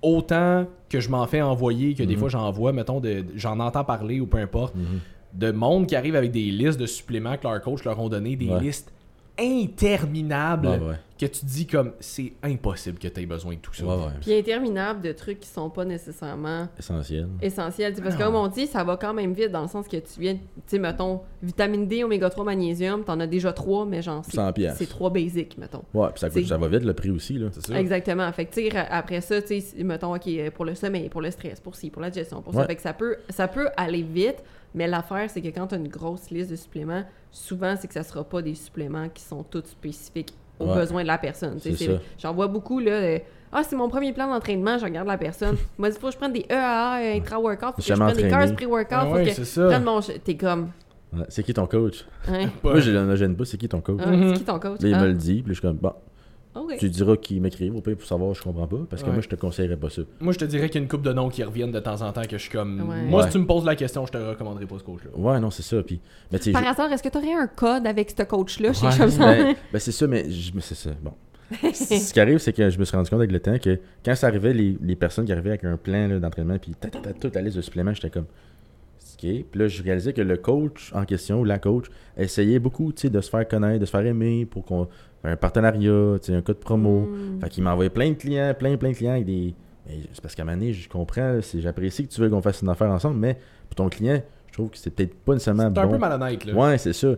Autant 0.00 0.66
que 0.88 1.00
je 1.00 1.08
m'en 1.08 1.26
fais 1.26 1.42
envoyer, 1.42 1.94
que 1.94 2.04
des 2.04 2.14
Mhm. 2.14 2.20
fois 2.20 2.28
j'en 2.28 2.50
vois, 2.52 2.72
mettons, 2.72 3.00
de, 3.00 3.24
j'en 3.34 3.58
entends 3.58 3.82
parler 3.82 4.20
ou 4.20 4.26
peu 4.26 4.38
importe, 4.38 4.76
Mhm. 4.76 5.00
De 5.38 5.52
monde 5.52 5.86
qui 5.86 5.94
arrive 5.96 6.16
avec 6.16 6.32
des 6.32 6.50
listes 6.50 6.78
de 6.80 6.86
suppléments 6.86 7.36
que 7.36 7.44
leurs 7.46 7.60
coachs 7.62 7.84
leur 7.84 7.98
ont 8.00 8.08
donné, 8.08 8.34
des 8.36 8.48
Ouais. 8.50 8.60
listes 8.60 8.92
interminables, 9.38 10.66
Ouais, 10.68 10.78
ouais. 10.78 10.94
Que 11.18 11.26
tu 11.26 11.44
dis 11.44 11.66
comme 11.66 11.92
c'est 12.00 12.32
impossible 12.42 12.98
que 12.98 13.08
tu 13.08 13.20
aies 13.20 13.26
besoin 13.26 13.54
de 13.54 13.58
tout 13.60 13.74
ça. 13.74 13.84
Ouais, 13.84 13.94
ouais. 13.94 14.12
Puis 14.20 14.32
interminable 14.32 15.00
de 15.00 15.12
trucs 15.12 15.40
qui 15.40 15.48
sont 15.48 15.68
pas 15.68 15.84
nécessairement 15.84 16.68
Essentiel. 16.78 17.28
essentiels. 17.42 17.96
Sais, 17.96 18.02
Parce 18.02 18.14
que 18.14 18.22
comme 18.22 18.36
on 18.36 18.46
dit, 18.46 18.66
ça 18.66 18.84
va 18.84 18.96
quand 18.96 19.12
même 19.12 19.32
vite 19.32 19.50
dans 19.50 19.62
le 19.62 19.68
sens 19.68 19.88
que 19.88 19.96
tu 19.96 20.20
viens, 20.20 20.34
tu 20.34 20.40
sais, 20.66 20.78
mettons, 20.78 21.20
vitamine 21.42 21.86
D, 21.86 22.04
oméga 22.04 22.30
3, 22.30 22.44
magnésium, 22.44 23.04
t'en 23.04 23.18
as 23.20 23.26
déjà 23.26 23.52
trois, 23.52 23.84
mais 23.84 24.00
genre, 24.00 24.24
c'est 24.24 24.36
100 24.36 24.52
piastres. 24.52 24.78
c'est 24.78 24.86
trois 24.88 25.10
basiques, 25.10 25.58
mettons. 25.58 25.82
Ouais, 25.92 26.08
puis 26.10 26.20
ça, 26.20 26.30
coûte, 26.30 26.46
ça 26.46 26.56
va 26.56 26.68
vite 26.68 26.84
le 26.84 26.94
prix 26.94 27.10
aussi, 27.10 27.34
là. 27.38 27.48
C'est 27.52 27.66
ça. 27.66 27.80
Exactement. 27.80 28.30
Fait 28.32 28.46
que, 28.46 28.54
tu 28.54 28.76
après 28.76 29.20
ça, 29.20 29.42
tu 29.42 29.60
sais, 29.60 29.82
mettons, 29.82 30.14
OK, 30.14 30.50
pour 30.54 30.64
le 30.64 30.74
sommeil, 30.74 31.08
pour 31.08 31.20
le 31.20 31.30
stress, 31.30 31.60
pour 31.60 31.74
ci, 31.74 31.90
pour 31.90 32.00
la 32.02 32.10
digestion, 32.10 32.42
pour 32.42 32.54
ça. 32.54 32.64
Fait 32.64 32.76
que 32.76 32.82
ça 32.82 32.92
peut, 32.92 33.16
ça 33.28 33.48
peut 33.48 33.68
aller 33.76 34.02
vite, 34.02 34.42
mais 34.74 34.86
l'affaire, 34.86 35.28
c'est 35.30 35.40
que 35.40 35.48
quand 35.48 35.66
tu 35.68 35.74
as 35.74 35.78
une 35.78 35.88
grosse 35.88 36.30
liste 36.30 36.50
de 36.50 36.56
suppléments, 36.56 37.04
souvent, 37.30 37.74
c'est 37.76 37.88
que 37.88 37.94
ça 37.94 38.02
sera 38.02 38.22
pas 38.24 38.42
des 38.42 38.54
suppléments 38.54 39.08
qui 39.08 39.22
sont 39.22 39.42
tous 39.42 39.64
spécifiques 39.66 40.34
aux 40.60 40.66
Ouais. 40.66 40.74
besoins 40.76 41.02
de 41.02 41.06
la 41.08 41.18
personne. 41.18 41.58
J'en 42.18 42.34
vois 42.34 42.46
beaucoup, 42.48 42.78
là. 42.80 42.90
euh, 42.92 43.18
ah, 43.52 43.62
c'est 43.62 43.76
mon 43.76 43.88
premier 43.88 44.12
plan 44.12 44.28
d'entraînement, 44.28 44.76
je 44.78 44.84
regarde 44.84 45.08
la 45.08 45.16
personne. 45.16 45.56
Moi, 45.78 45.88
il 45.88 45.94
faut 45.94 46.08
que 46.08 46.12
je 46.12 46.18
prenne 46.18 46.32
des 46.32 46.44
EAA, 46.50 47.00
euh, 47.00 47.16
intra-workout, 47.16 47.68
faut 47.76 47.76
que 47.76 47.82
je 47.82 47.94
prenne 47.94 48.16
des 48.16 48.28
cars 48.28 48.52
pre-workout, 48.54 48.88
Ah 48.92 49.06
faut 49.06 49.14
ouais, 49.14 49.24
que 49.24 49.30
c'est 49.30 49.42
je 49.42 49.46
ça. 49.46 49.66
prenne 49.68 49.84
mon... 49.84 50.00
ch- 50.02 50.20
T'es 50.22 50.36
comme... 50.36 50.70
C'est 51.30 51.42
qui 51.42 51.54
ton 51.54 51.66
coach? 51.66 52.04
Hein? 52.28 52.48
Moi, 52.62 52.80
je 52.80 52.90
ne 52.90 53.16
gêne 53.16 53.34
pas, 53.34 53.46
c'est 53.46 53.56
qui 53.56 53.66
ton 53.66 53.80
coach? 53.80 54.00
Ah. 54.04 54.10
C'est 54.12 54.34
qui 54.38 54.44
ton 54.44 54.58
coach? 54.58 54.82
Là, 54.82 54.88
il 54.88 54.94
Ah, 54.94 55.00
me 55.00 55.06
le 55.06 55.14
dit, 55.14 55.42
puis 55.42 55.54
je 55.54 55.60
suis 55.60 55.62
comme, 55.62 55.78
bon, 55.78 55.92
Tu 56.78 56.88
diras 56.90 57.16
qu'il 57.16 57.40
m'écrive, 57.40 57.74
au 57.76 57.80
pire, 57.80 57.96
pour 57.96 58.06
savoir, 58.06 58.34
je 58.34 58.42
comprends 58.42 58.66
pas, 58.66 58.78
parce 58.88 59.02
que 59.02 59.08
Ouais. 59.08 59.14
moi, 59.14 59.22
je 59.22 59.28
te 59.28 59.36
conseillerais 59.36 59.76
pas 59.76 59.90
ça. 59.90 60.02
Moi, 60.20 60.32
je 60.32 60.38
te 60.38 60.44
dirais 60.44 60.68
qu'il 60.68 60.76
y 60.76 60.78
a 60.78 60.82
une 60.84 60.88
coupe 60.88 61.02
de 61.02 61.12
noms 61.12 61.28
qui 61.28 61.42
reviennent 61.44 61.72
de 61.72 61.80
temps 61.80 62.00
en 62.02 62.12
temps 62.12 62.22
que 62.22 62.36
je 62.36 62.42
suis 62.42 62.50
comme. 62.50 62.88
Ouais. 62.88 63.02
Moi, 63.02 63.20
Ouais. 63.22 63.26
si 63.26 63.32
tu 63.32 63.38
me 63.38 63.46
poses 63.46 63.64
la 63.64 63.76
question, 63.76 64.06
je 64.06 64.12
te 64.12 64.18
recommanderais 64.18 64.66
pas 64.66 64.78
ce 64.78 64.84
coach-là. 64.84 65.10
Ouais, 65.16 65.40
non, 65.40 65.50
c'est 65.50 65.62
ça. 65.62 65.82
Puis, 65.82 66.00
sais, 66.38 66.52
Par 66.52 66.62
je- 66.64 66.68
hasard, 66.68 66.92
est-ce 66.92 67.02
que 67.02 67.08
tu 67.08 67.18
aurais 67.18 67.32
un 67.34 67.46
code 67.46 67.86
avec 67.86 68.10
ce 68.10 68.14
que 68.14 68.22
comme 68.98 69.10
ça. 69.10 69.18
ben, 69.26 69.54
ben, 69.72 69.78
c'est 69.78 69.92
ça, 69.92 70.06
mais, 70.06 70.30
je- 70.30 70.52
mais 70.54 70.60
c'est 70.60 70.74
ça. 70.74 70.90
Bon. 71.02 71.12
Ce 71.72 72.12
qui 72.12 72.20
arrive, 72.20 72.36
c'est 72.38 72.52
que 72.52 72.68
je 72.68 72.78
me 72.78 72.84
suis 72.84 72.94
rendu 72.94 73.08
compte 73.08 73.20
avec 73.20 73.32
le 73.32 73.40
temps 73.40 73.58
que 73.58 73.78
quand 74.04 74.14
ça 74.14 74.26
arrivait, 74.26 74.52
les, 74.52 74.76
les 74.82 74.96
personnes 74.96 75.24
qui 75.24 75.32
arrivaient 75.32 75.48
avec 75.48 75.64
un 75.64 75.78
plan 75.78 76.06
là, 76.06 76.18
d'entraînement, 76.18 76.58
puis 76.58 76.72
ta, 76.78 76.88
ta, 76.88 76.98
ta, 76.98 77.12
toute 77.14 77.34
la 77.34 77.40
liste 77.40 77.56
de 77.56 77.62
suppléments, 77.62 77.94
j'étais 77.94 78.10
comme. 78.10 78.26
OK. 79.20 79.44
Puis 79.50 79.60
là, 79.60 79.66
je 79.68 79.82
réalisais 79.82 80.12
que 80.12 80.22
le 80.22 80.36
coach 80.36 80.92
en 80.94 81.04
question, 81.04 81.40
ou 81.40 81.44
la 81.44 81.58
coach, 81.58 81.86
essayait 82.16 82.58
beaucoup 82.58 82.92
de 82.92 83.20
se 83.20 83.28
faire 83.30 83.46
connaître, 83.48 83.80
de 83.80 83.84
se 83.86 83.90
faire 83.90 84.06
aimer 84.06 84.46
pour 84.46 84.64
qu'on. 84.64 84.86
un 85.24 85.36
partenariat, 85.36 86.16
un 86.28 86.42
code 86.42 86.58
promo. 86.60 87.00
Mm. 87.00 87.40
Fait 87.40 87.48
qu'il 87.48 87.64
m'envoyait 87.64 87.90
plein 87.90 88.10
de 88.10 88.14
clients, 88.14 88.54
plein, 88.56 88.76
plein 88.76 88.90
de 88.90 88.96
clients 88.96 89.12
avec 89.14 89.24
des. 89.26 89.54
mais 89.88 89.94
C'est 90.12 90.20
parce 90.22 90.34
qu'à 90.36 90.42
un 90.42 90.46
moment 90.46 90.56
donné, 90.58 90.72
je 90.72 90.88
comprends, 90.88 91.40
j'apprécie 91.56 92.06
que 92.06 92.12
tu 92.12 92.20
veux 92.20 92.30
qu'on 92.30 92.40
fasse 92.42 92.62
une 92.62 92.68
affaire 92.68 92.90
ensemble, 92.90 93.18
mais 93.18 93.36
pour 93.68 93.74
ton 93.76 93.88
client, 93.88 94.22
je 94.48 94.52
trouve 94.52 94.70
que 94.70 94.78
c'est 94.78 94.90
peut-être 94.90 95.14
pas 95.14 95.32
nécessairement 95.34 95.70
C'est 95.74 95.80
un 95.80 95.86
bon. 95.86 95.92
peu 95.92 95.98
malhonnête, 95.98 96.44
là. 96.44 96.54
Ouais, 96.54 96.78
c'est 96.78 96.92
ça. 96.92 97.08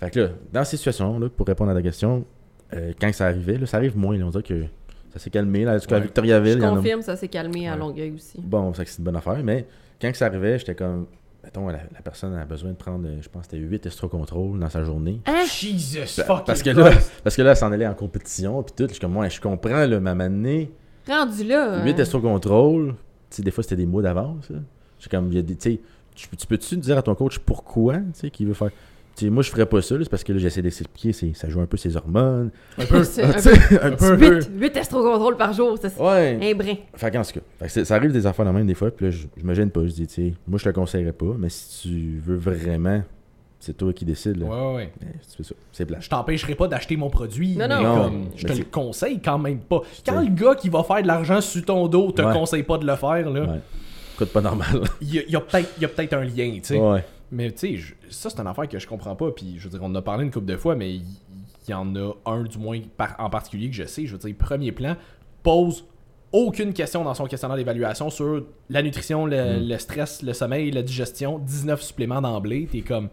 Fait 0.00 0.10
que 0.10 0.20
là, 0.20 0.28
dans 0.52 0.64
ces 0.64 0.76
situations, 0.76 1.18
là, 1.18 1.28
pour 1.28 1.46
répondre 1.46 1.70
à 1.70 1.74
ta 1.74 1.82
question, 1.82 2.24
euh, 2.74 2.92
quand 3.00 3.12
ça 3.14 3.26
arrivait, 3.26 3.56
là, 3.58 3.66
ça 3.66 3.76
arrive 3.76 3.96
moins. 3.96 4.18
là, 4.18 4.26
on 4.26 4.30
dirait 4.30 4.42
que 4.42 4.64
ça 5.12 5.20
s'est 5.20 5.30
calmé. 5.30 5.64
Là, 5.64 5.76
en 5.76 5.78
tout 5.78 5.86
cas, 5.86 5.94
à 5.94 5.98
Ouais. 5.98 6.04
Victoriaville, 6.04 6.58
Je 6.58 6.64
en 6.64 6.72
a- 6.72 6.76
confirme, 6.76 7.02
ça 7.02 7.14
s'est 7.16 7.28
calmé 7.28 7.68
à 7.68 7.72
Ouais. 7.74 7.78
Longueuil 7.78 8.10
aussi. 8.12 8.40
Bon, 8.42 8.74
ça, 8.74 8.82
c'est 8.84 8.98
une 8.98 9.04
bonne 9.04 9.16
affaire, 9.16 9.40
mais 9.44 9.64
quand 10.02 10.12
ça 10.14 10.26
arrivait, 10.26 10.58
j'étais 10.58 10.74
comme. 10.74 11.06
Mettons, 11.46 11.68
la, 11.68 11.78
la 11.94 12.02
personne 12.02 12.34
a 12.34 12.44
besoin 12.44 12.70
de 12.70 12.76
prendre, 12.76 13.08
je 13.20 13.28
pense 13.28 13.46
que 13.46 13.52
c'était 13.52 13.62
8 13.62 13.86
estrocontrôles 13.86 14.58
dans 14.58 14.68
sa 14.68 14.82
journée. 14.82 15.20
Hein? 15.26 15.44
Jesus 15.46 16.16
Ben, 16.16 16.24
fuck 16.24 16.44
parce 16.44 16.60
que 16.60 16.70
là, 16.70 16.90
parce 17.22 17.36
que 17.36 17.42
là, 17.42 17.52
elle 17.52 17.56
s'en 17.56 17.70
allait 17.70 17.86
en 17.86 17.94
compétition, 17.94 18.64
puis 18.64 18.74
tout. 18.76 18.92
Je 18.92 18.98
comme, 18.98 19.16
ouais, 19.16 19.30
je 19.30 19.40
comprends, 19.40 19.86
là, 19.86 20.00
ma 20.00 20.16
manée. 20.16 20.72
Rendu 21.06 21.44
là. 21.44 21.84
8 21.84 21.94
euh, 21.94 22.02
estrocontrôles, 22.02 22.96
tu 23.30 23.36
sais, 23.36 23.42
des 23.44 23.52
fois, 23.52 23.62
c'était 23.62 23.76
des 23.76 23.86
mois 23.86 24.02
d'avance. 24.02 24.48
J'ai 24.98 25.08
comme, 25.08 25.28
il 25.28 25.36
y 25.36 25.38
a 25.38 25.42
des, 25.42 25.54
tu 25.54 25.70
sais, 25.70 25.80
tu, 26.16 26.28
tu 26.36 26.46
peux-tu 26.48 26.78
dire 26.78 26.98
à 26.98 27.02
ton 27.02 27.14
coach 27.14 27.38
pourquoi, 27.38 27.98
tu 27.98 28.02
sais, 28.14 28.30
qu'il 28.30 28.48
veut 28.48 28.54
faire? 28.54 28.70
Moi, 29.22 29.42
je 29.42 29.50
ferais 29.50 29.66
pas 29.66 29.80
ça, 29.80 29.96
là, 29.96 30.04
parce 30.10 30.22
que 30.24 30.32
là, 30.32 30.38
j'essaie 30.38 30.60
d'expliquer, 30.62 31.12
ça 31.34 31.48
joue 31.48 31.60
un 31.60 31.66
peu 31.66 31.76
ses 31.76 31.96
hormones. 31.96 32.50
Un 32.78 32.84
peu. 32.84 33.02
un 33.82 33.90
peu. 33.96 34.16
8, 34.40 34.50
8 34.54 34.76
estro-contrôles 34.76 35.36
par 35.36 35.52
jour, 35.52 35.78
ça, 35.78 35.88
c'est 35.88 36.00
Ouais. 36.00 36.38
un 36.42 36.54
brin. 36.54 36.74
Fait 36.94 37.10
qu'en 37.10 37.22
tout 37.22 37.32
cas, 37.32 37.40
fait 37.66 37.80
que 37.80 37.84
ça 37.84 37.94
arrive 37.94 38.12
des 38.12 38.26
affaires 38.26 38.44
dans 38.44 38.52
même 38.52 38.66
des 38.66 38.74
fois, 38.74 38.90
puis 38.90 39.06
là, 39.06 39.10
je, 39.10 39.26
je 39.36 39.44
me 39.44 39.54
gêne 39.54 39.70
pas. 39.70 39.80
Je 39.86 39.92
dis, 39.92 40.06
tu 40.06 40.14
sais, 40.14 40.34
moi, 40.46 40.58
je 40.58 40.64
te 40.64 40.68
le 40.68 40.74
conseillerais 40.74 41.12
pas, 41.12 41.34
mais 41.38 41.48
si 41.48 41.88
tu 41.88 42.20
veux 42.24 42.36
vraiment, 42.36 43.02
c'est 43.58 43.74
toi 43.76 43.92
qui 43.94 44.04
décides. 44.04 44.36
Là. 44.36 44.46
Ouais, 44.46 44.52
ouais, 44.68 44.74
ouais. 44.76 44.92
Mais 45.00 45.08
si 45.22 45.30
tu 45.30 45.36
fais 45.38 45.48
ça, 45.48 45.54
c'est 45.72 45.86
plat. 45.86 45.98
Je 46.00 46.08
t'empêcherai 46.10 46.54
pas 46.54 46.68
d'acheter 46.68 46.96
mon 46.96 47.08
produit. 47.08 47.56
Non, 47.56 47.66
mais 47.68 47.74
non. 47.82 47.82
comme, 48.04 48.18
Non, 48.20 48.26
je 48.36 48.46
mais 48.46 48.52
te 48.52 48.58
le 48.58 48.64
conseille 48.64 49.20
quand 49.24 49.38
même 49.38 49.60
pas. 49.60 49.80
Quand 50.06 50.20
le 50.20 50.28
gars 50.28 50.54
qui 50.54 50.68
va 50.68 50.82
faire 50.82 51.00
de 51.02 51.06
l'argent 51.06 51.40
sur 51.40 51.64
ton 51.64 51.88
dos 51.88 52.12
te 52.12 52.20
Ouais. 52.22 52.32
conseille 52.34 52.62
pas 52.64 52.76
de 52.76 52.86
le 52.86 52.96
faire, 52.96 53.30
là, 53.30 53.40
Ouais. 53.44 53.60
Coûte 54.18 54.28
pas 54.32 54.40
normal. 54.42 54.82
il 55.00 55.14
y 55.14 55.18
a, 55.18 55.22
il 55.26 55.30
y 55.32 55.36
a 55.36 55.40
peut-être 55.40 55.68
il 55.78 55.82
y 55.82 55.84
a 55.84 55.88
peut-être 55.88 56.12
un 56.14 56.24
lien, 56.24 56.52
tu 56.54 56.60
sais. 56.64 56.78
ouais. 56.78 57.04
Mais 57.30 57.50
tu 57.52 57.78
sais, 57.78 57.94
ça 58.08 58.30
c'est 58.30 58.40
une 58.40 58.46
affaire 58.46 58.68
que 58.68 58.78
je 58.78 58.86
comprends 58.86 59.16
pas. 59.16 59.30
Puis 59.32 59.56
je 59.58 59.64
veux 59.64 59.70
dire, 59.70 59.80
on 59.82 59.86
en 59.86 59.94
a 59.96 60.02
parlé 60.02 60.24
une 60.24 60.30
couple 60.30 60.46
de 60.46 60.56
fois, 60.56 60.74
mais 60.76 60.94
il 60.94 61.04
y, 61.68 61.74
en 61.74 61.96
a 61.96 62.12
un 62.26 62.44
du 62.44 62.58
moins 62.58 62.80
par- 62.96 63.16
en 63.18 63.28
particulier 63.30 63.68
que 63.68 63.74
je 63.74 63.84
sais. 63.84 64.06
Je 64.06 64.12
veux 64.12 64.18
dire, 64.18 64.34
premier 64.38 64.70
plan, 64.72 64.96
pose 65.42 65.84
aucune 66.32 66.72
question 66.72 67.02
dans 67.04 67.14
son 67.14 67.26
questionnaire 67.26 67.56
d'évaluation 67.56 68.10
sur 68.10 68.44
la 68.68 68.82
nutrition, 68.82 69.26
le, 69.26 69.36
Mm. 69.60 69.68
le 69.68 69.78
stress, 69.78 70.22
le 70.22 70.32
sommeil, 70.32 70.70
la 70.70 70.82
digestion, 70.82 71.38
19 71.38 71.82
suppléments 71.82 72.20
d'emblée. 72.20 72.68
T'es 72.70 72.82
comme. 72.82 73.08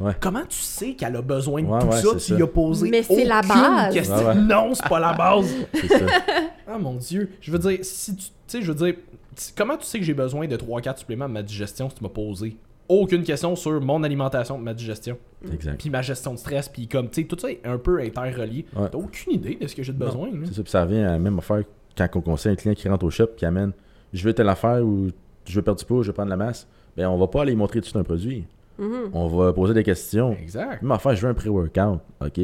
Ouais. 0.00 0.12
Comment 0.20 0.44
tu 0.48 0.58
sais 0.58 0.94
qu'elle 0.94 1.14
a 1.14 1.22
besoin 1.22 1.62
de 1.62 1.68
Ouais, 1.68 1.78
tout 1.78 1.86
ouais, 1.86 2.18
ça? 2.18 2.34
Tu 2.34 2.40
y 2.40 2.42
as 2.42 2.46
posé 2.48 2.88
Mais 2.90 3.02
c'est 3.04 3.24
la 3.24 3.40
base. 3.42 3.94
question. 3.94 4.16
Ouais, 4.16 4.24
ouais. 4.26 4.34
Non, 4.34 4.74
c'est 4.74 4.88
pas 4.88 4.98
la 4.98 5.12
base. 5.12 5.54
C'est 5.74 5.86
ça. 5.88 6.06
Ah 6.66 6.78
mon 6.78 6.94
dieu. 6.94 7.30
Je 7.40 7.50
veux 7.52 7.58
dire, 7.58 7.78
si 7.82 8.16
tu. 8.16 8.22
Tu 8.24 8.30
sais, 8.46 8.62
je 8.62 8.72
veux 8.72 8.86
dire, 8.86 8.94
comment 9.56 9.76
tu 9.76 9.84
sais 9.84 9.98
que 9.98 10.04
j'ai 10.04 10.14
besoin 10.14 10.46
de 10.46 10.56
3-4 10.56 10.98
suppléments 10.98 11.28
de 11.28 11.34
ma 11.34 11.42
digestion 11.42 11.88
si 11.90 11.96
tu 11.96 12.02
m'as 12.02 12.08
posé? 12.08 12.56
Aucune 12.88 13.22
question 13.22 13.56
sur 13.56 13.80
mon 13.80 14.02
alimentation, 14.02 14.58
ma 14.58 14.74
digestion, 14.74 15.16
exact. 15.52 15.78
puis 15.80 15.90
ma 15.90 16.02
gestion 16.02 16.34
de 16.34 16.38
stress, 16.38 16.68
puis 16.68 16.88
comme, 16.88 17.08
tu 17.08 17.22
sais, 17.22 17.26
tout 17.26 17.38
ça 17.38 17.50
est 17.50 17.60
un 17.64 17.78
peu 17.78 18.00
interrelié. 18.00 18.66
Ouais. 18.76 18.88
T'as 18.90 18.98
aucune 18.98 19.32
idée 19.34 19.56
de 19.60 19.66
ce 19.66 19.74
que 19.74 19.82
j'ai 19.82 19.92
de 19.92 19.98
besoin. 19.98 20.30
C'est 20.44 20.54
ça, 20.54 20.62
puis 20.62 20.70
ça 20.70 20.82
revient 20.84 20.98
à 21.00 21.12
la 21.12 21.18
même 21.18 21.38
affaire 21.38 21.62
quand 21.96 22.08
on 22.14 22.20
conseille 22.20 22.52
un 22.52 22.56
client 22.56 22.74
qui 22.74 22.88
rentre 22.88 23.04
au 23.04 23.10
shop 23.10 23.28
qui 23.36 23.44
amène 23.46 23.72
je 24.12 24.24
veux 24.24 24.32
telle 24.34 24.48
affaire 24.48 24.84
ou 24.84 25.08
je 25.46 25.54
veux 25.54 25.62
perdre 25.62 25.78
du 25.80 25.86
poids, 25.86 26.02
je 26.02 26.08
veux 26.08 26.12
prendre 26.12 26.28
la 26.30 26.36
masse. 26.36 26.66
Ben, 26.96 27.06
on 27.08 27.16
va 27.16 27.26
pas 27.28 27.42
aller 27.42 27.54
montrer 27.54 27.78
tout 27.78 27.84
de 27.84 27.84
suite 27.86 27.96
un 27.96 28.04
produit. 28.04 28.44
Mhm. 28.78 29.10
On 29.12 29.26
va 29.28 29.52
poser 29.52 29.72
des 29.74 29.82
questions. 29.82 30.32
Exact. 30.32 30.82
Même 30.82 30.92
affaire, 30.92 31.14
je 31.14 31.22
veux 31.22 31.28
un 31.30 31.34
pré-workout. 31.34 32.00
OK. 32.20 32.38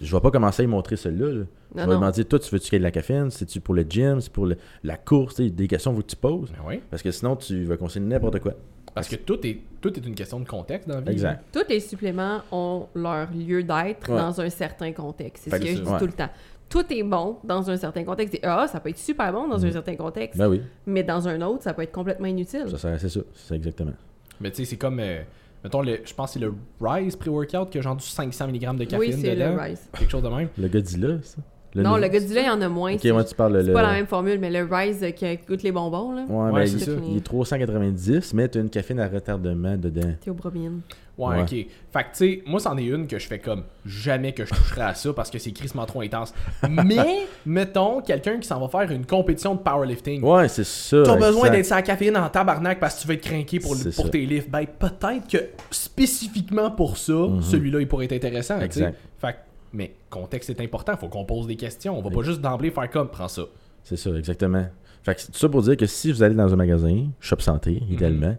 Je 0.00 0.14
vais 0.16 0.20
pas 0.20 0.30
commencer 0.30 0.62
à 0.62 0.64
y 0.64 0.68
montrer 0.68 0.96
celui-là. 0.96 1.26
là. 1.32 1.44
je 1.76 1.80
vais 1.80 1.86
demander, 1.94 2.24
toi, 2.24 2.38
tu 2.38 2.50
veux-tu 2.50 2.64
qu'il 2.70 2.74
y 2.74 2.76
ait 2.76 2.78
de 2.80 2.84
la 2.84 2.90
caféine? 2.90 3.30
C'est-tu 3.30 3.60
pour 3.60 3.74
le 3.74 3.84
gym? 3.88 4.20
C'est 4.20 4.32
pour 4.32 4.46
le- 4.46 4.56
la 4.82 4.96
course? 4.96 5.36
Tu 5.36 5.44
sais, 5.44 5.50
Des 5.50 5.68
questions 5.68 5.94
que 5.94 6.02
tu 6.02 6.16
poses. 6.16 6.50
Ben 6.52 6.58
oui. 6.66 6.80
Parce 6.90 7.02
que 7.02 7.10
sinon, 7.10 7.36
tu 7.36 7.64
vas 7.64 7.76
conseiller 7.76 8.04
n'importe 8.04 8.40
quoi. 8.40 8.54
Parce 8.94 9.08
que 9.08 9.16
tout 9.16 9.44
est, 9.46 9.58
tout 9.80 9.92
est 9.98 10.06
une 10.06 10.14
question 10.14 10.38
de 10.40 10.46
contexte 10.46 10.88
dans 10.88 10.96
la 10.96 11.00
vie. 11.00 11.12
Exact. 11.12 11.44
Tous 11.52 11.64
les 11.68 11.80
suppléments 11.80 12.40
ont 12.52 12.86
leur 12.94 13.28
lieu 13.32 13.62
d'être 13.62 14.10
Ouais. 14.10 14.18
dans 14.18 14.40
un 14.40 14.50
certain 14.50 14.92
contexte. 14.92 15.44
C'est 15.44 15.50
ce 15.50 15.56
que 15.56 15.60
que 15.62 15.66
je 15.68 15.80
dis 15.82 15.90
ouais. 15.90 15.98
tout 15.98 16.06
le 16.06 16.12
temps. 16.12 16.28
Tout 16.68 16.84
est 16.92 17.02
bon 17.02 17.36
dans 17.44 17.70
un 17.70 17.76
certain 17.76 18.04
contexte. 18.04 18.34
Et, 18.36 18.40
ah, 18.44 18.66
ça 18.66 18.80
peut 18.80 18.90
être 18.90 18.98
super 18.98 19.32
bon 19.32 19.48
dans 19.48 19.62
un 19.62 19.66
Mhm. 19.66 19.72
certain 19.72 19.96
contexte, 19.96 20.38
Ben 20.38 20.48
oui, 20.48 20.62
mais 20.86 21.02
dans 21.02 21.26
un 21.28 21.40
autre, 21.42 21.62
ça 21.62 21.72
peut 21.74 21.82
être 21.82 21.92
complètement 21.92 22.26
inutile. 22.26 22.64
ça, 22.70 22.78
ça- 22.78 22.98
c'est 22.98 23.08
ça. 23.10 23.20
C'est 23.34 23.54
exactement. 23.54 23.92
Mais 24.40 24.50
tu 24.50 24.58
sais, 24.58 24.64
c'est 24.66 24.76
comme. 24.76 24.98
euh, 25.00 25.22
mettons, 25.64 25.82
le, 25.82 26.00
je 26.04 26.12
pense 26.14 26.30
que 26.34 26.40
c'est 26.40 26.44
le 26.44 26.54
Rise 26.80 27.16
pre-workout 27.16 27.70
qui 27.70 27.78
a 27.78 27.80
genre 27.82 27.96
du 27.96 28.04
500 28.06 28.48
mg 28.48 28.76
de 28.78 28.84
caféine 28.84 29.14
Oui, 29.14 29.20
c'est 29.20 29.34
le 29.36 29.58
Rise. 29.58 29.88
Quelque 29.98 30.10
chose 30.10 30.22
de 30.22 30.28
même. 30.28 30.48
Le 30.58 30.68
gars 30.68 30.80
dit 30.80 30.96
là, 30.98 31.16
ça? 31.22 31.38
Non, 31.80 31.90
nouveau- 31.90 32.02
le 32.02 32.08
Godzilla, 32.08 32.40
il 32.42 32.46
y 32.46 32.50
en 32.50 32.60
a 32.60 32.68
moins. 32.68 32.94
Ok, 32.94 33.04
moi, 33.06 33.24
tu 33.24 33.34
parles 33.34 33.54
le. 33.54 33.64
c'est 33.64 33.72
pas 33.72 33.82
la 33.82 33.92
même 33.92 34.06
formule, 34.06 34.38
mais 34.38 34.50
le 34.50 34.68
Rise 34.70 35.02
euh, 35.02 35.10
qui 35.10 35.38
coûte 35.38 35.62
les 35.62 35.72
bonbons, 35.72 36.12
là. 36.12 36.24
Ouais, 36.28 36.50
Ouais, 36.52 36.60
mais 36.60 36.66
c'est 36.66 36.74
il, 36.76 36.80
ça. 36.84 36.92
il 37.10 37.16
est 37.16 37.20
390, 37.24 38.34
mais 38.34 38.48
tu 38.48 38.58
as 38.58 38.60
une 38.60 38.70
caféine 38.70 39.00
à 39.00 39.08
retardement 39.08 39.76
dedans. 39.76 40.12
Théobromine. 40.20 40.80
Ouais, 41.18 41.28
Ouais. 41.36 41.42
ok. 41.42 41.48
Fait 41.50 41.64
que, 41.64 41.64
tu 41.64 42.06
sais, 42.14 42.42
moi, 42.46 42.58
c'en 42.58 42.76
est 42.78 42.84
une 42.86 43.06
que 43.06 43.18
je 43.18 43.26
fais 43.26 43.38
comme 43.38 43.64
jamais 43.84 44.32
que 44.32 44.46
je 44.46 44.50
toucherai 44.50 44.80
à 44.80 44.94
ça 44.94 45.12
parce 45.12 45.30
que 45.30 45.38
c'est 45.38 45.50
crissement 45.52 45.84
trop 45.84 46.00
intense. 46.00 46.32
Mais, 46.68 47.26
mettons, 47.46 48.00
quelqu'un 48.00 48.38
qui 48.38 48.48
s'en 48.48 48.58
va 48.66 48.68
faire 48.68 48.90
une 48.90 49.04
compétition 49.04 49.54
de 49.54 49.60
powerlifting. 49.60 50.22
Ouais, 50.24 50.48
c'est 50.48 50.64
ça. 50.64 51.02
T'as 51.04 51.16
besoin 51.16 51.50
d'être 51.50 51.66
sur 51.66 51.74
la 51.76 51.82
caféine 51.82 52.16
en 52.16 52.28
tabarnak 52.30 52.80
parce 52.80 52.96
que 52.96 53.02
tu 53.02 53.08
veux 53.08 53.14
être 53.14 53.20
craqué 53.24 53.60
pour, 53.60 53.74
le- 53.74 53.90
pour 53.94 54.10
tes 54.10 54.24
lifts. 54.24 54.50
Ben, 54.50 54.64
peut-être 54.66 55.28
que 55.30 55.38
spécifiquement 55.70 56.70
pour 56.70 56.96
ça, 56.96 57.12
Mhm. 57.12 57.42
celui-là, 57.42 57.80
il 57.80 57.88
pourrait 57.88 58.06
être 58.06 58.12
intéressant. 58.14 58.54
tu 58.54 58.60
sais. 58.60 58.66
Exact. 58.66 58.98
Fait 59.20 59.32
que, 59.34 59.38
mais 59.72 59.94
contexte 60.10 60.50
est 60.50 60.60
important. 60.60 60.96
Faut 60.96 61.08
qu'on 61.08 61.24
pose 61.24 61.46
des 61.46 61.56
questions. 61.56 61.98
On 61.98 62.02
va 62.02 62.10
pas 62.10 62.22
juste 62.22 62.40
d'emblée 62.40 62.70
faire 62.70 62.90
comme, 62.90 63.08
prends 63.08 63.28
ça. 63.28 63.42
C'est 63.84 63.96
ça, 63.96 64.10
exactement. 64.10 64.66
Fait 65.02 65.14
que 65.14 65.20
c'est 65.20 65.32
tout 65.32 65.38
ça 65.38 65.48
pour 65.48 65.62
dire 65.62 65.76
que 65.76 65.86
si 65.86 66.12
vous 66.12 66.22
allez 66.22 66.34
dans 66.34 66.52
un 66.52 66.56
magasin, 66.56 67.06
Shop 67.20 67.40
Santé, 67.40 67.82
idéalement, 67.90 68.36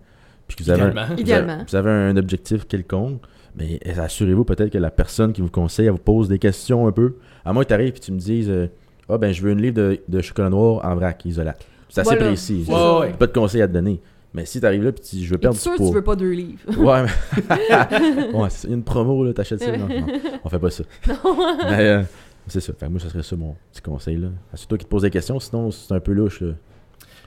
puis 0.47 0.55
que 0.57 0.63
vous 0.63 0.69
avez, 0.69 0.81
un, 0.83 1.15
Idéalement. 1.17 1.55
vous 1.55 1.57
avez- 1.57 1.65
vous 1.67 1.75
avez 1.75 1.91
un 1.91 2.15
objectif 2.17 2.65
quelconque, 2.65 3.21
mais 3.57 3.79
assurez-vous 3.99 4.45
peut-être 4.45 4.69
que 4.71 4.77
la 4.77 4.89
personne 4.91 5.33
qui 5.33 5.41
vous 5.41 5.49
conseille, 5.49 5.85
elle 5.87 5.91
vous 5.91 5.97
pose 5.97 6.29
des 6.29 6.39
questions 6.39 6.87
un 6.87 6.91
peu. 6.91 7.15
À 7.43 7.51
moins 7.51 7.63
que 7.63 7.67
tu 7.69 7.73
arrives 7.73 7.93
et 7.95 7.99
tu 7.99 8.11
me 8.13 8.19
dises 8.19 8.49
euh, 8.49 8.67
Ah 9.09 9.17
ben 9.17 9.33
je 9.33 9.41
veux 9.41 9.51
une 9.51 9.61
livre 9.61 9.75
de, 9.75 9.99
de 10.07 10.21
chocolat 10.21 10.49
noir 10.49 10.85
en 10.85 10.95
vrac, 10.95 11.25
isolate. 11.25 11.65
C'est 11.89 12.01
assez 12.01 12.09
Voilà. 12.15 12.27
précis. 12.27 12.65
Ouais, 12.69 12.99
ouais. 13.01 13.13
Pas 13.13 13.27
de 13.27 13.33
conseil 13.33 13.61
à 13.61 13.67
te 13.67 13.73
donner. 13.73 13.99
Mais 14.33 14.45
si 14.45 14.59
tu 14.59 14.65
arrives 14.65 14.83
là 14.83 14.89
et 14.89 14.93
tu 14.93 15.17
je 15.17 15.29
veux 15.29 15.37
perdre 15.37 15.57
sûr 15.57 15.71
du 15.73 15.77
que 15.77 15.83
tu 15.83 15.87
poids. 15.89 15.95
veux 15.99 16.03
pas 16.03 16.15
deux 16.15 16.31
livres? 16.31 16.59
Ouais, 16.77 17.05
mais... 17.49 18.33
ouais, 18.33 18.49
c'est 18.49 18.67
une 18.67 18.83
promo, 18.83 19.23
là, 19.23 19.33
t'achètes 19.33 19.61
ça. 19.61 19.77
Non, 19.77 19.87
non, 19.87 20.07
on 20.43 20.49
fait 20.49 20.59
pas 20.59 20.71
ça. 20.71 20.83
Mais, 21.07 21.79
euh, 21.87 22.03
C'est 22.47 22.59
ça. 22.59 22.73
Fait 22.73 22.87
que 22.87 22.91
moi, 22.91 22.99
ça 22.99 23.09
serait 23.09 23.23
ça 23.23 23.35
mon 23.35 23.55
petit 23.71 23.81
conseil. 23.81 24.17
là. 24.17 24.29
Ah, 24.51 24.55
C'est 24.57 24.67
toi 24.67 24.77
qui 24.77 24.85
te 24.85 24.89
poses 24.89 25.03
des 25.03 25.11
questions, 25.11 25.39
sinon 25.39 25.69
c'est 25.71 25.93
un 25.93 25.99
peu 25.99 26.13
louche. 26.13 26.41
Là. 26.41 26.53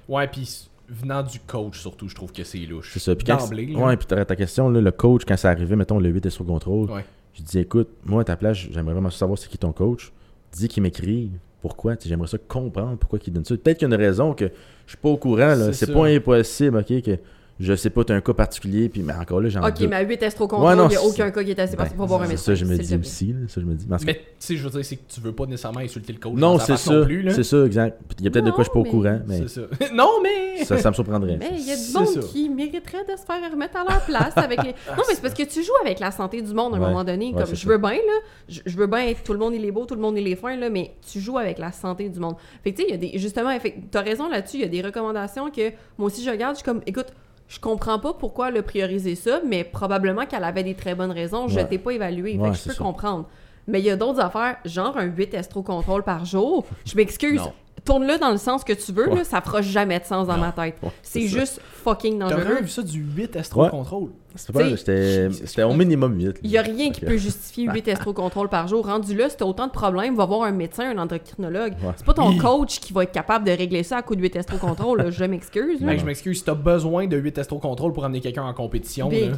Ouais, 0.09 0.27
puis 0.27 0.69
venant 0.89 1.23
du 1.23 1.39
coach, 1.41 1.81
surtout, 1.81 2.09
je 2.09 2.15
trouve 2.15 2.33
que 2.33 2.45
c'est 2.45 2.59
louche. 2.59 2.91
C'est 2.93 2.99
ça. 3.01 3.15
Puis 3.15 3.25
quand- 3.27 3.37
D'emblée, 3.39 3.67
là. 3.67 3.79
Ouais, 3.79 3.97
puis 3.97 4.07
t'as 4.07 4.25
ta 4.25 4.37
question, 4.37 4.69
là, 4.71 4.81
le 4.81 4.91
coach, 4.93 5.23
quand 5.27 5.37
c'est 5.37 5.49
arrivé, 5.49 5.75
mettons, 5.77 5.99
le 5.99 6.09
8 6.11 6.27
est 6.27 6.31
sous 6.31 6.45
contrôle, 6.45 6.91
Ouais. 6.91 7.05
je 7.35 7.43
dis 7.43 7.59
écoute, 7.61 7.89
moi, 8.05 8.21
à 8.23 8.25
ta 8.25 8.37
place, 8.37 8.57
j'aimerais 8.57 8.93
vraiment 8.95 9.11
savoir 9.11 9.39
c'est 9.39 9.49
qui 9.49 9.59
ton 9.59 9.73
coach. 9.73 10.13
Dis 10.53 10.69
qu'il 10.69 10.83
m'écrit. 10.83 11.31
Pourquoi? 11.67 11.97
J'aimerais 12.05 12.29
ça 12.29 12.39
comprendre 12.39 12.97
pourquoi 12.97 13.19
il 13.27 13.33
donne 13.33 13.45
ça. 13.45 13.57
Peut-être 13.57 13.79
qu'il 13.79 13.89
y 13.89 13.93
a 13.93 13.95
une 13.97 14.01
raison 14.01 14.35
que 14.35 14.45
je 14.45 14.91
suis 14.91 14.99
pas 14.99 15.09
au 15.09 15.17
courant. 15.17 15.73
C'est 15.73 15.93
pas 15.93 16.07
impossible, 16.07 16.79
ok, 16.79 17.03
que 17.03 17.19
je 17.59 17.75
sais 17.75 17.91
pas, 17.91 18.05
t'as 18.05 18.15
un 18.15 18.21
cas 18.21 18.35
particulier, 18.35 18.89
puis 18.89 19.03
mais 19.03 19.13
encore 19.15 19.41
là, 19.41 19.49
j'en 19.49 19.67
Ok, 19.67 19.81
mais 19.81 19.97
à 19.97 20.03
8 20.03 20.23
estro 20.23 20.45
Ouais, 20.45 20.49
contrôle, 20.51 20.77
non, 20.77 20.87
il 20.89 20.91
n'y 20.91 20.97
a 20.97 21.03
aucun 21.03 21.31
cas 21.31 21.43
qui 21.43 21.51
est 21.53 21.59
assez 21.59 21.77
Ben, 21.77 21.87
pour 21.97 22.07
voir 22.07 22.21
un 22.21 22.25
c'est 22.25 22.31
médecin. 22.31 22.45
ça, 22.45 22.55
je 22.55 22.65
me 22.67 22.77
dis 22.77 22.97
aussi. 22.97 23.27
là. 23.33 23.39
Ça, 23.49 23.61
je 23.61 23.67
me 23.67 23.75
dis. 23.75 23.87
Mais 24.05 24.15
tu 24.15 24.21
sais, 24.39 24.57
je 24.57 24.63
veux 24.65 24.71
dire, 24.71 24.85
c'est 24.85 24.97
que 24.97 25.03
tu 25.13 25.21
veux 25.21 25.33
pas 25.33 25.47
nécessairement 25.47 25.81
insulter 25.81 26.13
le 26.13 26.19
coach. 26.19 26.35
non, 26.35 26.59
c'est 26.59 26.77
ça. 26.77 27.07
C'est 27.31 27.43
ça, 27.45 27.65
exact. 27.65 27.99
Il 28.19 28.25
y 28.25 28.29
a 28.29 28.31
peut-être 28.31 28.45
de 28.45 28.51
quoi 28.51 28.65
je 28.65 28.71
suis 28.71 28.75
pas 28.83 28.89
au 28.89 28.91
courant, 28.91 29.21
mais 29.27 29.39
C'est 29.47 29.49
ça. 29.49 29.61
non, 29.95 30.11
mais. 30.23 30.65
ça, 30.65 30.77
ça 30.79 30.91
me 30.91 30.95
surprendrait. 30.95 31.37
Mais 31.39 31.51
il 31.57 31.67
y 31.67 31.71
a 31.73 31.77
du 31.77 31.93
monde 31.95 32.07
ça. 32.09 32.21
qui 32.21 32.49
mériterait 32.49 33.05
de 33.05 33.17
se 33.19 33.25
faire 33.25 33.51
remettre 33.51 33.77
à 33.77 33.85
leur 33.85 34.05
place 34.05 34.37
avec 34.37 34.63
les... 34.63 34.71
Non, 34.97 35.03
mais 35.09 35.15
c'est 35.15 35.23
parce 35.23 35.35
que 35.35 35.43
tu 35.45 35.63
joues 35.63 35.73
avec 35.83 35.99
la 36.01 36.11
santé 36.11 36.43
du 36.43 36.53
monde 36.53 36.75
à 36.75 36.77
un 36.77 36.81
Ouais. 36.81 36.87
moment 36.89 37.05
donné. 37.05 37.33
Ouais, 37.35 37.43
Comme, 37.45 37.55
je 37.55 37.69
veux 37.69 37.79
bien, 37.79 37.93
là. 37.93 38.21
Je, 38.49 38.61
je 38.67 38.77
veux 38.77 38.87
bien 38.87 39.01
être 39.07 39.23
tout 39.23 39.33
le 39.33 39.39
monde 39.39 39.55
il 39.55 39.65
est 39.65 39.71
beau, 39.73 39.85
tout 39.87 39.95
le 39.95 40.01
monde 40.01 40.19
il 40.19 40.29
est 40.29 40.37
fin, 40.37 40.57
là, 40.57 40.69
mais 40.71 40.93
tu 41.11 41.21
joues 41.21 41.39
avec 41.39 41.59
la 41.59 41.73
santé 41.73 42.09
du 42.09 42.21
monde. 42.21 42.37
Fait 42.63 42.73
que 42.73 42.77
tu 42.77 42.83
sais, 42.83 42.89
il 42.89 42.93
y 42.93 42.95
a 42.95 43.13
des... 43.13 43.19
Justement, 43.19 43.59
fait, 43.59 43.75
t'as 43.91 44.03
raison 44.03 44.29
là-dessus, 44.29 44.57
il 44.59 44.61
y 44.63 44.65
a 44.65 44.69
des 44.69 44.83
recommandations 44.83 45.51
que 45.51 45.71
moi 45.99 46.09
aussi 46.09 46.23
je 46.25 46.31
regarde, 46.31 46.55
je 46.57 46.59
suis 46.61 46.65
comme, 46.65 46.81
écoute, 46.87 47.07
je 47.49 47.61
comprends 47.61 47.99
pas 47.99 48.13
pourquoi 48.13 48.51
le 48.51 48.63
prioriser 48.63 49.15
ça, 49.15 49.41
mais 49.47 49.63
probablement 49.65 50.27
qu'elle 50.27 50.45
avait 50.45 50.65
des 50.65 50.75
très 50.75 50.95
bonnes 50.95 51.13
raisons. 51.13 51.49
Je 51.49 51.57
Ouais. 51.57 51.67
t'ai 51.69 51.79
pas 51.79 51.93
évalué. 51.93 52.33
Fait 52.33 52.39
Ouais, 52.39 52.51
que 52.51 52.57
je 52.57 52.65
peux 52.65 52.73
ça. 52.73 52.83
comprendre. 52.83 53.27
Mais 53.69 53.81
il 53.81 53.85
y 53.85 53.91
a 53.91 53.97
d'autres 53.97 54.21
affaires, 54.21 54.57
genre 54.65 54.97
un 54.97 55.05
8 55.05 55.35
estro-contrôle 55.35 56.03
par 56.05 56.25
jour. 56.25 56.65
Je 56.85 56.97
m'excuse. 56.97 57.41
Tourne-le 57.87 58.19
dans 58.19 58.31
le 58.33 58.37
sens 58.37 58.65
que 58.65 58.73
tu 58.73 58.93
veux, 58.93 59.09
Ouais. 59.09 59.17
là, 59.19 59.25
ça 59.25 59.41
fera 59.41 59.63
jamais 59.63 59.99
de 60.01 60.05
sens 60.05 60.27
dans 60.27 60.35
Non. 60.37 60.41
ma 60.41 60.53
tête. 60.53 60.75
Ouais, 60.83 60.91
C'est 61.03 61.27
juste 61.29 61.61
fucking 61.85 62.19
dangereux. 62.19 62.43
rien 62.43 62.61
vu 62.61 62.69
ça 62.69 62.83
du 62.83 62.99
8 63.01 63.37
Astro 63.37 63.69
Control? 63.69 64.09
C'est 64.35 64.53
pas- 64.53 64.71
T'sais, 64.75 65.31
C'était 65.31 65.63
au 65.63 65.73
minimum 65.73 66.15
8. 66.21 66.37
Il 66.43 66.51
n'y 66.51 66.59
a 66.59 66.63
rien 66.63 66.91
qui 66.91 67.01
peut 67.01 67.17
justifier 67.17 67.69
8 67.73 67.89
estro-contrôles 67.89 68.51
par 68.51 68.69
jour. 68.69 68.85
Rendu 68.87 69.17
là, 69.17 69.31
si 69.31 69.37
t'as 69.39 69.47
autant 69.47 69.67
de 69.67 69.73
problèmes, 69.73 70.15
va 70.15 70.27
voir 70.27 70.43
un 70.43 70.51
médecin, 70.53 70.91
un 70.95 70.99
endocrinologue. 70.99 71.73
Ouais. 71.83 71.93
C'est 71.97 72.05
pas 72.05 72.13
ton 72.13 72.37
coach 72.37 72.79
qui 72.81 72.93
va 72.93 73.05
être 73.05 73.13
capable 73.13 73.47
de 73.47 73.53
régler 73.53 73.83
ça 73.83 73.97
à 73.99 74.03
coup 74.03 74.15
de 74.15 74.21
8 74.21 74.37
estro-contrôles. 74.37 74.99
là. 74.99 75.11
Je 75.11 75.25
m'excuse. 75.25 75.81
Mec, 75.81 76.01
je 76.01 76.05
m'excuse, 76.05 76.39
si 76.39 76.45
t'as 76.45 76.55
besoin 76.55 77.07
de 77.07 77.17
8 77.17 77.39
Astro 77.39 77.59
Control 77.61 77.93
pour 77.95 78.05
amener 78.05 78.21
quelqu'un 78.21 78.43
en 78.43 78.53
compétition, 78.53 79.09
Big. 79.09 79.31
là. 79.31 79.37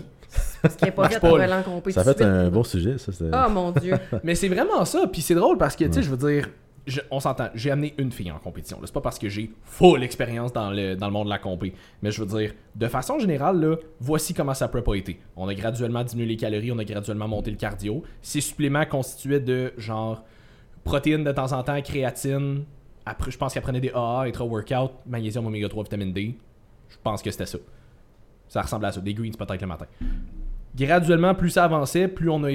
Parce 0.63 0.75
qu'il 0.75 0.87
n'est 0.87 0.93
pas 0.93 1.09
fait 1.09 1.21
pas, 1.21 1.29
pour 1.29 1.39
aller 1.39 1.53
en 1.53 1.63
compétition. 1.63 2.03
Ça 2.03 2.15
fait 2.15 2.25
un 2.25 2.49
bon 2.49 2.65
sujet, 2.65 2.99
ça. 2.99 3.13
c'est- 3.13 3.31
Ah 3.33 3.49
mon 3.49 3.71
dieu. 3.71 3.95
Mais 4.25 4.35
c'est 4.35 4.49
vraiment 4.49 4.85
ça, 4.85 5.07
puis 5.11 5.23
c'est 5.23 5.35
drôle 5.37 5.59
parce 5.59 5.77
que, 5.77 5.85
tu 5.85 5.93
sais, 5.93 6.03
je 6.03 6.11
veux 6.11 6.17
dire, 6.17 6.49
on 7.11 7.21
s'entend, 7.21 7.49
j'ai 7.55 7.71
amené 7.71 7.95
une 7.99 8.13
fille 8.13 8.31
en 8.31 8.39
compétition. 8.39 8.79
C'est 8.85 8.93
pas 8.93 9.01
parce 9.01 9.19
que 9.19 9.29
j'ai 9.29 9.51
full 9.65 10.03
expérience 10.03 10.53
dans 10.53 10.71
le, 10.71 10.97
monde 11.11 11.27
de 11.27 11.31
la 11.31 11.39
compé. 11.39 11.73
Mais 12.03 12.11
je 12.11 12.23
veux 12.23 12.39
dire, 12.39 12.55
de 12.75 12.87
façon 12.87 13.19
générale, 13.19 13.79
voici 14.01 14.35
comment 14.35 14.55
ça 14.55 14.69
peut 14.69 14.83
pas 14.83 14.95
été. 14.95 15.19
On 15.37 15.49
a 15.49 15.55
graduellement 15.55 16.05
diminué 16.05 16.29
les 16.29 16.37
calories, 16.37 16.73
on 16.73 16.79
a 16.79 16.85
graduellement 16.85 17.29
monté 17.29 17.51
le 17.51 17.57
cardio. 17.57 18.03
Ces 18.23 18.41
suppléments 18.41 18.87
constituaient 18.87 19.41
de 19.41 19.73
genre 19.77 20.25
protéines 20.85 21.25
de 21.25 21.33
temps 21.33 21.53
en 21.53 21.63
temps, 21.63 21.81
créatine. 21.83 22.65
Après, 23.05 23.31
je 23.31 23.39
pense 23.39 23.55
qu'elle 23.55 23.63
prenait 23.63 23.81
des 23.81 23.91
AA, 23.91 24.23
intra-workout, 24.27 24.93
magnésium, 25.07 25.47
oméga 25.47 25.69
3, 25.69 25.85
vitamine 25.85 26.13
D. 26.13 26.39
Je 26.89 26.97
pense 27.03 27.23
que 27.23 27.31
c'était 27.31 27.47
ça. 27.47 27.59
Ça 28.49 28.63
ressemble 28.63 28.87
à 28.87 28.93
ça. 28.93 29.01
Des 29.01 29.15
greens 29.15 29.37
peut-être 29.37 29.61
le 29.61 29.67
matin. 29.67 29.87
Graduellement, 30.75 31.35
plus 31.35 31.51
ça 31.51 31.65
avançait, 31.65 32.09
plus 32.09 32.31
on 32.31 32.45
a 32.45 32.51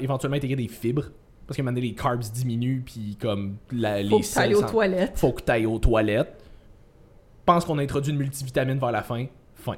éventuellement 0.00 0.36
intégré 0.36 0.56
des 0.56 0.68
fibres. 0.68 1.10
Parce 1.46 1.56
que 1.56 1.62
maintenant, 1.62 1.80
les 1.80 1.94
carbs 1.94 2.20
diminuent, 2.32 2.82
puis 2.84 3.16
comme 3.20 3.56
la, 3.72 4.02
Faut 4.08 4.16
les 4.18 4.22
que 4.22 4.34
t'ailles 4.34 4.54
aux 4.54 4.62
toilettes. 4.62 5.18
faut 5.18 5.32
que 5.32 5.42
tu 5.42 5.52
ailles 5.52 5.66
aux 5.66 5.78
toilettes. 5.78 6.42
Pense 7.44 7.64
qu'on 7.64 7.78
a 7.78 7.82
introduit 7.82 8.12
une 8.12 8.18
multivitamine 8.18 8.78
vers 8.78 8.90
la 8.90 9.02
fin. 9.02 9.26
Fin. 9.54 9.76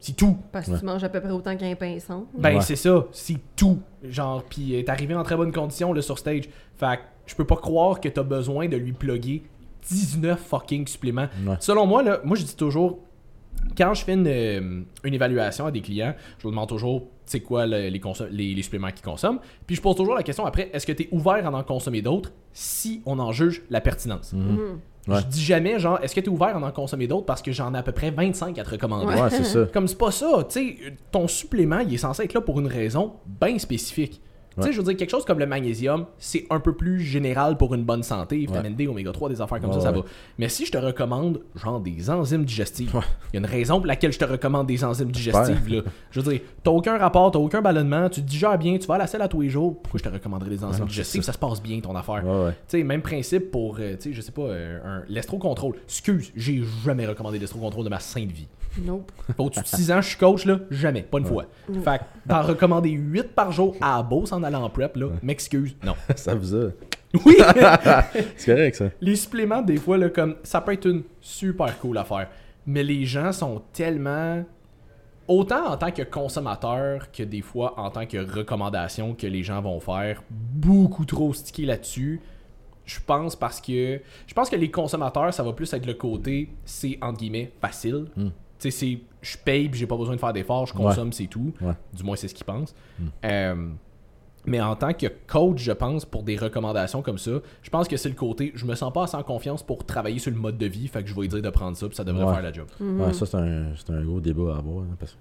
C'est 0.00 0.16
tout. 0.16 0.36
Parce 0.50 0.68
que 0.68 0.78
tu 0.78 0.84
manges 0.84 1.04
à 1.04 1.08
peu 1.08 1.20
près 1.20 1.30
autant 1.30 1.56
qu'un 1.56 1.74
sans. 2.00 2.26
Ben, 2.36 2.56
Ouais. 2.56 2.60
c'est 2.62 2.74
ça. 2.76 3.06
C'est 3.12 3.38
tout. 3.54 3.80
Genre, 4.02 4.42
puis 4.44 4.82
t'es 4.84 4.90
arrivé 4.90 5.14
en 5.14 5.22
très 5.22 5.36
bonne 5.36 5.52
condition 5.52 5.92
là, 5.92 6.02
sur 6.02 6.18
stage. 6.18 6.48
Fait 6.76 6.96
que 6.96 7.02
je 7.26 7.34
peux 7.36 7.44
pas 7.44 7.56
croire 7.56 8.00
que 8.00 8.08
t'as 8.08 8.22
besoin 8.22 8.66
de 8.66 8.76
lui 8.76 8.92
plugger 8.92 9.44
19 9.88 10.40
fucking 10.40 10.86
suppléments. 10.88 11.28
Ouais. 11.46 11.54
Selon 11.60 11.86
moi, 11.86 12.02
là, 12.02 12.20
moi 12.24 12.36
je 12.36 12.44
dis 12.44 12.56
toujours, 12.56 12.98
quand 13.76 13.94
je 13.94 14.04
fais 14.04 14.14
une, 14.14 14.26
euh, 14.26 14.80
une 15.04 15.14
évaluation 15.14 15.66
à 15.66 15.70
des 15.70 15.80
clients, 15.80 16.14
je 16.38 16.44
leur 16.44 16.52
demande 16.52 16.68
toujours 16.68 17.08
c'est 17.26 17.40
quoi 17.40 17.66
le- 17.66 17.88
les, 17.88 17.98
consom- 18.00 18.28
les, 18.30 18.54
les 18.54 18.62
suppléments 18.62 18.90
qu'ils 18.90 19.04
consomment. 19.04 19.38
Puis 19.66 19.76
je 19.76 19.80
pose 19.80 19.94
toujours 19.96 20.14
la 20.14 20.22
question 20.24 20.44
après, 20.46 20.68
est-ce 20.72 20.84
que 20.86 20.92
tu 20.92 21.04
es 21.04 21.08
ouvert 21.12 21.46
à 21.46 21.50
en 21.56 21.62
consommer 21.62 22.02
d'autres 22.02 22.32
si 22.52 23.02
on 23.06 23.18
en 23.20 23.30
juge 23.32 23.62
la 23.70 23.80
pertinence? 23.80 24.32
Mhm. 24.32 24.80
Ouais. 25.08 25.20
Je 25.20 25.26
dis 25.26 25.42
jamais, 25.42 25.78
genre, 25.78 25.98
est-ce 26.02 26.14
que 26.14 26.20
tu 26.20 26.26
es 26.26 26.28
ouvert 26.32 26.56
à 26.56 26.60
en 26.60 26.70
consommer 26.72 27.06
d'autres 27.06 27.24
parce 27.24 27.40
que 27.40 27.52
j'en 27.52 27.72
ai 27.74 27.78
à 27.78 27.82
peu 27.82 27.92
près 27.92 28.10
25 28.10 28.58
à 28.58 28.64
te 28.64 28.70
recommander? 28.70 29.06
Ouais, 29.06 29.30
c'est 29.30 29.44
ça. 29.44 29.66
Comme 29.72 29.88
c'est 29.88 29.96
pas 29.98 30.10
ça, 30.10 30.44
tu 30.48 30.60
sais, 30.60 30.76
ton 31.10 31.26
supplément, 31.26 31.78
il 31.78 31.94
est 31.94 31.98
censé 31.98 32.24
être 32.24 32.34
là 32.34 32.40
pour 32.42 32.60
une 32.60 32.66
raison 32.66 33.14
bien 33.40 33.58
spécifique. 33.58 34.20
Tu 34.60 34.64
sais, 34.64 34.68
Ouais. 34.68 34.72
je 34.74 34.78
veux 34.80 34.84
dire, 34.86 34.96
quelque 34.96 35.10
chose 35.10 35.24
comme 35.24 35.38
le 35.38 35.46
magnésium, 35.46 36.06
c'est 36.18 36.46
un 36.50 36.60
peu 36.60 36.74
plus 36.74 37.00
général 37.00 37.56
pour 37.56 37.74
une 37.74 37.84
bonne 37.84 38.02
santé, 38.02 38.36
vitamine 38.38 38.74
D, 38.74 38.86
oméga 38.86 39.12
3, 39.12 39.28
des 39.28 39.40
affaires 39.40 39.60
comme 39.60 39.70
Ouais, 39.70 39.76
ça, 39.76 39.82
ça 39.82 39.90
ouais. 39.92 39.98
va. 39.98 40.04
Mais 40.38 40.48
si 40.48 40.66
je 40.66 40.72
te 40.72 40.78
recommande, 40.78 41.40
genre, 41.54 41.80
des 41.80 42.08
enzymes 42.10 42.44
digestives, 42.44 42.90
il 42.92 42.96
Ouais. 42.96 43.04
y 43.34 43.36
a 43.36 43.40
une 43.40 43.46
raison 43.46 43.78
pour 43.78 43.86
laquelle 43.86 44.12
je 44.12 44.18
te 44.18 44.24
recommande 44.24 44.66
des 44.66 44.84
enzymes 44.84 45.10
digestives, 45.10 45.68
là. 45.68 45.82
Je 46.10 46.20
veux 46.20 46.32
dire, 46.32 46.40
t'as 46.62 46.70
aucun 46.70 46.96
rapport, 46.98 47.30
t'as 47.30 47.38
aucun 47.38 47.62
ballonnement, 47.62 48.08
tu 48.08 48.20
te 48.22 48.26
digères 48.26 48.58
bien, 48.58 48.78
tu 48.78 48.86
vas 48.86 48.94
à 48.94 48.98
la 48.98 49.06
selle 49.06 49.22
à 49.22 49.28
tous 49.28 49.40
les 49.40 49.48
jours, 49.48 49.80
pourquoi 49.82 49.98
je 49.98 50.04
te 50.04 50.08
recommanderais 50.08 50.50
des 50.50 50.64
enzymes 50.64 50.86
digestives? 50.86 51.22
ça. 51.22 51.26
Ça 51.26 51.32
se 51.34 51.38
passe 51.38 51.62
bien, 51.62 51.80
ton 51.80 51.94
affaire. 51.96 52.24
Ouais, 52.26 52.44
ouais. 52.46 52.50
Tu 52.68 52.78
sais, 52.78 52.82
même 52.84 53.02
principe 53.02 53.50
pour, 53.50 53.76
euh, 53.80 53.94
tu 53.96 54.10
sais, 54.10 54.12
je 54.12 54.20
sais 54.20 54.32
pas, 54.32 54.42
euh, 54.42 54.78
un 54.84 55.02
l'estro-contrôle. 55.08 55.76
Excuse, 55.84 56.32
j'ai 56.36 56.62
jamais 56.84 57.06
recommandé 57.06 57.38
l'estro-contrôle 57.38 57.84
de 57.84 57.90
ma 57.90 58.00
sainte 58.00 58.30
vie. 58.32 58.48
Nope. 58.84 59.10
Au-dessus 59.36 59.62
de 59.62 59.66
6 59.66 59.90
ans, 59.90 60.00
je 60.00 60.08
suis 60.10 60.16
coach, 60.16 60.44
là, 60.44 60.60
jamais, 60.70 61.02
pas 61.02 61.18
une 61.18 61.24
fois. 61.24 61.46
Fait 61.84 61.98
que 61.98 62.04
d'en 62.28 62.40
recommander 62.42 62.90
8 62.90 63.34
par 63.34 63.50
jour 63.50 63.74
à 63.80 64.00
Beauce 64.02 64.30
en 64.32 64.42
en 64.54 64.68
prep, 64.70 64.96
là, 64.96 65.08
m'excuse, 65.22 65.76
non. 65.84 65.94
Ça 66.16 66.34
vous 66.34 66.54
a. 66.54 66.70
Oui! 67.24 67.36
C'est 68.36 68.54
correct, 68.54 68.76
ça. 68.76 68.84
les 69.00 69.16
suppléments, 69.16 69.62
des 69.62 69.78
fois, 69.78 69.98
là, 69.98 70.10
comme, 70.10 70.36
ça 70.42 70.60
peut 70.60 70.72
être 70.72 70.86
une 70.86 71.02
super 71.20 71.76
cool 71.80 71.98
affaire. 71.98 72.28
Mais 72.66 72.82
les 72.82 73.04
gens 73.04 73.32
sont 73.32 73.62
tellement. 73.72 74.44
Autant 75.26 75.68
en 75.68 75.76
tant 75.76 75.92
que 75.92 76.02
consommateur 76.02 77.12
que 77.12 77.22
des 77.22 77.40
fois 77.40 77.78
en 77.78 77.90
tant 77.90 78.04
que 78.04 78.18
recommandation 78.18 79.14
que 79.14 79.28
les 79.28 79.44
gens 79.44 79.60
vont 79.60 79.78
faire, 79.78 80.24
beaucoup 80.28 81.04
trop 81.04 81.32
stickés 81.32 81.66
là-dessus. 81.66 82.20
Je 82.84 82.98
pense 83.06 83.36
parce 83.36 83.60
que. 83.60 84.00
Je 84.26 84.34
pense 84.34 84.50
que 84.50 84.56
les 84.56 84.70
consommateurs, 84.70 85.32
ça 85.32 85.44
va 85.44 85.52
plus 85.52 85.72
être 85.72 85.86
le 85.86 85.94
côté, 85.94 86.50
c'est 86.64 86.98
entre 87.00 87.18
guillemets 87.18 87.52
facile. 87.60 88.06
Mm. 88.16 88.26
Tu 88.26 88.32
sais, 88.58 88.70
c'est. 88.70 88.98
Je 89.22 89.36
paye 89.36 89.68
puis 89.68 89.78
j'ai 89.78 89.86
pas 89.86 89.96
besoin 89.96 90.16
de 90.16 90.20
faire 90.20 90.32
d'efforts, 90.32 90.66
je 90.66 90.74
consomme, 90.74 91.12
c'est 91.12 91.26
tout. 91.26 91.52
Ouais. 91.60 91.74
Du 91.92 92.02
moins, 92.02 92.16
c'est 92.16 92.26
ce 92.26 92.34
qu'ils 92.34 92.46
pensent. 92.46 92.74
Mm. 92.98 93.04
Euh, 93.24 93.68
mais 94.46 94.60
en 94.60 94.74
tant 94.76 94.92
que 94.92 95.06
coach, 95.26 95.58
je 95.62 95.72
pense, 95.72 96.04
pour 96.04 96.22
des 96.22 96.36
recommandations 96.36 97.02
comme 97.02 97.18
ça, 97.18 97.32
je 97.62 97.70
pense 97.70 97.88
que 97.88 97.96
c'est 97.96 98.08
le 98.08 98.14
côté, 98.14 98.52
je 98.54 98.64
me 98.64 98.74
sens 98.74 98.92
pas 98.92 99.06
en 99.14 99.22
confiance 99.22 99.62
pour 99.62 99.84
travailler 99.84 100.18
sur 100.18 100.30
le 100.32 100.38
mode 100.38 100.56
de 100.58 100.66
vie, 100.66 100.88
fait 100.88 101.02
que 101.02 101.08
je 101.08 101.14
vais 101.14 101.22
lui 101.22 101.28
dire 101.28 101.42
de 101.42 101.50
prendre 101.50 101.76
ça, 101.76 101.86
puis 101.86 101.96
ça 101.96 102.04
devrait 102.04 102.24
Ouais. 102.24 102.32
faire 102.34 102.42
la 102.42 102.52
job. 102.52 102.66
Mhm. 102.80 103.00
Ouais, 103.00 103.12
ça, 103.12 103.26
c'est 103.26 103.36
un, 103.36 103.66
c'est 103.76 103.92
un 103.92 104.02
gros 104.02 104.20
débat 104.20 104.54
à 104.54 104.58
avoir. 104.58 104.84
hein, 104.84 104.96
parce 104.98 105.12
que- 105.12 105.16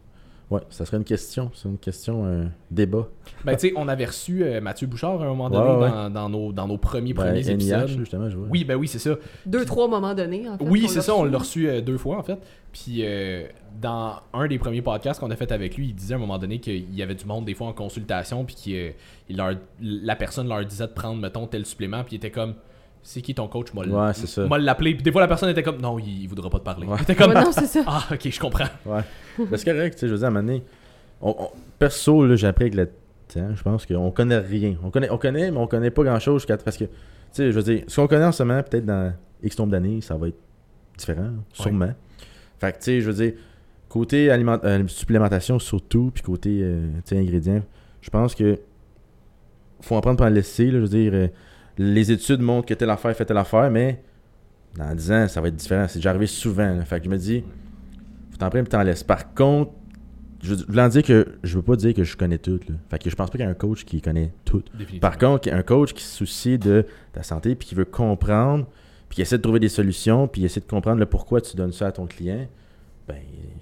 Ouais, 0.52 0.62
ça 0.72 0.84
serait 0.84 0.98
une 0.98 1.04
question. 1.04 1.52
C'est 1.54 1.70
une 1.70 1.78
question, 1.78 2.26
un 2.26 2.50
débat. 2.72 3.08
Ben, 3.46 3.56
tu 3.56 3.68
sais, 3.68 3.74
on 3.76 3.88
avait 3.88 4.06
reçu 4.06 4.44
euh, 4.44 4.60
Mathieu 4.62 4.88
Bouchard 4.88 5.22
à 5.22 5.26
un 5.26 5.28
moment 5.30 5.50
donné 5.50 5.70
Ouais, 5.70 5.84
ouais. 5.84 5.90
Dans, 5.90 6.10
dans 6.10 6.30
nos, 6.30 6.52
dans 6.52 6.68
nos 6.68 6.78
premiers, 6.80 7.14
Ben, 7.14 7.26
premiers 7.26 7.42
NIH, 7.44 7.52
épisodes. 7.52 7.88
justement, 8.00 8.30
je 8.32 8.38
vois. 8.38 8.48
Oui, 8.50 8.64
ben 8.64 8.76
oui, 8.76 8.88
c'est 8.88 8.98
ça. 8.98 9.12
Deux, 9.46 9.64
trois 9.66 9.88
moments 9.88 10.16
donnés, 10.16 10.50
en 10.50 10.58
fait. 10.58 10.64
Oui, 10.66 10.88
c'est 10.88 11.02
ça, 11.02 11.14
on 11.16 11.24
l'a 11.24 11.38
reçu 11.38 11.70
euh, 11.70 11.82
deux 11.82 11.98
fois 12.00 12.18
en 12.18 12.24
fait. 12.24 12.40
Puis 12.72 13.00
euh, 13.04 13.46
dans 13.80 14.16
un 14.34 14.48
des 14.48 14.58
premiers 14.58 14.82
podcasts 14.82 15.20
qu'on 15.20 15.30
a 15.32 15.36
fait 15.36 15.52
avec 15.52 15.78
lui, 15.78 15.88
il 15.90 15.94
disait 15.96 16.14
à 16.16 16.18
un 16.18 16.20
moment 16.20 16.40
donné 16.40 16.60
qu'il 16.60 16.94
y 16.96 17.04
avait 17.04 17.16
du 17.16 17.26
monde 17.26 17.46
des 17.46 17.54
fois 17.54 17.68
en 17.68 17.74
consultation, 17.74 18.44
puis 18.44 18.56
que 18.66 18.94
la 19.82 20.16
personne 20.16 20.48
leur 20.48 20.66
disait 20.66 20.88
de 20.88 20.94
prendre, 20.94 21.22
mettons, 21.22 21.46
tel 21.48 21.66
supplément, 21.66 22.04
puis 22.04 22.16
il 22.16 22.18
était 22.18 22.32
comme. 22.32 22.56
C'est 23.02 23.22
qui 23.22 23.34
ton 23.34 23.48
coach 23.48 23.74
Moi, 23.74 23.86
Ouais, 23.88 24.14
c'est 24.14 24.28
ça. 24.28 24.46
l'appeler. 24.60 24.94
Puis 24.94 25.04
des 25.04 25.12
fois, 25.12 25.22
la 25.22 25.28
personne 25.28 25.50
était 25.50 25.64
comme. 25.64 25.80
Non, 25.82 25.98
il, 26.00 26.24
il 26.24 26.28
voudra 26.28 26.50
pas 26.50 26.60
te 26.60 26.64
parler. 26.64 26.86
Ouais. 26.86 27.02
Était 27.02 27.16
comme. 27.16 27.32
Ouais, 27.32 27.42
non, 27.44 27.52
c'est 27.52 27.66
ça. 27.66 27.84
Ah, 27.88 28.04
ok, 28.12 28.30
je 28.30 28.40
comprends. 28.40 28.66
Ouais. 28.86 29.02
Ben, 29.40 29.58
c'est 29.58 29.66
correct, 29.72 29.94
tu 29.96 30.00
sais, 30.02 30.08
je 30.08 30.12
veux 30.14 30.18
dire, 30.20 30.26
à 30.26 30.30
un 30.30 30.32
moment 30.34 30.46
donné, 30.48 30.64
on- 31.22 31.36
on- 31.40 31.50
perso, 31.80 32.26
là, 32.26 32.36
j'ai 32.36 32.48
appris 32.48 32.66
avec 32.66 32.76
le 32.76 32.88
temps, 33.34 33.56
je 33.56 33.64
pense 33.64 33.86
qu'on 33.86 34.12
connaît 34.12 34.38
rien. 34.40 34.76
On 34.84 34.90
connaît, 34.92 35.10
on 35.10 35.18
connaît, 35.18 35.50
mais 35.52 35.58
on 35.58 35.68
connaît 35.68 35.92
pas 35.92 36.04
grand 36.04 36.20
chose 36.20 36.46
parce 36.46 36.78
que, 36.78 36.84
tu 36.86 36.92
sais, 37.32 37.52
je 37.52 37.56
veux 37.60 37.64
dire, 37.64 37.84
ce 37.88 37.96
qu'on 38.02 38.08
connaît 38.08 38.26
en 38.26 38.32
ce 38.32 38.44
moment, 38.44 38.62
peut-être 38.64 38.86
dans 38.86 39.14
X 39.42 39.58
nombre 39.58 39.72
d'années, 39.72 40.02
ça 40.02 40.16
va 40.18 40.28
être 40.28 40.38
différent, 40.98 41.30
sûrement. 41.54 41.94
Fait 42.60 42.74
que, 42.74 42.78
tu 42.80 42.84
sais, 42.84 43.02
je 43.02 43.10
veux 43.10 43.24
dire, 43.24 43.34
côté 43.88 44.30
aliment- 44.30 44.60
euh, 44.66 44.84
supplémentation 44.88 45.58
surtout, 45.58 46.12
puis 46.14 46.22
côté, 46.22 46.60
euh, 46.62 46.88
tu 47.06 47.16
sais, 47.16 47.18
ingrédients, 47.18 47.62
je 48.02 48.10
pense 48.10 48.36
que 48.36 48.60
faut 49.82 49.96
en 49.96 50.02
prendre 50.02 50.18
pour 50.18 50.26
en 50.26 50.30
laisser, 50.30 50.66
là, 50.66 50.74
je 50.74 50.78
veux 50.80 50.88
dire, 50.90 51.12
euh, 51.14 51.28
les 51.80 52.12
études 52.12 52.42
montrent 52.42 52.68
que 52.68 52.74
telle 52.74 52.90
affaire 52.90 53.16
fait 53.16 53.26
telle 53.26 53.38
affaire, 53.38 53.72
mais 53.72 54.04
dans 54.78 54.94
10 54.94 55.12
ans, 55.14 55.28
ça 55.30 55.40
va 55.40 55.48
être 55.48 55.56
différent. 55.56 55.88
C'est 55.88 56.00
déjà 56.00 56.10
arrivé 56.10 56.28
souvent, 56.28 56.76
là. 56.76 56.84
Fait 56.84 57.00
que 57.00 57.06
je 57.06 57.10
me 57.10 57.18
dis, 57.18 57.44
faut 58.30 58.38
t'en 58.38 58.50
prendre 58.50 58.66
et 58.66 58.70
t'en 58.70 58.84
laisses. 58.84 59.04
Par 59.04 59.34
contre, 59.34 59.72
je 60.44 60.54
en 60.54 60.88
dire 60.90 61.04
que 61.04 61.28
je 61.44 61.56
veux 61.56 61.64
pas 61.64 61.78
dire 61.78 61.94
que 61.94 62.04
je 62.04 62.18
connais 62.18 62.38
tout. 62.38 62.60
Là. 62.68 62.76
Fait 62.90 63.00
que 63.00 63.10
je 63.10 63.16
pense 63.16 63.30
pas 63.30 63.38
qu'il 63.38 63.46
y 63.46 63.48
a 63.48 63.52
un 63.52 63.56
coach 63.56 63.86
qui 63.86 64.02
connaît 64.02 64.34
tout. 64.46 64.64
Par 65.02 65.18
contre, 65.18 65.52
un 65.52 65.64
coach 65.64 65.94
qui 65.94 66.04
se 66.04 66.18
soucie 66.18 66.58
de 66.58 66.86
ta 67.14 67.24
santé 67.24 67.56
puis 67.56 67.68
qui 67.68 67.76
veut 67.76 67.86
comprendre, 67.86 68.66
puis 69.08 69.16
qui 69.16 69.22
essaie 69.22 69.38
de 69.38 69.42
trouver 69.42 69.60
des 69.60 69.70
solutions, 69.70 70.28
puis 70.28 70.44
essaie 70.44 70.60
de 70.60 70.66
comprendre 70.66 71.00
le 71.00 71.06
pourquoi 71.06 71.40
tu 71.42 71.56
donnes 71.56 71.74
ça 71.74 71.88
à 71.88 71.92
ton 71.92 72.08
client, 72.08 72.48
ben, 73.08 73.18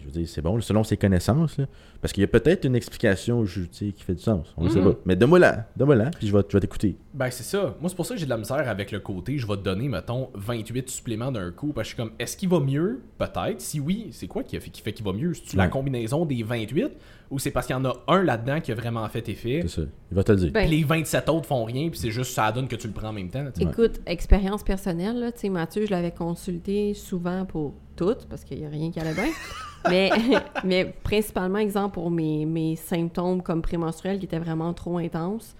je 0.07 0.13
veux 0.13 0.19
dire, 0.21 0.29
c'est 0.29 0.41
bon, 0.41 0.59
selon 0.61 0.83
ses 0.83 0.97
connaissances. 0.97 1.57
là. 1.57 1.65
Parce 2.01 2.13
qu'il 2.13 2.21
y 2.21 2.23
a 2.23 2.27
peut-être 2.27 2.65
une 2.65 2.75
explication 2.75 3.43
je- 3.45 3.61
tu 3.61 3.67
sais, 3.71 3.91
qui 3.91 4.03
fait 4.03 4.13
du 4.15 4.21
sens. 4.21 4.53
On 4.57 4.65
ne 4.65 4.69
sait 4.69 4.79
Mhm. 4.79 4.93
pas. 4.93 4.99
Mais 5.05 5.15
donne-moi 5.15 5.39
là, 5.39 5.67
donne-moi 5.75 5.95
là, 5.95 6.11
puis 6.17 6.27
je 6.27 6.35
vais, 6.35 6.43
je 6.47 6.53
vais 6.55 6.59
t'écouter. 6.61 6.95
Ben, 7.13 7.29
c'est 7.31 7.43
ça. 7.43 7.75
Moi, 7.81 7.89
c'est 7.89 7.95
pour 7.95 8.05
ça 8.05 8.13
que 8.13 8.19
j'ai 8.19 8.25
de 8.25 8.29
la 8.29 8.37
misère 8.37 8.67
avec 8.69 8.91
le 8.91 8.99
côté. 8.99 9.37
Je 9.37 9.47
vais 9.47 9.55
te 9.57 9.61
donner, 9.63 9.87
mettons, 9.89 10.29
28 10.35 10.89
suppléments 10.89 11.31
d'un 11.31 11.51
coup. 11.51 11.73
Parce 11.73 11.87
que 11.87 11.91
je 11.91 11.95
suis 11.95 11.97
comme, 12.09 12.11
est-ce 12.19 12.37
qu'il 12.37 12.49
va 12.49 12.59
mieux? 12.59 13.01
Peut-être. 13.17 13.59
Si 13.59 13.79
oui, 13.79 14.09
c'est 14.11 14.27
quoi 14.27 14.43
qui, 14.43 14.55
a 14.55 14.59
fait, 14.59 14.69
qui 14.69 14.81
fait 14.81 14.93
qu'il 14.93 15.05
va 15.05 15.13
mieux? 15.13 15.33
C'est-tu 15.33 15.55
la 15.57 15.67
combinaison 15.67 16.25
des 16.25 16.43
28 16.43 16.91
ou 17.31 17.39
c'est 17.39 17.51
parce 17.51 17.65
qu'il 17.67 17.75
y 17.75 17.79
en 17.79 17.85
a 17.85 17.93
un 18.07 18.21
là-dedans 18.23 18.61
qui 18.61 18.71
a 18.71 18.75
vraiment 18.75 19.07
fait 19.09 19.27
effet? 19.29 19.61
C'est 19.63 19.81
ça. 19.81 19.87
Il 20.11 20.15
va 20.15 20.23
te 20.23 20.31
le 20.31 20.37
dire. 20.37 20.51
Ben, 20.51 20.67
Puis 20.67 20.77
les 20.77 20.83
27 20.83 21.27
autres 21.29 21.47
font 21.47 21.63
rien, 21.65 21.89
puis 21.89 21.99
c'est 21.99 22.11
juste 22.11 22.31
ça 22.33 22.51
donne 22.51 22.67
que 22.67 22.75
tu 22.75 22.87
le 22.87 22.93
prends 22.93 23.09
en 23.09 23.13
même 23.13 23.29
temps. 23.29 23.43
Écoute, 23.59 23.99
expérience 24.05 24.63
personnelle, 24.63 25.19
là, 25.19 25.31
tu 25.31 25.39
sais, 25.39 25.49
Mathieu, 25.49 25.85
je 25.87 25.91
l'avais 25.91 26.11
consulté 26.11 26.93
souvent 26.93 27.45
pour 27.45 27.73
tout, 27.95 28.15
parce 28.29 28.43
qu'il 28.43 28.59
n'y 28.59 28.65
a 28.65 28.69
rien 28.69 28.91
qui 28.91 28.99
allait 28.99 29.15
bien. 29.15 29.25
mais, 29.89 30.09
mais 30.63 30.93
principalement, 31.03 31.59
exemple, 31.59 31.93
pour 31.95 32.09
mes, 32.11 32.45
mes 32.45 32.75
symptômes 32.75 33.41
comme 33.41 33.61
prémenstruels 33.61 34.19
qui 34.19 34.25
étaient 34.25 34.39
vraiment 34.39 34.73
trop 34.73 34.97
intenses, 34.97 35.55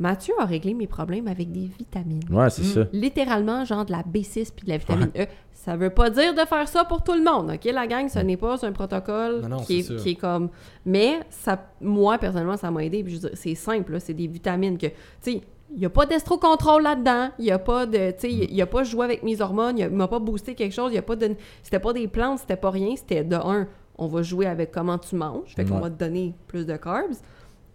Mathieu 0.00 0.34
a 0.38 0.44
réglé 0.44 0.74
mes 0.74 0.86
problèmes 0.86 1.26
avec 1.26 1.50
des 1.50 1.68
vitamines. 1.78 2.22
Ouais, 2.30 2.50
c'est 2.50 2.62
Mm. 2.62 2.64
ça. 2.66 2.80
Littéralement, 2.92 3.64
genre 3.64 3.84
de 3.84 3.90
la 3.90 4.02
B6 4.02 4.52
puis 4.54 4.64
de 4.64 4.70
la 4.70 4.76
vitamine 4.78 5.10
E. 5.18 5.26
Ça 5.52 5.76
veut 5.76 5.90
pas 5.90 6.08
dire 6.08 6.32
de 6.34 6.40
faire 6.46 6.68
ça 6.68 6.84
pour 6.84 7.02
tout 7.02 7.14
le 7.14 7.22
monde, 7.24 7.50
OK? 7.52 7.64
La 7.64 7.86
gang, 7.88 8.08
ce 8.08 8.20
n'est 8.20 8.36
pas 8.36 8.64
un 8.64 8.70
protocole 8.72 9.40
Non, 9.42 9.48
non, 9.48 9.56
qui, 9.58 9.80
est, 9.80 9.82
ça. 9.82 9.94
qui 9.96 10.10
est 10.10 10.14
comme... 10.14 10.50
Mais 10.86 11.18
ça, 11.30 11.60
moi, 11.80 12.16
personnellement, 12.16 12.56
ça 12.56 12.70
m'a 12.70 12.84
aidé. 12.84 13.04
C'est 13.34 13.56
simple, 13.56 13.98
c'est 14.00 14.14
des 14.14 14.28
vitamines 14.28 14.78
que... 14.78 14.86
Tu 14.86 14.92
sais, 15.20 15.40
il 15.70 15.78
n'y 15.80 15.86
a 15.86 15.90
pas 15.90 16.06
d'estrocontrôle 16.06 16.82
là-dedans. 16.82 17.28
Il 17.38 17.44
n'y 17.44 17.50
a 17.50 17.58
pas 17.58 17.86
de... 17.86 18.10
Tu 18.12 18.20
sais, 18.20 18.32
il 18.32 18.54
n'y 18.54 18.62
a 18.62 18.66
pas 18.66 18.84
joué 18.84 19.04
avec 19.04 19.22
mes 19.22 19.40
hormones. 19.40 19.78
Il 19.78 19.88
m'a 19.90 20.08
pas 20.08 20.18
boosté 20.18 20.54
quelque 20.54 20.72
chose. 20.74 20.92
Il 20.92 20.96
y 20.96 20.98
a 20.98 21.02
pas 21.02 21.16
de... 21.16 21.34
C'était 21.62 21.78
pas 21.78 21.92
des 21.92 22.08
plantes, 22.08 22.40
c'était 22.40 22.56
pas 22.56 22.70
rien. 22.70 22.96
C'était 22.96 23.22
de 23.24 23.36
un, 23.36 23.66
on 23.98 24.06
va 24.06 24.22
jouer 24.22 24.46
avec 24.46 24.70
comment 24.72 24.96
tu 24.98 25.14
manges. 25.16 25.54
Fait 25.54 25.64
qu'on 25.64 25.74
Ouais. 25.76 25.82
va 25.82 25.90
te 25.90 25.98
donner 26.02 26.34
plus 26.46 26.64
de 26.66 26.76
carbs. 26.76 27.16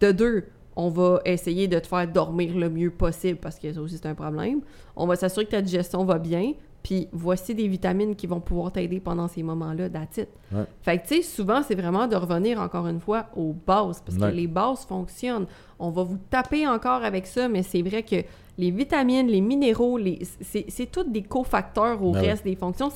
De 0.00 0.10
deux, 0.12 0.44
on 0.76 0.88
va 0.88 1.20
essayer 1.24 1.68
de 1.68 1.78
te 1.78 1.86
faire 1.86 2.06
dormir 2.08 2.56
le 2.56 2.68
mieux 2.68 2.90
possible 2.90 3.38
parce 3.38 3.58
que 3.60 3.72
ça 3.72 3.80
aussi 3.80 3.96
c'est 3.96 4.06
un 4.06 4.14
problème. 4.14 4.60
On 4.96 5.06
va 5.06 5.14
s'assurer 5.14 5.46
que 5.46 5.52
ta 5.52 5.62
digestion 5.62 6.04
va 6.04 6.18
bien. 6.18 6.52
Puis 6.84 7.08
voici 7.12 7.54
des 7.54 7.66
vitamines 7.66 8.14
qui 8.14 8.26
vont 8.28 8.40
pouvoir 8.40 8.70
t'aider 8.70 9.00
pendant 9.00 9.26
ces 9.26 9.42
moments-là 9.42 9.88
d'attitude. 9.88 10.28
Ouais. 10.52 10.64
Fait 10.82 10.98
que 10.98 11.08
tu 11.08 11.16
sais, 11.16 11.22
souvent 11.22 11.62
c'est 11.66 11.74
vraiment 11.74 12.06
de 12.06 12.14
revenir 12.14 12.60
encore 12.60 12.86
une 12.86 13.00
fois 13.00 13.26
aux 13.34 13.54
bases 13.66 14.02
parce 14.04 14.18
Ouais. 14.18 14.30
que 14.30 14.36
les 14.36 14.46
bases 14.46 14.84
fonctionnent. 14.86 15.46
On 15.78 15.90
va 15.90 16.02
vous 16.04 16.18
taper 16.30 16.68
encore 16.68 17.02
avec 17.02 17.26
ça, 17.26 17.48
mais 17.48 17.62
c'est 17.62 17.80
vrai 17.82 18.02
que 18.02 18.16
les 18.58 18.70
vitamines, 18.70 19.26
les 19.26 19.40
minéraux, 19.40 19.96
les... 19.98 20.20
c'est 20.42 20.92
tous 20.92 21.04
des 21.04 21.22
cofacteurs 21.22 22.00
au 22.04 22.12
Ben 22.12 22.20
reste 22.20 22.44
des 22.44 22.54
fonctions. 22.54 22.90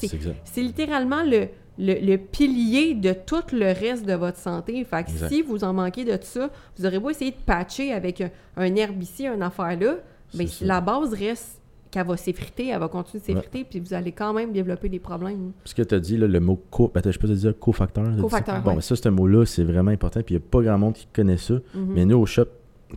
C'est 0.45 0.61
littéralement 0.63 1.23
le, 1.25 1.49
le, 1.79 1.95
le 1.95 2.17
pilier 2.19 2.93
de 2.95 3.15
tout 3.15 3.43
le 3.53 3.73
reste 3.73 4.05
de 4.05 4.13
votre 4.13 4.37
santé. 4.39 4.85
Fait 4.85 5.03
que 5.05 5.11
Exact. 5.11 5.29
si 5.31 5.41
vous 5.43 5.65
en 5.65 5.73
manquez 5.73 6.05
de 6.05 6.13
tout 6.17 6.27
ça, 6.27 6.51
vous 6.77 6.85
aurez 6.85 6.99
beau 6.99 7.09
essayer 7.11 7.31
de 7.31 7.37
patcher 7.45 7.93
avec 7.93 8.21
un, 8.21 8.31
un 8.59 8.75
herbe 8.77 9.03
ici, 9.03 9.27
une 9.27 9.43
affaire 9.43 9.79
là, 9.81 9.95
mais 10.35 10.47
ça. 10.47 10.65
la 10.67 10.81
base 10.83 11.15
reste 11.15 11.58
qu'elle 11.91 12.07
va 12.07 12.17
s'effriter, 12.17 12.69
elle 12.69 12.81
va 12.81 12.89
continuer 12.89 13.21
de 13.21 13.25
s'effriter, 13.27 13.65
puis 13.65 13.81
vous 13.81 13.95
allez 13.95 14.13
quand 14.13 14.33
même 14.35 14.53
développer 14.53 14.89
des 14.89 14.99
problèmes. 14.99 15.53
Ce 15.65 15.75
que 15.75 15.83
tu 15.83 15.95
as 15.95 16.01
dit, 16.01 16.17
là, 16.17 16.27
le 16.27 16.41
mot 16.41 16.61
co. 16.71 16.91
Attends, 16.95 17.11
je 17.11 17.19
pas 17.19 17.29
te 17.29 17.33
dire 17.33 17.59
cofacteur. 17.59 18.05
Cofacteur, 18.21 18.63
Bon, 18.63 18.71
ouais. 18.71 18.77
mais 18.77 18.83
ça, 18.83 18.95
ce 18.97 19.09
mot-là, 19.09 19.47
c'est 19.47 19.65
vraiment 19.65 19.91
important. 19.91 20.21
Puis 20.23 20.35
il 20.35 20.39
n'y 20.39 20.45
a 20.45 20.47
pas 20.51 20.61
grand 20.63 20.79
monde 20.79 20.95
qui 20.95 21.07
connaît 21.13 21.37
ça. 21.39 21.55
Mhm. 21.75 21.87
Mais 21.95 22.05
nous, 22.05 22.17
au 22.19 22.27
shop, 22.27 22.45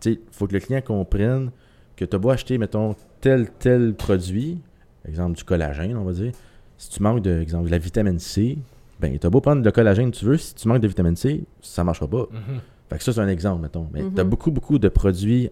sais, 0.02 0.12
il 0.12 0.20
faut 0.30 0.46
que 0.46 0.52
le 0.54 0.60
client 0.60 0.80
comprenne 0.82 1.50
que 1.96 2.04
tu 2.04 2.14
as 2.16 2.18
beau 2.18 2.30
acheter, 2.30 2.58
mettons, 2.58 2.94
tel, 3.20 3.50
tel 3.58 3.94
produit, 3.94 4.58
exemple 5.06 5.36
du 5.36 5.44
collagène, 5.44 5.96
on 5.96 6.04
va 6.04 6.12
dire. 6.12 6.32
Si 6.78 6.90
tu 6.90 7.02
manques 7.02 7.22
de, 7.22 7.40
exemple, 7.40 7.66
de 7.66 7.70
la 7.70 7.78
vitamine 7.78 8.18
C, 8.18 8.58
ben, 9.00 9.18
tu 9.18 9.26
as 9.26 9.30
beau 9.30 9.40
prendre 9.40 9.62
le 9.64 9.70
collagène 9.70 10.10
que 10.10 10.16
tu 10.16 10.24
veux, 10.24 10.36
si 10.36 10.54
tu 10.54 10.68
manques 10.68 10.80
de 10.80 10.88
vitamine 10.88 11.16
C, 11.16 11.44
ça 11.60 11.82
marchera 11.84 12.08
pas. 12.08 12.26
Mhm. 12.30 12.60
Fait 12.90 12.98
que 12.98 13.04
ça, 13.04 13.12
c'est 13.12 13.20
un 13.20 13.28
exemple, 13.28 13.62
mettons. 13.62 13.86
Mais 13.92 14.02
Mhm. 14.02 14.14
tu 14.14 14.20
as 14.20 14.24
beaucoup, 14.24 14.50
beaucoup 14.50 14.78
de 14.78 14.88
produits, 14.88 15.48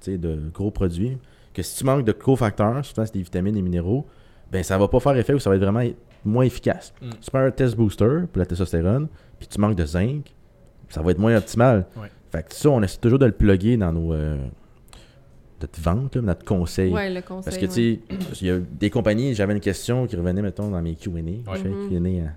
tu 0.00 0.12
sais, 0.12 0.18
de 0.18 0.38
gros 0.54 0.70
produits, 0.70 1.18
que 1.62 1.68
si 1.68 1.76
tu 1.78 1.84
manques 1.84 2.04
de 2.04 2.12
cofacteurs, 2.12 2.84
souvent 2.84 3.04
c'est 3.06 3.14
des 3.14 3.22
vitamines 3.22 3.56
et 3.56 3.62
minéraux, 3.62 4.06
ben 4.50 4.62
ça 4.62 4.78
va 4.78 4.88
pas 4.88 5.00
faire 5.00 5.16
effet 5.16 5.34
ou 5.34 5.38
ça 5.38 5.50
va 5.50 5.56
être 5.56 5.62
vraiment 5.62 5.82
moins 6.24 6.44
efficace. 6.44 6.92
Mm. 7.02 7.10
Si 7.12 7.18
tu 7.20 7.30
prends 7.30 7.40
un 7.40 7.50
test 7.50 7.76
booster 7.76 8.20
pour 8.32 8.38
la 8.40 8.46
testostérone, 8.46 9.08
puis 9.38 9.46
tu 9.48 9.60
manques 9.60 9.76
de 9.76 9.84
zinc, 9.84 10.34
ça 10.88 11.02
va 11.02 11.10
être 11.10 11.18
moins 11.18 11.36
optimal. 11.36 11.86
Ouais. 11.96 12.08
Fait 12.32 12.42
que 12.46 12.54
ça, 12.54 12.68
on 12.70 12.82
essaie 12.82 12.98
toujours 12.98 13.18
de 13.18 13.26
le 13.26 13.32
plugger 13.32 13.76
dans 13.76 13.92
nos. 13.92 14.12
euh, 14.14 14.36
notre 15.60 15.80
vente, 15.80 16.14
là, 16.16 16.22
notre 16.22 16.44
conseil. 16.44 16.92
Ouais, 16.92 17.10
le 17.12 17.20
conseil. 17.20 17.44
Parce 17.44 17.56
que, 17.56 17.62
ouais. 17.62 17.68
tu 17.68 18.00
sais, 18.36 18.40
il 18.42 18.46
y 18.46 18.50
a 18.50 18.58
des 18.58 18.90
compagnies, 18.90 19.34
j'avais 19.34 19.52
une 19.54 19.60
question 19.60 20.06
qui 20.06 20.14
revenait, 20.14 20.40
mettons, 20.42 20.70
dans 20.70 20.80
mes 20.80 20.94
QA. 20.94 21.10
Je 21.54 21.58
fais 21.58 21.68
Mhm. 21.68 21.88
Q&A, 21.88 22.24
hein. 22.28 22.32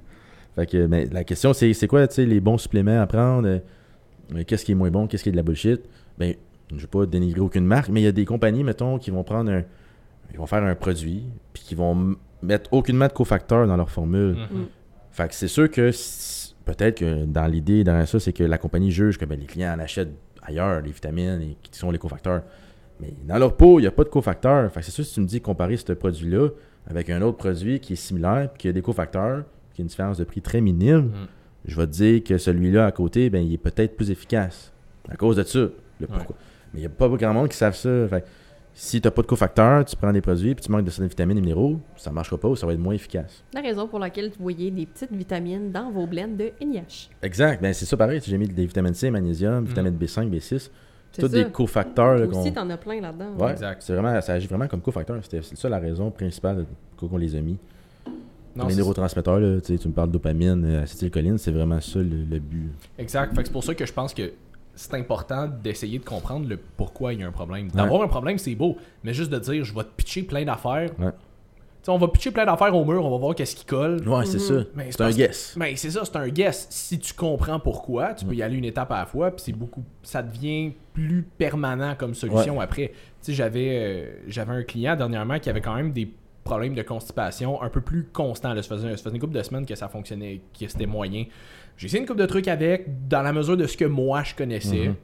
Fait 0.56 0.66
que, 0.66 0.86
mais 0.88 1.06
la 1.12 1.24
question, 1.24 1.54
c'est 1.54 1.72
c'est 1.74 1.88
quoi, 1.88 2.08
tu 2.08 2.16
sais, 2.16 2.26
les 2.26 2.40
bons 2.40 2.58
suppléments 2.58 3.00
à 3.00 3.06
prendre? 3.08 3.48
Euh, 3.48 4.44
Qu'est-ce 4.48 4.66
qui 4.66 4.72
est 4.72 4.76
moins 4.76 4.90
bon? 4.90 5.08
Qu'est-ce 5.08 5.24
qui 5.24 5.30
est 5.30 5.34
de 5.34 5.38
la 5.38 5.44
bullshit? 5.44 5.82
Ben, 6.18 6.34
je 6.76 6.82
veux 6.82 6.88
pas 6.88 7.06
dénigrer 7.06 7.42
aucune 7.42 7.66
marque, 7.66 7.90
mais 7.90 8.02
il 8.02 8.04
y 8.04 8.08
a 8.08 8.12
des 8.12 8.26
compagnies, 8.26 8.64
mettons, 8.64 8.98
qui 8.98 9.12
vont 9.12 9.24
prendre 9.24 9.52
un. 9.52 9.64
Ils 10.34 10.38
vont 10.38 10.46
faire 10.46 10.64
un 10.64 10.76
produit, 10.76 11.24
puis 11.54 11.64
qui 11.64 11.76
vont 11.76 12.16
mettre 12.42 12.72
aucunement 12.74 13.08
de 13.08 13.12
cofacteurs 13.14 13.68
dans 13.68 13.76
leur 13.76 13.90
formule. 13.92 14.36
Mhm. 14.36 14.66
Fait 15.12 15.28
que 15.28 15.36
c'est 15.36 15.50
sûr 15.50 15.70
que 15.70 15.92
peut-être 16.66 17.00
que 17.00 17.26
dans 17.26 17.46
l'idée 17.48 17.84
derrière 17.84 18.08
ça, 18.08 18.20
c'est 18.20 18.32
que 18.34 18.44
la 18.46 18.58
compagnie 18.58 18.92
juge 18.92 19.18
que 19.18 19.26
ben, 19.26 19.38
les 19.40 19.46
clients 19.46 19.74
en 19.76 19.80
achètent 19.80 20.14
ailleurs 20.42 20.82
les 20.82 20.92
vitamines 20.92 21.42
et 21.42 21.58
qui 21.62 21.78
sont 21.78 21.92
les 21.92 21.98
cofacteurs. 21.98 22.44
Mais 23.02 23.14
dans 23.28 23.38
leur 23.38 23.58
pot, 23.58 23.80
il 23.80 23.82
n'y 23.82 23.88
a 23.88 23.92
pas 23.92 24.04
de 24.06 24.10
cofacteurs. 24.10 24.72
Fait 24.72 24.80
que 24.80 24.86
c'est 24.86 24.92
sûr 24.92 25.04
si 25.06 25.14
tu 25.16 25.20
me 25.22 25.26
dis 25.26 25.42
comparer 25.42 25.76
ce 25.76 25.92
produit-là 25.92 26.50
avec 26.88 27.10
un 27.10 27.22
autre 27.22 27.38
produit 27.38 27.80
qui 27.80 27.94
est 27.94 27.98
similaire, 27.98 28.50
puis 28.54 28.60
qui 28.60 28.68
a 28.70 28.72
des 28.72 28.82
cofacteurs, 28.82 29.44
qui 29.74 29.82
a 29.82 29.84
une 29.84 29.88
différence 29.90 30.18
de 30.18 30.24
prix 30.24 30.42
très 30.42 30.62
minime, 30.62 31.08
Mhm. 31.08 31.28
je 31.66 31.76
vais 31.76 31.88
te 31.88 31.92
dire 31.92 32.24
que 32.24 32.38
celui-là 32.38 32.86
à 32.86 32.92
côté, 32.92 33.30
ben, 33.30 33.44
il 33.46 33.54
est 33.54 33.58
peut-être 33.58 33.98
plus 33.98 34.12
efficace. 34.12 34.72
À 35.10 35.18
cause 35.18 35.36
de 35.36 35.44
ça. 35.44 35.60
Le 36.00 36.08
pourquoi. 36.08 36.36
Mais 36.74 36.80
il 36.80 36.82
n'y 36.82 36.86
a 36.86 36.90
pas 36.90 37.08
grand 37.10 37.34
monde 37.34 37.50
qui 37.50 37.58
savent 37.58 37.76
ça. 37.76 38.08
Fait 38.10 38.24
si 38.74 39.02
tu 39.02 39.08
n'as 39.08 39.12
pas 39.12 39.22
de 39.22 39.28
cofacteurs, 39.28 39.84
tu 39.84 39.96
prends 39.98 40.14
des 40.14 40.22
produits 40.22 40.56
puis 40.56 40.64
tu 40.64 40.72
manques 40.72 40.86
de 40.86 40.90
certaines 40.90 41.10
vitamines 41.10 41.38
et 41.38 41.42
minéraux, 41.42 41.78
ça 41.98 42.10
ne 42.10 42.16
marchera 42.16 42.38
pas 42.38 42.48
ou 42.48 42.56
ça 42.56 42.66
va 42.66 42.72
être 42.74 42.80
moins 42.80 42.94
efficace. 42.94 43.44
La 43.54 43.60
raison 43.62 43.86
pour 43.88 44.00
laquelle 44.00 44.30
vous 44.30 44.36
voyez 44.44 44.72
des 44.72 44.86
petites 44.86 45.12
vitamines 45.12 45.72
dans 45.74 45.92
vos 45.92 46.08
blends 46.08 46.30
de 46.30 46.52
NIH. 46.66 47.10
Exact. 47.22 47.62
Ben, 47.62 47.74
c'est 47.74 47.86
ça 47.86 47.98
pareil. 47.98 48.22
J'ai 48.26 48.38
mis 48.38 48.48
des 48.48 48.66
vitamines 48.66 48.94
C, 48.94 49.10
magnésium, 49.12 49.66
vitamine 49.66 49.98
B5, 49.98 50.30
B6. 50.30 50.70
C'est 51.14 51.22
Tous 51.22 51.28
ça. 51.28 51.44
des 51.44 51.52
cofacteurs. 51.52 52.30
qu'on- 52.30 52.40
aussi, 52.40 52.54
t'en 52.54 52.70
as 52.70 52.78
plein 52.78 53.02
là-dedans. 53.02 53.36
Ouais, 53.38 53.52
Exact. 53.52 53.82
c'est 53.82 53.92
vraiment, 53.94 54.22
ça 54.22 54.32
agit 54.34 54.48
vraiment 54.48 54.68
comme 54.70 54.80
cofacteur. 54.80 55.20
C'était 55.22 55.42
c'est 55.42 55.58
ça 55.58 55.68
la 55.68 55.78
raison 55.80 56.10
principale 56.10 56.66
pourquoi 56.96 57.18
on 57.18 57.20
les 57.20 57.36
a 57.36 57.42
mis. 57.42 57.58
Non, 58.56 58.68
les 58.68 58.76
neurotransmetteurs, 58.76 59.40
là, 59.40 59.60
tu 59.60 59.74
sais, 59.74 59.78
tu 59.78 59.88
me 59.90 59.94
parles 59.94 60.08
de 60.10 60.14
dopamine, 60.14 60.64
euh, 60.66 60.84
acétylcholine, 60.84 61.38
c'est 61.38 61.52
vraiment 61.52 61.80
ça 61.82 62.00
le, 62.00 62.24
le 62.30 62.40
but. 62.40 62.72
Exact. 62.98 63.34
Fait 63.36 63.42
que 63.42 63.48
c'est 63.48 63.52
pour 63.54 63.64
ça 63.64 63.74
que 63.76 63.86
je 63.86 63.94
pense 63.94 64.14
que 64.14 64.32
c'est 64.76 64.94
important 64.96 65.48
d'essayer 65.48 66.00
de 66.00 66.06
comprendre 66.06 66.48
le 66.48 66.58
pourquoi 66.58 67.14
il 67.14 67.20
y 67.20 67.24
a 67.24 67.28
un 67.28 67.32
problème. 67.32 67.70
D'avoir 67.72 68.02
un 68.02 68.08
problème, 68.08 68.38
c'est 68.38 68.56
beau, 68.56 68.78
mais 69.04 69.14
juste 69.14 69.32
de 69.32 69.40
dire 69.40 69.64
je 69.64 69.74
vais 69.74 69.84
te 69.84 69.90
pitcher 69.96 70.24
plein 70.24 70.44
d'affaires. 70.46 70.90
Ouais. 71.00 71.12
On 71.88 71.98
va 71.98 72.08
pitcher 72.10 72.30
plein 72.30 72.46
d'affaires 72.46 72.76
au 72.76 72.86
mur, 72.86 73.04
on 73.04 73.10
va 73.10 73.18
voir 73.18 73.34
qu'est-ce 73.34 73.56
qui 73.56 73.66
colle. 73.66 74.08
Ouais, 74.08 74.24
c'est 74.28 74.38
ça. 74.38 74.54
Mais 74.76 74.92
C'est 74.92 75.02
un 75.02 75.10
guess. 75.10 75.56
Mais 75.58 75.76
c'est 75.76 75.90
ça, 75.90 76.06
c'est 76.06 76.16
un 76.16 76.28
guess. 76.30 76.68
Si 76.70 77.00
tu 77.00 77.12
comprends 77.16 77.60
pourquoi, 77.60 78.14
tu 78.14 78.24
peux 78.24 78.34
Mm. 78.34 78.38
y 78.38 78.44
aller 78.44 78.58
une 78.58 78.66
étape 78.66 78.92
à 78.92 79.00
la 79.00 79.06
fois, 79.08 79.32
puis 79.32 79.42
c'est 79.46 79.52
beaucoup, 79.52 79.84
ça 80.04 80.22
devient 80.22 80.74
plus 80.94 81.24
permanent 81.40 81.96
comme 81.98 82.14
solution 82.14 82.62
après. 82.62 82.92
Tu 83.24 83.34
j'avais, 83.34 83.70
euh, 83.72 84.12
j'avais 84.28 84.54
un 84.54 84.64
client 84.64 84.96
dernièrement 84.96 85.40
qui 85.40 85.50
avait 85.50 85.62
quand 85.62 85.74
même 85.76 85.92
des 85.92 86.14
problèmes 86.44 86.76
de 86.76 86.82
constipation 86.84 87.62
un 87.64 87.70
peu 87.70 87.82
plus 87.82 88.04
constants. 88.14 88.54
là. 88.54 88.62
Ça 88.62 88.70
faisait, 88.76 88.92
ça 88.92 88.98
faisait 89.04 89.16
une 89.16 89.20
couple 89.22 89.34
de 89.38 89.42
semaines 89.44 89.66
que 89.66 89.76
ça 89.76 89.88
fonctionnait, 89.88 90.42
que 90.60 90.68
c'était 90.68 90.86
moyen. 90.86 91.26
J'ai 91.78 91.88
essayé 91.88 92.02
une 92.02 92.08
couple 92.08 92.20
de 92.22 92.26
trucs 92.26 92.48
avec, 92.48 93.08
dans 93.08 93.22
la 93.22 93.34
mesure 93.34 93.58
de 93.58 93.66
ce 93.66 93.76
que 93.78 93.86
moi 93.86 94.24
je 94.24 94.36
connaissais. 94.36 94.88
Mhm. 94.90 94.96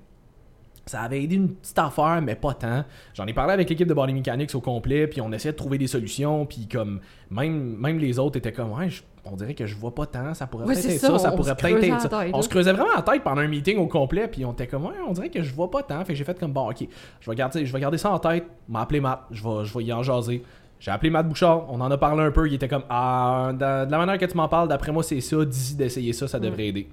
Ça 0.85 1.01
avait 1.01 1.21
aidé 1.21 1.35
une 1.35 1.49
petite 1.49 1.77
affaire, 1.79 2.21
mais 2.23 2.35
pas 2.35 2.53
tant. 2.53 2.85
J'en 3.13 3.25
ai 3.27 3.33
parlé 3.33 3.51
avec 3.51 3.67
l'équipe 3.69 3.87
de 3.89 3.93
Body 3.93 4.13
Mechanics 4.13 4.55
au 4.55 4.61
complet, 4.61 5.05
puis 5.07 5.19
on 5.19 5.29
essayait 5.33 5.51
de 5.51 5.57
trouver 5.57 5.77
des 5.77 5.87
solutions, 5.87 6.45
puis 6.45 6.65
comme 6.71 7.01
même, 7.29 7.75
même 7.77 7.97
les 7.99 8.17
autres 8.19 8.37
étaient 8.37 8.53
comme 8.53 8.71
ouais, 8.71 8.89
je- 8.89 9.01
on 9.25 9.35
dirait 9.35 9.53
que 9.53 9.65
je 9.65 9.75
vois 9.75 9.93
pas 9.93 10.05
tant, 10.05 10.33
ça 10.33 10.47
pourrait 10.47 10.63
Ouais, 10.65 10.75
peut-être 10.75 10.89
être 10.91 10.99
ça, 11.01 11.19
ça, 11.19 11.31
pourrait 11.31 11.49
se 11.49 11.55
peut-être 11.55 11.73
creusait 11.73 11.89
être 11.89 11.99
ça. 11.99 12.07
tête, 12.07 12.31
on 12.33 12.37
là. 12.37 12.41
se 12.43 12.47
creusait 12.47 12.71
vraiment 12.71 12.95
la 12.95 13.01
tête 13.01 13.21
pendant 13.21 13.41
un 13.41 13.47
meeting 13.49 13.77
au 13.79 13.87
complet, 13.87 14.29
puis 14.29 14.45
on 14.45 14.53
était 14.53 14.67
comme 14.67 14.85
ouais, 14.85 14.93
on 15.05 15.11
dirait 15.11 15.29
que 15.29 15.41
je 15.43 15.53
vois 15.53 15.69
pas 15.69 15.83
tant, 15.83 15.99
fait 16.05 16.13
que 16.13 16.17
j'ai 16.19 16.23
fait 16.23 16.39
comme 16.39 16.53
bon, 16.53 16.69
ok, 16.69 16.87
je 17.19 17.29
vais 17.29 17.35
garder, 17.35 17.65
je 17.65 17.73
vais 17.73 17.79
garder 17.81 17.97
ça 17.97 18.09
en 18.11 18.19
tête, 18.19 18.45
m'a 18.69 18.79
appelé 18.83 19.01
Matt, 19.01 19.23
je 19.31 19.43
vais, 19.43 19.65
je 19.65 19.77
vais 19.77 19.83
y 19.83 19.91
en 19.91 20.03
jaser. 20.03 20.41
J'ai 20.79 20.91
appelé 20.91 21.09
Matt 21.09 21.27
Bouchard, 21.27 21.71
on 21.71 21.81
en 21.81 21.89
a 21.89 21.97
parlé 21.97 22.23
un 22.23 22.31
peu, 22.31 22.47
il 22.47 22.53
était 22.53 22.67
comme 22.67 22.83
ah, 22.89 23.51
de, 23.53 23.89
la 23.89 23.97
manière 23.97 24.17
que 24.17 24.25
tu 24.25 24.37
m'en 24.37 24.47
parles, 24.47 24.67
d'après 24.67 24.91
moi 24.91 25.03
c'est 25.03 25.21
ça, 25.21 25.43
d'ici 25.43 25.75
d'essayer 25.75 26.13
ça, 26.13 26.27
ça 26.27 26.39
devrait 26.39 26.67
aider. 26.67 26.87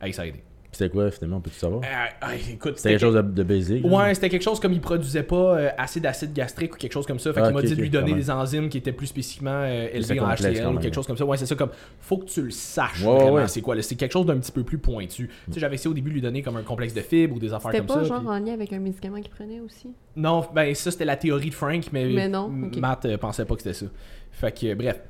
Hey, 0.00 0.12
ça 0.12 0.22
a 0.22 0.26
aidé. 0.26 0.42
C'était 0.78 0.90
quoi 0.92 1.10
finalement, 1.10 1.38
on 1.38 1.40
peut 1.40 1.50
tout 1.50 1.56
savoir? 1.56 1.80
Euh, 1.82 1.86
ah, 2.20 2.36
écoute, 2.36 2.76
C'était 2.76 2.90
quelque 2.90 3.00
chose 3.00 3.14
de, 3.16 3.22
de 3.22 3.42
basique. 3.42 3.84
là? 3.84 3.90
Ouais, 4.06 4.14
c'était 4.14 4.28
quelque 4.28 4.42
chose 4.44 4.60
comme 4.60 4.72
il 4.72 4.80
produisait 4.80 5.24
pas 5.24 5.58
euh, 5.58 5.70
assez 5.76 5.98
d'acide 5.98 6.32
gastrique 6.32 6.74
ou 6.74 6.78
quelque 6.78 6.92
chose 6.92 7.04
comme 7.06 7.18
ça. 7.18 7.32
Fait 7.32 7.40
Ah, 7.40 7.46
qu'il 7.46 7.54
m'a 7.56 7.62
dit 7.62 7.74
de 7.74 7.80
lui 7.80 7.90
donner 7.90 8.14
des 8.14 8.30
enzymes 8.30 8.68
qui 8.68 8.78
étaient 8.78 8.92
plus 8.92 9.08
spécifiquement 9.08 9.50
euh, 9.64 9.88
C'est 9.90 9.96
élevés 9.96 10.20
en 10.20 10.28
HCl 10.32 10.66
ou 10.68 10.78
quelque 10.78 10.94
chose 10.94 11.06
comme 11.08 11.16
ça. 11.16 11.24
Ouais, 11.24 11.36
c'est 11.36 11.46
ça 11.46 11.56
comme 11.56 11.70
faut 12.00 12.18
que 12.18 12.26
tu 12.26 12.42
le 12.42 12.50
saches 12.50 13.02
Ouais, 13.02 13.12
vraiment 13.14 13.32
ouais. 13.32 13.48
c'est 13.48 13.60
quoi. 13.60 13.74
C'est 13.82 13.96
quelque 13.96 14.12
chose 14.12 14.26
d'un 14.26 14.38
petit 14.38 14.52
peu 14.52 14.62
plus 14.62 14.78
pointu. 14.78 15.28
Tu 15.46 15.52
sais, 15.54 15.58
j'avais 15.60 15.74
essayé 15.74 15.90
au 15.90 15.94
début 15.94 16.10
de 16.10 16.14
lui 16.14 16.22
donner 16.22 16.42
comme 16.42 16.56
un 16.56 16.62
complexe 16.62 16.94
de 16.94 17.00
fibres 17.00 17.34
ou 17.34 17.38
des 17.40 17.52
affaires 17.52 17.72
C'était 17.72 17.78
comme 17.84 17.96
pas 17.96 18.02
ça. 18.02 18.08
genre 18.08 18.20
puis- 18.20 18.28
en 18.28 18.38
lien 18.38 18.52
avec 18.54 18.72
un 18.72 18.78
médicament 18.78 19.20
qu'il 19.20 19.30
prenait 19.30 19.58
aussi? 19.60 19.88
Non, 20.14 20.44
ben 20.54 20.72
ça 20.76 20.92
c'était 20.92 21.04
la 21.04 21.16
théorie 21.16 21.50
de 21.50 21.54
Frank, 21.54 21.86
mais, 21.92 22.06
Mais 22.06 22.28
non. 22.28 22.48
Matt 22.48 23.04
euh, 23.04 23.18
pensait 23.18 23.44
pas 23.44 23.56
que 23.56 23.62
c'était 23.62 23.74
ça. 23.74 23.86
Fait 24.30 24.56
que 24.56 24.66
euh, 24.68 24.74
bref. 24.76 25.00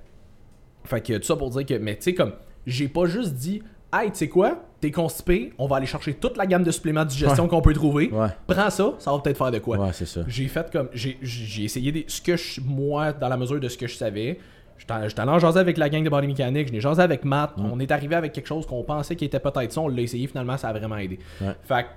Fait 0.84 1.02
que 1.06 1.18
tout 1.18 1.24
ça 1.24 1.36
pour 1.36 1.50
dire 1.50 1.66
que, 1.66 1.74
mais 1.74 1.96
tu 1.96 2.04
sais 2.04 2.14
comme, 2.14 2.32
j'ai 2.66 2.88
pas 2.88 3.04
juste 3.04 3.34
dit, 3.34 3.62
hey, 3.92 4.10
tu 4.10 4.18
sais 4.18 4.28
quoi, 4.28 4.62
t'es 4.80 4.90
constipé, 4.90 5.52
on 5.58 5.66
va 5.66 5.76
aller 5.76 5.86
chercher 5.86 6.14
toute 6.14 6.36
la 6.36 6.46
gamme 6.46 6.62
de 6.62 6.70
suppléments 6.70 7.04
de 7.04 7.10
digestion 7.10 7.48
qu'on 7.48 7.60
peut 7.62 7.72
trouver. 7.72 8.10
Ouais, 8.12 8.28
Prends 8.46 8.70
ça, 8.70 8.92
ça 8.98 9.12
va 9.12 9.18
peut-être 9.18 9.36
faire 9.38 9.50
de 9.50 9.58
quoi. 9.58 9.78
ouais, 9.78 9.90
c'est 9.92 10.06
ça. 10.06 10.20
J'ai 10.28 10.46
fait 10.48 10.70
comme, 10.70 10.88
j'ai 10.92 11.18
j'ai 11.22 11.64
essayé 11.64 11.90
des, 11.92 12.04
ce 12.08 12.20
que 12.20 12.36
je, 12.36 12.60
moi, 12.60 13.12
dans 13.12 13.28
la 13.28 13.36
mesure 13.36 13.58
de 13.60 13.68
ce 13.68 13.76
que 13.78 13.86
je 13.86 13.94
savais. 13.96 14.38
J'étais 14.78 15.08
j'étais 15.08 15.20
allé 15.20 15.30
en 15.32 15.38
jaser 15.40 15.58
avec 15.58 15.76
la 15.76 15.88
gang 15.88 16.04
de 16.04 16.08
body 16.10 16.28
mécanique, 16.28 16.68
je 16.68 16.72
l'ai 16.72 16.80
jasé 16.80 17.02
avec 17.02 17.24
Matt, 17.24 17.56
Mm. 17.56 17.70
on 17.72 17.80
est 17.80 17.90
arrivé 17.90 18.14
avec 18.14 18.32
quelque 18.32 18.46
chose 18.46 18.64
qu'on 18.64 18.84
pensait 18.84 19.16
qui 19.16 19.24
était 19.24 19.40
peut-être 19.40 19.72
ça, 19.72 19.80
on 19.80 19.88
l'a 19.88 20.02
essayé 20.02 20.26
finalement, 20.28 20.56
ça 20.56 20.68
a 20.68 20.72
vraiment 20.72 20.96
aidé. 20.98 21.18
Ouais. 21.40 21.48
Fait 21.64 21.82
que, 21.82 21.88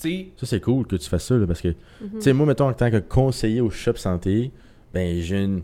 tu 0.00 0.08
sais, 0.08 0.28
Ça, 0.36 0.46
c'est 0.46 0.60
cool 0.60 0.86
que 0.86 0.94
tu 0.96 1.08
fasses 1.08 1.24
ça, 1.26 1.34
là, 1.34 1.46
parce 1.48 1.60
que, 1.60 1.68
tu 1.68 1.76
sais, 2.20 2.32
moi, 2.32 2.46
mettons, 2.46 2.68
en 2.68 2.72
tant 2.74 2.90
que 2.92 2.98
conseiller 2.98 3.60
au 3.60 3.70
shop 3.70 3.94
santé, 3.96 4.52
ben, 4.94 5.20
j'ai 5.20 5.42
une. 5.42 5.62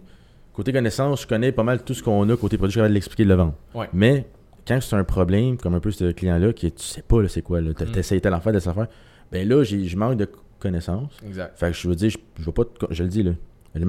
Côté 0.52 0.72
connaissance, 0.72 1.22
je 1.22 1.26
connais 1.28 1.52
pas 1.52 1.62
mal 1.62 1.84
tout 1.84 1.94
ce 1.94 2.02
qu'on 2.02 2.28
a. 2.28 2.36
Côté 2.36 2.56
produit, 2.58 2.70
je 2.72 2.72
suis 2.72 2.78
capable 2.80 2.88
de 2.90 2.94
l'expliquer 2.94 3.22
de 3.24 3.28
le 3.28 3.34
vendre. 3.36 3.54
Ouais. 3.74 3.88
Mais, 3.92 4.26
quand 4.68 4.78
c'est 4.82 4.94
un 4.96 5.04
problème, 5.04 5.56
comme 5.56 5.74
un 5.74 5.80
peu 5.80 5.90
ce 5.90 6.12
client-là, 6.12 6.52
qui 6.52 6.70
tu 6.70 6.82
sais 6.84 7.02
pas, 7.02 7.26
c'est 7.28 7.42
quoi, 7.42 7.60
Mm. 7.62 7.74
t'essayes 7.74 8.20
telle 8.20 8.34
affaire, 8.34 8.52
telle 8.52 8.68
affaire, 8.68 8.86
ben 9.32 9.48
là, 9.48 9.64
je 9.64 9.96
manque 9.96 10.16
de 10.18 10.28
connaissances. 10.58 11.12
exact. 11.26 11.58
Fait 11.58 11.70
que 11.70 11.76
je 11.76 11.88
veux 11.88 11.94
dire, 11.96 12.10
je, 12.10 12.18
je 12.38 12.44
veux 12.44 12.52
pas, 12.52 12.64
te- 12.64 12.86
je 12.92 13.02
le 13.02 13.08
dis, 13.08 13.22
là. 13.22 13.32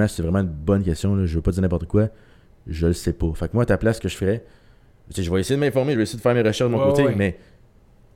C'est 0.08 0.22
vraiment 0.22 0.40
une 0.40 0.48
bonne 0.48 0.84
question, 0.84 1.16
là. 1.16 1.26
Je 1.26 1.36
veux 1.36 1.42
pas 1.42 1.52
dire 1.52 1.62
n'importe 1.62 1.86
quoi. 1.88 2.10
Je 2.68 2.88
le 2.88 2.94
sais 2.94 3.14
pas. 3.14 3.32
Fait 3.34 3.48
que 3.48 3.54
moi, 3.54 3.64
à 3.64 3.66
ta 3.66 3.78
place, 3.78 3.98
ce 3.98 4.02
que 4.02 4.10
je 4.10 4.16
ferais, 4.16 4.46
je 5.16 5.32
vais 5.32 5.40
essayer 5.40 5.56
de 5.56 5.60
m'informer, 5.62 5.94
je 5.94 5.98
vais 5.98 6.04
essayer 6.04 6.18
de 6.18 6.22
faire 6.22 6.34
mes 6.36 6.42
recherches 6.42 6.70
de 6.70 6.76
mon 6.76 6.82
Ouais, 6.84 6.90
côté, 6.92 7.04
ouais. 7.06 7.16
mais, 7.16 7.38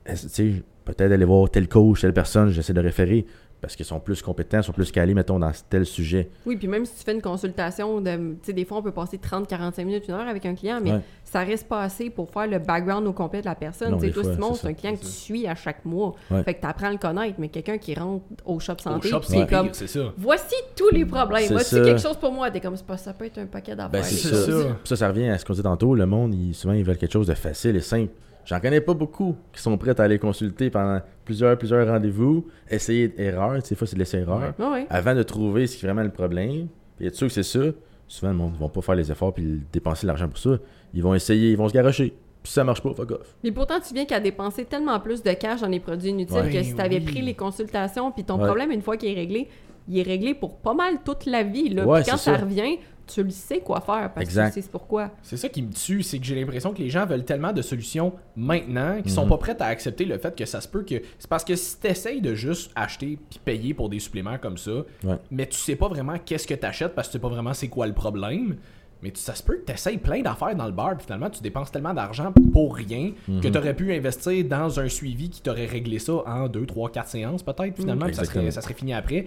est-ce- 0.06 0.28
tu 0.28 0.32
sais, 0.56 0.62
peut-être 0.84 1.10
aller 1.12 1.24
voir 1.24 1.50
tel 1.50 1.66
coach, 1.68 2.02
telle 2.02 2.12
personne, 2.12 2.50
j'essaie 2.50 2.72
de 2.74 2.80
référer, 2.80 3.26
parce 3.64 3.76
qu'ils 3.76 3.86
sont 3.86 3.98
plus 3.98 4.20
compétents, 4.20 4.60
sont 4.62 4.72
plus 4.72 4.92
calés, 4.92 5.14
mettons, 5.14 5.38
dans 5.38 5.50
tel 5.70 5.86
sujet. 5.86 6.28
Oui, 6.44 6.56
puis 6.56 6.68
même 6.68 6.84
si 6.84 6.98
tu 6.98 7.02
fais 7.02 7.12
une 7.14 7.22
consultation, 7.22 7.98
de, 8.02 8.10
tu 8.10 8.36
sais, 8.42 8.52
des 8.52 8.66
fois, 8.66 8.76
on 8.78 8.82
peut 8.82 8.92
passer 8.92 9.16
30-45 9.18 9.84
minutes, 9.86 10.04
une 10.06 10.14
heure 10.14 10.28
avec 10.28 10.44
un 10.44 10.54
client, 10.54 10.80
mais 10.82 10.92
Ouais. 10.92 11.00
ça 11.24 11.40
reste 11.40 11.66
pas 11.66 11.80
assez 11.82 12.10
pour 12.10 12.30
faire 12.30 12.46
le 12.46 12.58
background 12.58 13.06
au 13.06 13.14
complet 13.14 13.40
de 13.40 13.46
la 13.46 13.54
personne. 13.54 13.92
Non, 13.92 13.96
Tu 13.96 14.02
sais, 14.02 14.06
des 14.08 14.12
toi, 14.12 14.22
Simon, 14.24 14.52
c'est 14.54 14.60
c'est 14.60 14.66
un 14.68 14.72
client 14.74 14.94
que 14.96 15.00
tu 15.00 15.06
suis 15.06 15.46
à 15.46 15.54
chaque 15.54 15.82
mois. 15.86 16.14
Ouais. 16.30 16.42
Fait 16.42 16.52
que 16.54 16.60
tu 16.60 16.66
apprends 16.66 16.88
à 16.88 16.92
le 16.92 16.98
connaître, 16.98 17.36
mais 17.38 17.48
quelqu'un 17.48 17.78
qui 17.78 17.94
rentre 17.94 18.22
au 18.44 18.60
shop 18.60 18.74
santé, 18.80 19.10
c'est 19.22 19.48
comme, 19.48 19.72
ça. 19.72 20.00
voici 20.18 20.54
tous 20.76 20.90
les 20.92 21.06
problèmes. 21.06 21.46
C'est 21.46 21.52
Voici 21.54 21.74
ça. 21.76 21.80
quelque 21.82 22.00
chose 22.02 22.16
pour 22.18 22.32
moi. 22.32 22.50
T'es 22.50 22.60
comme, 22.60 22.76
pas- 22.78 22.98
ça 22.98 23.14
peut 23.14 23.24
être 23.24 23.38
un 23.38 23.46
paquet 23.46 23.74
d'affaires. 23.74 23.90
Ben, 23.90 24.02
c'est 24.02 24.28
ça. 24.28 24.34
ça. 24.44 24.52
Puis 24.52 24.88
ça, 24.88 24.96
ça 24.96 25.08
revient 25.08 25.28
à 25.30 25.38
ce 25.38 25.44
qu'on 25.44 25.54
disait 25.54 25.62
tantôt. 25.62 25.94
Le 25.94 26.04
monde, 26.06 26.34
souvent, 26.52 26.74
ils 26.74 26.84
veulent 26.84 26.98
quelque 26.98 27.12
chose 27.12 27.26
de 27.26 27.34
facile 27.34 27.76
et 27.76 27.80
simple. 27.80 28.12
J'en 28.44 28.60
connais 28.60 28.80
pas 28.80 28.94
beaucoup 28.94 29.36
qui 29.52 29.60
sont 29.62 29.76
prêts 29.78 29.98
à 29.98 30.04
aller 30.04 30.18
consulter 30.18 30.70
pendant 30.70 31.00
plusieurs, 31.24 31.56
plusieurs 31.56 31.86
rendez-vous, 31.86 32.46
essayer 32.70 33.12
erreur. 33.18 33.58
Des 33.62 33.74
fois, 33.74 33.86
c'est 33.86 33.94
de 33.94 34.00
l'essai-erreur. 34.00 34.52
Ouais, 34.58 34.66
ouais. 34.66 34.86
avant 34.90 35.14
de 35.14 35.22
trouver 35.22 35.66
ce 35.66 35.76
qui 35.76 35.84
est 35.84 35.88
vraiment 35.88 36.02
le 36.02 36.10
problème, 36.12 36.68
puis 36.96 37.06
être 37.06 37.14
sûr 37.14 37.26
que 37.28 37.32
c'est 37.32 37.42
ça, 37.42 37.60
souvent 38.06 38.32
le 38.32 38.38
monde 38.38 38.52
ne 38.54 38.58
va 38.58 38.68
pas 38.68 38.82
faire 38.82 38.94
les 38.94 39.10
efforts 39.10 39.32
puis 39.32 39.62
dépenser 39.72 40.06
l'argent 40.06 40.28
pour 40.28 40.38
ça. 40.38 40.58
Ils 40.92 41.02
vont 41.02 41.14
essayer, 41.14 41.50
ils 41.52 41.56
vont 41.56 41.68
se 41.68 41.74
garocher. 41.74 42.10
Puis 42.42 42.50
si 42.50 42.54
ça 42.54 42.64
marche 42.64 42.82
pas, 42.82 42.92
fuck 42.92 43.10
off. 43.12 43.34
Mais 43.42 43.50
pourtant, 43.52 43.80
tu 43.80 43.94
viens 43.94 44.04
qu'à 44.04 44.20
dépenser 44.20 44.66
tellement 44.66 45.00
plus 45.00 45.22
de 45.22 45.32
cash 45.32 45.62
dans 45.62 45.68
les 45.68 45.80
produits 45.80 46.10
inutiles 46.10 46.36
Ouais. 46.36 46.52
que 46.52 46.62
si 46.62 46.74
tu 46.74 46.80
avais 46.82 46.96
Oui. 46.96 47.04
pris 47.04 47.22
les 47.22 47.32
consultations, 47.34 48.12
puis 48.12 48.24
ton 48.24 48.38
Ouais. 48.38 48.44
problème, 48.46 48.70
une 48.70 48.82
fois 48.82 48.98
qu'il 48.98 49.08
est 49.10 49.14
réglé, 49.14 49.48
il 49.88 49.98
est 49.98 50.02
réglé 50.02 50.34
pour 50.34 50.58
pas 50.58 50.74
mal 50.74 50.96
toute 51.04 51.24
la 51.24 51.42
vie. 51.42 51.70
Là. 51.70 51.86
Ouais, 51.86 52.02
Puis 52.02 52.10
quand 52.10 52.18
ça. 52.18 52.36
revient, 52.36 52.78
tu 53.06 53.22
le 53.22 53.30
sais 53.30 53.60
quoi 53.60 53.80
faire 53.80 54.10
parce 54.14 54.24
Exact. 54.26 54.50
que 54.50 54.54
tu 54.54 54.62
sais 54.62 54.68
pourquoi. 54.70 55.10
C'est 55.22 55.36
ça 55.36 55.48
qui 55.48 55.62
me 55.62 55.72
tue, 55.72 56.02
c'est 56.02 56.18
que 56.18 56.24
j'ai 56.24 56.34
l'impression 56.34 56.72
que 56.72 56.78
les 56.78 56.90
gens 56.90 57.06
veulent 57.06 57.24
tellement 57.24 57.52
de 57.52 57.62
solutions 57.62 58.12
maintenant 58.36 59.00
qu'ils 59.02 59.10
sont 59.12 59.24
Mhm. 59.24 59.28
pas 59.30 59.38
prêts 59.38 59.56
à 59.62 59.66
accepter 59.66 60.04
le 60.04 60.18
fait 60.18 60.34
que 60.36 60.44
ça 60.44 60.60
se 60.60 60.68
peut 60.68 60.82
que. 60.82 60.96
C'est 61.18 61.28
parce 61.28 61.44
que 61.44 61.56
si 61.56 61.78
t'essayes 61.78 62.20
de 62.20 62.34
juste 62.34 62.70
acheter 62.74 63.18
puis 63.30 63.38
payer 63.44 63.74
pour 63.74 63.88
des 63.88 63.98
suppléments 63.98 64.38
comme 64.38 64.58
ça, 64.58 64.72
Ouais. 65.04 65.16
mais 65.30 65.46
tu 65.46 65.56
sais 65.56 65.76
pas 65.76 65.88
vraiment 65.88 66.14
qu'est-ce 66.24 66.46
que 66.46 66.54
t'achètes 66.54 66.94
parce 66.94 67.08
que 67.08 67.12
tu 67.12 67.18
sais 67.18 67.22
pas 67.22 67.28
vraiment 67.28 67.54
c'est 67.54 67.68
quoi 67.68 67.86
le 67.86 67.92
problème. 67.94 68.56
Mais 69.02 69.10
tu- 69.10 69.20
ça 69.20 69.34
se 69.34 69.42
peut 69.42 69.56
que 69.56 69.64
t'essayes 69.66 69.98
plein 69.98 70.22
d'affaires 70.22 70.56
dans 70.56 70.64
le 70.64 70.72
bar, 70.72 70.96
puis 70.96 71.04
finalement 71.04 71.28
tu 71.28 71.42
dépenses 71.42 71.70
tellement 71.70 71.92
d'argent 71.92 72.32
pour 72.54 72.74
rien 72.74 73.12
que 73.26 73.32
Mhm. 73.48 73.52
t'aurais 73.52 73.74
pu 73.74 73.92
investir 73.92 74.42
dans 74.46 74.80
un 74.80 74.88
suivi 74.88 75.28
qui 75.28 75.42
t'aurait 75.42 75.66
réglé 75.66 75.98
ça 75.98 76.14
en 76.26 76.48
2, 76.48 76.64
3, 76.64 76.90
4 76.90 77.08
séances 77.08 77.42
peut-être, 77.42 77.76
finalement, 77.76 78.06
puis 78.06 78.14
ça 78.14 78.24
serait, 78.24 78.38
Exactement. 78.40 78.50
ça 78.52 78.60
serait 78.62 78.72
fini 78.74 78.94
après. 78.94 79.26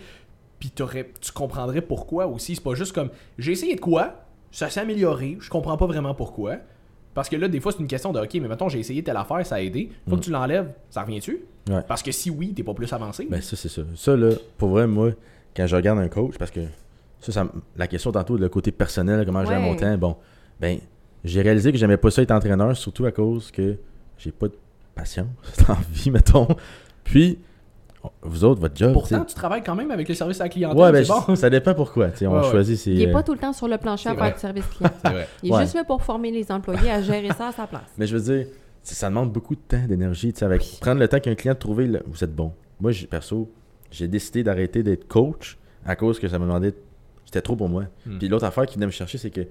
Puis 0.59 0.69
t'aurais- 0.71 1.11
tu 1.21 1.31
comprendrais 1.31 1.81
pourquoi 1.81 2.27
aussi. 2.27 2.55
C'est 2.55 2.63
pas 2.63 2.73
juste 2.75 2.93
comme 2.93 3.09
j'ai 3.37 3.51
essayé 3.51 3.75
de 3.75 3.79
quoi, 3.81 4.25
ça 4.51 4.69
s'est 4.69 4.79
amélioré, 4.79 5.37
je 5.39 5.49
comprends 5.49 5.77
pas 5.77 5.85
vraiment 5.85 6.13
pourquoi. 6.15 6.57
Parce 7.13 7.29
que 7.29 7.35
là, 7.35 7.47
des 7.47 7.59
fois, 7.59 7.71
c'est 7.71 7.79
une 7.79 7.87
question 7.87 8.11
de 8.11 8.19
OK, 8.19 8.33
mais 8.35 8.47
mettons, 8.47 8.69
j'ai 8.69 8.79
essayé 8.79 9.03
telle 9.03 9.17
affaire, 9.17 9.43
ça 9.45 9.55
a 9.55 9.61
aidé. 9.61 9.89
Faut 10.07 10.15
Mm. 10.15 10.19
que 10.19 10.25
tu 10.25 10.31
l'enlèves, 10.31 10.71
ça 10.91 11.01
revient-tu? 11.03 11.39
Ouais. 11.69 11.81
Parce 11.87 12.03
que 12.03 12.11
si 12.11 12.29
oui, 12.29 12.53
t'es 12.53 12.63
pas 12.63 12.73
plus 12.75 12.91
avancé. 12.93 13.27
Ben 13.29 13.41
ça, 13.41 13.55
c'est 13.55 13.69
ça. 13.69 13.81
Ça, 13.95 14.15
là, 14.15 14.31
pour 14.57 14.69
vrai, 14.69 14.85
moi, 14.87 15.11
quand 15.55 15.65
je 15.65 15.75
regarde 15.75 15.97
un 15.99 16.07
coach, 16.09 16.35
parce 16.37 16.51
que 16.51 16.61
ça, 17.19 17.31
ça 17.31 17.47
la 17.75 17.87
question 17.87 18.11
tantôt, 18.11 18.37
le 18.37 18.49
côté 18.49 18.71
personnel, 18.71 19.25
comment 19.25 19.43
je 19.43 19.47
gère 19.49 19.59
Ouais. 19.59 19.65
mon 19.65 19.75
temps, 19.75 19.97
bon, 19.97 20.15
ben, 20.61 20.77
j'ai 21.23 21.41
réalisé 21.41 21.71
que 21.71 21.77
j'aimais 21.79 21.97
pas 21.97 22.11
ça 22.11 22.21
être 22.21 22.31
entraîneur, 22.31 22.77
surtout 22.77 23.05
à 23.05 23.11
cause 23.11 23.49
que 23.51 23.77
j'ai 24.19 24.31
pas 24.31 24.47
de 24.47 24.55
patience 24.93 25.27
dans 25.67 25.73
la 25.73 25.79
vie, 25.91 26.11
mettons. 26.11 26.47
Puis, 27.03 27.39
vous 28.21 28.43
autres, 28.43 28.59
votre 28.61 28.75
job, 28.75 28.93
Pourtant, 28.93 29.21
tu 29.21 29.27
tu 29.27 29.33
travailles 29.35 29.63
quand 29.63 29.75
même 29.75 29.91
avec 29.91 30.07
le 30.09 30.15
service 30.15 30.39
à 30.41 30.45
la 30.45 30.49
clientèle. 30.49 30.79
Ouais, 30.79 30.91
ben, 30.91 31.05
bon. 31.05 31.35
ça 31.35 31.49
dépend 31.49 31.73
pourquoi. 31.73 32.07
on 32.21 32.25
Ouais, 32.25 32.39
ouais. 32.39 32.51
choisit 32.51 32.77
ses. 32.77 32.91
Il 32.91 33.01
est 33.01 33.09
euh, 33.09 33.13
pas 33.13 33.23
tout 33.23 33.33
le 33.33 33.39
temps 33.39 33.53
sur 33.53 33.67
le 33.67 33.77
plancher 33.77 34.09
à 34.09 34.15
faire 34.15 34.33
du 34.33 34.39
service 34.39 34.65
client. 34.75 34.91
Vrai. 35.03 35.27
Il 35.43 35.49
est 35.49 35.53
Ouais. 35.55 35.61
juste 35.63 35.75
là 35.75 35.83
pour 35.83 36.01
former 36.03 36.31
les 36.31 36.51
employés 36.51 36.89
à 36.91 37.01
gérer 37.01 37.29
ça 37.37 37.47
à 37.47 37.51
sa 37.51 37.67
place. 37.67 37.89
Mais 37.97 38.07
je 38.07 38.15
veux 38.17 38.33
dire, 38.35 38.47
ça 38.83 38.95
ça 38.95 39.09
demande 39.09 39.31
beaucoup 39.31 39.55
de 39.55 39.61
temps, 39.67 39.85
d'énergie. 39.87 40.33
tu 40.33 40.39
sais, 40.39 40.45
Avec 40.45 40.61
Oui. 40.61 40.77
prendre 40.81 40.99
le 40.99 41.07
temps 41.07 41.19
qu'un 41.19 41.35
client 41.35 41.53
de 41.53 41.59
trouver, 41.59 41.89
vous 42.05 42.23
êtes 42.23 42.35
bon. 42.35 42.51
Moi, 42.79 42.91
perso, 43.09 43.49
j'ai 43.91 44.07
décidé 44.07 44.43
d'arrêter 44.43 44.83
d'être 44.83 45.07
coach 45.07 45.57
à 45.85 45.95
cause 45.95 46.19
que 46.19 46.27
ça 46.27 46.37
me 46.39 46.45
demandait. 46.45 46.73
C'était 47.25 47.41
trop 47.41 47.55
pour 47.55 47.69
moi. 47.69 47.83
Hmm. 48.05 48.17
Puis 48.19 48.27
l'autre 48.27 48.45
affaire 48.45 48.65
qui 48.65 48.75
venait 48.75 48.85
me 48.85 48.91
chercher, 48.91 49.17
c'est 49.17 49.29
que 49.31 49.41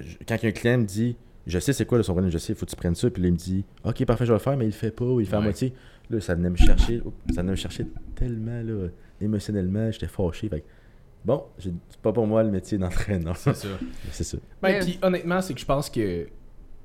je- 0.00 0.16
quand 0.26 0.36
un 0.42 0.50
client 0.52 0.78
me 0.78 0.84
dit, 0.84 1.16
je 1.46 1.58
sais 1.58 1.72
c'est 1.72 1.84
quoi 1.84 1.98
le 1.98 2.04
son 2.04 2.12
problème, 2.12 2.30
je 2.30 2.38
sais, 2.38 2.52
il 2.52 2.56
faut 2.56 2.64
que 2.66 2.70
tu 2.70 2.76
prennes 2.76 2.94
ça, 2.94 3.10
puis 3.10 3.22
là, 3.22 3.28
il 3.28 3.32
me 3.32 3.36
dit, 3.36 3.64
ok, 3.84 4.04
parfait, 4.06 4.24
je 4.26 4.32
vais 4.32 4.38
le 4.38 4.42
faire, 4.42 4.56
mais 4.56 4.64
il 4.64 4.68
le 4.68 4.72
fait 4.72 4.90
pas, 4.90 5.04
ou 5.04 5.20
il 5.20 5.24
le 5.24 5.28
fait 5.28 5.36
à 5.36 5.40
moitié. 5.40 5.74
Là, 6.10 6.20
ça 6.20 6.34
venait 6.34 6.50
me 6.50 6.56
chercher, 6.56 7.00
oups, 7.04 7.16
ça 7.34 7.40
venait 7.40 7.52
me 7.52 7.56
chercher 7.56 7.86
tellement, 8.14 8.60
là, 8.62 8.88
émotionnellement, 9.20 9.90
j'étais 9.90 10.06
fâché. 10.08 10.48
Fait 10.48 10.64
bon, 11.24 11.42
c'est 11.58 11.72
pas 12.02 12.12
pour 12.12 12.26
moi 12.26 12.42
le 12.42 12.50
métier 12.50 12.76
d'entraîneur. 12.78 13.36
C'est 13.36 13.54
ça. 13.56 13.68
c'est 14.12 14.24
ça. 14.24 14.38
Ben, 14.62 14.72
Mais- 14.72 14.78
puis 14.80 14.98
honnêtement, 15.02 15.40
c'est 15.40 15.54
que 15.54 15.60
je 15.60 15.66
pense 15.66 15.88
que. 15.90 16.26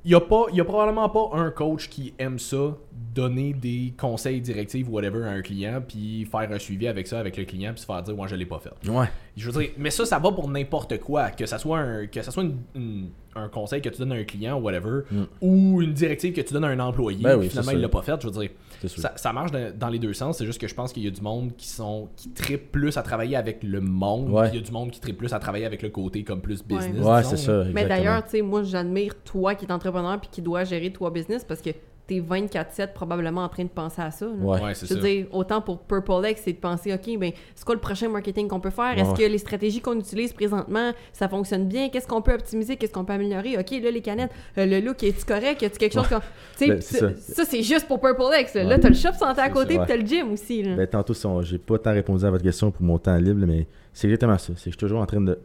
Il 0.05 0.11
y 0.11 0.15
a, 0.15 0.21
pas, 0.21 0.45
y 0.53 0.61
a 0.61 0.63
probablement 0.63 1.09
pas 1.09 1.29
un 1.33 1.51
coach 1.51 1.89
qui 1.89 2.13
aime 2.17 2.39
ça, 2.39 2.77
donner 3.13 3.51
des 3.51 3.93
conseils, 3.97 4.39
directives, 4.39 4.89
whatever 4.89 5.25
à 5.25 5.31
un 5.31 5.41
client, 5.41 5.83
puis 5.85 6.23
faire 6.23 6.49
un 6.49 6.57
suivi 6.57 6.87
avec 6.87 7.05
ça, 7.05 7.19
avec 7.19 7.35
le 7.35 7.43
client, 7.43 7.73
puis 7.73 7.81
se 7.81 7.85
faire 7.85 8.01
dire, 8.01 8.15
moi, 8.15 8.25
je 8.27 8.35
l'ai 8.37 8.45
pas 8.45 8.59
fait. 8.59 8.89
Ouais. 8.89 9.07
Je 9.35 9.51
veux 9.51 9.59
dire, 9.61 9.71
mais 9.77 9.89
ça, 9.91 10.05
ça 10.05 10.17
va 10.17 10.31
pour 10.31 10.47
n'importe 10.49 10.97
quoi. 11.01 11.31
Que 11.31 11.45
ça 11.45 11.57
soit 11.57 11.79
un, 11.79 12.07
que 12.07 12.21
ça 12.21 12.31
soit 12.31 12.43
une- 12.43 12.59
une- 12.75 13.09
un 13.39 13.49
conseil 13.49 13.81
que 13.81 13.89
tu 13.89 13.99
donnes 13.99 14.11
à 14.11 14.15
un 14.15 14.23
client, 14.23 14.59
whatever, 14.59 15.01
Mm. 15.11 15.23
ou 15.41 15.81
une 15.81 15.93
directive 15.93 16.33
que 16.33 16.41
tu 16.41 16.53
donnes 16.53 16.65
à 16.65 16.67
un 16.69 16.79
employé, 16.79 17.21
Ben 17.23 17.33
oui, 17.35 17.41
puis 17.41 17.49
finalement, 17.49 17.71
il 17.71 17.81
l'a 17.81 17.89
pas 17.89 18.01
fait. 18.01 18.21
Je 18.21 18.27
veux 18.27 18.33
dire, 18.39 18.49
ça, 18.87 19.13
ça 19.15 19.33
marche 19.33 19.51
dans, 19.51 19.75
dans 19.77 19.89
les 19.89 19.99
deux 19.99 20.13
sens. 20.13 20.37
C'est 20.37 20.45
juste 20.45 20.59
que 20.61 20.67
je 20.67 20.75
pense 20.75 20.93
qu'il 20.93 21.03
y 21.03 21.07
a 21.07 21.11
du 21.11 21.21
monde 21.21 21.51
qui 21.57 21.67
sont 21.67 22.09
qui 22.15 22.29
trippe 22.29 22.71
plus 22.71 22.97
à 22.97 23.01
travailler 23.01 23.35
avec 23.35 23.63
le 23.63 23.81
monde, 23.81 24.29
Ouais. 24.29 24.49
puis 24.49 24.57
il 24.57 24.61
y 24.61 24.63
a 24.63 24.65
du 24.65 24.71
monde 24.71 24.91
qui 24.91 24.99
trippe 24.99 25.17
plus 25.17 25.33
à 25.33 25.39
travailler 25.39 25.65
avec 25.65 25.81
le 25.81 25.89
côté 25.89 26.23
comme 26.23 26.41
plus 26.41 26.63
business. 26.63 27.03
Ouais, 27.05 27.23
c'est 27.23 27.37
ça. 27.37 27.63
Mais 27.73 27.85
d'ailleurs, 27.85 28.23
tu 28.23 28.31
sais, 28.31 28.41
moi, 28.41 28.63
j'admire 28.63 29.15
toi 29.23 29.55
qui 29.55 29.65
es 29.65 29.71
entrepreneur 29.71 30.19
puis 30.19 30.29
qui 30.31 30.41
dois 30.41 30.63
gérer 30.63 30.91
toi 30.91 31.09
business 31.09 31.43
parce 31.43 31.61
que 31.61 31.69
t'es 32.09 32.19
24-7 32.19 32.93
probablement 32.93 33.43
en 33.43 33.49
train 33.49 33.63
de 33.63 33.69
penser 33.69 34.01
à 34.01 34.11
ça. 34.11 34.25
là. 34.25 34.31
Ouais. 34.41 34.61
Ouais, 34.61 34.73
c'est 34.73 34.87
Je 34.87 34.93
ça. 34.93 34.99
veux 34.99 35.07
dire, 35.07 35.27
autant 35.31 35.61
pour 35.61 35.79
Purple 35.79 36.27
X, 36.29 36.41
c'est 36.43 36.53
de 36.53 36.57
penser, 36.57 36.93
OK, 36.93 37.17
ben, 37.19 37.31
c'est 37.55 37.63
quoi 37.63 37.75
le 37.75 37.81
prochain 37.81 38.09
marketing 38.09 38.47
qu'on 38.47 38.59
peut 38.59 38.69
faire? 38.71 38.95
Ouais, 38.95 39.01
Est-ce 39.01 39.11
ouais. 39.11 39.17
que 39.17 39.23
les 39.31 39.37
stratégies 39.37 39.79
qu'on 39.79 39.97
utilise 39.99 40.33
présentement, 40.33 40.91
ça 41.13 41.29
fonctionne 41.29 41.67
bien? 41.67 41.89
Qu'est-ce 41.89 42.07
qu'on 42.07 42.21
peut 42.21 42.33
optimiser? 42.33 42.75
Qu'est-ce 42.75 42.91
qu'on 42.91 43.05
peut 43.05 43.13
améliorer? 43.13 43.57
OK, 43.57 43.71
là, 43.71 43.91
les 43.91 44.01
canettes, 44.01 44.31
euh, 44.57 44.65
le 44.65 44.79
look, 44.79 45.03
est-tu 45.03 45.23
correct? 45.25 45.61
Y 45.61 45.65
a-tu 45.65 45.77
quelque 45.77 45.93
chose 45.93 46.07
sais, 46.55 46.67
Ben, 46.67 46.81
c'est 46.81 46.97
ça, 46.97 47.09
ça. 47.15 47.45
c'est 47.45 47.61
juste 47.63 47.87
pour 47.87 48.01
Purple 48.01 48.23
X. 48.41 48.55
Là, 48.55 48.63
Ouais. 48.63 48.69
Là, 48.69 48.79
t'as 48.79 48.89
le 48.89 48.95
shop 48.95 49.13
santé 49.13 49.41
à 49.41 49.49
côté, 49.49 49.77
puis 49.77 49.87
t'as 49.87 49.95
le 49.97 50.05
gym 50.05 50.31
aussi. 50.33 50.63
Là. 50.63 50.75
Ben, 50.75 50.87
tantôt, 50.87 51.13
si 51.13 51.25
on- 51.25 51.41
j'ai 51.41 51.57
pas 51.59 51.77
tant 51.77 51.91
répondu 51.93 52.25
à 52.25 52.31
votre 52.31 52.43
question 52.43 52.71
pour 52.71 52.81
mon 52.83 52.97
temps 52.97 53.15
libre, 53.17 53.45
mais 53.47 53.67
c'est 53.93 54.07
exactement 54.07 54.37
ça. 54.37 54.47
C'est 54.47 54.53
que 54.55 54.59
je 54.65 54.69
suis 54.71 54.77
toujours 54.77 54.99
en 55.01 55.05
train 55.05 55.21
de 55.21 55.37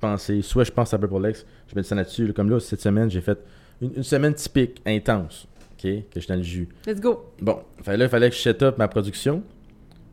penser. 0.00 0.42
Soit 0.42 0.64
je 0.64 0.72
pense 0.72 0.92
à 0.94 0.98
Purple 0.98 1.28
X, 1.30 1.46
je 1.68 1.74
mets 1.76 1.82
ça 1.82 1.94
là-dessus. 1.94 2.26
là, 2.26 2.32
Comme 2.32 2.50
là, 2.50 2.58
cette 2.60 2.80
semaine, 2.80 3.10
j'ai 3.10 3.20
fait 3.20 3.38
une, 3.80 3.92
une 3.96 4.02
semaine 4.02 4.34
typique, 4.34 4.80
intense, 4.86 5.46
ok, 5.76 5.82
que 5.82 6.02
je 6.14 6.20
suis 6.20 6.28
dans 6.28 6.36
le 6.36 6.42
jus. 6.42 6.68
Let's 6.86 7.00
go. 7.00 7.24
Bon, 7.40 7.58
fait 7.82 7.96
là, 7.96 8.04
il 8.06 8.08
fallait 8.10 8.30
que 8.30 8.36
je 8.36 8.40
set 8.40 8.62
up 8.62 8.78
ma 8.78 8.88
production, 8.88 9.42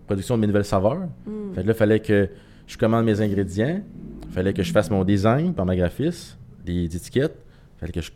production 0.08 0.36
de 0.36 0.42
mes 0.42 0.48
nouvelles 0.48 0.66
saveurs. 0.66 1.08
Mm. 1.26 1.54
Fait 1.56 1.62
que 1.62 1.68
là, 1.68 1.74
il 1.74 1.78
fallait 1.78 2.00
que 2.00 2.30
je 2.68 2.78
commande 2.78 3.06
mes 3.06 3.20
ingrédients. 3.22 3.82
Il 4.28 4.32
fallait 4.34 4.54
que 4.54 4.64
je 4.64 4.72
fasse 4.72 4.90
mon 4.90 5.04
design 5.04 5.54
par 5.54 5.66
ma 5.66 5.76
graphiste, 5.76 6.38
les 6.66 6.86
étiquettes. 6.86 7.38
Il 7.76 7.80
fallait 7.80 7.92
que 7.92 8.02
je 8.02 8.12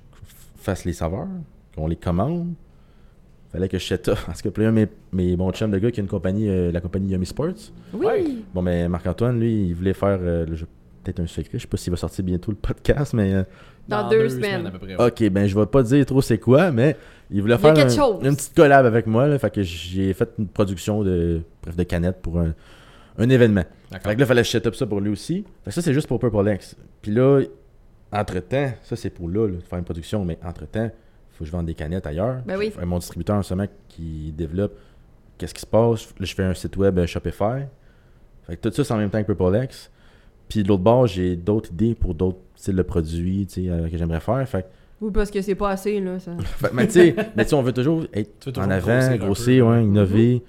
fasse 0.57 0.83
les 0.85 0.93
saveurs, 0.93 1.27
qu'on 1.75 1.87
les 1.87 1.95
commande. 1.95 2.53
Fallait 3.51 3.69
que 3.69 3.77
je 3.77 3.85
set 3.85 4.07
up. 4.09 4.17
Parce 4.25 4.41
que 4.41 4.49
là, 4.61 4.71
mes, 4.71 4.87
mes 5.13 5.35
bons 5.37 5.51
chums 5.51 5.71
de 5.71 5.77
gars 5.79 5.91
qui 5.91 5.99
a 5.99 6.03
une 6.03 6.09
compagnie, 6.09 6.49
euh, 6.49 6.71
la 6.71 6.81
compagnie 6.81 7.09
Yummy 7.09 7.25
Sports. 7.25 7.71
Oui. 7.93 8.43
Bon, 8.53 8.61
mais 8.61 8.89
Marc-Antoine, 8.89 9.39
lui, 9.39 9.67
il 9.67 9.73
voulait 9.75 9.93
faire. 9.93 10.19
euh, 10.21 10.45
Peut-être 11.03 11.21
un 11.21 11.27
secret. 11.27 11.51
Je 11.53 11.59
sais 11.59 11.67
pas 11.67 11.77
s'il 11.77 11.91
va 11.91 11.97
sortir 11.97 12.25
bientôt 12.25 12.51
le 12.51 12.57
podcast, 12.57 13.13
mais. 13.13 13.33
euh, 13.33 13.43
Dans 13.87 14.09
deux 14.09 14.29
semaines. 14.29 14.67
à 14.67 14.71
peu 14.71 14.79
près. 14.79 14.95
ouais. 14.95 15.05
Ok, 15.05 15.29
ben 15.29 15.47
je 15.47 15.57
vais 15.57 15.65
pas 15.65 15.83
dire 15.83 16.05
trop 16.05 16.21
c'est 16.21 16.37
quoi, 16.39 16.71
mais 16.71 16.95
il 17.31 17.41
voulait 17.41 17.57
faire 17.57 17.73
quelque 17.73 17.91
un- 17.91 17.95
chose. 17.95 18.19
une 18.23 18.35
petite 18.35 18.55
collab 18.55 18.85
avec 18.85 19.07
moi. 19.07 19.27
Là, 19.27 19.37
fait 19.39 19.49
que 19.53 19.61
j'ai 19.63 20.13
fait 20.13 20.29
une 20.37 20.47
production 20.47 21.03
de, 21.03 21.41
bref, 21.63 21.75
de 21.75 21.83
canettes 21.83 22.21
pour 22.21 22.39
un, 22.39 22.53
un 23.17 23.29
événement. 23.29 23.63
Fait 23.91 23.99
que 23.99 24.07
là, 24.09 24.13
il 24.19 24.25
fallait 24.25 24.41
que 24.41 24.45
je 24.47 24.51
set 24.51 24.67
up 24.67 24.75
ça 24.75 24.85
pour 24.85 24.99
lui 24.99 25.11
aussi. 25.11 25.43
Fait 25.63 25.69
que 25.69 25.71
ça, 25.71 25.81
c'est 25.81 25.93
juste 25.93 26.07
pour 26.07 26.19
Purple 26.19 26.51
X. 26.53 26.75
Puis 27.01 27.11
là, 27.11 27.41
entre-temps, 28.11 28.71
ça 28.83 28.95
c'est 28.95 29.09
pour 29.09 29.29
là, 29.29 29.47
là, 29.47 29.55
de 29.55 29.61
faire 29.61 29.79
une 29.79 29.85
production, 29.85 30.23
mais 30.25 30.37
entre-temps, 30.43 30.89
faut 31.33 31.43
que 31.43 31.45
je 31.45 31.51
vende 31.51 31.65
des 31.67 31.73
canettes 31.75 32.07
ailleurs. 32.07 32.37
Ben 32.45 32.57
oui. 32.57 32.71
Mon 32.85 32.99
distributeur 32.99 33.35
en 33.37 33.43
ce 33.43 33.53
moment 33.53 33.67
qui 33.89 34.33
développe 34.35 34.73
qu'est-ce 35.37 35.53
qui 35.53 35.61
se 35.61 35.65
passe? 35.67 36.09
Là, 36.19 36.25
je 36.25 36.33
fais 36.33 36.43
un 36.43 36.53
site 36.53 36.75
web 36.77 36.97
euh, 36.97 37.05
Shopify. 37.05 37.63
Fait 38.47 38.55
que 38.57 38.67
tout 38.67 38.73
ça, 38.75 38.83
c'est 38.83 38.93
en 38.93 38.97
même 38.97 39.09
temps 39.09 39.21
que 39.23 39.31
Purple 39.31 39.59
X. 39.63 39.91
Puis 40.49 40.63
de 40.63 40.67
l'autre 40.69 40.83
bord, 40.83 41.05
j'ai 41.07 41.35
d'autres 41.35 41.69
idées 41.71 41.93
pour 41.93 42.15
d'autres 42.15 42.39
de 42.65 42.81
tu 42.81 43.45
sais, 43.47 43.69
euh, 43.69 43.89
que 43.89 43.97
j'aimerais 43.97 44.19
faire. 44.19 44.47
Fait 44.47 44.65
Ou 45.01 45.11
parce 45.11 45.31
que 45.31 45.41
c'est 45.41 45.55
pas 45.55 45.69
assez, 45.71 45.99
là. 45.99 46.19
Ça... 46.19 46.31
fait- 46.43 46.73
mais 46.73 46.87
tu 46.87 46.93
sais, 46.93 47.15
mais 47.35 47.43
tu 47.43 47.49
sais, 47.49 47.55
on 47.55 47.61
veut 47.61 47.73
toujours 47.73 48.05
être 48.13 48.39
toujours 48.39 48.63
en 48.63 48.69
avant, 48.69 49.15
grossir, 49.17 49.67
ouais, 49.67 49.83
innover. 49.83 50.43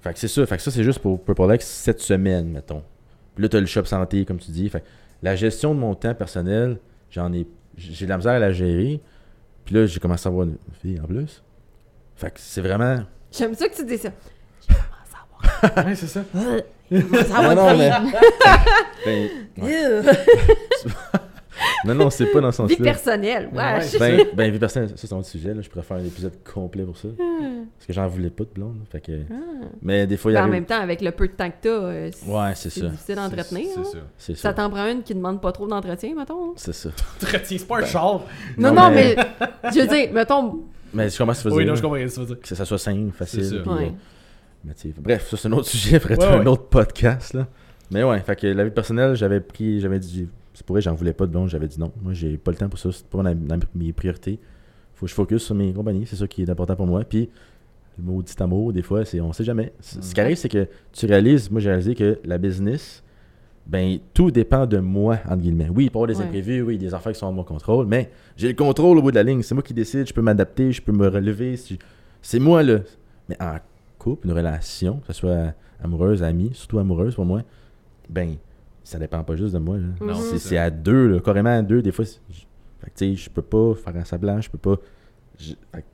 Fait 0.00 0.12
que 0.12 0.18
c'est 0.18 0.28
ça. 0.28 0.44
Fait 0.46 0.56
que 0.56 0.62
ça, 0.62 0.70
c'est 0.70 0.84
juste 0.84 0.98
pour 0.98 1.22
Purple 1.22 1.54
X 1.54 1.66
cette 1.66 2.00
semaine, 2.00 2.48
mettons. 2.48 2.82
Puis 3.34 3.42
là, 3.42 3.48
t'as 3.48 3.60
le 3.60 3.66
shop 3.66 3.84
santé, 3.84 4.24
comme 4.24 4.38
tu 4.38 4.50
dis. 4.50 4.68
Fait 4.68 4.80
que 4.80 4.86
la 5.22 5.36
gestion 5.36 5.74
de 5.74 5.80
mon 5.80 5.94
temps 5.94 6.14
personnel, 6.14 6.78
j'en 7.10 7.32
ai. 7.32 7.46
J'ai 7.76 8.04
de 8.04 8.10
la 8.10 8.16
misère 8.16 8.32
à 8.32 8.38
la 8.38 8.52
gérer. 8.52 9.00
Puis 9.64 9.74
là, 9.74 9.86
j'ai 9.86 10.00
commencé 10.00 10.26
à 10.26 10.30
avoir 10.30 10.46
une 10.46 10.56
fille 10.80 11.00
en 11.00 11.06
plus. 11.06 11.42
Fait 12.16 12.30
que 12.30 12.40
c'est 12.40 12.60
vraiment. 12.60 13.04
J'aime 13.30 13.54
ça 13.54 13.68
que 13.68 13.76
tu 13.76 13.84
dis 13.84 13.98
ça. 13.98 14.10
Ouais, 15.76 15.94
c'est 15.94 16.06
ça. 16.06 16.22
Ça 16.32 17.42
Non, 17.42 17.54
non, 17.54 17.76
mais-. 17.76 17.90
Ben. 19.56 20.02
non, 21.84 21.94
non, 21.94 22.10
c'est 22.10 22.26
pas 22.26 22.40
dans 22.40 22.52
ce 22.52 22.62
Vie 22.62 22.68
sens-là. 22.74 22.84
personnelle, 22.84 23.48
Ouais. 23.52 23.80
Ben, 23.98 24.24
ben, 24.34 24.50
vie 24.52 24.58
personnelle, 24.58 24.88
ça 24.90 24.94
c'est 24.96 25.12
un 25.12 25.16
autre 25.18 25.28
sujet. 25.28 25.54
Là. 25.54 25.60
Je 25.62 25.68
pourrais 25.68 25.82
faire 25.84 25.96
un 25.96 26.04
épisode 26.04 26.32
complet 26.44 26.84
pour 26.84 26.96
ça. 26.96 27.08
Parce 27.18 27.86
que 27.86 27.92
j'en 27.92 28.06
voulais 28.06 28.30
pas 28.30 28.44
de 28.44 28.50
blonde. 28.54 28.78
Fait 28.90 29.00
que... 29.00 29.12
Mais 29.82 30.06
des 30.06 30.16
fois, 30.16 30.30
il 30.30 30.34
y 30.34 30.36
Ben, 30.38 30.42
en 30.44 30.46
a. 30.46 30.50
même 30.50 30.64
temps, 30.64 30.80
avec 30.80 31.00
le 31.00 31.10
peu 31.10 31.26
de 31.28 31.32
temps 31.32 31.48
que 31.50 31.56
t'as, 31.62 31.68
euh, 31.68 32.10
c'est 32.12 32.28
Ouais, 32.30 32.52
difficile 32.52 33.14
d'entretenir. 33.16 33.66
C'est 33.74 33.80
hein. 33.80 33.84
ça. 33.92 33.98
C'est 34.18 34.34
Ça 34.36 34.42
ça. 34.50 34.54
t'en 34.54 34.70
prend 34.70 34.86
une 34.88 35.02
qui 35.02 35.14
demande 35.14 35.40
pas 35.40 35.52
trop 35.52 35.66
d'entretien, 35.66 36.14
mettons? 36.16 36.52
C'est 36.56 36.72
ça. 36.74 36.90
Retiens, 37.20 37.58
c'est 37.58 37.66
pas 37.66 37.78
un 37.80 37.84
char. 37.86 38.22
Non, 38.58 38.72
Non, 38.72 38.74
non, 38.82 38.90
mais- 38.90 39.16
mais... 39.16 39.70
je 39.74 39.80
veux 39.80 39.86
dire, 39.88 40.12
mettons... 40.12 40.60
Mais 40.94 41.08
je 41.08 41.16
commence 41.18 41.44
à 41.44 41.48
Oui, 41.48 41.64
dire. 41.64 41.72
non, 41.72 41.74
je 41.76 41.82
comprends 41.82 41.96
ce 41.98 42.04
que 42.04 42.12
tu 42.14 42.20
veux 42.20 42.26
dire. 42.26 42.40
que 42.40 42.54
ça 42.54 42.64
soit 42.64 42.78
simple, 42.78 43.12
facile. 43.12 43.62
Euh, 43.66 43.88
mais 44.64 44.74
bref, 44.98 45.28
ça 45.30 45.36
c'est 45.36 45.48
un 45.48 45.52
autre 45.52 45.66
sujet, 45.68 45.96
après 45.96 46.16
Ouais, 46.16 46.24
un 46.24 46.40
ouais. 46.40 46.46
autre 46.46 46.64
podcast. 46.68 47.34
Là. 47.34 47.46
Mais 47.90 48.04
ouais, 48.04 48.20
fait 48.20 48.36
que 48.36 48.46
la 48.46 48.64
vie 48.64 48.70
personnelle, 48.70 49.14
j'avais 49.16 49.40
pris, 49.40 49.80
j'avais 49.80 49.98
dit, 49.98 50.28
c'est 50.54 50.64
pour 50.66 50.74
vrai, 50.74 50.80
j'en 50.82 50.94
voulais 50.94 51.12
pas 51.12 51.26
de 51.26 51.32
blonde, 51.32 51.48
j'avais 51.48 51.66
dit 51.68 51.78
non. 51.80 51.92
Moi, 52.02 52.12
j'ai 52.12 52.36
pas 52.36 52.50
le 52.50 52.56
temps 52.56 52.68
pour 52.68 52.78
ça, 52.78 52.90
c'est 52.92 53.06
pas 53.06 53.22
dans, 53.22 53.34
dans 53.34 53.58
mes 53.74 53.92
priorités. 53.92 54.38
Faut 54.94 55.06
que 55.06 55.10
je 55.10 55.14
focus 55.14 55.42
sur 55.44 55.54
mes 55.54 55.72
compagnies, 55.72 56.06
c'est 56.06 56.16
ça 56.16 56.26
qui 56.28 56.42
est 56.42 56.50
important 56.50 56.76
pour 56.76 56.86
moi. 56.86 57.02
Puis, 57.04 57.28
le 57.98 58.04
maudit 58.04 58.34
amour, 58.40 58.72
des 58.72 58.82
fois, 58.82 59.04
c'est 59.04 59.20
on 59.20 59.32
sait 59.32 59.44
jamais. 59.44 59.72
Ce 59.80 60.14
qui 60.14 60.20
arrive, 60.20 60.36
c'est 60.36 60.48
que 60.48 60.66
tu 60.92 61.06
réalises, 61.06 61.50
moi 61.50 61.60
j'ai 61.60 61.68
réalisé 61.68 61.94
que 61.94 62.18
la 62.24 62.38
business, 62.38 63.02
ben 63.66 63.98
tout 64.14 64.30
dépend 64.30 64.66
de 64.66 64.78
moi, 64.78 65.18
entre 65.26 65.36
guillemets. 65.42 65.68
Oui, 65.68 65.84
il 65.84 65.90
peut 65.90 65.98
y 65.98 66.02
avoir 66.02 66.08
des 66.08 66.18
Ouais. 66.18 66.24
imprévus, 66.26 66.62
oui, 66.62 66.78
des 66.78 66.94
affaires 66.94 67.12
qui 67.12 67.18
sont 67.18 67.28
à 67.28 67.30
mon 67.30 67.44
contrôle, 67.44 67.86
mais 67.86 68.10
j'ai 68.36 68.48
le 68.48 68.54
contrôle 68.54 68.98
au 68.98 69.02
bout 69.02 69.10
de 69.10 69.16
la 69.16 69.22
ligne. 69.22 69.42
C'est 69.42 69.54
moi 69.54 69.62
qui 69.62 69.74
décide, 69.74 70.06
je 70.08 70.12
peux 70.14 70.22
m'adapter, 70.22 70.72
je 70.72 70.80
peux 70.82 70.92
me 70.92 71.06
relever. 71.08 71.56
si- 71.56 71.78
C'est 72.22 72.38
moi, 72.38 72.62
là. 72.62 72.78
Mais 73.28 73.36
en 73.40 73.56
couple, 73.98 74.26
une 74.26 74.32
relation, 74.32 74.96
que 75.06 75.08
ce 75.08 75.20
soit 75.20 75.54
amoureuse, 75.82 76.22
amie, 76.22 76.50
surtout 76.54 76.78
amoureuse 76.78 77.14
pour 77.14 77.24
moi, 77.24 77.42
ben, 78.08 78.36
ça 78.84 78.98
dépend 78.98 79.22
pas 79.24 79.36
juste 79.36 79.54
de 79.54 79.58
moi. 79.58 79.76
là. 79.78 80.14
C'est- 80.38 80.56
à 80.58 80.70
deux, 80.70 81.08
là, 81.08 81.20
carrément 81.20 81.56
à 81.56 81.62
deux. 81.62 81.82
Des 81.82 81.92
fois, 81.92 82.04
je- 82.04 83.14
tu 83.16 83.30
peux 83.30 83.42
pas 83.42 83.74
faire 83.74 83.96
un 83.96 84.04
sablant, 84.04 84.40
je 84.40 84.50
peux 84.50 84.58
pas. 84.58 84.76
je- 85.38 85.54
fait 85.74 85.82
que 85.82 85.86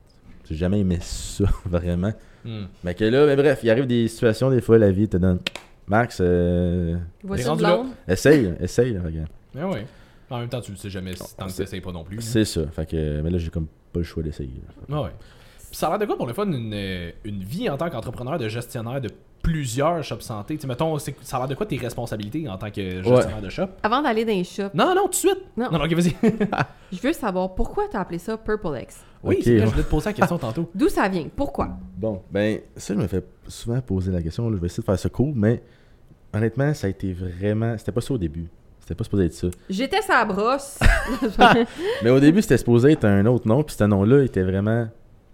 J'ai 0.49 0.55
jamais 0.55 0.79
aimé 0.79 0.97
ça, 1.01 1.43
vraiment. 1.65 2.11
Hmm. 2.43 2.63
Mais 2.83 2.95
que 2.95 3.03
là, 3.05 3.25
mais 3.27 3.35
bref, 3.35 3.59
il 3.63 3.69
arrive 3.69 3.85
des 3.85 4.07
situations, 4.07 4.49
des 4.49 4.61
fois, 4.61 4.77
la 4.79 4.91
vie 4.91 5.07
te 5.07 5.17
donne. 5.17 5.39
Max, 5.87 6.19
euh, 6.21 6.97
Voici 7.23 7.47
rendu 7.47 7.61
là? 7.63 7.83
essaye, 8.07 8.53
essaye, 8.59 8.93
là, 8.93 9.01
regarde. 9.03 9.29
Mais 9.53 9.63
ouais. 9.63 9.85
En 10.29 10.39
même 10.39 10.49
temps, 10.49 10.61
tu 10.61 10.71
le 10.71 10.77
sais 10.77 10.89
jamais 10.89 11.15
si 11.15 11.35
tant 11.35 11.47
que 11.47 11.51
t'essayes 11.55 11.81
pas 11.81 11.91
non 11.91 12.03
plus. 12.03 12.21
C'est 12.21 12.45
ça. 12.45 12.61
Fait 12.71 12.85
que, 12.87 13.21
mais 13.21 13.29
là, 13.29 13.37
j'ai 13.37 13.49
comme 13.49 13.65
pas 13.91 13.99
le 13.99 14.03
choix 14.03 14.21
d'essayer. 14.23 14.61
Ah 14.91 15.01
ouais. 15.03 15.09
Ça 15.71 15.87
a 15.87 15.89
l'air 15.91 15.99
de 15.99 16.05
quoi 16.05 16.17
pour 16.17 16.27
le 16.27 16.33
fun, 16.33 16.45
une, 16.47 16.71
euh, 16.73 17.11
une 17.23 17.43
vie 17.43 17.69
en 17.69 17.77
tant 17.77 17.89
qu'entrepreneur, 17.89 18.37
de 18.37 18.47
gestionnaire 18.47 18.99
de 19.01 19.09
plusieurs 19.43 20.03
shops 20.03 20.21
santé? 20.21 20.55
Tu 20.55 20.61
sais, 20.61 20.67
mettons, 20.67 20.97
c'est- 20.99 21.15
ça 21.21 21.37
a 21.37 21.39
l'air 21.41 21.47
de 21.49 21.55
quoi 21.55 21.65
tes 21.65 21.77
responsabilités 21.77 22.47
en 22.49 22.57
tant 22.57 22.69
que 22.71 23.01
gestionnaire 23.03 23.41
de 23.41 23.49
shop? 23.49 23.67
Avant 23.83 24.01
d'aller 24.01 24.25
dans 24.25 24.33
les 24.33 24.43
shops, 24.43 24.73
Non, 24.73 24.93
non, 24.95 25.03
tout 25.03 25.09
de 25.11 25.15
suite! 25.15 25.37
Non. 25.55 25.69
Non, 25.71 25.79
non, 25.79 25.85
ok, 25.85 25.93
vas-y. 25.93 26.15
je 26.91 26.99
veux 27.01 27.13
savoir 27.13 27.53
pourquoi 27.55 27.85
t'as 27.91 28.01
appelé 28.01 28.17
ça 28.19 28.35
Purple 28.37 28.77
X? 28.81 29.01
oui, 29.23 29.39
c'est 29.43 29.57
vrai, 29.57 29.65
je 29.67 29.71
voulais 29.71 29.83
te 29.83 29.89
poser 29.89 30.05
la 30.09 30.13
question 30.13 30.37
tantôt. 30.39 30.69
D'où 30.73 30.89
ça 30.89 31.07
vient? 31.07 31.27
Pourquoi? 31.35 31.69
Bon, 31.97 32.21
ben, 32.31 32.59
ça, 32.75 32.93
je 32.93 32.99
me 32.99 33.07
fais 33.07 33.23
souvent 33.47 33.79
poser 33.81 34.11
la 34.11 34.21
question. 34.21 34.49
là, 34.49 34.55
je 34.55 34.61
vais 34.61 34.67
essayer 34.67 34.81
de 34.81 34.85
faire 34.85 34.97
ça 34.99 35.09
court, 35.09 35.33
mais 35.35 35.61
honnêtement, 36.33 36.73
ça 36.73 36.87
a 36.87 36.89
été 36.89 37.13
vraiment. 37.13 37.77
C'était 37.77 37.91
pas 37.91 38.01
ça 38.01 38.13
au 38.13 38.17
début. 38.17 38.47
C'était 38.79 38.95
pas 38.95 39.03
supposé 39.03 39.25
être 39.25 39.33
ça. 39.33 39.47
J'étais 39.69 40.01
sa 40.01 40.25
brosse. 40.25 40.79
Mais 42.03 42.09
au 42.09 42.19
début, 42.19 42.41
c'était 42.41 42.57
supposé 42.57 42.93
être 42.93 43.05
un 43.05 43.23
autre 43.27 43.47
nom, 43.47 43.61
puis 43.63 43.75
ce 43.77 43.83
nom-là 43.83 44.23
était 44.23 44.41
vraiment 44.41 44.87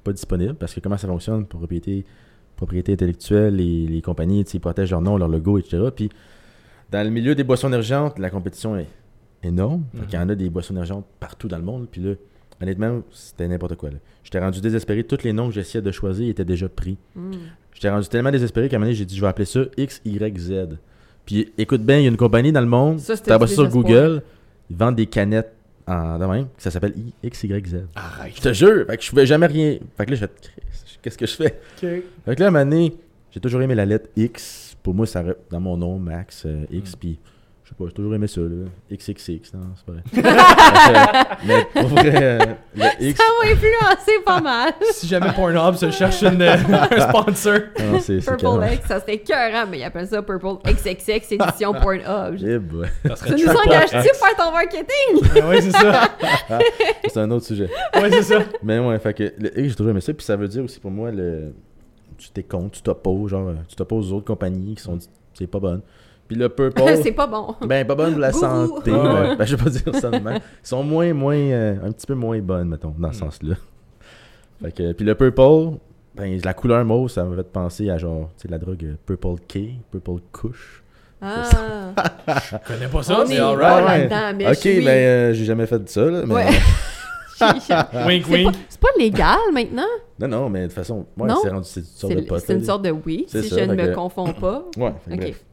pas 0.06 0.14
disponible 0.14 0.56
parce 0.56 0.74
que 0.74 0.80
comment 0.80 0.98
ça 0.98 1.08
fonctionne, 1.08 1.46
propriété, 1.46 2.06
propriété 2.56 2.94
intellectuelle, 2.94 3.58
les, 3.58 3.88
les 3.88 4.02
compagnies, 4.02 4.46
tu 4.46 4.56
ils 4.56 4.60
protègent 4.60 4.92
leur 4.92 5.02
nom, 5.02 5.18
leur 5.18 5.28
logo, 5.28 5.58
etc. 5.58 5.84
Puis 5.94 6.10
dans 6.92 7.04
le 7.04 7.10
milieu 7.10 7.36
des 7.36 7.44
boissons 7.44 7.68
énergentes, 7.68 8.20
la 8.20 8.30
compétition 8.30 8.78
est 8.78 8.88
énorme. 9.44 9.84
Mhm. 9.94 10.06
qu'il 10.06 10.20
y 10.20 10.22
en 10.22 10.30
a 10.30 10.36
des 10.36 10.50
boissons 10.50 10.74
énergentes 10.74 11.06
partout 11.20 11.48
dans 11.48 11.58
le 11.58 11.64
monde. 11.64 11.88
Puis 11.92 12.02
là, 12.02 12.14
honnêtement, 12.62 13.02
c'était 13.12 13.48
n'importe 13.48 13.76
quoi. 13.76 13.90
J'étais 14.24 14.40
rendu 14.40 14.62
désespéré. 14.62 15.04
Tous 15.04 15.24
les 15.24 15.34
noms 15.34 15.48
que 15.48 15.54
j'essayais 15.54 15.82
de 15.82 15.92
choisir 15.92 16.30
étaient 16.30 16.46
déjà 16.46 16.70
pris. 16.70 16.98
Hmm. 17.16 17.32
J'étais 17.74 17.90
rendu 17.90 18.08
tellement 18.08 18.32
désespéré 18.32 18.70
qu'à 18.70 18.78
un 18.78 18.80
moment 18.80 18.88
donné, 18.88 18.98
j'ai 18.98 19.06
dit 19.06 19.16
je 19.16 19.22
vais 19.22 19.28
appeler 19.28 19.46
ça 19.46 19.62
XYZ. 19.78 20.78
Puis 21.26 21.52
écoute 21.58 21.82
bien, 21.82 21.98
il 21.98 22.04
y 22.04 22.06
a 22.06 22.10
une 22.10 22.18
compagnie 22.18 22.52
dans 22.52 22.62
le 22.62 22.68
monde, 22.68 23.00
ça 23.00 23.16
sur. 23.16 23.70
Google, 23.70 24.22
ils 24.70 24.78
vendent 24.78 24.96
des 24.96 25.08
canettes 25.08 25.54
en 25.88 26.18
de 26.20 26.26
même, 26.26 26.48
ça 26.58 26.72
s'appelle 26.72 26.94
XYZ. 27.24 27.84
Arrête. 27.96 28.36
Je 28.36 28.42
te 28.42 28.54
jure, 28.54 28.86
fait 28.88 28.98
que 28.98 29.04
je 29.04 29.10
pouvais 29.10 29.26
jamais 29.26 29.46
rien. 29.48 29.78
Fait 29.98 30.06
que 30.06 30.12
là, 30.12 30.18
je 30.18 30.26
qu'est-ce 31.02 31.18
que 31.18 31.26
je 31.28 31.36
fais? 31.36 31.60
Ok. 31.78 31.90
Fait 32.26 32.36
que 32.36 32.40
là, 32.40 32.46
à 32.46 32.50
un 32.50 32.52
moment 32.52 32.66
donné, 32.66 32.96
j'ai 33.32 33.40
toujours 33.40 33.62
aimé 33.62 33.76
la 33.76 33.86
lettre 33.86 34.10
X. 34.16 34.76
Pour 34.82 34.94
moi, 34.94 35.06
ça 35.06 35.24
dans 35.52 35.60
mon 35.60 35.78
nom, 35.78 35.98
Max 36.00 36.44
euh, 36.46 36.66
X, 36.72 36.94
Mm. 36.94 37.00
puis 37.00 37.20
je 37.66 37.70
sais 37.70 37.76
pas, 37.76 37.86
j'ai 37.88 37.94
toujours 37.94 38.14
aimé 38.14 38.28
ça, 38.28 38.42
là. 38.42 38.66
XXX, 38.92 39.54
non, 39.56 39.62
c'est 39.76 39.86
pas 39.88 39.94
vrai. 39.94 40.04
Que, 40.14 41.46
mais 41.48 41.66
pour 41.74 41.90
vrai, 41.90 42.12
euh, 42.16 42.40
le 42.76 43.04
X. 43.08 43.18
Ça 43.20 43.24
m'a 43.44 43.52
influencé 43.52 44.12
pas 44.24 44.40
mal. 44.40 44.74
Si 44.92 45.08
jamais 45.08 45.32
Pornhub 45.34 45.74
se 45.74 45.90
cherche 45.90 46.22
une, 46.22 46.44
euh, 46.44 46.56
un 46.92 47.10
sponsor. 47.10 47.58
Non, 47.80 47.94
non, 47.94 48.00
c'est 48.00 48.22
c'est 48.22 48.26
Purple 48.28 48.42
carrément- 48.44 48.68
X, 48.72 48.86
ça 48.88 49.00
serait 49.00 49.16
écœurant, 49.16 49.66
mais 49.68 49.80
ils 49.80 49.84
appellent 49.84 50.08
ça 50.08 50.22
Purple 50.22 50.58
XXX 50.64 51.32
édition 51.32 51.74
Pornhub. 51.82 52.38
Eh 52.40 52.60
boy. 52.60 52.88
Ça 53.08 53.16
serait 53.16 53.36
Tu 53.36 53.48
nous 53.48 53.54
triple 53.54 53.68
engages-tu 53.68 54.10
pour 54.10 54.28
faire 54.28 54.38
ton 54.38 54.52
marketing? 54.52 55.42
Ah 55.44 55.50
ouais, 55.50 55.62
c'est 55.62 55.72
ça. 55.72 56.10
C'est 57.08 57.20
un 57.20 57.32
autre 57.32 57.46
sujet. 57.48 57.70
Ouais, 57.96 58.12
c'est 58.12 58.22
ça. 58.22 58.40
Mais 58.62 58.78
ouais, 58.78 59.00
fait 59.00 59.14
que 59.16 59.24
le 59.40 59.60
X, 59.60 59.70
j'ai 59.70 59.76
toujours 59.76 59.90
aimé 59.90 60.02
ça. 60.02 60.14
Puis 60.14 60.24
ça 60.24 60.36
veut 60.36 60.48
dire 60.48 60.64
aussi 60.64 60.80
pour 60.80 60.92
moi, 60.92 61.10
le... 61.10 61.52
tu 62.20 62.30
t'es 62.30 62.44
contre, 62.44 62.74
tu 62.74 62.84
t'opposes, 62.84 63.32
genre, 63.32 63.48
euh, 63.50 63.56
tu 63.68 63.76
t'opposes 63.76 64.14
aux 64.14 64.18
autres 64.18 64.28
compagnies 64.28 64.76
qui 64.76 64.84
sont 64.84 65.00
c'est 65.34 65.48
pas 65.48 65.60
bonnes. 65.60 65.82
Puis 66.28 66.36
le 66.38 66.50
Purple. 66.50 66.82
c'est 67.04 67.12
pas 67.12 67.28
bon. 67.28 67.56
Ben, 67.62 67.86
pas 67.86 67.96
bonne 67.96 68.12
pour 68.14 68.20
la 68.22 68.32
santé. 68.32 68.92
Ouais, 68.92 68.98
ben, 69.04 69.36
ben, 69.38 69.46
je 69.46 69.56
vais 69.56 69.64
pas 69.64 69.70
dire 69.70 69.96
ça 70.02 70.10
de 70.10 70.18
même. 70.20 70.40
Ils 70.64 70.68
sont 70.68 70.84
moins, 70.84 71.14
moins, 71.14 71.36
euh, 71.36 71.76
un 71.84 71.92
petit 71.92 72.08
peu 72.08 72.16
moins 72.16 72.40
bonnes, 72.40 72.70
mettons, 72.70 72.94
dans 72.98 73.12
ce 73.12 73.18
Mm. 73.18 73.20
sens-là. 73.32 73.56
Fait 74.64 74.72
que, 74.72 74.92
puis 74.94 75.06
le 75.06 75.14
purple, 75.16 75.78
ben, 76.16 76.40
la 76.44 76.54
couleur 76.54 76.84
mauve, 76.86 77.10
ça 77.10 77.24
m'a 77.26 77.36
fait 77.36 77.44
penser 77.52 77.90
à 77.90 77.98
genre, 77.98 78.30
tu 78.38 78.44
sais, 78.44 78.48
la 78.48 78.58
drogue 78.58 78.84
euh, 78.86 78.96
Purple 79.06 79.36
K, 79.48 79.60
Purple 79.92 80.22
Kush. 80.32 80.82
Ah, 81.22 81.44
Je 82.28 82.58
connais 82.74 82.88
pas 82.88 83.04
ça, 83.04 83.22
on 83.24 83.28
mais 83.28 83.36
est 83.36 83.40
alright. 83.40 84.12
Ouais. 84.12 84.46
ok, 84.48 84.54
je 84.54 84.60
suis... 84.60 84.82
ben, 84.86 84.90
euh, 84.90 85.34
j'ai 85.34 85.46
jamais 85.46 85.66
fait 85.66 85.80
de 85.80 85.90
ça, 85.90 86.06
là. 86.06 86.24
Mais, 86.26 86.34
Ouais. 86.34 86.46
Wink, 88.08 88.24
C'est 88.28 88.32
wink. 88.34 88.46
pas, 88.54 88.60
c'est 88.70 88.80
pas 88.80 88.88
légal 88.98 89.38
maintenant? 89.54 89.84
Non, 90.20 90.28
non, 90.30 90.50
mais 90.50 90.62
de 90.62 90.66
toute 90.68 90.74
façon, 90.76 91.06
ouais, 91.18 91.30
c'est 91.44 91.50
rendu, 91.50 91.68
c'est 91.68 91.82
une 91.82 91.86
sorte 91.86 92.14
C'est 92.14 92.22
de 92.22 92.26
pote. 92.28 92.44
c'est 92.48 92.54
une 92.54 92.64
sorte 92.64 92.82
de 92.84 92.92
oui, 92.92 93.26
C'est 93.28 93.42
si 93.44 93.50
ça, 93.50 93.58
je 93.60 93.64
ne 93.66 93.76
me 93.76 93.88
que- 93.88 93.94
confonds 93.94 94.32
pas. 94.32 94.64
Ouais, 94.78 94.94
fait 95.04 95.10
que 95.12 95.16
Ok. 95.16 95.20
bref. 95.22 95.44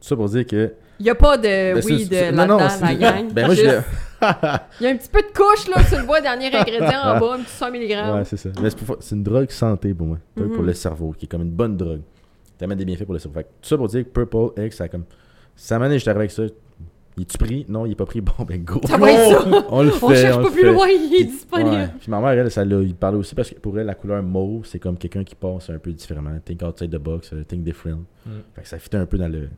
Tout 0.00 0.08
ça 0.08 0.16
pour 0.16 0.28
dire 0.28 0.46
que. 0.46 0.72
Il 0.98 1.04
n'y 1.04 1.10
a 1.10 1.14
pas 1.14 1.36
de 1.38 1.42
Ben, 1.42 1.82
oui 1.84 2.06
c'est- 2.10 2.30
de 2.30 2.36
non, 2.36 2.46
non, 2.46 2.56
là-dedans, 2.58 2.86
la 2.86 2.94
gang. 2.94 3.32
Ben, 3.32 3.46
moi, 3.46 3.54
je 3.54 3.60
Juste- 3.62 3.82
Il 4.80 4.84
y 4.84 4.86
a 4.86 4.90
un 4.90 4.96
petit 4.96 5.08
peu 5.10 5.22
de 5.22 5.32
couche, 5.34 5.66
là, 5.74 5.82
sur 5.84 5.98
le 5.98 6.04
bois, 6.04 6.20
dernier 6.20 6.46
ingrédient 6.54 7.00
en 7.04 7.18
bas, 7.18 7.34
un 7.38 7.42
petit 7.42 7.50
100 7.52 7.70
mg. 7.70 8.14
Ouais, 8.16 8.24
c'est 8.24 8.36
ça. 8.36 8.50
Mais 8.60 8.68
c'est 8.70 8.78
pour- 8.78 8.96
c'est 9.00 9.14
une 9.14 9.22
drogue 9.22 9.50
santé 9.50 9.94
pour 9.94 10.06
moi. 10.08 10.18
Mhm. 10.36 10.50
pour 10.52 10.62
le 10.62 10.74
cerveau, 10.74 11.14
qui 11.16 11.24
est 11.24 11.28
comme 11.28 11.42
une 11.42 11.50
bonne 11.52 11.76
drogue. 11.76 12.02
T'amènes 12.58 12.76
des 12.76 12.84
bienfaits 12.84 13.04
pour 13.04 13.14
le 13.14 13.18
cerveau. 13.20 13.38
Fait 13.38 13.44
que 13.44 13.48
tout 13.62 13.68
ça 13.68 13.76
pour 13.78 13.88
dire 13.88 14.04
que 14.04 14.08
Purple 14.10 14.60
X, 14.62 14.76
ça 14.76 14.84
a 14.84 14.88
comme. 14.88 15.04
Ça 15.56 15.78
m'a 15.78 15.88
j'étais 15.96 16.10
arrivé 16.10 16.20
avec 16.24 16.30
ça. 16.32 16.42
Il 17.16 17.22
est-tu 17.22 17.38
pris? 17.38 17.66
Non, 17.68 17.86
il 17.86 17.92
est 17.92 17.94
pas 17.96 18.04
pris. 18.06 18.20
Bon, 18.20 18.32
ben 18.46 18.62
go. 18.62 18.80
Ça 18.86 18.98
va 18.98 19.10
être 19.10 19.40
ça. 19.42 19.66
On 19.70 19.82
le 19.82 19.90
On 20.02 20.08
fait. 20.08 20.16
cherche 20.16 20.36
on 20.36 20.42
pas 20.42 20.48
le 20.48 20.52
plus 20.54 20.60
fait. 20.62 20.72
loin, 20.72 20.86
il 20.88 21.04
est 21.14 21.16
Puis- 21.16 21.26
disponible. 21.26 21.70
Ouais. 21.70 21.88
Puis 21.98 22.10
ma 22.10 22.20
mère, 22.20 22.30
elle, 22.30 22.50
ça 22.50 22.64
l'a 22.64 22.80
il 22.82 22.94
parlait 22.94 23.16
aussi 23.18 23.34
parce 23.34 23.48
que 23.50 23.54
pour 23.58 23.78
elle, 23.78 23.86
la 23.86 23.94
couleur 23.94 24.22
mauve, 24.22 24.66
c'est 24.66 24.78
comme 24.78 24.98
quelqu'un 24.98 25.24
qui 25.24 25.34
pense 25.34 25.70
un 25.70 25.78
peu 25.78 25.92
différemment. 25.92 26.30
Think 26.44 26.62
outside 26.62 26.90
the 26.90 26.98
box, 27.00 27.30
euh, 27.32 27.42
think 27.44 27.62
different. 27.64 28.04
Mm. 28.26 28.30
Fait 28.54 28.62
que 28.62 28.68
ça 28.68 28.78
fitait 28.78 28.98
un 28.98 29.06
peu 29.06 29.16
dans 29.16 29.28
le. 29.28 29.48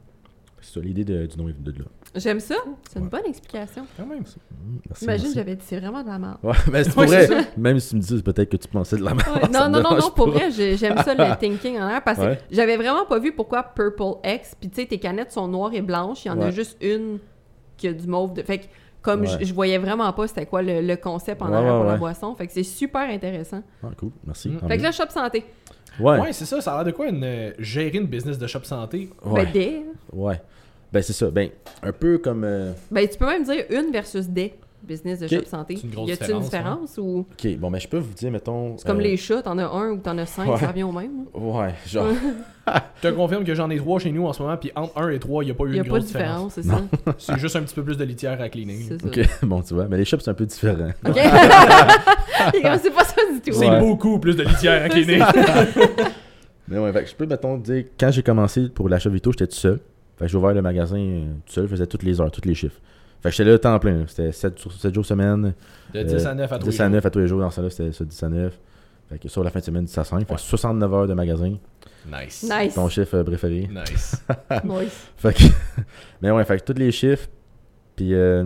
C'est 0.63 0.75
ça, 0.75 0.81
l'idée 0.81 1.05
de- 1.05 1.27
du 1.27 1.37
nom 1.37 1.49
est 1.49 1.53
venue 1.53 1.65
de 1.73 1.79
là. 1.81 1.85
J'aime 2.15 2.41
ça. 2.41 2.55
C'est 2.89 2.99
une 2.99 3.07
Ouais. 3.07 3.11
bonne 3.11 3.27
explication. 3.27 3.85
Quand 3.97 4.07
même. 4.07 4.21
Mm, 4.21 4.79
merci, 4.89 5.05
Imagine, 5.05 5.23
merci. 5.25 5.35
j'avais 5.39 5.57
dit 5.57 5.65
c'est 5.67 5.79
vraiment 5.81 6.03
de 6.03 6.09
la 6.09 6.19
merde. 6.19 6.37
Ouais, 6.43 6.53
mais 6.73 6.85
c'est 6.85 6.97
Ouais, 6.97 7.05
pour 7.07 7.13
c'est 7.15 7.27
vrai. 7.27 7.49
Même 7.57 7.81
si 7.81 7.89
tu 7.91 7.97
me 7.97 8.01
dis 8.01 8.23
peut-être 8.23 8.49
que 8.51 8.57
tu 8.57 8.69
pensais 8.69 8.97
de 8.97 9.03
la 9.03 9.13
merde. 9.15 9.29
Ouais, 9.35 9.41
ça 9.43 9.49
Non, 9.49 9.61
me 9.61 9.65
non, 9.65 9.71
non, 9.71 9.89
dérange 9.91 10.03
non, 10.05 10.11
pour 10.13 10.25
pas. 10.27 10.31
vrai, 10.39 10.51
j'ai- 10.51 10.77
j'aime 10.77 10.97
ça 10.99 11.15
le 11.15 11.37
thinking 11.41 11.79
en 11.81 11.89
l'air 11.89 12.03
parce 12.05 12.19
que 12.19 12.25
Ouais. 12.25 12.39
j'avais 12.51 12.77
vraiment 12.77 13.05
pas 13.07 13.19
vu 13.19 13.33
pourquoi 13.33 13.63
Purple 13.65 14.19
X. 14.25 14.55
Puis 14.61 14.71
tu 14.71 14.81
sais, 14.83 14.87
tes 14.87 14.99
canettes 14.99 15.33
sont 15.33 15.49
noires 15.49 15.75
et 15.75 15.83
blanches. 15.83 16.25
Il 16.25 16.29
y 16.29 16.31
en 16.31 16.41
a 16.41 16.47
Ouais. 16.47 16.53
juste 16.53 16.77
une 16.81 17.19
qui 17.77 17.89
a 17.89 17.93
du 17.93 18.07
mauve. 18.07 18.35
De... 18.35 18.43
Fait 18.43 18.59
que 18.59 18.65
comme 19.01 19.23
Ouais. 19.23 19.27
je, 19.41 19.47
je 19.47 19.53
voyais 19.55 19.79
vraiment 19.79 20.13
pas 20.13 20.29
c'était 20.29 20.47
quoi 20.47 20.63
le, 20.63 20.81
le 20.81 20.97
concept 20.97 21.43
en 21.43 21.49
Ouais, 21.51 21.57
arrière 21.57 21.73
ouais, 21.73 21.79
pour 21.79 21.87
la 21.87 21.93
ouais. 21.95 21.99
boisson. 21.99 22.35
Fait 22.37 22.47
que 22.47 22.53
c'est 22.53 22.63
super 22.63 23.09
intéressant. 23.11 23.63
Ah, 23.83 23.89
cool, 23.99 24.11
merci. 24.25 24.49
Mm. 24.51 24.59
tant 24.59 24.69
Fait 24.69 24.77
que 24.77 24.83
mieux. 24.83 24.87
là, 24.87 24.93
Shop 24.93 25.09
Santé. 25.11 25.45
Ouais, 26.01 26.21
Ouais, 26.21 26.33
c'est 26.33 26.47
ça. 26.47 26.59
Ça 26.63 26.73
a 26.73 26.77
l'air 26.77 26.85
de 26.87 26.91
quoi 26.97 27.09
une, 27.09 27.23
euh, 27.23 27.53
gérer 27.59 27.99
une 27.99 28.07
business 28.07 28.39
de 28.39 28.47
shop 28.47 28.63
santé? 28.63 29.11
Ouais, 29.27 29.45
Ben, 29.45 29.53
des. 29.53 29.83
ouais. 30.13 30.41
Ben, 30.93 31.02
c'est 31.02 31.12
ça. 31.12 31.31
Ben, 31.31 31.48
un 31.82 31.93
peu 31.93 32.19
comme. 32.19 32.44
euh, 32.44 32.73
Ben, 32.90 33.09
tu 33.09 33.16
peux 33.19 33.27
même 33.27 33.44
dire 33.44 33.64
une 33.70 33.90
versus 33.93 34.28
des 34.28 34.55
business 34.85 35.20
de 35.20 35.27
Ok. 35.27 35.31
Shop 35.32 35.47
Santé. 35.47 35.77
C'est 35.77 35.86
une 35.86 35.94
grosse 35.94 36.09
y 36.09 36.12
a-t-il 36.12 36.32
une 36.35 36.40
différence, 36.40 36.90
différence 36.94 36.98
ou? 36.98 37.24
Ok, 37.32 37.56
bon, 37.56 37.70
ben, 37.70 37.78
je 37.78 37.86
peux 37.86 37.98
vous 37.98 38.12
dire, 38.14 38.32
mettons. 38.32 38.77
c'est 38.77 38.85
comme 38.86 38.98
euh, 38.98 39.02
les 39.02 39.16
chats, 39.16 39.40
t'en 39.40 39.56
as 39.59 39.66
un 39.66 39.90
ou 39.93 39.98
t'en 39.98 40.19
as 40.19 40.27
cinq, 40.27 40.48
Ouais. 40.51 40.59
ça 40.59 40.66
revient 40.69 40.82
au 40.82 40.90
même. 40.93 41.24
là? 41.32 41.40
Ouais, 41.40 41.74
genre. 41.86 42.09
Je 43.02 43.09
te 43.09 43.12
confirme 43.14 43.43
que 43.43 43.55
j'en 43.56 43.69
ai 43.70 43.77
trois 43.78 43.98
chez 43.98 44.12
nous 44.12 44.24
en 44.24 44.32
ce 44.32 44.40
moment, 44.40 44.56
puis 44.56 44.70
entre 44.77 44.97
1 44.97 45.09
et 45.10 45.19
3, 45.19 45.43
il 45.43 45.47
n'y 45.47 45.51
a 45.51 45.55
pas 45.55 45.64
eu 45.64 45.70
Il 45.70 45.77
y 45.77 45.81
a 45.81 45.82
une 45.82 45.89
pas 45.89 45.94
de 45.98 45.98
grosse 45.98 46.06
différence. 46.12 46.55
différence, 46.59 46.89
c'est 46.94 47.10
ça. 47.10 47.14
C'est 47.35 47.39
juste 47.40 47.56
un 47.56 47.62
petit 47.62 47.74
peu 47.74 47.82
plus 47.82 47.97
de 47.97 48.05
litière 48.05 48.40
à 48.40 48.48
cleaner. 48.48 48.78
C'est 48.86 49.01
ça. 49.01 49.06
Ok, 49.09 49.28
bon, 49.48 49.62
tu 49.62 49.74
vois. 49.74 49.86
Mais 49.89 49.97
les 49.97 50.05
shops, 50.05 50.19
c'est 50.20 50.31
un 50.31 50.35
peu 50.35 50.47
différent. 50.47 50.90
Ok. 51.05 51.14
Comme, 52.62 52.78
c'est 52.82 52.90
pas 52.94 53.05
ça 53.05 53.16
du 53.32 53.40
tout. 53.40 53.52
C'est 53.59 53.69
Ouais. 53.69 53.81
beaucoup 53.81 54.19
plus 54.20 54.36
de 54.36 54.43
litière 54.44 54.85
à 54.85 54.89
cleaner. 54.89 55.19
Mais 56.69 56.78
ouais, 56.78 56.93
fait 56.93 57.02
que 57.05 57.10
je 57.10 57.14
peux, 57.16 57.27
mettons, 57.27 57.56
dire, 57.59 57.85
quand 57.98 58.10
j'ai 58.12 58.23
commencé 58.23 58.69
pour 58.69 58.89
l'achat 58.89 59.10
Vito, 59.10 59.32
j'étais 59.32 59.47
tout 59.48 59.56
seul. 59.56 59.81
Fait 60.23 60.27
que 60.27 60.32
j'ai 60.32 60.39
ouvert 60.39 60.55
le 60.55 60.62
magasin 60.62 60.99
euh, 60.99 61.24
tout 61.44 61.53
seul, 61.53 61.65
je 61.65 61.70
faisais 61.70 61.86
toutes 61.89 62.05
les 62.05 62.20
heures, 62.20 62.31
tous 62.31 62.47
les 62.47 62.55
chiffres. 62.55 62.78
Fait 63.20 63.31
que 63.31 63.35
j'étais 63.35 63.51
là 63.51 63.59
temps 63.59 63.77
plein. 63.81 64.05
C'était 64.07 64.31
7, 64.31 64.61
jours- 64.62 64.73
7 64.73 64.94
jours 64.94 65.05
semaine, 65.05 65.53
De 65.93 66.03
10 66.05 66.27
à 66.27 66.35
9 66.35 66.53
à 66.53 66.59
3 66.59 66.70
10 66.70 66.81
à 66.81 66.89
9 66.89 67.05
à 67.07 67.11
tous 67.11 67.19
les 67.19 67.27
jours. 67.27 67.40
Dans 67.40 67.51
ce 67.51 67.61
là 67.61 67.70
c'était 67.70 67.90
ça, 67.90 68.05
10 68.05 68.23
à 68.23 68.28
9. 68.28 68.59
Fait 69.11 69.19
que 69.19 69.28
sur 69.28 69.43
la 69.43 69.51
fin 69.51 69.59
de 69.59 69.65
semaine, 69.65 69.85
10 69.85 69.99
à 69.99 70.05
5. 70.05 70.19
Fait 70.20 70.24
que 70.27 70.32
Ouais. 70.32 70.39
69 70.39 70.94
heures 70.94 71.07
de 71.09 71.15
magasin. 71.15 71.55
Nice. 72.07 72.44
Nice. 72.49 72.74
Ton 72.74 72.89
chiffre 72.89 73.16
euh, 73.16 73.24
préféré. 73.24 73.69
Nice. 73.69 74.24
Nice. 74.65 75.09
Fait 75.16 75.35
que. 75.35 75.43
Mais 76.23 76.31
ouais, 76.31 76.44
fait 76.44 76.59
que 76.61 76.73
tous 76.73 76.78
les 76.78 76.93
chiffres. 76.93 77.27
Puis, 77.97 78.15
euh, 78.15 78.44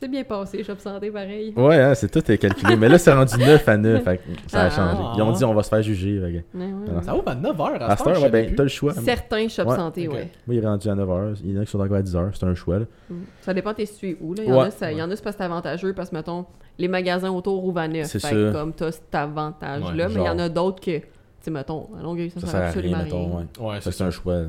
C'est 0.00 0.08
bien 0.08 0.22
passé, 0.22 0.62
Shop 0.62 0.76
Santé, 0.78 1.10
pareil. 1.10 1.52
ouais, 1.56 1.80
hein, 1.80 1.92
c'est 1.94 2.08
tout 2.08 2.30
est 2.30 2.38
calculé. 2.38 2.76
Mais 2.76 2.88
là, 2.88 2.98
c'est 2.98 3.12
rendu 3.12 3.36
9 3.36 3.68
à 3.68 3.76
9. 3.76 4.04
Fait 4.04 4.18
que 4.18 4.22
ça 4.46 4.62
a 4.62 4.66
Ah. 4.66 4.70
changé. 4.70 5.02
Ils 5.16 5.22
ont 5.22 5.32
dit, 5.32 5.44
on 5.44 5.54
va 5.54 5.62
se 5.64 5.68
faire 5.68 5.82
juger. 5.82 6.20
fait 6.20 6.56
Ouais, 6.56 6.64
ouais, 6.66 6.72
Ah. 6.98 7.02
Ça 7.02 7.16
ouvre 7.16 7.28
à 7.28 7.34
9 7.34 7.56
h 7.56 7.78
à, 7.80 7.86
À 7.90 7.96
cette 7.96 8.06
heure, 8.06 8.22
ouais, 8.22 8.30
ben, 8.30 8.54
t'as 8.54 8.62
le 8.62 8.68
choix. 8.68 8.92
Certains 8.92 9.48
Shop 9.48 9.64
Ouais. 9.64 9.74
Santé, 9.76 10.06
Ok. 10.06 10.14
ouais. 10.14 10.30
Moi, 10.46 10.54
il 10.56 10.62
est 10.62 10.66
rendu 10.66 10.88
à 10.88 10.94
9h. 10.94 11.34
Il 11.44 11.52
y 11.54 11.58
en 11.58 11.62
a 11.62 11.64
qui 11.64 11.70
sont 11.72 11.80
encore 11.80 11.96
à 11.96 12.02
10h. 12.02 12.30
C'est 12.34 12.46
un 12.46 12.54
choix. 12.54 12.78
Là. 12.78 12.84
Mm. 13.10 13.14
Ça 13.40 13.52
dépend 13.54 13.74
t'es 13.74 13.86
situé 13.86 14.16
où. 14.20 14.34
Là. 14.34 14.42
Il, 14.44 14.48
y 14.50 14.52
en 14.52 14.60
a, 14.60 14.70
ça- 14.70 14.92
il 14.92 14.98
y 14.98 15.02
en 15.02 15.10
a, 15.10 15.16
c'est 15.16 15.22
parce 15.24 15.34
que 15.34 15.42
c'est 15.42 15.46
avantageux, 15.46 15.92
parce 15.94 16.10
que, 16.10 16.14
mettons, 16.14 16.46
les 16.78 16.86
magasins 16.88 17.30
autour 17.30 17.64
ouvrent 17.64 17.78
à 17.80 17.88
neuf. 17.88 18.06
C'est 18.06 18.20
Fait 18.20 18.30
que 18.30 18.52
ça. 18.52 18.58
comme 18.58 18.72
t'as 18.74 18.92
cet 18.92 19.12
avantage-là, 19.14 20.06
Ouais, 20.06 20.14
mais 20.14 20.20
il 20.20 20.26
y 20.26 20.28
en 20.28 20.38
a 20.38 20.48
d'autres 20.48 20.80
que, 20.80 20.98
tu 20.98 21.04
sais, 21.40 21.50
mettons, 21.50 21.88
à 21.98 22.02
Longueuil, 22.04 22.30
ça, 22.30 22.38
Ça 22.38 22.46
sert 22.46 22.56
à 22.56 22.60
rien, 22.60 22.68
absolument 22.70 22.98
mettons. 23.02 23.36
Ouais. 23.36 23.68
Ouais, 23.68 23.74
Fait 23.80 23.90
c'est 23.90 23.98
ça. 23.98 24.04
un 24.06 24.10
choix. 24.12 24.42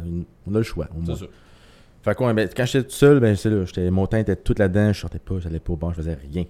On 0.47 0.53
a 0.53 0.57
le 0.59 0.63
choix, 0.63 0.87
au 0.95 1.01
moins. 1.01 1.15
Fait 2.01 2.15
que 2.15 2.23
ouais, 2.23 2.33
ben, 2.33 2.47
quand 2.55 2.65
j'étais 2.65 2.85
tout 2.87 2.95
seul, 2.95 3.19
ben, 3.19 3.35
c'est 3.35 3.49
là. 3.49 3.65
j'étais- 3.65 3.89
Mon 3.91 4.07
temps 4.07 4.17
était 4.17 4.35
tout 4.35 4.55
là-dedans. 4.57 4.93
Je 4.93 4.99
sortais 5.01 5.19
pas, 5.19 5.35
j'allais 5.39 5.59
pas 5.59 5.73
au 5.73 5.75
banc, 5.75 5.91
je 5.91 5.97
faisais 5.97 6.17
rien. 6.31 6.45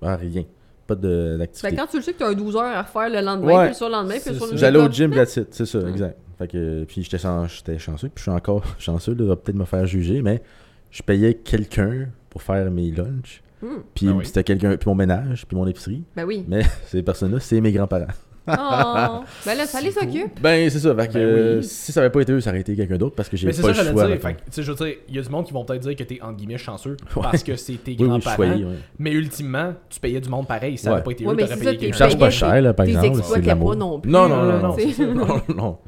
Ah, 0.00 0.16
rien. 0.16 0.44
Pas 0.86 0.94
de- 0.96 1.36
d'activité. 1.38 1.76
quand 1.76 1.86
tu 1.86 1.96
le 1.96 2.02
sais 2.02 2.12
que 2.12 2.18
t'as 2.18 2.28
un 2.30 2.34
12 2.34 2.56
heures 2.56 2.62
à 2.62 2.82
refaire 2.82 3.08
le 3.08 3.24
lendemain, 3.24 3.58
Ouais. 3.58 3.66
puis 3.66 3.74
sur 3.76 3.86
le 3.86 3.92
lendemain, 3.92 4.16
puis 4.24 4.34
sur 4.34 4.46
le. 4.46 4.56
J'allais 4.56 4.78
au 4.78 4.88
gym, 4.90 5.12
that's 5.12 5.36
it. 5.36 5.48
C'est 5.52 5.66
ça, 5.66 5.78
exact. 5.88 6.18
Fait 6.38 6.48
que, 6.48 6.84
puis 6.84 7.02
j'étais 7.02 7.18
j'étais 7.48 7.78
chanceux, 7.78 8.08
puis 8.08 8.16
je 8.16 8.22
suis 8.22 8.30
encore 8.30 8.62
chanceux, 8.78 9.14
là, 9.14 9.24
de 9.26 9.34
peut-être 9.36 9.56
me 9.56 9.64
faire 9.64 9.86
juger, 9.86 10.22
mais 10.22 10.42
je 10.90 11.02
payais 11.02 11.34
quelqu'un 11.34 12.08
pour 12.30 12.42
faire 12.42 12.68
mes 12.70 12.90
lunchs, 12.90 13.42
Hmm. 13.62 13.66
puis 13.94 14.06
Ben 14.06 14.12
oui. 14.14 14.26
c'était 14.26 14.42
quelqu'un, 14.42 14.76
puis 14.76 14.88
mon 14.90 14.96
ménage, 14.96 15.46
puis 15.46 15.56
mon 15.56 15.66
épicerie. 15.68 16.02
Ben 16.16 16.24
oui. 16.24 16.44
Mais 16.48 16.62
ces 16.86 17.02
personnes-là, 17.02 17.38
c'est 17.38 17.60
mes 17.60 17.70
grands-parents. 17.70 18.06
Oh. 18.48 19.20
Ben 19.46 19.54
là, 19.56 19.66
ça 19.66 19.80
les 19.80 19.96
occupe. 19.96 20.40
Ben, 20.40 20.68
c'est 20.68 20.80
ça. 20.80 20.94
Fait 20.94 21.08
que 21.08 21.12
Ben 21.12 21.20
euh, 21.20 21.56
oui. 21.58 21.64
si 21.64 21.92
ça 21.92 22.00
avait 22.00 22.10
pas 22.10 22.20
été 22.22 22.32
eux, 22.32 22.40
ça 22.40 22.50
aurait 22.50 22.60
été 22.60 22.74
quelqu'un 22.74 22.96
d'autre 22.96 23.14
parce 23.14 23.28
que 23.28 23.36
j'ai 23.36 23.46
Mais 23.46 23.52
c'est 23.52 23.62
pas 23.62 23.72
ça 23.72 23.84
le 23.84 23.92
choix. 23.92 24.06
dire. 24.08 24.20
Fait 24.20 24.34
que, 24.34 24.38
tu 24.38 24.44
sais, 24.50 24.62
je 24.64 24.72
veux 24.72 24.76
dire, 24.84 24.96
il 25.08 25.14
y 25.14 25.18
a 25.18 25.22
du 25.22 25.28
monde 25.28 25.46
qui 25.46 25.52
vont 25.52 25.64
peut-être 25.64 25.82
dire 25.82 25.94
que 25.94 26.02
t'es 26.02 26.18
entre 26.20 26.36
guillemets 26.36 26.58
chanceux 26.58 26.96
Ouais. 27.16 27.22
parce 27.22 27.42
que 27.44 27.54
c'est 27.56 27.74
tes 27.74 27.92
Oui, 27.92 27.96
oui, 28.00 28.08
grands-parents. 28.08 28.42
ouais. 28.42 28.64
mais 28.98 29.12
ultimement, 29.12 29.74
tu 29.88 30.00
payais 30.00 30.20
du 30.20 30.28
monde 30.28 30.46
pareil. 30.48 30.76
Si 30.76 30.84
ça 30.84 30.90
Ouais. 30.90 30.94
n'avait 30.96 31.04
pas 31.04 31.10
été 31.12 31.24
Ouais, 31.26 31.32
eux, 31.32 31.36
mais 31.36 31.42
t'aurais 31.44 31.56
payé 31.56 31.64
ça, 31.64 31.70
t'es 31.70 31.76
Ils 31.76 31.80
quelqu'un 31.80 31.96
chargent 31.98 32.18
pas 32.18 32.30
cher, 32.30 32.62
là, 32.62 32.74
par 32.74 32.86
T'es 32.86 32.92
exemple. 32.92 33.40
L'amour. 33.46 33.70
pas 33.70 33.76
non 33.76 34.00
plus. 34.00 34.10
Non, 34.10 34.28
non, 34.28 34.44
non, 34.44 34.58
non. 34.60 34.76
non, 35.14 35.42
non. 35.56 35.78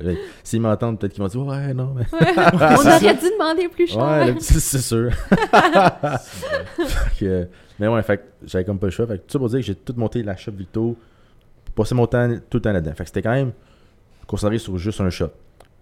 S'ils 0.44 0.60
m'entendent, 0.60 0.98
peut-être 1.00 1.12
qu'ils 1.14 1.22
vont 1.22 1.28
dire 1.28 1.44
Ouais, 1.46 1.74
non, 1.74 1.94
mais. 1.96 2.04
On 2.52 2.56
aurait 2.86 3.14
dû 3.14 3.30
demander 3.36 3.68
plus 3.68 3.88
cher. 3.88 4.00
Ouais, 4.02 4.34
c'est 4.38 4.60
c'est 4.60 4.78
sûr. 4.78 5.10
Mais 7.78 7.88
ouais, 7.88 8.02
fait 8.02 8.18
que 8.18 8.22
j'avais 8.46 8.64
comme 8.64 8.78
pas 8.78 8.86
le 8.86 8.92
choix. 8.92 9.06
Fait 9.06 9.14
que 9.18 9.22
tout 9.22 9.32
ça 9.32 9.38
pour 9.38 9.48
dire 9.48 9.58
que 9.58 9.66
j'ai 9.66 9.74
tout 9.74 9.94
monté 9.96 10.22
la 10.22 10.36
shop 10.36 10.52
Victo, 10.52 10.96
passé 11.74 11.94
mon 11.94 12.06
temps 12.06 12.28
tout 12.50 12.58
le 12.58 12.62
temps 12.62 12.72
là-dedans. 12.72 12.94
Fait 12.94 13.04
que 13.04 13.08
c'était 13.08 13.22
quand 13.22 13.32
même 13.32 13.52
concentré 14.26 14.58
sur 14.58 14.76
juste 14.78 15.00
un 15.00 15.10
shop. 15.10 15.30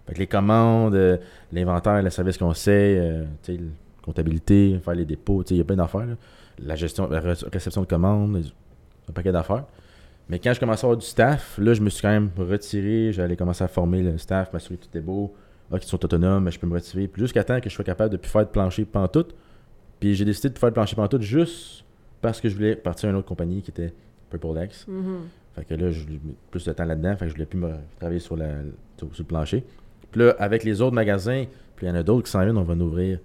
Fait 0.07 0.13
que 0.13 0.19
les 0.19 0.27
commandes, 0.27 0.95
euh, 0.95 1.17
l'inventaire, 1.51 2.01
le 2.03 2.09
service 2.09 2.37
conseil, 2.37 2.97
euh, 2.97 3.25
la 3.47 3.55
comptabilité, 4.01 4.79
faire 4.83 4.95
les 4.95 5.05
dépôts, 5.05 5.43
il 5.49 5.57
y 5.57 5.61
a 5.61 5.63
plein 5.63 5.77
d'affaires. 5.77 6.07
La 6.59 6.75
gestion, 6.75 7.07
la 7.09 7.19
ré- 7.19 7.33
réception 7.51 7.81
de 7.81 7.87
commandes, 7.87 8.43
un 9.09 9.13
paquet 9.13 9.31
d'affaires. 9.31 9.63
Mais 10.29 10.39
quand 10.39 10.53
je 10.53 10.59
commençais 10.59 10.85
à 10.85 10.87
avoir 10.87 10.97
du 10.97 11.05
staff, 11.05 11.57
là, 11.57 11.73
je 11.73 11.81
me 11.81 11.89
suis 11.89 12.01
quand 12.01 12.09
même 12.09 12.29
retiré. 12.37 13.11
J'allais 13.11 13.35
commencer 13.35 13.63
à 13.63 13.67
former 13.67 14.03
le 14.03 14.17
staff, 14.17 14.51
m'assurer 14.53 14.77
que 14.77 14.85
tout 14.85 14.97
est 14.97 15.01
beau, 15.01 15.33
ah, 15.71 15.79
qu'ils 15.79 15.87
sont 15.89 16.03
autonomes, 16.03 16.49
je 16.51 16.59
peux 16.59 16.67
me 16.67 16.73
retirer. 16.75 17.09
Jusqu'à 17.15 17.43
temps 17.43 17.59
que 17.59 17.69
je 17.69 17.73
sois 17.75 17.83
capable 17.85 18.17
de 18.17 18.25
faire 18.25 18.45
de 18.45 18.49
plancher 18.51 18.85
pantoute. 18.85 19.33
Puis 19.99 20.15
j'ai 20.15 20.25
décidé 20.25 20.49
de 20.49 20.59
faire 20.59 20.69
de 20.69 20.73
plancher 20.73 20.95
pantoute 20.95 21.21
juste 21.21 21.83
parce 22.21 22.39
que 22.41 22.49
je 22.49 22.55
voulais 22.55 22.75
partir 22.75 23.07
à 23.07 23.11
une 23.11 23.17
autre 23.17 23.27
compagnie 23.27 23.61
qui 23.61 23.71
était 23.71 23.93
Purple 24.29 24.61
X. 24.65 24.85
Mhm. 24.87 25.19
Fait 25.55 25.65
que 25.65 25.73
là, 25.75 25.91
je 25.91 26.03
plus 26.51 26.65
de 26.65 26.73
temps 26.73 26.85
là-dedans. 26.85 27.15
Fait 27.15 27.25
que 27.25 27.29
je 27.29 27.33
voulais 27.35 27.45
plus 27.45 27.59
me 27.59 27.71
travailler 27.99 28.19
sur, 28.19 28.35
la, 28.35 28.47
sur, 28.97 29.13
sur 29.13 29.23
le 29.23 29.27
plancher. 29.27 29.63
Puis 30.11 30.21
là, 30.21 30.35
avec 30.39 30.63
les 30.63 30.81
autres 30.81 30.95
magasins, 30.95 31.45
puis 31.75 31.85
il 31.85 31.89
y 31.89 31.91
en 31.91 31.95
a 31.95 32.03
d'autres 32.03 32.23
qui 32.25 32.31
s'en 32.31 32.41
viennent, 32.43 32.57
on 32.57 32.63
va 32.63 32.73
en 32.73 32.79
ouvrir 32.79 33.19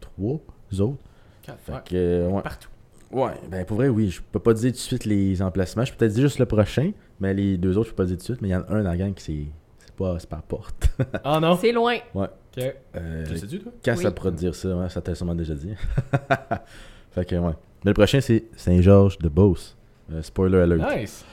trois 0.00 0.38
autres. 0.80 0.98
Fait 1.42 1.72
Ouais. 1.72 1.78
que, 1.84 1.94
euh, 1.96 2.28
ouais. 2.28 2.42
Partout. 2.42 2.68
Ouais, 3.10 3.32
ben 3.50 3.64
pour 3.64 3.78
vrai, 3.78 3.88
oui. 3.88 4.10
Je 4.10 4.20
peux 4.20 4.38
pas 4.38 4.52
dire 4.52 4.70
tout 4.70 4.76
de 4.76 4.80
suite 4.82 5.04
les 5.06 5.40
emplacements. 5.40 5.84
Je 5.84 5.92
peux 5.92 5.98
peut-être 5.98 6.12
dire 6.12 6.24
juste 6.24 6.38
le 6.38 6.44
prochain, 6.46 6.92
mais 7.20 7.32
les 7.32 7.56
deux 7.56 7.78
autres, 7.78 7.88
je 7.88 7.94
peux 7.94 8.02
pas 8.02 8.06
dire 8.06 8.16
tout 8.16 8.20
de 8.20 8.24
suite. 8.24 8.42
Mais 8.42 8.48
il 8.48 8.52
y 8.52 8.54
en 8.54 8.60
a 8.62 8.70
un 8.72 8.82
dans 8.82 8.90
la 8.90 8.96
gang 8.96 9.14
qui 9.14 9.22
c'est. 9.22 9.44
C'est 9.78 9.94
pas, 9.96 10.18
c'est 10.18 10.28
pas 10.28 10.36
à 10.36 10.42
porte. 10.42 10.90
Ah 11.24 11.40
non? 11.40 11.56
C'est 11.56 11.72
loin. 11.72 11.96
Ok. 12.14 12.28
Euh, 12.58 13.24
Tu 13.24 13.32
le 13.32 13.36
sais-tu, 13.38 13.58
toi? 13.60 13.72
quand 13.84 13.96
Oui. 13.96 14.02
ça 14.02 14.10
pourra 14.10 14.30
te 14.30 14.36
dire 14.36 14.54
ça, 14.54 14.76
ouais, 14.76 14.88
ça 14.90 15.00
t'a 15.00 15.14
sûrement 15.14 15.34
déjà 15.34 15.54
dit. 15.54 15.72
fait 17.12 17.24
que, 17.24 17.36
ouais. 17.36 17.52
Mais 17.84 17.90
le 17.90 17.94
prochain, 17.94 18.20
c'est 18.20 18.44
Saint-Georges 18.56 19.18
de 19.18 19.28
Beauce. 19.28 19.76
Euh, 20.12 20.20
spoiler 20.22 20.58
alert. 20.58 20.96
Nice. 20.96 21.24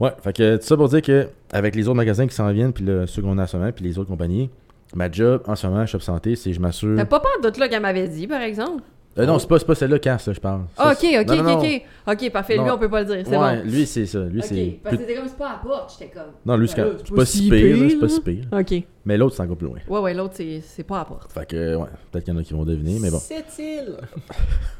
Ouais, 0.00 0.10
fait 0.22 0.32
que 0.34 0.56
tout 0.56 0.62
ça 0.66 0.76
pour 0.76 0.88
dire 0.88 1.02
que 1.02 1.28
avec 1.52 1.74
les 1.74 1.86
autres 1.86 1.96
magasins 1.96 2.26
qui 2.26 2.34
s'en 2.34 2.50
viennent, 2.52 2.72
puis 2.72 2.84
le, 2.84 3.00
a 3.00 3.02
en 3.02 3.06
ce 3.06 3.56
moment, 3.56 3.72
puis 3.72 3.84
les 3.84 3.98
autres 3.98 4.08
compagnies, 4.08 4.48
ma 4.94 5.10
job 5.10 5.42
en 5.46 5.54
ce 5.54 5.66
moment, 5.66 5.84
Shop 5.86 6.00
Santé, 6.00 6.36
c'est 6.36 6.52
je 6.52 6.60
m'assure. 6.60 6.96
T'as 6.96 7.04
pas 7.04 7.20
peur 7.20 7.32
d'autre 7.42 7.60
là 7.60 7.68
qu'elle 7.68 7.82
m'avait 7.82 8.08
dit, 8.08 8.26
par 8.26 8.40
exemple? 8.40 8.82
Euh, 9.18 9.26
non, 9.26 9.38
c'est 9.40 9.48
pas, 9.48 9.58
pas 9.58 9.74
celle-là, 9.74 9.98
Cass, 9.98 10.28
là, 10.28 10.32
je 10.32 10.40
parle. 10.40 10.62
Ah, 10.78 10.94
Ça, 10.94 11.06
ok, 11.06 11.14
ok, 11.20 11.36
non, 11.36 11.42
non, 11.42 11.58
ok, 11.58 11.64
ok. 11.66 11.82
Ok, 12.22 12.32
parfait. 12.32 12.54
Lui, 12.56 12.70
on 12.70 12.78
peut 12.78 12.88
pas 12.88 13.00
le 13.02 13.06
dire. 13.06 13.24
C'est 13.26 13.36
Ouais, 13.36 13.56
bon. 13.56 13.62
lui, 13.68 13.84
c'est 13.84 14.06
ça. 14.06 14.20
Lui, 14.20 14.40
c'est. 14.40 14.78
parce 14.82 14.96
que 14.96 15.02
c'était 15.02 15.14
comme 15.16 15.28
c'est 15.28 15.36
pas 15.36 15.50
à 15.50 15.56
porte, 15.56 15.96
j'étais 15.98 16.12
comme. 16.12 16.30
Non, 16.46 16.56
lui, 16.56 16.68
c'est 16.68 16.78
là, 16.78 16.90
c'est 17.04 17.14
pas 17.14 17.26
si 17.26 17.50
pire, 17.50 17.90
c'est 17.90 17.96
pas 17.96 18.08
si 18.08 18.20
pire. 18.20 18.44
Ok. 18.52 18.82
Mais 19.04 19.18
l'autre, 19.18 19.34
c'est 19.34 19.42
encore 19.42 19.56
plus 19.56 19.66
loin. 19.66 19.78
Ouais, 19.88 19.98
ouais, 20.00 20.14
l'autre, 20.14 20.34
c'est 20.62 20.84
pas 20.84 21.00
à 21.00 21.04
porte. 21.04 21.32
Fait 21.32 21.44
que, 21.46 21.74
ouais, 21.74 21.86
peut-être 22.12 22.24
qu'il 22.24 22.34
y 22.34 22.36
en 22.36 22.40
a 22.40 22.44
qui 22.44 22.54
vont 22.54 22.64
deviner, 22.64 22.98
mais 23.00 23.10
bon. 23.10 23.18
Là, 23.18 23.36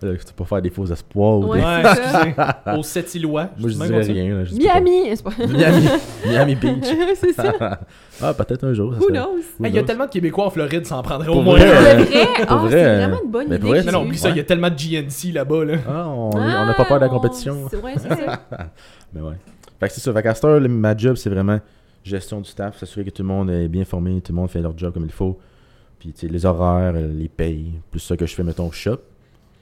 c'est 0.00 0.32
pour 0.34 0.48
faire 0.48 0.62
des 0.62 0.70
faux 0.70 0.86
espoirs. 0.86 1.38
ou 1.38 1.52
Ouais, 1.52 1.60
des- 1.60 1.88
excusez. 1.88 2.34
Au 2.78 2.82
Sept-Îlois. 2.82 3.48
Moi, 3.58 3.68
je 3.70 3.76
dirais 3.84 4.00
rien. 4.02 4.38
Là. 4.38 4.44
Miami, 4.52 5.16
c'est 5.16 5.22
pas. 5.22 5.30
Miami. 5.46 5.88
Miami 6.26 6.54
Beach. 6.60 6.86
c'est 7.16 7.32
ça. 7.32 7.54
ah, 8.22 8.34
peut-être 8.34 8.64
un 8.64 8.72
jour. 8.72 8.92
ça 8.94 8.98
Who 9.00 9.04
serait- 9.08 9.18
knows? 9.18 9.36
Who 9.58 9.64
Hey, 9.64 9.70
Il 9.72 9.74
y 9.76 9.78
a 9.78 9.82
tellement 9.82 10.06
de 10.06 10.10
Québécois 10.10 10.46
en 10.46 10.50
Floride, 10.50 10.86
ça 10.86 10.96
en 10.96 11.02
prendrait 11.02 11.28
au 11.28 11.42
moins 11.42 11.58
vrai, 11.58 11.70
un. 11.70 11.80
C'est 11.82 11.90
euh, 11.90 12.04
vrai? 12.04 12.26
pour 12.46 12.56
Ah, 12.56 12.56
vrai, 12.56 12.70
c'est 12.70 12.96
vraiment 12.96 13.20
une 13.24 13.30
bonne 13.30 13.46
mais 13.48 13.56
idée. 13.56 13.66
vrai, 13.68 13.84
non, 13.92 14.02
eue. 14.02 14.06
oublie 14.06 14.18
ça, 14.18 14.30
il 14.30 14.36
y 14.36 14.40
a 14.40 14.44
tellement 14.44 14.70
de 14.70 14.74
GNC 14.76 15.32
là-bas. 15.32 15.64
Là. 15.64 15.74
Ah, 15.88 16.08
on 16.08 16.30
on 16.34 16.38
n'a 16.66 16.74
pas 16.74 16.84
peur 16.84 16.98
de 16.98 17.04
la 17.04 17.06
Ah, 17.06 17.14
compétition. 17.14 17.66
C'est 17.70 17.76
vrai, 17.76 17.94
c'est 17.96 18.08
ça. 18.08 18.40
Mais 19.12 19.20
ouais. 19.20 19.34
Fait 19.80 19.88
que 19.88 19.94
c'est 19.94 20.00
ça. 20.00 20.12
Fait 20.12 20.42
le- 20.58 20.68
ma 20.68 20.96
job, 20.96 21.16
c'est 21.16 21.30
vraiment 21.30 21.58
gestion 22.04 22.40
du 22.40 22.48
staff, 22.48 22.78
s'assurer 22.78 23.04
que 23.04 23.10
tout 23.10 23.22
le 23.22 23.28
monde 23.28 23.50
est 23.50 23.68
bien 23.68 23.84
formé, 23.84 24.20
tout 24.20 24.32
le 24.32 24.36
monde 24.36 24.48
fait 24.48 24.60
leur 24.60 24.76
job 24.76 24.94
comme 24.94 25.04
il 25.04 25.12
faut. 25.12 25.38
Puis, 25.98 26.12
tu 26.12 26.20
sais, 26.20 26.28
les 26.32 26.46
horaires, 26.46 26.94
euh, 26.94 27.12
les 27.12 27.28
payes, 27.28 27.72
plus 27.90 28.00
ça 28.00 28.16
que 28.16 28.24
je 28.26 28.34
fais, 28.34 28.42
mettons, 28.44 28.68
au 28.68 28.72
shop. 28.72 28.98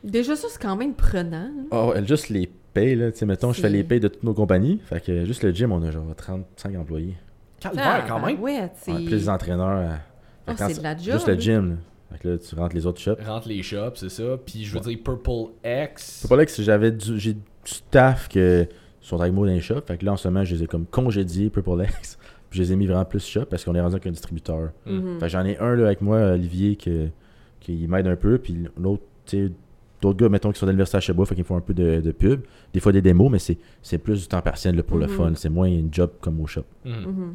Déjà, 0.05 0.37
ça, 0.37 0.49
c'est 0.51 0.61
quand 0.61 0.77
même 0.77 0.95
prenant. 0.95 1.51
hein. 1.51 1.67
Oh, 1.71 1.93
elle, 1.97 2.07
juste 2.07 2.29
les 2.29 2.49
payes, 2.75 2.95
là. 2.95 3.11
Tu 3.11 3.19
sais, 3.19 3.27
mettons, 3.27 3.53
je 3.53 3.61
fais 3.61 3.71
les 3.71 3.83
payes 3.85 4.01
de 4.01 4.09
toutes 4.09 4.23
nos 4.23 4.35
compagnies. 4.35 4.81
Fait 4.85 5.03
que 5.03 5.25
juste 5.25 5.43
le 5.43 5.51
gym, 5.53 5.73
on 5.73 5.83
a 5.83 5.91
genre 5.91 6.05
35 6.17 6.77
employés. 6.77 7.17
Calvaire, 7.61 8.05
quand 8.07 8.21
même. 8.25 8.39
Ouais, 8.41 8.71
c'est. 8.77 8.93
Ouais, 8.93 9.05
plus 9.05 9.11
les 9.17 9.29
entraîneurs. 9.29 9.91
fait 9.91 9.99
Ah, 10.47 10.53
que 10.55 10.59
quand 10.59 10.69
c'est 10.69 10.79
de 10.79 10.83
la 10.83 10.97
job. 10.97 11.15
Juste 11.15 11.29
le 11.29 11.35
gym, 11.41 11.71
là. 11.71 11.77
Fait 12.13 12.19
que 12.23 12.29
là, 12.29 12.39
tu 12.39 12.55
rentres 12.55 12.77
les 12.77 12.87
autres 12.87 13.01
shops. 13.01 13.17
Rentre 13.27 13.49
les 13.49 13.63
shops, 13.63 13.97
c'est 13.97 14.11
ça. 14.11 14.37
Puis 14.45 14.65
je 14.65 14.75
veux 14.75 14.81
dire, 14.81 14.99
Purple 15.03 15.53
X. 15.65 16.21
C'est 16.23 16.29
pas 16.29 16.37
là 16.37 16.47
que 16.47 16.53
j'avais 16.63 16.93
du, 16.93 17.19
j'ai 17.19 17.33
du 17.35 17.41
staff 17.65 18.29
que 18.29 18.67
sont 19.01 19.19
avec 19.21 19.33
moi 19.33 19.47
dans 19.47 19.53
les 19.53 19.61
shops. 19.61 19.83
Fait 19.89 19.97
que 19.97 20.05
là, 20.05 20.13
en 20.13 20.17
ce 20.17 20.29
moment, 20.29 20.45
je 20.45 20.55
les 20.55 20.63
ai 20.63 20.67
comme 20.69 20.87
congédiés, 20.87 21.51
Purple 21.51 21.85
X. 22.01 22.17
Puis 22.51 22.59
je 22.59 22.63
les 22.65 22.73
ai 22.73 22.77
mis 22.77 22.87
vraiment 22.87 23.05
plus 23.05 23.25
shop 23.27 23.47
parce 23.51 23.65
qu'on 23.65 23.75
est 23.75 23.81
rendu 23.81 23.95
avec 23.95 24.07
un 24.07 24.11
distributeur. 24.11 24.71
Mhm. 24.87 25.19
Fait 25.19 25.27
que 25.27 25.29
j'en 25.33 25.45
ai 25.45 25.59
un 25.59 25.75
là 25.75 25.87
avec 25.87 26.01
moi, 26.01 26.19
Olivier, 26.33 26.77
que, 26.77 27.09
qui 27.61 27.87
m'aide 27.89 28.07
un 28.07 28.17
peu. 28.17 28.39
Puis 28.39 28.57
l'autre, 28.81 29.03
tu 29.25 29.47
sais, 29.47 29.53
d'autres 30.01 30.19
gars, 30.19 30.29
mettons, 30.29 30.53
qui 30.53 30.59
sont 30.59 30.67
à 30.67 30.71
l'université 30.71 30.99
à 30.99 31.01
Sherbrooke, 31.01 31.29
fait 31.29 31.35
qu'ils 31.35 31.45
font 31.45 31.57
un 31.57 31.61
peu 31.61 31.75
de, 31.75 32.01
de 32.01 32.13
pub. 32.13 32.43
Des 32.73 32.81
fois 32.81 32.93
des 32.93 33.03
démos, 33.03 33.31
mais 33.31 33.39
c'est, 33.39 33.59
c'est 33.83 33.99
plus 33.99 34.23
du 34.23 34.29
temps 34.29 34.41
partiel 34.43 34.77
là, 34.77 34.83
pour 34.83 34.99
le 34.99 35.07
Mhm. 35.07 35.13
fun. 35.13 35.33
C'est 35.35 35.49
moins 35.49 35.67
une 35.67 35.93
job 35.93 36.11
comme 36.21 36.41
au 36.41 36.47
shop. 36.47 36.65
Mhm. 36.85 37.35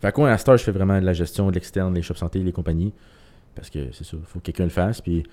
Fait 0.00 0.18
à 0.22 0.38
Star, 0.38 0.56
je 0.56 0.64
fais 0.64 0.72
vraiment 0.72 0.98
de 1.00 1.04
la 1.04 1.12
gestion 1.12 1.48
de 1.50 1.54
l'externe, 1.54 1.94
les 1.94 2.02
shops 2.02 2.14
santé, 2.16 2.38
les 2.38 2.52
compagnies. 2.52 2.92
Parce 3.54 3.68
que 3.68 3.80
c'est 3.92 4.04
ça, 4.04 4.16
il 4.18 4.24
faut 4.24 4.38
que 4.38 4.44
quelqu'un 4.44 4.64
le 4.64 4.70
fasse. 4.70 5.00
Puis 5.00 5.24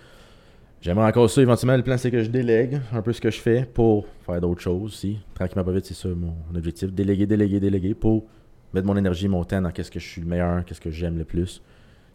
j'aimerais 0.82 1.08
encore 1.08 1.30
ça. 1.30 1.42
Éventuellement, 1.42 1.78
le 1.78 1.84
plan, 1.84 1.98
c'est 1.98 2.12
que 2.12 2.22
je 2.24 2.30
délègue 2.30 2.82
un 2.92 3.02
peu 3.02 3.14
ce 3.14 3.22
que 3.22 3.30
je 3.32 3.40
fais 3.40 3.66
pour 3.72 4.08
faire 4.26 4.42
d'autres 4.42 4.62
choses 4.62 4.82
aussi. 4.84 5.20
Tranquillement, 5.36 5.64
pas 5.64 5.72
vite, 5.72 5.86
c'est 5.86 5.94
ça 5.94 6.10
mon 6.10 6.34
objectif. 6.56 6.92
Déléguer, 6.92 7.26
déléguer, 7.28 7.60
déléguer 7.60 7.94
pour 7.94 8.26
mettre 8.74 8.88
mon 8.88 8.98
énergie, 8.98 9.28
mon 9.28 9.44
temps 9.44 9.62
dans 9.62 9.72
qu'est-ce 9.72 9.92
que 9.92 10.00
je 10.00 10.08
suis 10.08 10.22
le 10.22 10.28
meilleur, 10.28 10.64
qu'est-ce 10.66 10.82
que 10.82 10.92
j'aime 10.92 11.18
le 11.18 11.24
plus. 11.26 11.62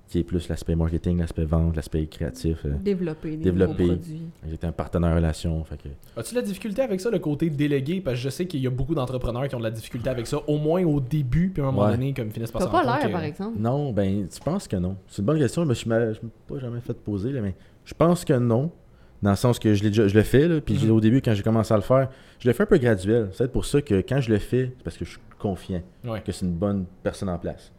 Qui 0.09 0.19
est 0.19 0.25
plus 0.25 0.49
l'aspect 0.49 0.75
marketing, 0.75 1.21
l'aspect 1.21 1.45
vente, 1.45 1.77
l'aspect 1.77 2.05
créatif. 2.07 2.67
euh, 2.67 2.71
Développer 2.83 3.31
des 3.37 3.45
Développer. 3.45 3.87
produits. 3.87 4.23
J'étais 4.49 4.67
un 4.67 4.73
partenaire 4.73 5.15
relation. 5.15 5.63
Fait 5.63 5.77
que... 5.77 5.89
As-tu 6.19 6.35
de 6.35 6.41
la 6.41 6.45
difficulté 6.45 6.83
avec 6.83 7.01
ça, 7.01 7.11
le 7.13 7.21
côté 7.21 7.49
délégué? 7.49 8.01
Parce 8.01 8.17
que 8.17 8.23
je 8.25 8.29
sais 8.29 8.47
qu'il 8.47 8.59
y 8.61 8.67
a 8.67 8.71
beaucoup 8.71 8.97
d'entrepreneurs 8.97 9.47
qui 9.47 9.55
ont 9.55 9.59
de 9.61 9.65
la 9.65 9.71
difficulté 9.71 10.11
avec 10.11 10.27
ça, 10.27 10.39
au 10.49 10.59
moins 10.59 10.83
au 10.83 10.99
début, 10.99 11.51
puis 11.51 11.63
à 11.63 11.67
un 11.67 11.71
moment 11.71 11.85
Ouais. 11.87 11.93
donné, 11.93 12.13
comme 12.13 12.27
ils 12.27 12.33
finissent 12.33 12.51
par 12.51 12.63
se 12.63 12.67
pas 12.67 12.83
l'air, 12.83 13.09
par 13.13 13.23
exemple. 13.23 13.57
Non, 13.57 13.93
ben, 13.93 14.27
tu 14.27 14.41
penses 14.41 14.67
que 14.67 14.75
non. 14.77 14.97
C'est 15.07 15.21
une 15.23 15.27
bonne 15.27 15.39
question, 15.39 15.65
mais 15.65 15.75
je 15.77 15.89
ne 15.89 15.95
me 16.09 16.15
suis 16.15 16.23
pas 16.49 16.59
jamais 16.59 16.81
fait 16.81 16.95
poser, 16.95 17.31
là, 17.31 17.41
mais 17.41 17.55
je 17.85 17.95
pense 17.95 18.25
que 18.25 18.33
non. 18.33 18.73
Dans 19.23 19.31
le 19.31 19.37
sens 19.37 19.59
que 19.59 19.75
je, 19.75 19.83
l'ai 19.83 19.91
déjà- 19.91 20.09
je 20.09 20.15
le 20.15 20.23
fais, 20.23 20.49
là, 20.49 20.61
puis 20.61 20.79
Mhm. 20.83 20.91
au 20.93 21.01
début, 21.01 21.21
quand 21.21 21.35
j'ai 21.35 21.43
commencé 21.43 21.73
à 21.75 21.77
le 21.77 21.83
faire, 21.83 22.09
je 22.39 22.49
le 22.49 22.55
fais 22.55 22.63
un 22.63 22.67
peu 22.67 22.79
graduel. 22.79 23.29
C'est 23.33 23.39
peut-être 23.39 23.53
pour 23.53 23.67
ça 23.67 23.83
que 23.83 24.01
quand 24.01 24.21
je 24.21 24.31
le 24.33 24.39
fais, 24.39 24.73
c'est 24.79 24.83
parce 24.85 24.97
que 24.97 25.05
je 25.05 25.11
suis 25.11 25.21
confiant 25.39 25.83
Ouais. 26.05 26.21
que 26.23 26.33
c'est 26.33 26.47
une 26.47 26.53
bonne 26.55 26.87
personne 27.03 27.29
en 27.29 27.39
place. 27.39 27.71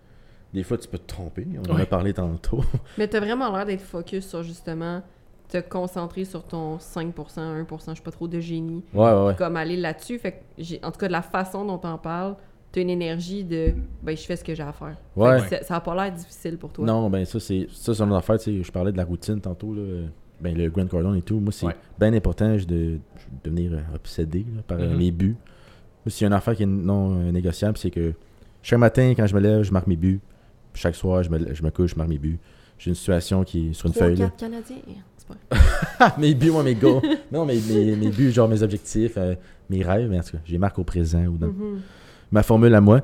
Des 0.53 0.63
fois, 0.63 0.77
tu 0.77 0.87
peux 0.87 0.97
te 0.99 1.07
tromper. 1.07 1.47
On 1.65 1.71
en 1.71 1.75
Ouais. 1.75 1.81
a 1.83 1.85
parlé 1.85 2.13
tantôt. 2.13 2.59
Mais 2.97 3.07
t'as 3.07 3.19
vraiment 3.19 3.55
l'air 3.55 3.65
d'être 3.65 3.81
focus 3.81 4.27
sur 4.27 4.43
justement 4.43 5.01
te 5.49 5.59
concentrer 5.61 6.25
sur 6.25 6.43
ton 6.43 6.77
5%, 6.79 7.41
1%, 7.41 7.91
je 7.91 7.97
sais 7.97 8.03
pas 8.03 8.11
trop, 8.11 8.27
de 8.27 8.39
génie. 8.39 8.83
ouais, 8.93 9.11
ouais, 9.11 9.25
ouais. 9.27 9.35
Comme 9.35 9.57
aller 9.57 9.77
là-dessus. 9.77 10.17
Fait 10.19 10.31
que 10.33 10.37
j'ai, 10.57 10.79
en 10.83 10.91
tout 10.91 10.99
cas, 10.99 11.07
de 11.07 11.11
la 11.11 11.21
façon 11.21 11.65
dont 11.65 11.77
t'en 11.77 11.97
parles, 11.97 12.35
t'as 12.71 12.81
une 12.81 12.89
énergie 12.89 13.43
de 13.43 13.73
ben 14.01 14.15
je 14.15 14.21
fais 14.23 14.35
ce 14.37 14.43
que 14.45 14.53
j'ai 14.55 14.63
à 14.63 14.71
faire. 14.71 14.95
Ouais. 15.15 15.39
Ça- 15.49 15.63
ça 15.63 15.75
a 15.75 15.81
pas 15.81 15.93
l'air 15.95 16.11
difficile 16.13 16.57
pour 16.57 16.71
toi. 16.71 16.85
Non, 16.85 17.09
ben 17.09 17.25
ça, 17.25 17.39
c'est 17.39 17.67
ça, 17.71 17.93
c'est 17.93 18.01
une 18.03 18.13
affaire. 18.13 18.37
tu 18.37 18.43
sais, 18.59 18.63
Je 18.63 18.71
parlais 18.71 18.91
de 18.93 18.97
la 18.97 19.03
routine 19.03 19.41
tantôt. 19.41 19.73
Là. 19.73 19.81
Ben, 20.41 20.55
le 20.57 20.69
Grand 20.69 20.87
Cordon 20.87 21.13
et 21.13 21.21
tout. 21.21 21.39
Moi, 21.39 21.51
c'est 21.51 21.65
Ouais. 21.67 21.75
bien 21.99 22.13
important 22.13 22.57
je 22.57 22.65
de, 22.65 22.97
je 23.17 23.25
devenir 23.49 23.73
euh, 23.73 23.95
obsédé 23.95 24.45
là, 24.55 24.61
par 24.67 24.79
euh, 24.79 24.89
Mhm. 24.89 24.97
mes 24.97 25.11
buts. 25.11 25.35
Moi, 26.05 26.09
s'il 26.11 26.23
y 26.23 26.25
a 26.25 26.27
une 26.27 26.33
affaire 26.33 26.55
qui 26.55 26.63
est 26.63 26.67
non 26.67 27.19
euh, 27.21 27.31
négociable, 27.31 27.77
c'est 27.77 27.91
que 27.91 28.13
chaque 28.63 28.79
matin, 28.79 29.13
quand 29.15 29.27
je 29.27 29.35
me 29.35 29.39
lève, 29.39 29.63
je 29.63 29.71
marque 29.71 29.87
mes 29.87 29.95
buts. 29.95 30.19
Chaque 30.73 30.95
soir, 30.95 31.21
je 31.23 31.29
me, 31.29 31.53
je 31.53 31.63
me 31.63 31.69
couche, 31.69 31.91
je 31.91 31.95
marque 31.95 32.09
mes 32.09 32.17
buts. 32.17 32.39
J'ai 32.79 32.89
une 32.89 32.95
situation 32.95 33.43
qui 33.43 33.69
est 33.69 33.73
sur 33.73 33.87
une 33.87 33.93
feuille. 33.93 34.17
Canadiens. 34.37 34.77
C'est 35.17 35.27
pas... 35.27 36.15
Mes 36.17 36.33
buts, 36.33 36.49
moi, 36.49 36.63
mes 36.63 36.73
goals. 36.73 37.01
non, 37.31 37.45
mes, 37.45 37.59
mes, 37.59 37.95
mes 37.95 38.09
buts, 38.09 38.31
genre 38.31 38.47
mes 38.49 38.63
objectifs, 38.63 39.13
euh, 39.17 39.35
mes 39.69 39.83
rêves, 39.83 40.09
mais 40.09 40.17
en 40.17 40.23
tout 40.23 40.31
cas, 40.31 40.39
je 40.43 40.51
les 40.51 40.57
marque 40.57 40.79
au 40.79 40.83
présent 40.83 41.23
ou 41.25 41.37
dans 41.37 41.47
Mhm. 41.47 41.79
ma 42.31 42.41
formule 42.41 42.73
à 42.73 42.81
moi. 42.81 43.01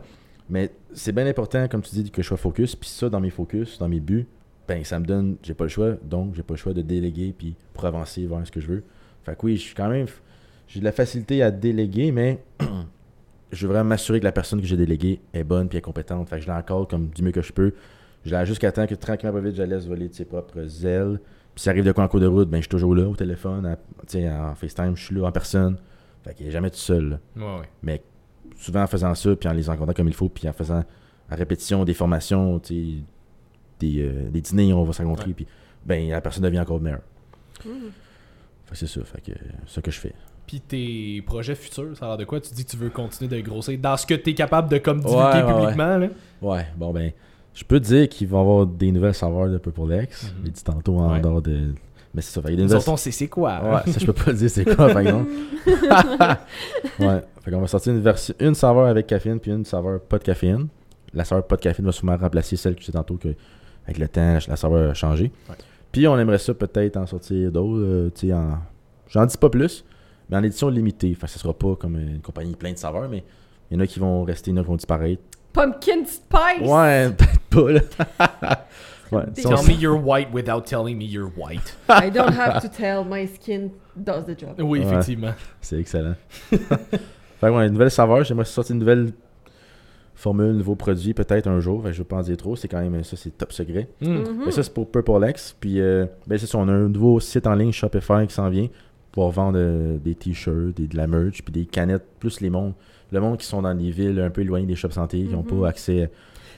Mais 0.49 0.71
c'est 0.93 1.11
bien 1.11 1.27
important, 1.27 1.67
comme 1.67 1.81
tu 1.83 1.93
dis, 1.93 2.09
que 2.09 2.23
je 2.23 2.27
sois 2.27 2.37
focus. 2.37 2.75
Puis 2.75 2.89
ça, 2.89 3.07
dans 3.09 3.19
mes 3.19 3.29
focus, 3.29 3.77
dans 3.77 3.87
mes 3.89 3.99
buts, 3.99 4.25
ben 4.67 4.83
ça 4.83 4.99
me 4.99 5.05
donne, 5.05 5.37
j'ai 5.43 5.53
pas 5.53 5.63
le 5.65 5.69
choix. 5.69 5.91
Donc, 6.03 6.35
j'ai 6.35 6.43
pas 6.43 6.53
le 6.53 6.57
choix 6.59 6.73
de 6.73 6.81
déléguer 6.81 7.33
puis 7.37 7.55
pour 7.73 7.85
avancer 7.85 8.25
vers 8.25 8.45
ce 8.45 8.51
que 8.51 8.59
je 8.59 8.67
veux. 8.67 8.83
Fait 9.23 9.35
que 9.35 9.45
oui, 9.45 9.57
je 9.57 9.61
suis 9.61 9.75
quand 9.75 9.89
même, 9.89 10.07
j'ai 10.67 10.79
de 10.79 10.85
la 10.85 10.91
facilité 10.91 11.41
à 11.43 11.51
déléguer, 11.51 12.11
mais 12.11 12.43
je 13.51 13.65
veux 13.67 13.73
vraiment 13.73 13.89
m'assurer 13.89 14.19
que 14.19 14.25
la 14.25 14.31
personne 14.31 14.59
que 14.59 14.67
j'ai 14.67 14.77
déléguée 14.77 15.19
est 15.33 15.43
bonne 15.43 15.69
puis 15.69 15.77
est 15.77 15.81
compétente. 15.81 16.29
Fait 16.29 16.37
que 16.37 16.43
je 16.43 16.47
l'encadre 16.47 16.87
comme 16.87 17.07
du 17.09 17.23
mieux 17.23 17.31
que 17.31 17.41
je 17.41 17.53
peux. 17.53 17.73
Je 18.25 18.31
la 18.31 18.43
jusqu'à 18.45 18.71
temps 18.71 18.85
que 18.87 18.95
tranquillement, 18.95 19.33
pas 19.33 19.39
vite, 19.41 19.55
je 19.55 19.61
la 19.61 19.67
laisse 19.67 19.85
voler 19.87 20.09
de 20.09 20.13
ses 20.13 20.25
propres 20.25 20.85
ailes. 20.85 21.19
Puis 21.55 21.63
s'il 21.63 21.69
arrive 21.69 21.85
de 21.85 21.91
quoi 21.91 22.03
en 22.03 22.07
cours 22.07 22.19
de 22.19 22.27
route, 22.27 22.49
ben 22.49 22.57
je 22.57 22.63
suis 22.63 22.69
toujours 22.69 22.93
là 22.93 23.07
au 23.07 23.15
téléphone, 23.15 23.65
à- 23.65 23.77
tu 23.77 24.19
sais, 24.19 24.29
en 24.29 24.53
FaceTime, 24.53 24.95
je 24.95 25.03
suis 25.05 25.15
là 25.15 25.23
en 25.25 25.31
personne. 25.31 25.77
Fait 26.23 26.33
qu'il 26.33 26.47
est 26.47 26.51
jamais 26.51 26.69
tout 26.69 26.75
seul. 26.77 27.19
Ouais, 27.35 27.43
ouais. 27.43 27.69
Mais 27.81 28.01
souvent 28.57 28.83
en 28.83 28.87
faisant 28.87 29.15
ça, 29.15 29.35
puis 29.35 29.47
en 29.47 29.53
les 29.53 29.69
encadrant 29.69 29.93
comme 29.93 30.07
il 30.09 30.13
faut, 30.13 30.29
puis 30.29 30.47
en 30.49 30.53
faisant 30.53 30.83
à 31.29 31.35
répétition 31.35 31.83
des 31.85 31.93
formations, 31.93 32.59
tu 32.59 32.73
sais, 32.73 32.97
des, 33.79 34.01
euh, 34.01 34.29
des 34.29 34.41
dîners, 34.41 34.73
on 34.73 34.83
va 34.83 34.93
se 34.93 35.01
rencontrer, 35.01 35.31
puis 35.33 35.45
ben 35.85 36.09
la 36.09 36.21
personne 36.21 36.43
devient 36.43 36.59
encore 36.59 36.79
meilleure. 36.81 37.01
Mhm. 37.65 37.71
Fait 38.65 38.71
que 38.71 38.77
c'est 38.77 38.87
ça, 38.87 39.01
fait 39.05 39.21
que 39.21 39.31
c'est 39.65 39.75
ça 39.75 39.81
que 39.81 39.91
je 39.91 39.99
fais. 39.99 40.13
Puis 40.45 40.61
tes 40.61 41.21
projets 41.25 41.55
futurs, 41.55 41.95
ça 41.97 42.05
a 42.05 42.09
l'air 42.09 42.17
de 42.17 42.23
quoi? 42.25 42.39
Tu 42.39 42.53
dis 42.53 42.63
que 42.65 42.71
tu 42.71 42.77
veux 42.77 42.89
continuer 42.89 43.29
de 43.29 43.41
grossir 43.41 43.77
dans 43.79 43.97
ce 43.97 44.05
que 44.05 44.13
tu 44.13 44.29
es 44.29 44.33
capable 44.33 44.69
de 44.69 44.77
comme 44.77 44.99
divulguer 45.01 45.21
Ouais, 45.23 45.43
ouais, 45.43 45.53
publiquement. 45.61 45.97
Là? 45.97 46.07
Ouais, 46.41 46.65
bon 46.77 46.91
ben, 46.93 47.11
je 47.53 47.63
peux 47.63 47.79
te 47.79 47.85
dire 47.85 48.07
qu'il 48.09 48.27
va 48.27 48.37
y 48.37 48.41
avoir 48.41 48.65
des 48.65 48.91
nouvelles 48.91 49.13
saveurs 49.13 49.49
de 49.49 49.57
Purple 49.57 50.01
X. 50.03 50.23
Mhm. 50.23 50.29
Je 50.39 50.45
l'ai 50.45 50.51
dit 50.51 50.63
tantôt 50.63 50.97
en 50.99 51.13
Ouais. 51.13 51.19
dehors 51.21 51.41
de. 51.41 51.73
Mais 52.13 52.21
c'est 52.21 52.31
ça, 52.33 52.41
fait 52.41 52.47
a 52.47 52.51
des 52.51 52.57
Nous 52.57 52.63
nouvelles. 52.63 52.97
c'est 52.97 53.27
quoi. 53.27 53.51
hein? 53.55 53.75
Ouais, 53.85 53.91
ça 53.91 53.99
je 53.99 54.05
peux 54.05 54.13
pas 54.13 54.31
le 54.31 54.33
dire 54.37 54.49
c'est 54.49 54.63
quoi 54.65 54.87
par 54.87 54.99
exemple. 54.99 55.29
ouais, 56.99 57.21
fait 57.43 57.51
qu'on 57.51 57.59
va 57.61 57.67
sortir 57.67 57.93
une 57.93 58.01
version 58.01 58.33
une 58.39 58.55
saveur 58.55 58.87
avec 58.87 59.07
caféine 59.07 59.39
puis 59.39 59.51
une 59.51 59.65
saveur 59.65 60.01
pas 60.01 60.17
de 60.17 60.23
caféine. 60.23 60.67
La 61.13 61.23
saveur 61.25 61.45
pas 61.45 61.55
de 61.55 61.61
caféine 61.61 61.85
va 61.85 61.91
sûrement 61.91 62.17
remplacer 62.17 62.55
celle 62.57 62.75
que 62.75 62.79
disais 62.81 62.91
tantôt 62.93 63.15
que 63.17 63.29
avec 63.87 63.97
le 63.97 64.07
temps 64.07 64.37
la 64.47 64.55
saveur 64.55 64.91
a 64.91 64.93
changé. 64.93 65.31
Ouais. 65.49 65.55
Puis 65.91 66.07
on 66.07 66.17
aimerait 66.19 66.37
ça 66.37 66.53
peut-être 66.53 66.97
en 66.97 67.07
sortir 67.07 67.51
d'autres, 67.51 67.81
euh, 67.81 68.11
tu 68.13 68.27
sais 68.27 68.33
en 68.33 68.59
j'en 69.09 69.25
dis 69.25 69.37
pas 69.37 69.49
plus, 69.49 69.85
mais 70.29 70.37
en 70.37 70.43
édition 70.43 70.69
limitée. 70.69 71.13
Fait 71.15 71.25
que 71.27 71.31
ça 71.31 71.39
sera 71.39 71.53
pas 71.53 71.75
comme 71.75 71.97
une 71.97 72.19
compagnie 72.21 72.55
pleine 72.55 72.73
de 72.73 72.79
saveurs 72.79 73.07
mais 73.09 73.23
il 73.71 73.77
y 73.77 73.79
en 73.79 73.83
a 73.83 73.87
qui 73.87 73.99
vont 73.99 74.23
rester, 74.23 74.51
il 74.51 74.55
y 74.55 74.57
en 74.57 74.61
a 74.61 74.63
qui 74.63 74.69
vont 74.69 74.75
disparaître. 74.75 75.21
Pumpkin 75.53 76.05
spice! 76.05 76.67
Ouais, 76.67 77.09
peut-être 77.17 77.39
pas 77.49 77.71
là. 77.71 78.67
ouais, 79.11 79.23
Tell 79.33 79.51
me 79.67 79.73
you're 79.79 79.97
white 79.99 80.27
without 80.33 80.65
telling 80.65 80.97
me 80.97 81.05
you're 81.05 81.31
white. 81.35 81.75
I 81.89 82.09
don't 82.11 82.33
have 82.37 82.61
to 82.61 82.67
tell, 82.69 83.03
my 83.03 83.25
skin 83.27 83.71
does 83.95 84.25
the 84.25 84.37
job. 84.39 84.55
Oui, 84.59 84.79
Ouais. 84.79 84.85
effectivement. 84.85 85.33
C'est 85.61 85.79
excellent. 85.79 86.15
fait 86.49 86.57
que 86.59 87.45
ouais, 87.49 87.65
une 87.67 87.73
nouvelle 87.73 87.91
saveur, 87.91 88.23
j'aimerais 88.23 88.45
sortir 88.45 88.73
une 88.73 88.79
nouvelle 88.79 89.13
formule, 90.17 90.51
nouveau 90.53 90.75
produit, 90.75 91.13
peut-être 91.13 91.47
un 91.47 91.59
jour. 91.59 91.83
Je 91.91 91.97
veux 91.99 92.03
pas 92.03 92.17
en 92.17 92.21
dire 92.21 92.35
trop, 92.37 92.55
c'est 92.55 92.67
quand 92.67 92.81
même 92.81 93.03
ça, 93.03 93.15
c'est 93.15 93.37
top 93.37 93.53
secret. 93.53 93.87
Hmm. 94.01 94.23
Mais 94.45 94.51
ça, 94.51 94.63
c'est 94.63 94.73
pour 94.73 94.89
Purple 94.89 95.25
X. 95.29 95.55
Puis, 95.59 95.79
euh, 95.79 96.05
ben, 96.25 96.37
c'est 96.37 96.47
ça, 96.47 96.57
on 96.57 96.67
a 96.67 96.71
un 96.73 96.89
nouveau 96.89 97.19
site 97.19 97.47
en 97.47 97.53
ligne 97.55 97.71
Shopify 97.71 98.25
qui 98.27 98.33
s'en 98.33 98.49
vient 98.49 98.67
pour 99.11 99.29
vendre 99.31 99.57
euh, 99.59 99.97
des 99.97 100.15
t-shirts, 100.15 100.75
des, 100.75 100.87
de 100.87 100.97
la 100.97 101.07
merch, 101.07 101.41
puis 101.43 101.51
des 101.53 101.65
canettes, 101.65 102.03
plus 102.19 102.41
les 102.41 102.49
mondes. 102.49 102.73
Le 103.11 103.19
monde 103.21 103.37
qui 103.37 103.45
sont 103.45 103.61
dans 103.61 103.73
des 103.73 103.89
villes 103.91 104.19
un 104.19 104.29
peu 104.29 104.41
éloignées 104.41 104.65
des 104.65 104.75
shops 104.75 104.91
santé, 104.91 105.23
qui 105.23 105.29
n'ont 105.33 105.43
Mhm. 105.43 105.61
pas 105.61 105.69
accès. 105.69 106.09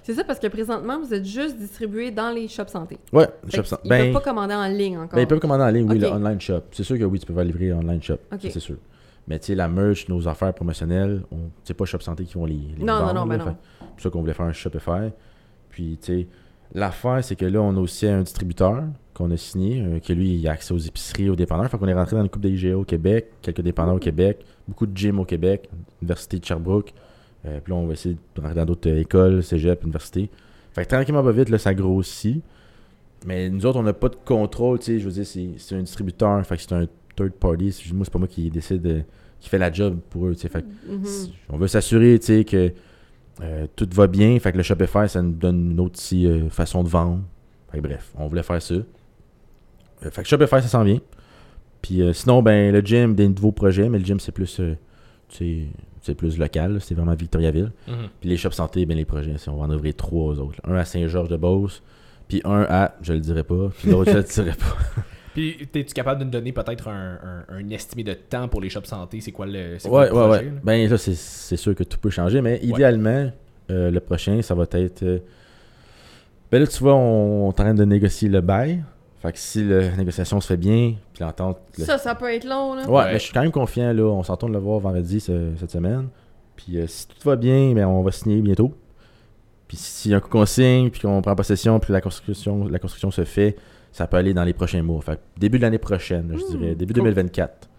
C'est 0.02 0.14
ça 0.14 0.24
parce 0.24 0.40
que 0.40 0.48
présentement, 0.48 0.98
vous 1.00 1.14
êtes 1.14 1.26
juste 1.26 1.58
distribué 1.58 2.10
dans 2.10 2.32
les 2.34 2.48
shops 2.48 2.70
santé. 2.70 2.98
Ouais, 3.14 3.28
Fait 3.46 3.58
shop 3.58 3.62
que 3.64 3.68
santé. 3.68 3.82
Ils 3.86 3.90
Ben, 3.90 4.04
peuvent 4.06 4.24
pas 4.24 4.30
commander 4.32 4.56
en 4.56 4.68
ligne 4.68 4.98
encore. 4.98 5.16
ben, 5.16 5.22
ils 5.22 5.28
peuvent 5.28 5.40
commander 5.40 5.64
en 5.64 5.70
ligne, 5.70 5.88
oui, 5.90 6.00
le 6.00 6.08
online 6.08 6.40
shop. 6.42 6.62
C'est 6.72 6.84
sûr 6.84 6.98
que 6.98 7.04
oui, 7.04 7.20
tu 7.20 7.26
peux 7.26 7.34
pas 7.34 7.44
livrer 7.44 7.74
online 7.74 8.02
shop. 8.02 8.18
C'est 8.40 8.60
sûr. 8.60 8.78
Mais 9.30 9.40
tu 9.40 9.46
sais, 9.48 9.56
la 9.56 9.70
merch, 9.70 10.10
nos 10.10 10.28
affaires 10.28 10.54
promotionnelles, 10.54 11.22
on- 11.32 11.50
c'est 11.64 11.74
pas 11.76 11.86
Shop 11.86 12.00
Santé 12.02 12.26
qui 12.26 12.34
vont 12.34 12.46
les, 12.46 12.56
les 12.78 12.84
Non, 12.84 12.96
non, 12.96 13.00
vendre, 13.02 13.14
non, 13.14 13.26
ben 13.28 13.38
non. 13.38 13.46
Fait- 13.46 13.56
C'est 13.80 13.88
pour 13.88 14.02
ça 14.02 14.10
qu'on 14.10 14.22
voulait 14.22 14.34
faire 14.34 14.46
un 14.48 14.54
Shopify. 14.54 15.12
Puis, 15.70 15.98
tu 16.02 16.12
sais, 16.22 16.28
l'affaire, 16.74 17.24
c'est 17.24 17.36
que 17.36 17.46
là, 17.46 17.62
on 17.62 17.76
a 17.78 17.80
aussi 17.80 18.08
un 18.08 18.22
distributeur 18.22 18.84
qu'on 19.14 19.30
a 19.32 19.38
signé, 19.38 19.82
euh, 19.84 20.00
que 20.00 20.14
lui, 20.14 20.36
il 20.36 20.48
a 20.48 20.54
accès 20.54 20.74
aux 20.74 20.78
épiceries, 20.80 21.30
aux 21.30 21.36
dépanneurs. 21.36 21.70
Fait 21.70 21.78
qu'on 21.78 21.88
est 21.88 21.94
rentré 21.94 22.16
dans 22.16 22.24
une 22.24 22.30
coupe 22.30 22.42
d'IGA 22.46 22.76
au 22.78 22.84
Québec, 22.86 23.28
quelques 23.42 23.62
dépanneurs 23.62 23.96
au 23.96 24.00
Québec, 24.00 24.44
beaucoup 24.68 24.86
de 24.88 24.96
gyms 24.98 25.20
au 25.20 25.26
Québec, 25.26 25.70
Université 26.02 26.40
de 26.40 26.46
Sherbrooke. 26.46 26.94
Euh, 27.46 27.60
puis 27.64 27.72
là, 27.72 27.80
on 27.80 27.86
va 27.88 27.94
essayer 27.94 28.16
de 28.36 28.42
rentrer 28.42 28.56
dans 28.56 28.66
d'autres 28.66 28.90
euh, 28.90 29.00
écoles, 29.02 29.44
cégep, 29.44 29.84
universités. 29.84 30.30
Fait 30.74 30.86
que 30.86 30.90
tranquillement, 30.90 31.24
pas 31.24 31.32
vite, 31.32 31.50
là, 31.50 31.58
ça 31.58 31.74
grossit. 31.74 32.42
Mais 33.26 33.50
nous 33.50 33.66
autres, 33.66 33.80
on 33.80 33.84
n'a 33.84 33.94
pas 33.94 34.10
de 34.10 34.16
contrôle, 34.26 34.80
tu 34.80 34.86
sais, 34.86 35.00
je 35.00 35.06
veux 35.08 35.12
dire, 35.12 35.26
c'est 35.58 35.76
un 35.76 35.82
distributeur, 35.82 36.44
fait 36.46 36.56
que 36.56 36.62
c'est 36.62 36.74
un 36.74 36.86
third 37.16 37.32
party. 37.34 37.92
Moi, 37.94 38.06
c'est 38.06 38.14
pas 38.14 38.20
moi 38.20 38.28
qui 38.30 38.50
décide, 38.50 38.82
de- 38.82 39.04
qui 39.40 39.50
fait 39.50 39.58
la 39.58 39.72
job 39.72 40.00
pour 40.10 40.28
eux. 40.28 40.34
Fait 40.34 40.64
Mhm. 40.88 41.06
si- 41.06 41.34
on 41.50 41.58
veut 41.58 41.68
s'assurer, 41.68 42.18
tu 42.20 42.26
sais, 42.26 42.44
que 42.46 42.72
euh, 43.42 43.68
tout 43.76 43.88
va 43.94 44.08
bien. 44.08 44.38
Fait 44.40 44.52
que 44.52 44.58
le 44.58 44.64
Shopify, 44.64 45.08
ça 45.08 45.22
nous 45.22 45.32
donne 45.32 45.72
une 45.72 45.80
autre 45.80 45.98
si, 46.00 46.26
euh, 46.28 46.50
façon 46.50 46.84
de 46.84 46.90
vendre. 46.90 47.22
Fait 47.72 47.78
que 47.78 47.84
bref, 47.84 48.12
on 48.18 48.28
voulait 48.28 48.44
faire 48.44 48.62
ça. 48.62 48.74
Euh, 48.76 48.84
fait 50.12 50.24
que 50.24 50.28
Shopify, 50.28 50.62
ça 50.62 50.68
s'en 50.68 50.84
vient. 50.84 51.00
Puis 51.82 52.02
euh, 52.02 52.12
sinon, 52.14 52.42
ben, 52.42 52.74
le 52.74 52.82
gym, 52.82 53.16
des 53.16 53.28
nouveaux 53.30 53.52
projets, 53.54 53.88
mais 53.88 54.00
le 54.00 54.04
gym, 54.06 54.20
c'est 54.20 54.34
plus, 54.34 54.60
euh, 54.60 54.76
tu 55.30 55.38
sais, 55.38 55.68
c'est 56.02 56.16
plus 56.16 56.38
local, 56.38 56.80
c'est 56.82 56.96
vraiment 56.96 57.14
Victoriaville. 57.16 57.72
Mhm. 57.88 57.94
Puis 58.20 58.30
les 58.30 58.36
shops 58.38 58.52
santé, 58.54 58.86
ben 58.86 58.98
les 58.98 59.06
projets, 59.06 59.36
on 59.48 59.56
va 59.56 59.66
en 59.66 59.72
ouvrir 59.72 59.96
trois 59.96 60.38
autres. 60.40 60.60
là. 60.66 60.74
Un 60.74 60.78
à 60.78 60.84
Saint-Georges-de-Beauce, 60.86 61.82
puis 62.28 62.42
un 62.44 62.66
à, 62.70 62.96
je 63.02 63.14
le 63.14 63.20
dirai 63.20 63.44
pas, 63.44 63.70
puis 63.78 63.90
l'autre, 63.92 64.12
je 64.12 64.18
le 64.18 64.24
dirai 64.24 64.52
pas. 64.52 64.78
Puis, 65.40 65.56
es-tu 65.74 65.94
capable 65.94 66.20
de 66.20 66.26
nous 66.26 66.32
donner 66.32 66.52
peut-être 66.52 66.90
un, 66.90 67.18
un, 67.50 67.56
un 67.56 67.70
estimé 67.70 68.04
de 68.04 68.14
temps 68.14 68.48
pour 68.50 68.60
les 68.60 68.70
shops 68.70 68.86
santé? 68.86 69.22
C'est 69.22 69.32
quoi 69.32 69.46
le, 69.46 69.80
c'est 69.80 69.88
quoi 69.88 70.02
Ouais, 70.02 70.08
le 70.10 70.14
ouais, 70.14 70.20
projet, 70.28 70.40
ouais. 70.40 70.46
là? 70.46 70.60
Ben 70.64 70.90
là, 70.90 70.98
c'est- 70.98 71.16
c'est 71.16 71.56
sûr 71.58 71.74
que 71.76 71.84
tout 71.84 71.98
peut 71.98 72.10
changer, 72.10 72.42
mais 72.42 72.60
idéalement, 72.62 73.32
euh, 73.72 73.90
le 73.92 74.00
prochain, 74.02 74.42
ça 74.42 74.54
va 74.56 74.66
être. 74.72 75.04
euh, 75.04 75.20
Ben 76.52 76.60
là, 76.60 76.68
tu 76.68 76.80
vois, 76.84 76.96
on, 76.96 77.44
on 77.44 77.46
est 77.46 77.48
en 77.50 77.54
train 77.54 77.74
de 77.74 77.86
négocier 77.86 78.28
le 78.28 78.42
bail. 78.42 78.84
Fait 79.22 79.32
que 79.32 79.38
si 79.40 79.64
la 79.64 79.96
négociation 79.96 80.40
se 80.42 80.48
fait 80.48 80.58
bien, 80.58 80.96
puis 81.14 81.24
l'entente. 81.24 81.58
le- 81.78 81.84
Ça, 81.86 81.98
ça 81.98 82.16
peut 82.16 82.34
être 82.34 82.46
long, 82.46 82.74
là. 82.74 82.86
Ouais, 82.90 82.98
Ouais. 82.98 83.06
mais 83.14 83.20
je 83.20 83.24
suis 83.26 83.34
quand 83.34 83.42
même 83.42 83.52
confiant, 83.52 83.94
là. 83.94 84.04
On 84.04 84.24
s'entend 84.24 84.48
de 84.48 84.54
le 84.54 84.60
voir 84.60 84.80
vendredi 84.80 85.20
ce- 85.20 85.52
cette 85.60 85.72
semaine. 85.72 86.08
Puis 86.58 86.78
euh, 86.80 86.88
si 86.88 87.08
tout 87.08 87.16
va 87.24 87.36
bien, 87.38 87.72
ben, 87.74 87.86
on 87.86 88.02
va 88.02 88.12
signer 88.12 88.42
bientôt. 88.42 88.74
Puis 89.70 89.78
s'il 89.78 90.12
y 90.12 90.14
a 90.14 90.18
un 90.18 90.20
coup 90.20 90.30
qu'on 90.30 90.46
signe, 90.46 90.90
puis 90.90 91.02
qu'on 91.02 91.22
prend 91.22 91.36
possession, 91.36 91.80
puis 91.80 91.94
la 91.94 92.02
construction, 92.02 92.68
la 92.68 92.80
construction 92.80 93.12
se 93.12 93.24
fait, 93.24 93.56
ça 93.92 94.08
peut 94.08 94.18
aller 94.18 94.34
dans 94.34 94.44
les 94.44 94.54
prochains 94.54 94.82
mois. 94.84 95.02
Fait 95.02 95.20
début 95.38 95.58
de 95.58 95.64
l'année 95.64 95.78
prochaine, 95.78 96.30
je 96.32 96.38
Hmm, 96.44 96.58
dirais. 96.60 96.76
Début 96.76 96.94
cool. 96.94 97.04
2024. 97.04 97.70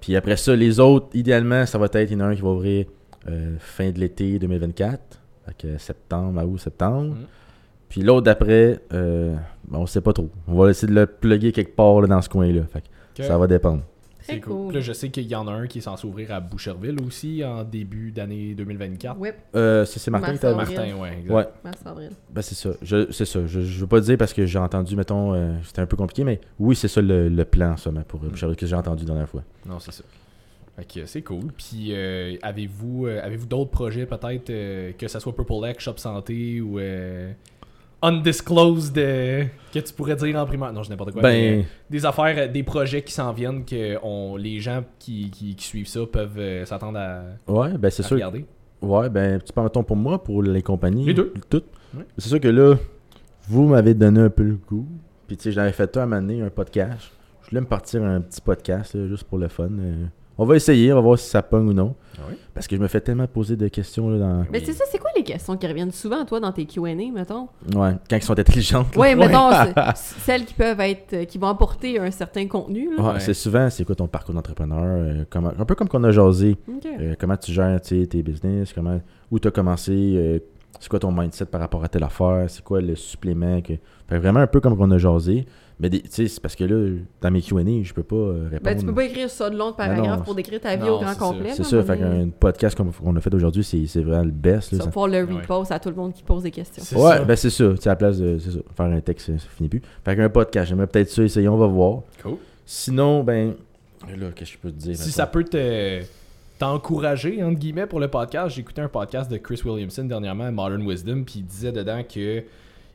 Puis 0.00 0.16
après 0.16 0.36
ça, 0.36 0.56
les 0.56 0.80
autres, 0.80 1.08
idéalement, 1.14 1.64
ça 1.66 1.78
va 1.78 1.86
être, 1.86 2.10
il 2.10 2.12
y 2.12 2.16
en 2.16 2.20
a 2.20 2.24
un 2.26 2.34
qui 2.34 2.40
va 2.42 2.48
ouvrir 2.50 2.86
euh, 3.28 3.54
fin 3.58 3.90
de 3.90 3.98
l'été 4.00 4.38
2024. 4.38 5.20
Fait 5.46 5.54
que 5.56 5.78
septembre, 5.78 6.40
à 6.40 6.46
août, 6.46 6.58
septembre. 6.58 7.14
Mhm. 7.14 7.26
Puis 7.88 8.02
l'autre 8.02 8.22
d'après, 8.24 8.80
euh, 8.92 9.34
ben, 9.68 9.78
on 9.78 9.86
sait 9.86 10.00
pas 10.00 10.12
trop. 10.12 10.30
On 10.48 10.54
va 10.54 10.70
essayer 10.70 10.88
de 10.88 10.98
le 10.98 11.06
plugger 11.06 11.52
quelque 11.52 11.76
part 11.76 12.00
là, 12.00 12.06
dans 12.08 12.22
ce 12.22 12.28
coin-là. 12.28 12.62
Fait 12.72 12.80
que 12.80 12.86
Ok. 13.22 13.26
ça 13.28 13.36
va 13.38 13.46
dépendre. 13.46 13.82
C'est 14.22 14.32
Très 14.32 14.40
cool. 14.40 14.52
cool. 14.52 14.66
Puis 14.68 14.74
Là, 14.76 14.80
je 14.80 14.92
sais 14.92 15.08
qu'il 15.10 15.26
y 15.26 15.34
en 15.34 15.46
a 15.48 15.52
un 15.52 15.66
qui 15.66 15.78
est 15.78 15.82
censé 15.82 16.06
ouvrir 16.06 16.32
à 16.32 16.40
Boucherville 16.40 16.96
aussi 17.06 17.44
en 17.44 17.64
début 17.64 18.12
d'année 18.12 18.54
2024. 18.54 19.18
Ouais, 19.18 19.34
Euh, 19.54 19.84
c'est 19.84 19.98
c'est 19.98 20.10
Martin 20.10 20.36
qui 20.36 20.44
Mars. 20.46 20.56
Martin, 20.56 20.96
ouais, 20.96 21.12
exact. 21.18 21.34
Ouais, 21.34 21.46
mars-avril. 21.64 22.10
ben 22.30 22.42
c'est 22.42 22.54
ça. 22.54 22.70
Je, 22.82 23.10
c'est 23.10 23.24
ça. 23.24 23.46
Je, 23.46 23.60
je 23.60 23.80
veux 23.80 23.86
pas 23.86 24.00
dire 24.00 24.16
parce 24.16 24.32
que 24.32 24.46
j'ai 24.46 24.58
entendu, 24.58 24.96
mettons, 24.96 25.34
euh, 25.34 25.54
c'était 25.64 25.80
un 25.82 25.86
peu 25.86 25.96
compliqué, 25.96 26.24
mais 26.24 26.40
oui, 26.58 26.74
c'est 26.76 26.88
ça 26.88 27.00
le, 27.02 27.28
le 27.28 27.44
plan, 27.44 27.76
ça, 27.76 27.90
mais 27.90 28.02
pour 28.06 28.20
euh, 28.22 28.26
Mm. 28.26 28.30
Boucherville, 28.30 28.56
que 28.56 28.66
j'ai 28.66 28.76
entendu 28.76 29.02
la 29.02 29.08
dernière 29.08 29.28
fois. 29.28 29.42
Non, 29.66 29.78
c'est 29.78 29.92
ça. 29.92 30.04
Fait 30.76 30.84
que 31.00 31.04
c'est 31.06 31.20
cool. 31.22 31.52
Puis 31.56 31.88
euh, 31.90 32.36
avez-vous 32.40 33.06
euh, 33.06 33.20
avez-vous 33.22 33.46
d'autres 33.46 33.70
projets 33.70 34.06
peut-être 34.06 34.48
euh, 34.48 34.92
que 34.92 35.06
ça 35.06 35.20
soit 35.20 35.34
Purple 35.36 35.68
X, 35.70 35.84
Shop 35.84 35.98
Santé 35.98 36.62
ou 36.62 36.78
euh, 36.78 37.30
undisclosed 38.02 38.98
euh, 38.98 39.44
que 39.72 39.78
tu 39.78 39.92
pourrais 39.92 40.16
dire 40.16 40.36
en 40.36 40.44
primaire 40.46 40.72
Non, 40.72 40.82
je 40.82 40.90
n'importe 40.90 41.12
quoi. 41.12 41.22
mais, 41.22 41.52
euh, 41.52 41.56
Ben, 41.60 41.64
des 41.90 42.06
affaires, 42.06 42.34
euh, 42.36 42.48
des 42.48 42.62
projets 42.62 43.02
qui 43.02 43.12
s'en 43.12 43.32
viennent 43.32 43.64
que 43.64 43.96
on, 44.02 44.36
les 44.36 44.60
gens 44.60 44.82
qui, 44.98 45.30
qui, 45.30 45.54
qui 45.54 45.64
suivent 45.64 45.86
ça 45.88 46.00
peuvent 46.10 46.38
euh, 46.38 46.64
s'attendre 46.64 46.98
à, 46.98 47.22
ouais, 47.48 47.78
ben 47.78 47.90
c'est 47.90 48.02
sûr. 48.02 48.16
regarder. 48.16 48.44
Ouais, 48.80 49.08
ben, 49.08 49.40
tu 49.40 49.52
parles, 49.52 49.70
pour 49.70 49.96
moi, 49.96 50.22
pour 50.22 50.42
les 50.42 50.62
compagnies. 50.62 51.04
Les 51.06 51.14
deux. 51.14 51.32
Toutes. 51.48 51.66
Ouais. 51.96 52.04
C'est 52.18 52.28
sûr 52.28 52.40
que 52.40 52.48
là, 52.48 52.74
vous 53.48 53.68
m'avez 53.68 53.94
donné 53.94 54.20
un 54.20 54.30
peu 54.30 54.42
le 54.42 54.56
goût. 54.56 54.88
Puis, 55.28 55.36
tu 55.36 55.44
sais, 55.44 55.52
j'avais 55.52 55.72
fait 55.72 55.96
un 55.96 56.02
à 56.02 56.06
donné, 56.06 56.42
un 56.42 56.50
podcast. 56.50 57.10
Je 57.44 57.50
voulais 57.50 57.60
me 57.60 57.66
partir 57.66 58.02
un 58.02 58.20
petit 58.20 58.40
podcast, 58.40 58.94
là, 58.94 59.06
juste 59.06 59.24
pour 59.24 59.38
le 59.38 59.48
fun. 59.48 59.68
euh. 59.78 60.06
On 60.38 60.44
va 60.46 60.56
essayer, 60.56 60.92
on 60.92 60.96
va 60.96 61.00
voir 61.02 61.18
si 61.18 61.28
ça 61.28 61.42
pogne 61.42 61.68
ou 61.68 61.72
non. 61.72 61.94
Ah 62.18 62.22
oui? 62.28 62.34
Parce 62.54 62.66
que 62.66 62.76
je 62.76 62.80
me 62.80 62.88
fais 62.88 63.00
tellement 63.00 63.26
poser 63.26 63.56
de 63.56 63.68
questions 63.68 64.08
là, 64.10 64.18
dans. 64.18 64.44
Mais 64.50 64.60
c'est 64.64 64.72
ça, 64.72 64.84
c'est 64.90 64.98
quoi 64.98 65.10
les 65.16 65.22
questions 65.22 65.56
qui 65.56 65.66
reviennent 65.66 65.92
souvent, 65.92 66.24
toi, 66.24 66.40
dans 66.40 66.52
tes 66.52 66.64
Q&A, 66.66 66.94
mettons? 66.94 67.48
Ouais, 67.74 67.92
quand 68.08 68.16
ils 68.16 68.22
sont 68.22 68.38
intelligentes. 68.38 68.94
là. 68.94 69.00
Ouais, 69.00 69.14
mettons, 69.14 69.50
c'est- 69.94 70.18
celles 70.20 70.44
qui 70.44 70.54
peuvent 70.54 70.80
être, 70.80 71.12
euh, 71.12 71.24
qui 71.24 71.38
vont 71.38 71.48
apporter 71.48 71.98
un 71.98 72.10
certain 72.10 72.46
contenu, 72.46 72.94
là. 72.96 73.02
Ouais, 73.02 73.12
Ouais. 73.14 73.20
c'est 73.20 73.34
souvent, 73.34 73.68
c'est 73.70 73.84
quoi 73.84 73.94
ton 73.94 74.06
parcours 74.06 74.34
d'entrepreneur, 74.34 74.82
euh, 74.84 75.24
comment, 75.30 75.52
un 75.58 75.64
peu 75.64 75.74
comme 75.74 75.88
qu'on 75.88 76.04
a 76.04 76.10
jasé, 76.12 76.56
Ok. 76.68 76.86
euh, 76.86 77.14
comment 77.18 77.36
tu 77.36 77.52
gères 77.52 77.80
tes 77.80 78.06
business, 78.22 78.72
comment, 78.72 79.00
où 79.30 79.38
tu 79.38 79.48
as 79.48 79.50
commencé, 79.50 79.92
euh, 80.16 80.38
c'est 80.80 80.88
quoi 80.88 80.98
ton 80.98 81.12
mindset 81.12 81.46
par 81.46 81.60
rapport 81.60 81.84
à 81.84 81.88
telle 81.88 82.04
affaire, 82.04 82.44
c'est 82.48 82.64
quoi 82.64 82.80
le 82.80 82.96
supplément, 82.96 83.60
que, 83.60 83.74
fait 84.08 84.18
vraiment 84.18 84.40
un 84.40 84.46
peu 84.46 84.60
comme 84.60 84.76
qu'on 84.76 84.90
a 84.90 84.98
jasé, 84.98 85.46
mais 85.82 85.90
tu 85.90 86.00
sais, 86.08 86.28
c'est 86.28 86.40
parce 86.40 86.54
que 86.54 86.62
là, 86.62 86.96
dans 87.20 87.30
mes 87.32 87.42
Q&A, 87.42 87.62
je 87.82 87.92
peux 87.92 88.04
pas 88.04 88.14
euh, 88.14 88.44
répondre. 88.44 88.62
Ben, 88.62 88.78
tu 88.78 88.86
peux 88.86 88.94
pas 88.94 89.04
écrire 89.04 89.28
ça 89.28 89.50
de 89.50 89.56
long 89.56 89.72
de 89.72 89.76
Ben 89.76 89.88
paragraphe 89.88 90.18
non, 90.18 90.24
pour 90.24 90.36
décrire 90.36 90.60
ta 90.60 90.76
vie 90.76 90.84
non, 90.86 90.94
au 90.94 91.00
grand 91.00 91.16
complet. 91.16 91.50
C'est 91.54 91.64
ça, 91.64 91.82
fait 91.82 91.98
qu'un 91.98 92.28
podcast 92.28 92.76
comme 92.76 92.92
qu'on 92.92 93.16
a 93.16 93.20
fait 93.20 93.34
aujourd'hui, 93.34 93.64
c'est 93.64 93.84
c'est 93.88 94.00
vraiment 94.00 94.22
le 94.22 94.30
best. 94.30 94.70
Là, 94.70 94.78
ça- 94.78 94.84
pouvoir 94.86 95.08
le 95.08 95.24
Ouais. 95.24 95.40
repost 95.40 95.72
à 95.72 95.80
tout 95.80 95.88
le 95.88 95.96
monde 95.96 96.12
qui 96.12 96.22
pose 96.22 96.44
des 96.44 96.52
questions. 96.52 96.84
Ouais, 96.98 97.16
ça. 97.16 97.24
ben 97.24 97.34
c'est 97.34 97.50
ça, 97.50 97.74
tu 97.80 97.88
à 97.88 97.92
la 97.92 97.96
place 97.96 98.18
de 98.18 98.38
ça, 98.38 98.50
faire 98.76 98.86
un 98.86 99.00
texte, 99.00 99.26
ça, 99.26 99.32
finit 99.56 99.68
plus. 99.68 99.82
Fait 100.04 100.14
qu'un 100.14 100.28
podcast, 100.28 100.68
j'aimerais 100.68 100.86
peut-être 100.86 101.10
ça, 101.10 101.24
essayer, 101.24 101.48
on 101.48 101.56
va 101.56 101.66
voir. 101.66 102.02
Cool. 102.22 102.36
Sinon, 102.64 103.24
ben, 103.24 103.54
là, 104.08 104.28
qu'est-ce 104.36 104.52
que 104.52 104.56
je 104.56 104.62
peux 104.62 104.70
te 104.70 104.78
dire? 104.78 104.96
Si 104.96 105.10
ça 105.10 105.26
peut 105.26 105.42
te 105.42 106.00
t'encourager 106.60 107.42
entre 107.42 107.58
guillemets 107.58 107.86
pour 107.86 107.98
le 107.98 108.06
podcast, 108.06 108.54
j'ai 108.54 108.60
écouté 108.60 108.80
un 108.80 108.88
podcast 108.88 109.28
de 109.28 109.36
Chris 109.36 109.60
Williamson 109.64 110.04
dernièrement, 110.04 110.52
Modern 110.52 110.88
Wisdom, 110.88 111.24
puis 111.24 111.40
il 111.40 111.44
disait 111.44 111.72
dedans 111.72 112.02
que 112.04 112.44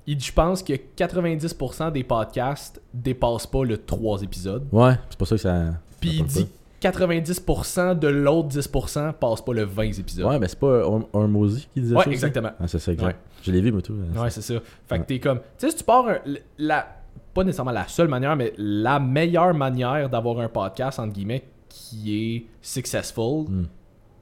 il 0.08 0.18
dit, 0.18 0.26
je 0.26 0.34
pense 0.34 0.64
que 0.64 0.74
90% 0.74 1.92
des 1.92 2.04
podcasts 2.04 2.82
dépassent 2.94 3.46
pas 3.48 3.64
le 3.66 3.78
3 3.78 4.24
épisodes. 4.24 4.66
Ouais, 4.72 4.94
c'est 5.10 5.18
pour 5.18 5.28
ça 5.28 5.36
que 5.36 5.42
ça. 5.42 5.66
Puis 6.00 6.18
il 6.20 6.26
dit 6.26 6.48
90% 6.82 7.98
de 8.00 8.08
l'autre 8.08 8.50
10% 8.50 9.14
passe 9.14 9.42
pas 9.42 9.54
le 9.54 9.64
20 9.64 9.84
épisodes. 10.00 10.26
Ouais, 10.26 10.40
mais 10.40 10.48
c'est 10.48 10.60
pas 10.60 10.84
un, 11.14 11.28
Mozy 11.28 11.68
qui 11.74 11.82
disait 11.82 11.96
Ouais, 11.96 12.04
ça. 12.06 12.12
exactement. 12.12 12.52
Ah, 12.60 12.68
c'est 12.68 12.80
ça, 12.80 12.92
exact. 12.94 13.08
Ouais. 13.08 13.16
Je 13.44 13.52
l'ai 13.52 13.62
vu, 13.62 13.72
moi, 13.72 13.82
tout. 13.82 13.94
Ouais, 14.16 14.30
c'est 14.30 14.42
ça. 14.42 14.56
Fait 14.88 15.00
que 15.00 15.06
t'es 15.06 15.20
comme. 15.20 15.40
Tu 15.40 15.44
sais, 15.58 15.72
si 15.72 15.78
tu 15.78 15.84
pars. 15.84 16.08
un- 16.08 16.20
la, 16.58 16.88
pas 17.34 17.44
nécessairement 17.44 17.72
la 17.72 17.88
seule 17.88 18.08
manière, 18.08 18.36
mais 18.36 18.54
la 18.58 19.00
meilleure 19.00 19.54
manière 19.54 20.10
d'avoir 20.10 20.40
un 20.40 20.50
podcast, 20.50 21.00
entre 21.00 21.14
guillemets, 21.14 21.44
qui 21.70 22.16
est 22.36 22.46
successful, 22.62 23.46
Hmm. 23.48 23.66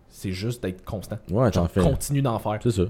c'est 0.10 0.32
juste 0.32 0.62
d'être 0.64 0.84
constant. 0.84 1.18
Ouais, 1.32 1.52
t'en 1.52 1.68
fais. 1.68 1.82
continue 1.82 2.22
d'en 2.22 2.40
faire. 2.40 2.60
C'est 2.64 2.72
ça. 2.72 2.84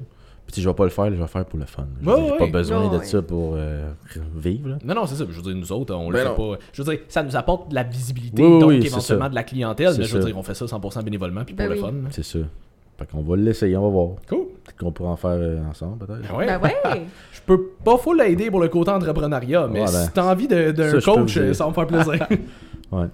Puis 0.45 0.55
si 0.55 0.61
je 0.61 0.69
vais 0.69 0.75
pas 0.75 0.83
le 0.83 0.89
faire, 0.91 1.05
je 1.05 1.11
vais 1.11 1.17
le 1.21 1.25
faire 1.27 1.45
pour 1.45 1.57
le 1.59 1.65
fun. 1.65 1.85
Ouais, 2.05 2.13
j'ai 2.17 2.31
ouais. 2.31 2.37
pas 2.37 2.47
besoin 2.47 2.87
Ouais, 2.89 2.99
de 2.99 3.03
ça 3.03 3.21
pour 3.21 3.53
euh, 3.55 3.89
vivre. 4.35 4.69
Là. 4.69 4.77
Non, 4.85 4.93
non, 4.95 5.05
c'est 5.07 5.15
ça. 5.15 5.25
Je 5.27 5.35
veux 5.35 5.41
dire, 5.41 5.55
nous 5.55 5.71
autres, 5.71 5.93
on 5.95 6.09
le 6.11 6.17
Ben 6.17 6.23
fait 6.23 6.29
non. 6.41 6.51
pas. 6.53 6.59
Je 6.71 6.83
veux 6.83 6.91
dire, 6.91 7.03
ça 7.07 7.23
nous 7.23 7.35
apporte 7.35 7.69
de 7.69 7.75
la 7.75 7.83
visibilité, 7.83 8.43
Oui, 8.43 8.59
donc 8.59 8.69
oui, 8.69 8.85
éventuellement 8.85 9.29
de 9.29 9.35
la 9.35 9.43
clientèle, 9.43 9.93
mais 9.97 10.03
je 10.03 10.13
veux 10.15 10.21
ça. 10.21 10.27
dire, 10.27 10.37
on 10.37 10.43
fait 10.43 10.53
ça 10.53 10.65
100% 10.65 11.03
bénévolement, 11.03 11.43
puis 11.43 11.55
Ben 11.55 11.65
pour 11.67 11.75
oui. 11.75 11.81
le 11.93 12.01
fun. 12.03 12.09
C'est 12.11 12.23
ça. 12.23 12.39
Fait 12.97 13.05
qu'on 13.11 13.21
va 13.23 13.35
l'essayer, 13.35 13.75
on 13.75 13.83
va 13.83 13.89
voir. 13.89 14.07
Cool. 14.29 14.45
Peut-être 14.63 14.77
qu'on 14.77 14.91
pourra 14.91 15.09
en 15.09 15.15
faire 15.17 15.31
euh, 15.31 15.59
ensemble, 15.69 16.05
peut-être. 16.05 16.21
Ben 16.31 16.37
ouais. 16.37 16.45
Ben 16.45 16.61
ouais! 16.61 16.75
Je 17.33 17.41
peux 17.45 17.61
pas 17.83 17.97
full 17.97 18.17
l'aider 18.19 18.49
pour 18.49 18.61
le 18.61 18.69
côté 18.69 18.91
entrepreneuriat, 18.91 19.67
mais 19.67 19.81
Ouais, 19.81 19.85
ben, 19.91 20.05
si 20.05 20.11
t'as 20.11 20.31
envie 20.31 20.47
d'un 20.47 20.71
coach, 21.01 21.33
dire. 21.37 21.55
ça 21.55 21.63
va 21.65 21.69
me 21.71 21.75
faire 21.75 21.87
plaisir. 21.87 22.27
Ouais. 22.91 23.07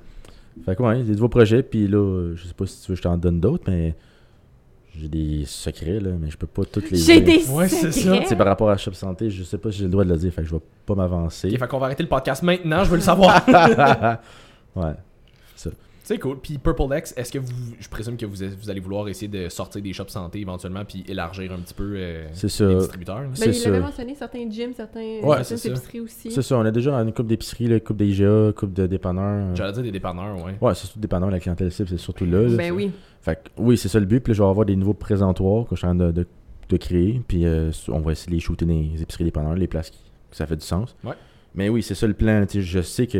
Fait 0.65 0.75
que 0.75 0.83
ouais, 0.83 0.99
il 0.99 1.03
y 1.03 1.03
a 1.03 1.05
de 1.07 1.13
nouveaux 1.13 1.29
projets, 1.29 1.63
puis 1.63 1.87
là, 1.87 1.97
euh, 1.97 2.35
je 2.35 2.45
sais 2.45 2.53
pas 2.53 2.65
si 2.67 2.81
tu 2.81 2.91
veux 2.91 2.95
que 2.95 2.97
je 2.97 3.03
t'en 3.03 3.15
donne 3.17 3.39
d'autres, 3.39 3.63
mais 3.67 3.95
j'ai 4.97 5.07
des 5.07 5.43
secrets, 5.45 5.99
là, 5.99 6.11
mais 6.19 6.29
je 6.29 6.37
peux 6.37 6.47
pas 6.47 6.63
toutes 6.65 6.91
les 6.91 6.97
J'ai 6.97 7.21
dire. 7.21 7.45
des 7.45 7.49
Ouais, 7.51 7.67
c'est 7.69 7.91
ça. 7.91 8.01
secrets. 8.01 8.25
C'est 8.27 8.35
par 8.35 8.47
rapport 8.47 8.69
à 8.69 8.77
Shop 8.77 8.93
Santé, 8.93 9.29
je 9.29 9.43
sais 9.43 9.57
pas 9.57 9.71
si 9.71 9.77
j'ai 9.79 9.83
le 9.85 9.89
droit 9.89 10.03
de 10.03 10.09
le 10.09 10.17
dire, 10.17 10.33
fait 10.33 10.41
que 10.41 10.47
je 10.47 10.53
vais 10.53 10.61
pas 10.85 10.95
m'avancer. 10.95 11.49
Ok, 11.51 11.59
fait 11.59 11.67
qu'on 11.67 11.79
va 11.79 11.85
arrêter 11.87 12.03
le 12.03 12.09
podcast 12.09 12.43
maintenant, 12.43 12.83
je 12.83 12.89
veux 12.89 12.97
le 12.97 13.01
savoir. 13.01 13.45
ouais. 14.75 14.93
C'est 16.11 16.19
cool. 16.19 16.39
Puis 16.39 16.57
Purple 16.57 16.93
X, 16.97 17.13
est-ce 17.15 17.31
que 17.31 17.39
vous, 17.39 17.53
je 17.79 17.87
présume 17.87 18.17
que 18.17 18.25
vous, 18.25 18.35
vous 18.35 18.69
allez 18.69 18.81
vouloir 18.81 19.07
essayer 19.07 19.29
de 19.29 19.47
sortir 19.47 19.81
des 19.81 19.93
shops 19.93 20.09
santé 20.09 20.41
éventuellement, 20.41 20.83
puis 20.83 21.05
élargir 21.07 21.53
un 21.53 21.59
petit 21.59 21.73
peu 21.73 21.93
euh, 21.95 22.27
les 22.27 22.75
distributeurs. 22.75 23.21
Ben, 23.21 23.45
il 23.45 23.53
ça. 23.53 23.69
avait 23.69 23.79
mentionné 23.79 24.13
certains 24.15 24.49
gyms, 24.49 24.73
certains, 24.73 25.21
Ouais, 25.23 25.41
certaines 25.45 25.71
épiceries 25.71 26.01
aussi. 26.01 26.29
C'est 26.29 26.41
ça, 26.41 26.57
on 26.57 26.65
a 26.65 26.71
déjà 26.71 26.93
une 26.95 27.13
coupe 27.13 27.27
d'épicerie, 27.27 27.67
une 27.67 27.79
coupe 27.79 27.95
d'IGA, 27.95 28.51
coupe 28.53 28.73
de 28.73 28.87
dépanneurs. 28.87 29.55
J'allais 29.55 29.71
dire 29.71 29.83
des 29.83 29.91
dépanneurs, 29.91 30.35
ouais. 30.43 30.57
Ouais, 30.59 30.75
c'est 30.75 30.81
surtout 30.87 30.99
dépanneurs, 30.99 31.31
la 31.31 31.39
clientèle 31.39 31.71
cible, 31.71 31.87
c'est 31.87 31.97
surtout 31.97 32.25
là. 32.25 32.41
là. 32.41 32.57
Ben 32.57 32.73
oui. 32.73 32.91
Fait 33.21 33.35
que, 33.35 33.49
oui, 33.55 33.77
c'est 33.77 33.87
ça 33.87 33.97
le 33.97 34.05
but. 34.05 34.19
Puis 34.19 34.31
là, 34.33 34.35
je 34.35 34.43
vais 34.43 34.49
avoir 34.49 34.65
des 34.65 34.75
nouveaux 34.75 34.93
présentoirs 34.93 35.63
que 35.63 35.75
je 35.75 35.79
suis 35.79 35.87
en 35.87 35.95
train 35.95 36.07
de, 36.07 36.11
de, 36.11 36.27
de 36.67 36.77
créer. 36.77 37.21
Puis 37.25 37.45
euh, 37.45 37.71
on 37.87 37.99
va 37.99 38.11
essayer 38.11 38.31
de 38.31 38.35
les 38.35 38.41
shooter 38.41 38.65
dans 38.65 38.73
les 38.73 39.01
épiceries 39.01 39.23
dépanneurs, 39.23 39.55
les 39.55 39.67
places 39.67 39.91
qui, 39.91 39.99
que 40.29 40.35
ça 40.35 40.45
fait 40.45 40.57
du 40.57 40.65
sens. 40.65 40.93
Ouais. 41.05 41.13
Mais 41.55 41.69
oui, 41.69 41.81
c'est 41.83 41.95
ça 41.95 42.05
le 42.05 42.15
plan. 42.15 42.45
Je 42.53 42.81
sais 42.81 43.07
que 43.07 43.19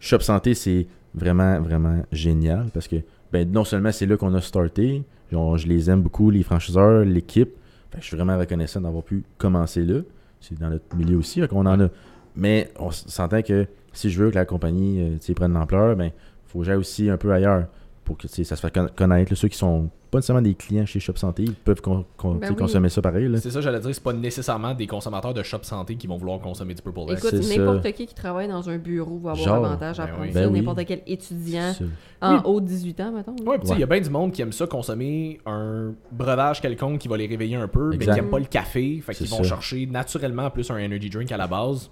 Shop 0.00 0.18
Santé, 0.20 0.54
c'est 0.54 0.88
vraiment, 1.14 1.60
vraiment 1.60 2.02
génial 2.12 2.66
parce 2.72 2.88
que 2.88 2.96
ben, 3.32 3.50
non 3.50 3.64
seulement 3.64 3.92
c'est 3.92 4.06
là 4.06 4.16
qu'on 4.16 4.34
a 4.34 4.40
starté, 4.40 5.02
on- 5.32 5.56
je 5.56 5.66
les 5.66 5.88
aime 5.90 6.02
beaucoup, 6.02 6.30
les 6.30 6.42
franchiseurs, 6.42 7.04
l'équipe. 7.04 7.50
Je 7.98 8.04
suis 8.04 8.16
vraiment 8.16 8.38
reconnaissant 8.38 8.80
d'avoir 8.80 9.02
pu 9.02 9.22
commencer 9.38 9.82
là. 9.84 10.00
C'est 10.40 10.58
dans 10.58 10.70
notre 10.70 10.96
milieu 10.96 11.16
aussi 11.18 11.46
qu'on 11.48 11.66
en 11.66 11.80
a. 11.80 11.88
Mais 12.36 12.70
on 12.78 12.90
s'entend 12.90 13.42
que 13.42 13.66
si 13.92 14.10
je 14.10 14.22
veux 14.22 14.30
que 14.30 14.34
la 14.36 14.44
compagnie 14.46 15.00
euh, 15.00 15.34
prenne 15.34 15.52
l'ampleur, 15.52 15.96
ben 15.96 16.10
faut 16.46 16.60
que 16.60 16.64
j'aille 16.64 16.76
aussi 16.76 17.08
un 17.10 17.16
peu 17.18 17.32
ailleurs 17.32 17.66
pour 18.04 18.18
que 18.18 18.26
ça 18.28 18.42
se 18.44 18.54
fasse 18.54 18.70
conna- 18.72 18.88
connaître. 18.94 19.30
là. 19.32 19.36
ceux 19.36 19.48
qui 19.48 19.56
sont 19.56 19.88
pas 20.10 20.18
nécessairement 20.18 20.42
des 20.42 20.54
clients 20.54 20.84
chez 20.84 21.00
Shop 21.00 21.14
Santé, 21.16 21.44
ils 21.44 21.54
peuvent 21.54 21.80
con- 21.80 22.04
con- 22.18 22.34
Ben 22.34 22.50
oui. 22.50 22.56
consommer 22.56 22.88
ça 22.90 23.00
pareil. 23.00 23.30
C'est 23.38 23.50
ça, 23.50 23.60
j'allais 23.62 23.80
dire, 23.80 23.94
c'est 23.94 24.02
pas 24.02 24.12
nécessairement 24.12 24.74
des 24.74 24.86
consommateurs 24.86 25.32
de 25.32 25.42
shop 25.42 25.60
santé 25.62 25.94
qui 25.96 26.06
vont 26.06 26.16
vouloir 26.18 26.38
consommer 26.40 26.74
du 26.74 26.82
Purple 26.82 27.12
X. 27.12 27.24
Écoute, 27.24 27.48
n'importe 27.56 27.92
qui 27.92 28.06
qui 28.06 28.14
travaille 28.14 28.48
dans 28.48 28.68
un 28.68 28.76
bureau 28.76 29.18
va 29.18 29.30
avoir 29.30 29.44
Genre, 29.46 29.64
avantage 29.64 30.00
à 30.00 30.06
ben 30.06 30.12
prendre 30.12 30.26
oui. 30.26 30.32
ça. 30.34 30.40
Ben 30.40 30.50
oui. 30.52 30.58
N'importe 30.58 30.84
quel 30.84 31.00
étudiant 31.06 31.72
en 32.20 32.34
Oui. 32.34 32.40
haut 32.44 32.60
de 32.60 32.66
18 32.66 33.00
ans, 33.00 33.12
mettons. 33.12 33.36
Ouais, 33.46 33.56
pis 33.58 33.62
tu 33.62 33.68
sais, 33.68 33.74
il 33.76 33.80
y 33.80 33.84
a 33.84 33.86
bien 33.86 34.00
du 34.00 34.10
monde 34.10 34.32
qui 34.32 34.42
aime 34.42 34.52
ça 34.52 34.66
consommer 34.66 35.40
un 35.46 35.94
breuvage 36.10 36.60
quelconque 36.60 36.98
qui 36.98 37.08
va 37.08 37.16
les 37.16 37.26
réveiller 37.26 37.56
un 37.56 37.68
peu, 37.68 37.90
mais 37.96 37.98
qui 37.98 38.10
aime 38.10 38.28
pas 38.30 38.38
le 38.40 38.44
café, 38.46 39.00
fait 39.00 39.14
qu'ils 39.14 39.28
vont 39.28 39.42
chercher 39.44 39.86
naturellement 39.86 40.50
plus 40.50 40.70
un 40.70 40.84
energy 40.84 41.08
drink 41.08 41.30
à 41.32 41.36
la 41.38 41.46
base. 41.46 41.90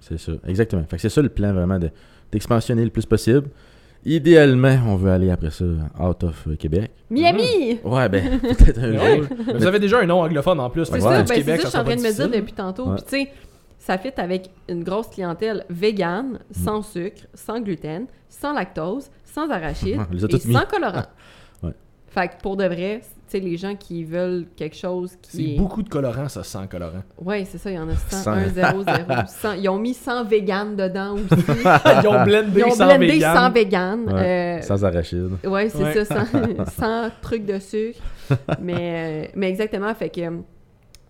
C'est 0.00 0.18
ça, 0.18 0.32
exactement. 0.46 0.82
Fait 0.90 0.96
que 0.96 1.02
c'est 1.02 1.08
ça 1.08 1.22
le 1.22 1.28
plan 1.30 1.54
vraiment 1.54 1.78
de- 1.78 1.90
d'expansionner 2.32 2.84
le 2.84 2.90
plus 2.90 3.06
possible. 3.06 3.48
Idéalement, 4.04 4.78
on 4.88 4.96
veut 4.96 5.10
aller 5.12 5.30
après 5.30 5.50
ça 5.50 5.64
out 6.00 6.24
of 6.24 6.48
Québec. 6.58 6.90
Miami! 7.08 7.78
Ouais, 7.84 8.08
ben, 8.08 8.40
peut-être 8.40 8.78
un 8.80 8.92
Ouais. 8.98 9.18
jour. 9.18 9.26
Mais 9.46 9.52
vous 9.54 9.66
avez 9.66 9.78
déjà 9.78 10.00
un 10.00 10.06
nom 10.06 10.20
anglophone 10.22 10.58
en 10.60 10.70
plus. 10.70 10.84
C'est 10.86 10.92
fait 10.94 10.98
que 10.98 11.04
Ouais. 11.04 11.10
ça, 11.16 11.22
du 11.22 11.28
ben, 11.28 11.34
c'est 11.34 11.40
Québec, 11.40 11.56
ça 11.56 11.56
que 11.58 11.62
je 11.64 11.68
suis 11.70 11.78
en 11.78 11.84
train 11.84 11.96
de 11.96 12.02
me 12.02 12.12
dire 12.12 12.28
depuis 12.30 12.52
tantôt. 12.52 12.88
Ouais. 12.88 12.96
Puis 12.96 13.04
tu 13.04 13.10
sais, 13.26 13.32
ça 13.78 13.98
fit 13.98 14.12
avec 14.16 14.50
une 14.68 14.82
grosse 14.82 15.08
clientèle 15.08 15.64
végane, 15.70 16.32
Mm. 16.50 16.64
sans 16.64 16.82
sucre, 16.82 17.22
sans 17.34 17.60
gluten, 17.60 18.06
sans 18.28 18.52
lactose, 18.52 19.08
sans 19.24 19.48
arachide 19.50 20.00
et 20.12 20.38
sans 20.38 20.64
colorant. 20.66 21.04
Ouais. 21.62 21.72
Fait 22.08 22.28
que 22.28 22.42
pour 22.42 22.56
de 22.56 22.64
vrai, 22.64 23.02
sais, 23.32 23.40
les 23.40 23.56
gens 23.56 23.74
qui 23.76 24.04
veulent 24.04 24.46
quelque 24.56 24.76
chose 24.76 25.10
C'est 25.22 25.38
qui 25.38 25.54
est. 25.54 25.58
beaucoup 25.58 25.82
de 25.82 25.88
colorants, 25.88 26.28
ça, 26.28 26.42
sans 26.42 26.66
colorant. 26.66 27.02
Ouais, 27.20 27.44
c'est 27.44 27.58
ça, 27.58 27.70
il 27.70 27.74
y 27.74 27.78
en 27.78 27.88
a 27.88 27.94
100, 27.96 28.16
100. 28.22 28.30
1, 28.32 28.48
0, 28.48 28.82
0. 28.84 28.96
100. 29.26 29.52
Ils 29.54 29.68
ont 29.68 29.78
mis 29.78 29.94
100 29.94 30.24
vegan 30.24 30.76
dedans 30.76 31.14
aussi. 31.14 31.26
Ils 32.02 32.08
ont 32.08 32.24
blendé 32.24 32.60
Ils 32.60 32.64
ont 32.64 32.70
sans 32.70 32.86
blendé 32.88 33.06
vegan. 33.08 33.36
100 33.36 33.50
vegan. 33.52 34.00
Ouais, 34.12 34.58
euh, 34.58 34.62
Sans 34.62 34.84
arachide. 34.84 35.30
Ouais, 35.44 35.68
c'est 35.68 35.82
Ouais. 35.82 36.04
ça, 36.04 36.24
sans, 36.24 36.66
sans 36.78 37.10
trucs 37.20 37.44
de 37.44 37.58
sucre. 37.58 38.00
mais, 38.60 39.26
euh, 39.26 39.30
mais 39.36 39.48
exactement, 39.50 39.94
fait 39.94 40.08
que, 40.10 40.20
tu 40.28 40.42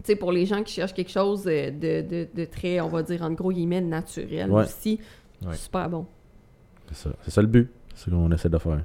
sais, 0.04 0.16
pour 0.16 0.32
les 0.32 0.46
gens 0.46 0.62
qui 0.62 0.72
cherchent 0.74 0.94
quelque 0.94 1.10
chose 1.12 1.44
de, 1.44 1.70
de, 1.70 2.26
de 2.34 2.44
très, 2.46 2.80
on 2.80 2.88
va 2.88 3.02
dire, 3.02 3.22
en 3.22 3.30
gros 3.30 3.52
guillemets, 3.52 3.80
naturel 3.80 4.50
Ouais. 4.50 4.62
aussi, 4.64 4.98
Ouais. 5.46 5.54
super 5.56 5.88
bon. 5.88 6.06
C'est 6.88 7.08
ça. 7.08 7.10
C'est 7.22 7.30
ça 7.30 7.40
le 7.42 7.48
but. 7.48 7.70
C'est 7.94 8.06
ce 8.06 8.10
qu'on 8.10 8.30
essaie 8.32 8.48
de 8.48 8.58
faire. 8.58 8.80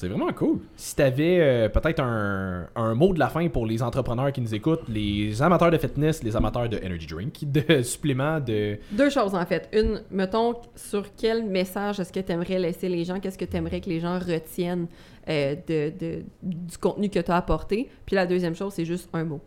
C'est 0.00 0.08
vraiment 0.08 0.32
cool. 0.32 0.60
Si 0.76 0.96
t'avais 0.96 1.40
euh, 1.40 1.68
peut-être 1.68 2.00
un, 2.00 2.66
un 2.74 2.94
mot 2.94 3.12
de 3.12 3.18
la 3.18 3.28
fin 3.28 3.46
pour 3.50 3.66
les 3.66 3.82
entrepreneurs 3.82 4.32
qui 4.32 4.40
nous 4.40 4.54
écoutent, 4.54 4.88
les 4.88 5.42
amateurs 5.42 5.70
de 5.70 5.76
fitness, 5.76 6.22
les 6.22 6.34
amateurs 6.34 6.70
de 6.70 6.78
energy 6.78 7.06
drink, 7.06 7.34
de 7.42 7.82
suppléments, 7.82 8.40
de... 8.40 8.78
Deux 8.92 9.10
choses, 9.10 9.34
en 9.34 9.44
fait. 9.44 9.68
Une, 9.74 10.00
mettons, 10.10 10.54
sur 10.74 11.04
quel 11.14 11.44
message 11.44 12.00
est-ce 12.00 12.10
que 12.14 12.20
tu 12.20 12.32
aimerais 12.32 12.58
laisser 12.58 12.88
les 12.88 13.04
gens? 13.04 13.20
Qu'est-ce 13.20 13.36
que 13.36 13.44
tu 13.44 13.54
aimerais 13.58 13.82
que 13.82 13.90
les 13.90 14.00
gens 14.00 14.18
retiennent 14.18 14.86
euh, 15.28 15.54
de, 15.68 15.92
de- 15.98 16.22
du 16.42 16.78
contenu 16.78 17.10
que 17.10 17.18
tu 17.20 17.30
as 17.30 17.36
apporté? 17.36 17.90
Puis 18.06 18.16
la 18.16 18.24
deuxième 18.24 18.54
chose, 18.56 18.72
c'est 18.72 18.86
juste 18.86 19.10
un 19.12 19.24
mot. 19.24 19.40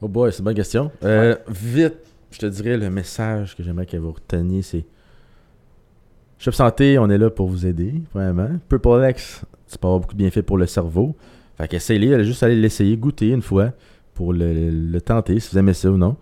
Oh 0.00 0.08
boy, 0.08 0.32
c'est 0.32 0.38
une 0.38 0.46
bonne 0.46 0.54
question. 0.54 0.90
Euh, 1.04 1.36
Vite, 1.48 1.98
je 2.30 2.38
te 2.38 2.46
dirais 2.46 2.78
le 2.78 2.88
message 2.88 3.54
que 3.58 3.62
j'aimerais 3.62 3.84
que 3.84 3.98
vous 3.98 4.12
reteniez, 4.12 4.62
c'est 4.62 4.86
Shop 6.42 6.50
Santé, 6.50 6.98
on 6.98 7.08
est 7.08 7.18
là 7.18 7.30
pour 7.30 7.46
vous 7.46 7.66
aider, 7.66 8.02
vraiment. 8.12 8.48
Purple 8.68 9.06
X, 9.10 9.44
ça 9.64 9.78
peut 9.78 9.86
avoir 9.86 10.00
beaucoup 10.00 10.14
de 10.14 10.18
bienfaits 10.18 10.42
pour 10.42 10.58
le 10.58 10.66
cerveau. 10.66 11.14
Fait 11.56 11.68
qu'essayez, 11.68 12.12
allez 12.12 12.24
juste 12.24 12.42
aller 12.42 12.56
l'essayer, 12.56 12.96
goûter 12.96 13.28
une 13.28 13.42
fois 13.42 13.70
pour 14.12 14.32
le, 14.32 14.98
tenter, 14.98 15.38
si 15.38 15.52
vous 15.52 15.58
aimez 15.58 15.72
ça 15.72 15.88
ou 15.88 15.96
non. 15.96 16.16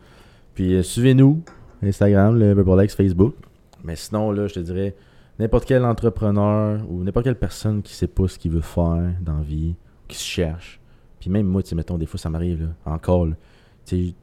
Puis 0.52 0.74
euh, 0.74 0.82
suivez-nous, 0.82 1.42
Instagram, 1.82 2.38
le 2.38 2.54
Purple 2.54 2.84
X, 2.84 2.96
Facebook. 2.96 3.34
Mais 3.82 3.96
sinon, 3.96 4.30
là, 4.30 4.46
je 4.46 4.52
te 4.52 4.60
dirais, 4.60 4.94
n'importe 5.38 5.64
quel 5.64 5.86
entrepreneur 5.86 6.82
ou 6.90 7.02
n'importe 7.02 7.24
quelle 7.24 7.38
personne 7.38 7.80
qui 7.80 7.94
sait 7.94 8.06
pas 8.06 8.28
ce 8.28 8.38
qu'il 8.38 8.50
veut 8.50 8.60
faire 8.60 9.14
dans 9.22 9.38
la 9.38 9.42
vie, 9.42 9.74
qui 10.06 10.18
se 10.18 10.24
cherche. 10.24 10.82
Puis 11.18 11.30
même 11.30 11.46
moi, 11.46 11.62
tu 11.62 11.74
mettons, 11.74 11.96
des 11.96 12.04
fois, 12.04 12.20
ça 12.20 12.28
m'arrive, 12.28 12.64
là, 12.64 12.92
encore, 12.92 13.24
là. 13.24 13.36
Tu 13.86 14.08
sais, 14.08 14.14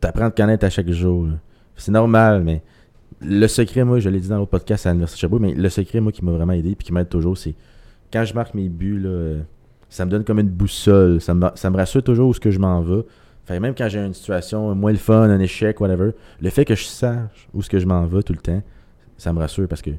t'apprends 0.00 0.24
à 0.24 0.30
te 0.32 0.36
connaître 0.36 0.64
à 0.64 0.70
chaque 0.70 0.90
jour. 0.90 1.28
C'est 1.76 1.92
normal, 1.92 2.42
mais 2.42 2.60
le 3.20 3.46
secret, 3.46 3.84
moi, 3.84 3.98
je 4.00 4.08
l'ai 4.08 4.20
dit 4.20 4.28
dans 4.28 4.38
l'autre 4.38 4.50
podcast 4.50 4.86
à 4.86 4.90
l'Université 4.90 5.20
Sherbrooke, 5.20 5.42
mais 5.42 5.54
le 5.54 5.68
secret, 5.68 6.00
moi, 6.00 6.12
qui 6.12 6.24
m'a 6.24 6.32
vraiment 6.32 6.52
aidé 6.52 6.74
puis 6.74 6.86
qui 6.86 6.92
m'aide 6.92 7.08
toujours, 7.08 7.36
c'est 7.38 7.54
quand 8.12 8.24
je 8.24 8.34
marque 8.34 8.54
mes 8.54 8.68
buts, 8.68 9.06
ça 9.94 10.04
me 10.04 10.10
donne 10.10 10.24
comme 10.24 10.40
une 10.40 10.48
boussole. 10.48 11.20
Ça 11.20 11.34
me, 11.34 11.76
rassure 11.76 12.02
toujours 12.02 12.28
où 12.28 12.34
ce 12.34 12.40
que 12.40 12.50
je 12.50 12.58
m'en 12.58 12.80
vais. 12.80 13.04
Fait 13.44 13.60
même 13.60 13.74
quand 13.76 13.88
j'ai 13.88 14.00
une 14.00 14.14
situation 14.14 14.74
moins 14.74 14.90
le 14.90 14.98
fun, 14.98 15.22
un 15.22 15.38
échec, 15.38 15.80
whatever, 15.80 16.12
le 16.40 16.50
fait 16.50 16.64
que 16.64 16.74
je 16.74 16.84
sache 16.84 17.48
où 17.52 17.62
ce 17.62 17.68
que 17.68 17.78
je 17.78 17.86
m'en 17.86 18.04
vais 18.06 18.22
tout 18.22 18.32
le 18.32 18.40
temps, 18.40 18.62
ça 19.18 19.32
me 19.32 19.38
rassure 19.38 19.68
parce 19.68 19.82
que 19.82 19.90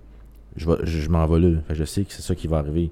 je, 0.57 0.69
je, 0.83 1.09
m'en 1.09 1.25
vais 1.27 1.39
là. 1.39 1.59
Je 1.69 1.83
sais 1.83 2.03
que 2.03 2.11
c'est 2.11 2.23
ça 2.23 2.35
qui 2.35 2.47
va 2.47 2.57
arriver. 2.57 2.91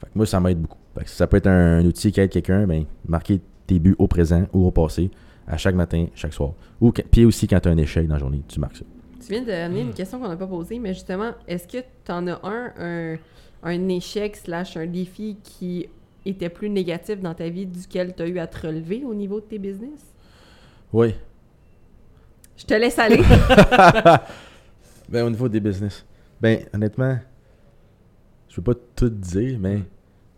Fait 0.00 0.06
que 0.06 0.12
moi, 0.14 0.26
ça 0.26 0.38
m'aide 0.38 0.60
beaucoup. 0.60 0.78
Ça 1.06 1.26
peut 1.26 1.38
être 1.38 1.48
un, 1.48 1.84
outil 1.84 2.12
qui 2.12 2.20
aide 2.20 2.30
quelqu'un, 2.30 2.66
ben, 2.66 2.84
marquer 3.08 3.40
tes 3.66 3.78
buts 3.78 3.96
au 3.98 4.06
présent 4.06 4.46
ou 4.52 4.66
au 4.66 4.70
passé, 4.70 5.10
à 5.48 5.56
chaque 5.56 5.74
matin, 5.74 6.06
chaque 6.14 6.32
soir. 6.32 6.52
Ou, 6.80 6.92
puis 6.92 7.24
aussi 7.24 7.48
quand 7.48 7.58
tu 7.58 7.68
as 7.68 7.72
un 7.72 7.76
échec 7.76 8.06
dans 8.06 8.14
la 8.14 8.20
journée, 8.20 8.42
tu 8.46 8.60
marques 8.60 8.76
ça. 8.76 8.84
Tu 9.26 9.32
viens 9.32 9.42
d'amener 9.42 9.82
Hmm. 9.82 9.88
une 9.88 9.94
question 9.94 10.20
qu'on 10.20 10.28
n'a 10.28 10.36
pas 10.36 10.46
posée, 10.46 10.78
mais 10.78 10.94
justement, 10.94 11.32
est-ce 11.48 11.66
que 11.66 11.78
tu 12.04 12.12
en 12.12 12.26
as 12.28 12.40
un, 12.46 12.72
un, 12.78 13.16
un 13.62 13.88
échec 13.88 14.36
slash 14.36 14.76
un 14.76 14.86
défi 14.86 15.36
qui 15.42 15.88
était 16.24 16.48
plus 16.48 16.70
négatif 16.70 17.20
dans 17.20 17.34
ta 17.34 17.48
vie 17.48 17.66
duquel 17.66 18.14
tu 18.14 18.22
as 18.22 18.26
eu 18.28 18.38
à 18.38 18.46
te 18.46 18.66
relever 18.66 19.02
au 19.04 19.14
niveau 19.14 19.40
de 19.40 19.46
tes 19.46 19.58
business? 19.58 20.00
Oui. 20.92 21.14
Je 22.56 22.64
te 22.64 22.74
laisse 22.74 22.98
aller. 22.98 23.20
Ben, 25.08 25.24
au 25.24 25.30
niveau 25.30 25.48
des 25.48 25.60
business. 25.60 26.04
Ben, 26.40 26.64
honnêtement, 26.74 27.16
je 28.48 28.56
veux 28.56 28.62
pas 28.62 28.74
tout 28.96 29.08
dire, 29.08 29.56
mais 29.60 29.76
Mm. 29.76 29.82
tu 29.82 29.86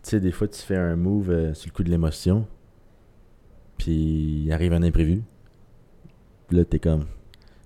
sais, 0.03 0.19
des 0.19 0.31
fois, 0.31 0.47
tu 0.47 0.61
fais 0.61 0.75
un 0.75 0.95
move 0.95 1.31
euh, 1.31 1.53
sur 1.55 1.69
le 1.69 1.73
coup 1.73 1.83
de 1.83 1.89
l'émotion, 1.89 2.45
puis 3.79 4.43
il 4.45 4.51
arrive 4.51 4.73
un 4.73 4.83
imprévu. 4.83 5.23
Puis 6.47 6.57
là, 6.57 6.65
t'es 6.65 6.77
comme, 6.79 7.05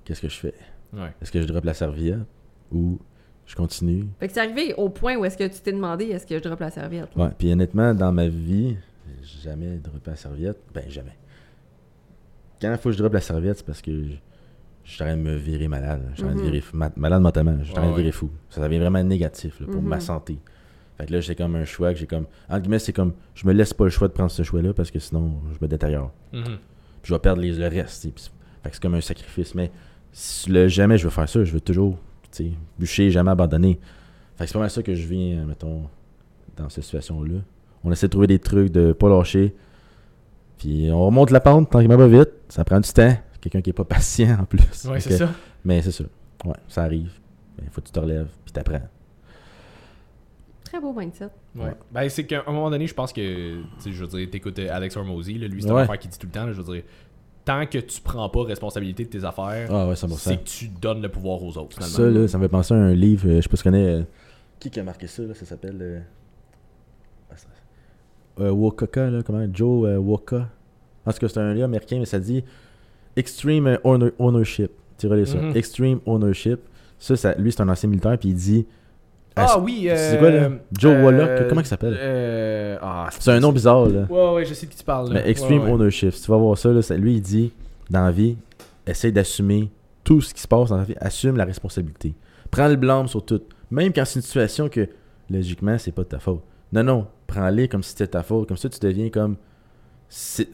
qu'est-ce 0.05 0.21
que 0.21 0.29
je 0.29 0.37
fais? 0.39 0.53
Ouais. 0.93 1.13
Est-ce 1.21 1.31
que 1.31 1.41
je 1.41 1.47
drop 1.47 1.63
la 1.65 1.73
serviette 1.73 2.19
ou 2.71 2.99
je 3.45 3.55
continue? 3.55 4.05
Fait 4.19 4.27
que 4.27 4.33
c'est 4.33 4.39
arrivé 4.41 4.73
au 4.75 4.89
point 4.89 5.15
où 5.17 5.25
est-ce 5.25 5.37
que 5.37 5.43
tu 5.47 5.59
t'es 5.59 5.71
demandé 5.73 6.05
est-ce 6.05 6.25
que 6.27 6.37
je 6.37 6.43
drop 6.43 6.59
la 6.59 6.69
serviette? 6.71 7.09
Ouais, 7.15 7.29
puis 7.37 7.51
honnêtement, 7.51 7.93
dans 7.93 8.11
ma 8.11 8.27
vie, 8.27 8.75
j'ai 9.21 9.41
jamais 9.49 9.77
droppé 9.77 10.11
la 10.11 10.15
serviette. 10.15 10.59
Ben, 10.73 10.83
jamais. 10.89 11.17
Quand 12.61 12.71
il 12.71 12.77
faut 12.77 12.89
que 12.89 12.93
je 12.93 12.99
droppe 12.99 13.13
la 13.13 13.21
serviette, 13.21 13.57
c'est 13.57 13.65
parce 13.65 13.81
que 13.81 13.91
je, 14.03 14.11
je 14.83 14.91
suis 14.91 15.03
en 15.03 15.07
train 15.07 15.17
de 15.17 15.21
me 15.21 15.35
virer 15.35 15.67
malade. 15.67 16.03
Je 16.11 16.15
suis 16.15 16.23
en 16.23 16.27
train 16.27 16.35
de 16.35 16.41
Mhm. 16.41 16.45
virer 16.47 16.61
fou- 16.61 16.77
malade 16.95 17.21
mentalement. 17.21 17.57
Je 17.59 17.63
suis 17.65 17.73
en 17.73 17.81
train 17.81 17.91
de 17.91 17.95
virer 17.97 18.11
fou. 18.11 18.29
Ça 18.49 18.61
devient 18.61 18.79
vraiment 18.79 19.03
négatif 19.03 19.59
là, 19.59 19.65
pour 19.67 19.81
Mhm. 19.81 19.87
ma 19.89 19.99
santé. 19.99 20.37
Fait 20.97 21.07
que 21.07 21.13
là, 21.13 21.21
c'est 21.21 21.35
comme 21.35 21.55
un 21.55 21.65
choix 21.65 21.91
que 21.93 21.99
j'ai 21.99 22.05
comme. 22.07 22.27
Entre 22.49 22.59
guillemets, 22.61 22.79
c'est 22.79 22.93
comme. 22.93 23.13
Je 23.35 23.47
me 23.47 23.53
laisse 23.53 23.73
pas 23.73 23.83
le 23.85 23.89
choix 23.89 24.07
de 24.07 24.13
prendre 24.13 24.31
ce 24.31 24.43
choix-là 24.43 24.73
parce 24.73 24.91
que 24.91 24.99
sinon, 24.99 25.39
je 25.51 25.57
me 25.59 25.67
détériore. 25.67 26.11
Mhm. 26.31 26.43
Puis 26.43 27.09
je 27.09 27.13
vais 27.13 27.19
perdre 27.19 27.41
les, 27.41 27.51
le 27.51 27.67
reste. 27.67 28.03
puis 28.13 28.29
Fait 28.63 28.69
que 28.69 28.75
c'est 28.75 28.81
comme 28.81 28.93
un 28.95 29.01
sacrifice. 29.01 29.55
Mais 29.55 29.71
le, 30.47 30.67
jamais 30.67 30.97
je 30.97 31.05
veux 31.05 31.09
faire 31.09 31.27
ça, 31.27 31.43
je 31.43 31.51
veux 31.51 31.61
toujours 31.61 31.97
tu 32.31 32.45
sais, 32.45 32.51
bûcher, 32.79 33.09
jamais 33.11 33.31
abandonner. 33.31 33.79
Fait 34.35 34.43
que 34.45 34.47
c'est 34.49 34.53
pas 34.53 34.59
mal 34.59 34.69
ça 34.69 34.81
que 34.83 34.95
je 34.95 35.07
viens, 35.07 35.39
euh, 35.39 35.45
mettons, 35.45 35.83
dans 36.57 36.69
cette 36.69 36.83
situation-là. 36.83 37.39
On 37.83 37.91
essaie 37.91 38.07
de 38.07 38.11
trouver 38.11 38.27
des 38.27 38.39
trucs, 38.39 38.71
de 38.71 38.91
pas 38.93 39.09
lâcher. 39.09 39.53
Puis 40.57 40.89
on 40.91 41.05
remonte 41.05 41.31
la 41.31 41.39
pente 41.39 41.69
tranquillement 41.69 41.97
pas 41.97 42.07
vite. 42.07 42.29
Ça 42.49 42.63
prend 42.63 42.79
du 42.79 42.89
temps. 42.91 43.15
Quelqu'un 43.41 43.61
qui 43.61 43.71
est 43.71 43.73
pas 43.73 43.83
patient 43.85 44.37
en 44.41 44.45
plus. 44.45 44.85
Ouais, 44.85 44.99
c'est 44.99 45.17
ça. 45.17 45.29
Mais 45.65 45.81
c'est 45.81 45.91
ça. 45.91 46.05
Ouais, 46.45 46.55
ça 46.67 46.83
arrive. 46.83 47.11
Il 47.61 47.69
faut 47.69 47.81
que 47.81 47.87
tu 47.87 47.91
te 47.91 47.99
relèves, 47.99 48.29
puis 48.45 48.53
t'apprends. 48.53 48.81
Très 50.63 50.79
beau 50.79 50.93
mindset. 50.93 51.25
Ouais. 51.55 51.65
Ouais. 51.65 51.73
Ben, 51.91 52.09
c'est 52.09 52.25
qu'à 52.25 52.43
un 52.47 52.51
moment 52.51 52.69
donné, 52.71 52.87
je 52.87 52.93
pense 52.93 53.13
que, 53.13 53.61
tu 53.61 53.63
sais, 53.79 53.91
je 53.91 54.03
veux 54.03 54.17
dire, 54.17 54.29
t'écoutes 54.31 54.57
Alex 54.57 54.97
Hormozy, 54.97 55.33
lui, 55.35 55.61
c'est 55.61 55.67
une 55.67 55.75
Ouais. 55.75 55.81
affaire 55.83 55.99
qu'il 55.99 56.09
dit 56.09 56.17
tout 56.17 56.25
le 56.27 56.31
temps, 56.31 56.45
là, 56.45 56.53
je 56.53 56.61
veux 56.61 56.73
dire, 56.73 56.83
tant 57.45 57.65
que 57.65 57.77
tu 57.79 58.01
prends 58.01 58.29
pas 58.29 58.43
responsabilité 58.43 59.03
de 59.05 59.09
tes 59.09 59.23
affaires, 59.23 59.67
Ah 59.71 59.87
ouais, 59.87 59.95
100%. 59.95 60.17
c'est 60.17 60.37
que 60.37 60.43
tu 60.43 60.67
donnes 60.69 61.01
le 61.01 61.09
pouvoir 61.09 61.41
aux 61.43 61.57
autres, 61.57 61.75
finalement. 61.75 61.95
Ça, 61.95 62.09
là, 62.09 62.27
ça 62.27 62.37
me 62.37 62.43
fait 62.43 62.49
penser 62.49 62.73
à 62.73 62.77
un 62.77 62.93
livre, 62.93 63.27
euh, 63.27 63.35
je 63.37 63.41
sais 63.41 63.49
pas 63.49 63.57
si 63.57 63.63
tu 63.63 63.69
connais. 63.69 63.85
euh, 63.87 64.03
qui 64.59 64.69
qui 64.69 64.79
a 64.79 64.83
marqué 64.83 65.07
ça, 65.07 65.23
là 65.23 65.33
Ça 65.33 65.45
s'appelle. 65.45 65.77
Euh, 65.81 65.99
ah, 67.31 67.35
euh, 68.41 68.51
Wakaka, 68.51 69.09
là, 69.09 69.21
comment? 69.23 69.45
Joe 69.51 69.87
euh, 69.89 69.97
Waka. 69.97 70.49
En 71.05 71.11
tout 71.11 71.19
cas, 71.19 71.27
c'est 71.27 71.39
un 71.39 71.53
livre 71.53 71.65
américain, 71.65 71.97
mais 71.99 72.05
ça 72.05 72.19
dit 72.19 72.43
Extreme 73.15 73.77
Owner- 73.83 74.11
Ownership. 74.19 74.71
Tu 74.97 75.07
relais 75.07 75.25
ça. 75.25 75.37
Mhm. 75.37 75.55
Extreme 75.55 75.99
Ownership. 76.05 76.59
Ça, 76.97 77.15
ça, 77.15 77.35
lui, 77.35 77.51
c'est 77.51 77.61
un 77.61 77.69
ancien 77.69 77.89
militaire, 77.89 78.17
puis 78.17 78.29
il 78.29 78.35
dit. 78.35 78.65
Ah 79.35 79.59
oui, 79.59 79.87
euh, 79.89 79.95
C'est 80.11 80.17
quoi, 80.19 80.29
là? 80.29 80.49
Joe 80.77 80.91
euh, 80.93 81.03
Wallach, 81.03 81.47
comment 81.49 81.61
il 81.61 81.67
s'appelle? 81.67 81.97
euh, 81.99 82.77
ah, 82.81 83.09
C'est 83.17 83.31
un 83.31 83.39
nom 83.39 83.51
bizarre, 83.51 83.85
là. 83.87 84.05
Ouais, 84.09 84.33
ouais, 84.35 84.45
je 84.45 84.53
sais 84.53 84.65
de 84.67 84.71
qui 84.71 84.77
tu 84.77 84.83
parles. 84.83 85.07
là. 85.11 85.21
Mais 85.23 85.29
Extreme 85.29 85.59
Ouais, 85.61 85.65
ouais. 85.65 85.71
Ownership, 85.71 86.13
si 86.13 86.21
tu 86.23 86.29
vas 86.31 86.37
voir 86.37 86.57
ça, 86.57 86.69
là, 86.69 86.81
ça- 86.81 86.95
lui 86.97 87.15
il 87.15 87.21
dit 87.21 87.51
dans 87.89 88.05
la 88.05 88.11
vie, 88.11 88.37
essaye 88.85 89.11
d'assumer 89.11 89.71
tout 90.03 90.21
ce 90.21 90.33
qui 90.33 90.41
se 90.41 90.47
passe 90.47 90.69
dans 90.69 90.77
la 90.77 90.83
vie, 90.83 90.95
assume 90.99 91.37
la 91.37 91.45
responsabilité. 91.45 92.13
Prends 92.51 92.67
le 92.67 92.75
blâme 92.75 93.07
sur 93.07 93.25
tout. 93.25 93.41
Même 93.71 93.91
quand 93.93 94.05
c'est 94.05 94.19
une 94.19 94.23
situation 94.23 94.69
que 94.69 94.87
logiquement 95.29 95.77
c'est 95.79 95.91
pas 95.91 96.03
de 96.03 96.07
ta 96.09 96.19
faute. 96.19 96.41
Non, 96.71 96.83
non, 96.83 97.07
prends-les 97.25 97.67
comme 97.67 97.81
si 97.83 97.91
c'était 97.91 98.07
ta 98.07 98.21
faute. 98.23 98.47
Comme 98.47 98.57
ça, 98.57 98.69
tu 98.69 98.79
deviens 98.79 99.09
comme. 99.09 99.35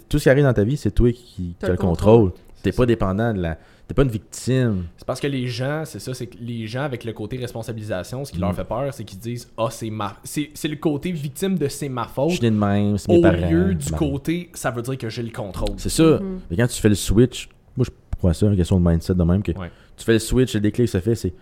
Tout 0.08 0.20
ce 0.20 0.24
qui 0.24 0.30
arrive 0.30 0.44
dans 0.46 0.54
ta 0.54 0.64
vie, 0.64 0.78
c'est 0.78 0.92
toi 0.92 1.12
qui, 1.12 1.56
qui 1.60 1.66
as 1.66 1.70
le 1.70 1.76
contrôle. 1.78 2.32
T'es 2.62 2.72
pas 2.72 2.86
dépendant 2.86 3.34
de 3.34 3.42
la. 3.42 3.58
T'es 3.88 3.94
pas 3.96 4.04
une 4.04 4.10
victime. 4.10 4.86
C'est 4.98 5.06
parce 5.08 5.20
que 5.20 5.28
les 5.28 5.48
gens, 5.48 5.84
c'est 5.86 6.00
ça, 6.00 6.14
c'est 6.14 6.28
que 6.28 6.38
les 6.40 6.68
gens 6.68 6.82
avec 6.84 7.04
le 7.04 7.14
côté 7.14 7.38
responsabilisation, 7.38 8.26
ce 8.26 8.32
qui 8.32 8.38
Mm. 8.38 8.42
leur 8.42 8.56
fait 8.56 8.64
peur, 8.66 8.94
c'est 8.94 9.04
qu'ils 9.04 9.20
disent 9.20 9.50
Ah, 9.58 9.68
c'est 9.72 9.90
ma. 9.90 10.18
C'est 10.24 10.50
c'est 10.54 10.68
le 10.68 10.76
côté 10.76 11.12
victime 11.12 11.58
de 11.58 11.68
c'est 11.68 11.90
ma 11.90 12.04
Je 12.04 12.10
faute. 12.10 12.32
suis 12.32 12.42
né 12.42 12.52
de 12.52 12.56
même, 12.56 12.98
c'est 12.98 13.12
mes 13.12 13.18
Au 13.18 13.22
parents. 13.22 13.50
lieu 13.50 13.74
du 13.76 13.92
côté, 13.92 14.50
ça 14.54 14.72
veut 14.72 14.82
dire 14.82 14.98
que 14.98 15.10
j'ai 15.10 15.24
le 15.24 15.32
contrôle. 15.32 15.76
C'est 15.78 15.90
ça. 15.90 16.04
Mhm. 16.20 16.40
Mais 16.52 16.58
quand 16.58 16.68
tu 16.68 16.82
fais 16.82 16.90
le 16.90 16.96
switch, 16.96 17.50
moi 17.78 17.86
je 17.86 18.18
crois 18.18 18.34
ça, 18.34 18.46
une 18.48 18.56
question 18.58 18.80
de 18.80 18.88
mindset 18.88 19.16
de 19.16 19.24
même, 19.24 19.42
que 19.42 19.52
Ouais. 19.54 19.72
tu 19.98 20.04
fais 20.06 20.14
le 20.14 20.20
switch, 20.20 20.54
le 20.54 20.60
déclic 20.60 20.88
se 20.90 21.00
fait, 21.00 21.16
c'est. 21.16 21.34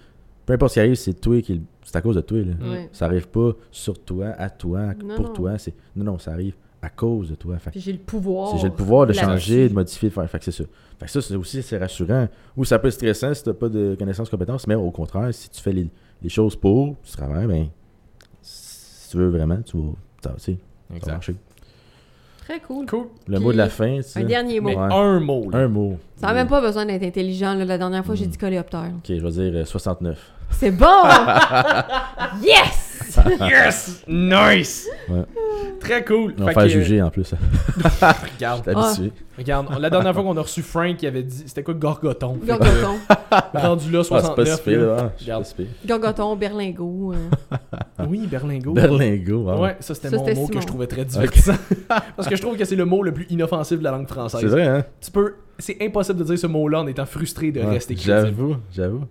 Peu 0.46 0.54
importe 0.54 0.70
ce 0.70 0.74
qui 0.76 0.80
arrive, 0.80 0.96
c'est 0.96 1.14
toi 1.20 1.42
qui. 1.42 1.62
C'est 1.84 1.96
à 1.98 2.02
cause 2.02 2.16
de 2.16 2.22
toi, 2.22 2.38
là. 2.40 2.54
Mm. 2.54 2.88
Ça 2.94 3.06
arrive 3.06 3.28
pas 3.28 3.52
sur 3.72 3.98
toi, 4.04 4.28
à 4.38 4.50
toi, 4.50 4.94
Non, 5.04 5.16
pour 5.16 5.26
non. 5.28 5.34
toi. 5.34 5.58
C'est 5.58 5.74
non, 5.96 6.06
non, 6.06 6.20
ça 6.20 6.32
arrive 6.32 6.54
à 6.88 6.90
cause 6.90 7.30
de 7.30 7.36
toi. 7.36 7.58
Fait 7.60 7.72
j'ai 7.76 7.92
le 7.92 7.98
pouvoir. 8.00 8.58
j'ai 8.58 8.68
le 8.70 8.74
pouvoir 8.74 9.06
de 9.06 9.14
changer, 9.14 9.68
de 9.70 9.74
modifier, 9.74 10.08
de 10.10 10.14
faire. 10.14 10.30
Fait 10.30 10.40
que 10.40 10.46
c'est 10.46 10.52
ça. 10.52 10.64
Fait 10.98 11.06
que 11.06 11.12
ça, 11.12 11.22
c'est 11.22 11.36
aussi 11.36 11.62
c'est 11.62 11.78
rassurant. 11.78 12.28
Ou 12.56 12.64
ça 12.66 12.80
peut 12.80 12.88
être 12.88 12.94
stressant 12.94 13.34
si 13.34 13.44
t'as 13.44 13.54
pas 13.54 13.70
de 13.70 13.96
connaissances, 14.00 14.30
compétences, 14.30 14.66
mais 14.68 14.76
au 14.76 14.90
contraire, 14.92 15.34
si 15.34 15.50
tu 15.50 15.62
fais 15.62 15.74
les, 15.74 15.88
les 16.24 16.30
choses 16.30 16.56
pour, 16.56 16.96
tu 17.04 17.12
travailles, 17.12 17.46
ben, 17.48 17.68
si 18.42 19.10
tu 19.12 19.18
veux 19.18 19.30
vraiment, 19.30 19.62
tu 19.62 19.78
vas, 19.78 19.84
ça, 20.24 20.34
tu 20.38 20.40
sais, 20.44 20.58
ça 21.02 21.06
va 21.08 21.12
marcher. 21.14 21.36
Très 22.40 22.60
cool. 22.62 22.86
Cool. 22.86 23.08
Le 23.28 23.36
Puis, 23.36 23.44
mot 23.44 23.52
de 23.52 23.58
la 23.58 23.68
fin, 23.70 24.00
c'est 24.02 24.22
Un 24.22 24.24
dernier 24.24 24.62
mot. 24.62 24.70
Mais 24.70 24.78
Ouais. 24.78 24.94
un 24.94 25.20
mot. 25.20 25.50
là. 25.52 25.58
un 25.60 25.68
mot. 25.68 25.98
Ça 26.16 26.28
n'a 26.28 26.34
même 26.34 26.48
pas 26.48 26.62
besoin 26.62 26.86
d'être 26.86 27.04
intelligent. 27.04 27.54
là. 27.56 27.66
La 27.66 27.78
dernière 27.78 28.06
fois, 28.06 28.16
j'ai 28.16 28.26
Mm. 28.26 28.30
dit 28.30 28.38
coléoptère. 28.38 28.90
Ok, 29.00 29.06
je 29.10 29.14
vais 29.22 29.32
dire 29.32 29.62
euh, 29.62 29.66
69. 29.66 30.32
C'est 30.52 30.72
bon! 30.72 30.86
yes! 32.42 32.84
Yes! 33.42 34.04
Nice! 34.08 34.88
Très 35.80 36.04
cool. 36.04 36.34
On 36.40 36.44
va 36.46 36.52
faire 36.52 36.64
que, 36.64 36.70
juger 36.70 37.02
en 37.02 37.10
plus. 37.10 37.34
Regarde, 38.36 38.68
habitué. 38.68 39.12
regarde. 39.38 39.68
La 39.80 39.90
dernière 39.90 40.14
fois 40.14 40.24
qu'on 40.24 40.38
a 40.38 40.42
reçu 40.42 40.62
Frank, 40.62 41.02
il 41.02 41.08
avait 41.08 41.24
dit. 41.24 41.44
C'était 41.46 41.64
quoi 41.64 41.74
Gorgoton? 41.74 42.38
Gorgoton. 42.46 42.98
Rendu 43.54 43.92
là, 43.92 44.00
Ah, 44.00 44.04
c'est 44.04 44.10
pas 44.10 44.22
69. 44.46 44.56
si 44.56 44.62
pire, 44.62 44.80
là. 44.80 44.86
là. 44.86 44.96
Ah, 45.00 45.12
Regarde. 45.20 45.44
pas 45.44 45.50
si 45.50 45.56
pire. 45.56 45.68
Gorgoton, 45.86 46.36
Berlingot. 46.36 47.14
euh. 47.14 47.58
Oui, 48.08 48.28
Berlingo. 48.28 48.74
Berlingo, 48.74 49.38
wow. 49.44 49.62
Ouais, 49.64 49.76
ça 49.80 49.96
c'était 49.96 50.16
mon 50.16 50.34
mot 50.36 50.48
que 50.48 50.62
je 50.62 50.68
trouvais 50.68 50.88
très 50.88 51.04
divertissant. 51.06 51.56
Parce 52.16 52.28
que 52.28 52.36
je 52.36 52.42
trouve 52.42 52.56
que 52.56 52.64
c'est 52.66 52.76
le 52.76 52.86
mot 52.86 53.02
le 53.04 53.12
plus 53.14 53.26
inoffensif 53.30 53.80
de 53.80 53.84
la 53.84 53.92
langue 53.92 54.08
française. 54.08 54.40
C'est 54.42 54.48
vrai, 54.48 54.68
hein? 54.68 54.84
Tu 55.02 55.12
peux. 55.12 55.36
C'est 55.60 55.78
impossible 55.82 56.20
de 56.20 56.24
dire 56.24 56.38
ce 56.38 56.46
mot-là 56.48 56.82
en 56.82 56.88
étant 56.88 57.06
frustré 57.08 57.52
de 57.52 57.60
Ouais, 57.62 57.66
rester 57.66 57.96
crédible. 57.96 58.26
J'avoue, 58.28 58.56
j'avoue. 58.72 59.02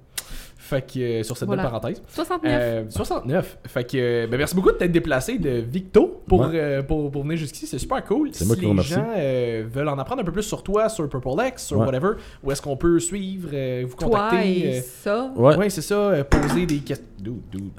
Fait 0.69 0.83
que 0.83 0.99
euh, 0.99 1.23
sur 1.23 1.37
cette 1.37 1.47
Voilà. 1.47 1.63
belle 1.63 1.71
parenthèse. 1.71 2.03
69. 2.09 2.53
Euh, 2.61 2.85
69. 2.89 3.59
Fait 3.69 3.85
que 3.85 3.97
euh, 3.97 4.27
ben, 4.27 4.37
merci 4.37 4.55
beaucoup 4.57 4.71
de 4.73 4.77
t'être 4.77 4.91
déplacé 4.91 5.39
de 5.39 5.51
Victo 5.61 6.23
pour, 6.27 6.41
Ouais. 6.41 6.47
euh, 6.55 6.83
pour, 6.83 7.09
pour 7.11 7.23
venir 7.23 7.37
jusqu'ici. 7.37 7.67
C'est 7.69 7.79
super 7.79 8.05
cool. 8.05 8.31
C'est 8.33 8.41
si 8.43 8.47
moi 8.47 8.57
qui 8.57 8.63
les 8.63 8.69
remercie. 8.69 8.95
gens 8.95 9.07
euh, 9.17 9.65
veulent 9.73 9.89
en 9.89 9.99
apprendre 9.99 10.23
un 10.23 10.25
peu 10.25 10.33
plus 10.33 10.43
sur 10.43 10.63
toi, 10.65 10.89
sur 10.89 11.09
Purple 11.09 11.29
X, 11.47 11.67
sur 11.67 11.79
Ouais. 11.79 11.87
whatever, 11.87 12.15
où 12.43 12.51
est-ce 12.51 12.61
qu'on 12.63 12.77
peut 12.77 12.99
suivre, 12.99 13.51
euh, 13.53 13.85
vous 13.89 13.95
Toi 13.97 14.09
contacter 14.09 14.59
et 14.75 14.79
euh, 14.79 14.81
ça. 14.83 15.31
Ouais. 15.37 15.57
Ouais, 15.57 15.71
c'est 15.71 15.83
ça, 15.83 15.95
euh, 15.95 16.25
poser 16.25 16.67
des 16.67 16.79
questions. 16.79 17.05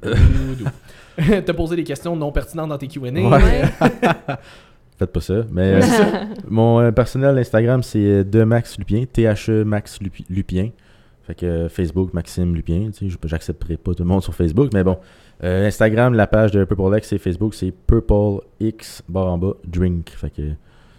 Te 1.18 1.52
poser 1.52 1.76
des 1.76 1.84
questions 1.84 2.16
non 2.16 2.32
pertinentes 2.32 2.70
dans 2.70 2.78
tes 2.78 2.88
QA. 2.88 3.02
Faites 5.00 5.12
pas 5.12 5.22
ça. 5.22 5.44
Mais 5.52 5.74
euh, 5.76 5.82
mon 6.48 6.80
euh, 6.80 6.92
personnel 6.92 7.38
Instagram, 7.38 7.84
c'est 7.84 8.00
euh, 8.00 8.24
de 8.24 8.44
Max 8.44 8.78
Lupien. 8.80 9.04
T-H-E 9.12 9.64
Max 9.64 10.00
Lupi- 10.02 10.26
Lupien. 10.30 10.70
Fait 11.28 11.36
que 11.36 11.46
euh, 11.46 11.70
Facebook, 11.70 12.14
Maxime 12.14 12.56
Lupien. 12.56 12.90
Tu 12.92 13.10
sais, 13.12 13.18
j'accepterai 13.26 13.76
pas 13.78 13.94
tout 13.94 14.04
le 14.04 14.10
monde 14.10 14.24
sur 14.24 14.34
Facebook, 14.34 14.70
mais 14.74 14.84
bon. 14.84 14.98
Euh, 15.44 15.68
Instagram, 15.68 16.14
la 16.14 16.26
page 16.26 16.52
de 16.52 16.64
Purple 16.64 16.98
X, 16.98 17.10
c'est 17.10 17.18
Facebook, 17.18 17.54
c'est 17.54 17.72
Purple 17.72 18.40
X 18.62 19.04
barre 19.10 19.28
en 19.34 19.38
bas 19.38 19.54
drink. 19.66 20.10
Fait 20.12 20.30
que 20.30 20.42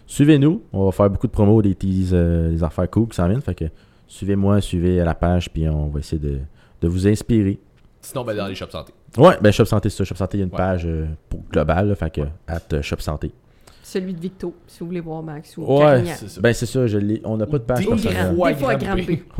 suivez-nous. 0.05 0.61
On 0.71 0.85
va 0.85 0.91
faire 0.91 1.09
beaucoup 1.09 1.27
de 1.27 1.31
promos, 1.31 1.61
des 1.61 1.75
teas, 1.75 2.13
euh, 2.13 2.51
des 2.51 2.63
affaires 2.63 2.89
cool 2.89 3.07
qui 3.07 3.15
s'en 3.15 3.27
viennent. 3.27 3.41
Fait 3.41 3.55
que 3.55 3.65
suivez-moi, 4.07 4.61
suivez 4.61 4.97
la 5.03 5.15
page, 5.15 5.49
puis 5.51 5.67
on 5.67 5.87
va 5.87 5.99
essayer 5.99 6.21
de, 6.21 6.37
de 6.81 6.87
vous 6.87 7.07
inspirer. 7.07 7.59
Sinon, 8.01 8.23
ben, 8.23 8.37
dans 8.37 8.47
les 8.47 8.55
shops 8.55 8.69
santé. 8.71 8.93
Ouais, 9.17 9.35
ben 9.41 9.51
Shop 9.51 9.65
Santé, 9.65 9.89
c'est 9.89 9.97
ça. 9.97 10.03
Shop 10.05 10.15
Santé, 10.15 10.37
il 10.37 10.41
y 10.41 10.43
a 10.43 10.45
une 10.45 10.51
Ouais. 10.51 10.57
page 10.57 10.83
euh, 10.85 11.07
pour 11.29 11.41
globale. 11.51 11.89
là, 11.89 11.95
fait 11.95 12.11
que, 12.13 12.21
at 12.47 12.61
euh, 12.73 12.81
Shop 12.83 12.99
Santé. 12.99 13.31
Celui 13.91 14.13
de 14.13 14.19
Victo, 14.19 14.53
si 14.67 14.81
vous 14.81 14.85
voulez 14.85 14.99
voir 14.99 15.23
Max 15.23 15.57
ou 15.57 15.63
Ouais, 15.63 15.79
Carignan. 15.79 16.13
C'est 16.15 16.29
ça. 16.29 16.41
Ben 16.41 16.53
c'est 16.53 16.67
ça, 16.67 16.85
je 16.85 16.99
l'ai- 16.99 17.21
on 17.23 17.37
n'a 17.37 17.47
pas 17.47 17.57
de 17.57 17.63
page 17.63 17.79
Des 17.79 17.87
personnelle. 17.87 18.35
fois 18.35 18.49
Des 18.51 18.55
fois. 18.55 18.73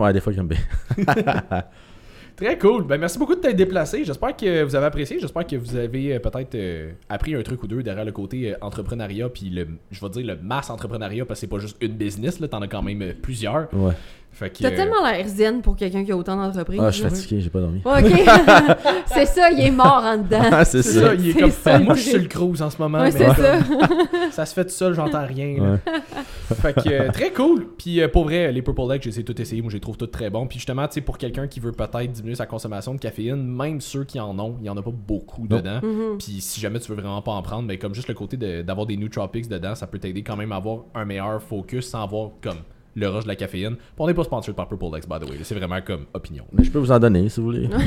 Ouais, 0.08 0.14
des 0.14 0.20
fois, 0.22 0.34
Grimby. 0.34 0.56
Très 2.36 2.58
cool. 2.58 2.86
Ben, 2.86 2.98
merci 2.98 3.20
beaucoup 3.20 3.36
de 3.36 3.42
t'être 3.42 3.58
déplacé. 3.58 4.06
J'espère 4.06 4.36
que 4.36 4.64
vous 4.64 4.74
avez 4.74 4.86
apprécié. 4.86 5.20
J'espère 5.20 5.46
que 5.46 5.58
vous 5.58 5.76
avez 5.76 6.16
euh, 6.16 6.20
peut-être 6.20 6.56
euh, 6.56 6.92
appris 7.10 7.36
un 7.36 7.42
truc 7.44 7.62
ou 7.64 7.68
deux 7.68 7.84
derrière 7.84 8.06
le 8.06 8.14
côté 8.14 8.54
euh, 8.54 8.58
entrepreneuriat. 8.62 9.28
Puis, 9.28 9.50
le, 9.50 9.68
je 9.92 10.00
vais 10.00 10.10
dire 10.10 10.26
le 10.26 10.38
mass 10.42 10.70
entrepreneuriat 10.70 11.26
parce 11.26 11.40
que 11.40 11.42
c'est 11.42 11.50
pas 11.50 11.60
juste 11.60 11.76
une 11.82 11.98
business. 11.98 12.40
Là, 12.40 12.48
t'en 12.48 12.62
as 12.62 12.70
quand 12.70 12.82
même 12.82 13.14
plusieurs. 13.22 13.68
Ouais. 13.74 13.92
Fait 14.40 14.50
que. 14.50 14.60
T'as 14.60 14.70
euh, 14.72 14.76
tellement 14.76 15.04
l'air 15.06 15.28
zen 15.28 15.62
pour 15.62 15.76
quelqu'un 15.76 16.06
qui 16.06 16.12
a 16.14 16.16
autant 16.18 16.38
d'entreprises. 16.38 16.80
Ah, 16.82 16.92
je 16.92 16.96
suis 17.02 17.04
fatigué, 17.04 17.42
j'ai 17.42 17.50
pas 17.50 17.60
dormi. 17.60 17.82
Ok. 17.84 18.22
c'est 19.08 19.26
ça, 19.26 19.52
il 19.52 19.60
est 19.60 19.72
mort 19.72 20.02
en 20.06 20.18
dedans. 20.18 20.40
Ah, 20.52 20.64
c'est 20.64 20.82
C'est 20.82 20.94
ça. 21.00 21.08
ça, 21.08 21.14
il 21.16 21.28
est 21.30 21.34
C'est 21.34 21.40
comme 21.42 21.52
ça, 21.52 21.80
Moi, 21.80 21.96
je 21.96 22.02
suis 22.02 22.18
le 22.20 22.28
cruise 22.28 22.62
en 22.62 22.70
ce 22.70 22.78
moment. 22.82 23.00
Ouais, 23.00 23.12
mais 23.12 23.12
c'est 23.12 23.26
comme- 23.26 23.36
ça. 23.36 23.60
ça 24.32 24.46
se 24.46 24.54
fait 24.54 24.64
tout 24.64 24.70
seul, 24.72 24.94
j'entends 24.94 25.26
rien. 25.26 25.58
là. 25.62 25.72
Ouais. 25.72 26.56
Fait 26.56 26.74
que 26.74 26.90
euh, 26.90 27.12
très 27.12 27.32
cool. 27.32 27.68
Puis 27.78 28.02
euh, 28.02 28.08
pour 28.08 28.24
vrai, 28.24 28.52
les 28.52 28.62
Purple 28.62 28.90
Legs, 28.90 29.02
j'ai 29.12 29.24
tout 29.24 29.40
essayé. 29.42 29.62
Moi, 29.62 29.70
je 29.72 29.76
les 29.76 29.82
trouve 29.82 29.98
toutes 29.98 30.12
très 30.12 30.30
bons. 30.30 30.48
Puis 30.48 30.58
justement, 30.60 30.88
tu 30.88 30.94
sais, 30.96 31.02
pour 31.02 31.18
quelqu'un 31.18 31.48
qui 31.48 31.60
veut 31.60 31.72
peut-être 31.74 32.12
diminuer 32.12 32.36
sa 32.36 32.46
consommation 32.46 32.94
de 32.94 33.00
caféine, 33.00 33.44
même 33.46 33.82
ceux 33.82 34.04
qui 34.06 34.20
en 34.20 34.38
ont, 34.40 34.56
il 34.62 34.66
y 34.68 34.70
en 34.70 34.78
a 34.78 34.82
pas 34.82 34.92
beaucoup 34.92 35.46
Non. 35.50 35.58
dedans. 35.58 35.80
Mhm. 35.84 36.18
Puis 36.18 36.38
si 36.40 36.60
jamais 36.62 36.80
tu 36.80 36.90
veux 36.92 37.00
vraiment 37.00 37.22
pas 37.22 37.32
en 37.34 37.42
prendre, 37.42 37.68
ben 37.68 37.78
comme 37.78 37.94
juste 37.94 38.08
le 38.08 38.14
côté 38.14 38.38
de- 38.38 38.62
d'avoir 38.62 38.88
des 38.88 38.96
nootropics 38.98 39.48
dedans, 39.50 39.76
ça 39.76 39.86
peut 39.88 40.00
t'aider 40.00 40.24
quand 40.24 40.38
même 40.38 40.52
à 40.54 40.56
avoir 40.56 40.86
un 40.96 41.04
meilleur 41.06 41.42
focus 41.44 41.90
sans 41.90 42.04
avoir 42.04 42.30
comme 42.42 42.58
le 43.00 43.10
rush 43.10 43.24
de 43.24 43.30
la 43.30 43.36
caféine. 43.36 43.76
Puis 43.76 43.86
on 43.98 44.08
n'est 44.08 44.14
pas 44.14 44.24
sponsored 44.24 44.56
par 44.56 44.68
Purple 44.68 44.94
Legs, 44.94 45.06
by 45.08 45.26
the 45.26 45.30
way. 45.30 45.38
C'est 45.44 45.56
vraiment 45.56 45.82
comme 45.82 46.06
opinion. 46.14 46.46
Mais 46.52 46.64
je 46.64 46.72
peux 46.72 46.80
vous 46.80 46.92
en 46.92 47.00
donner 47.00 47.30
si 47.30 47.40
vous 47.40 47.48
voulez. 47.48 47.70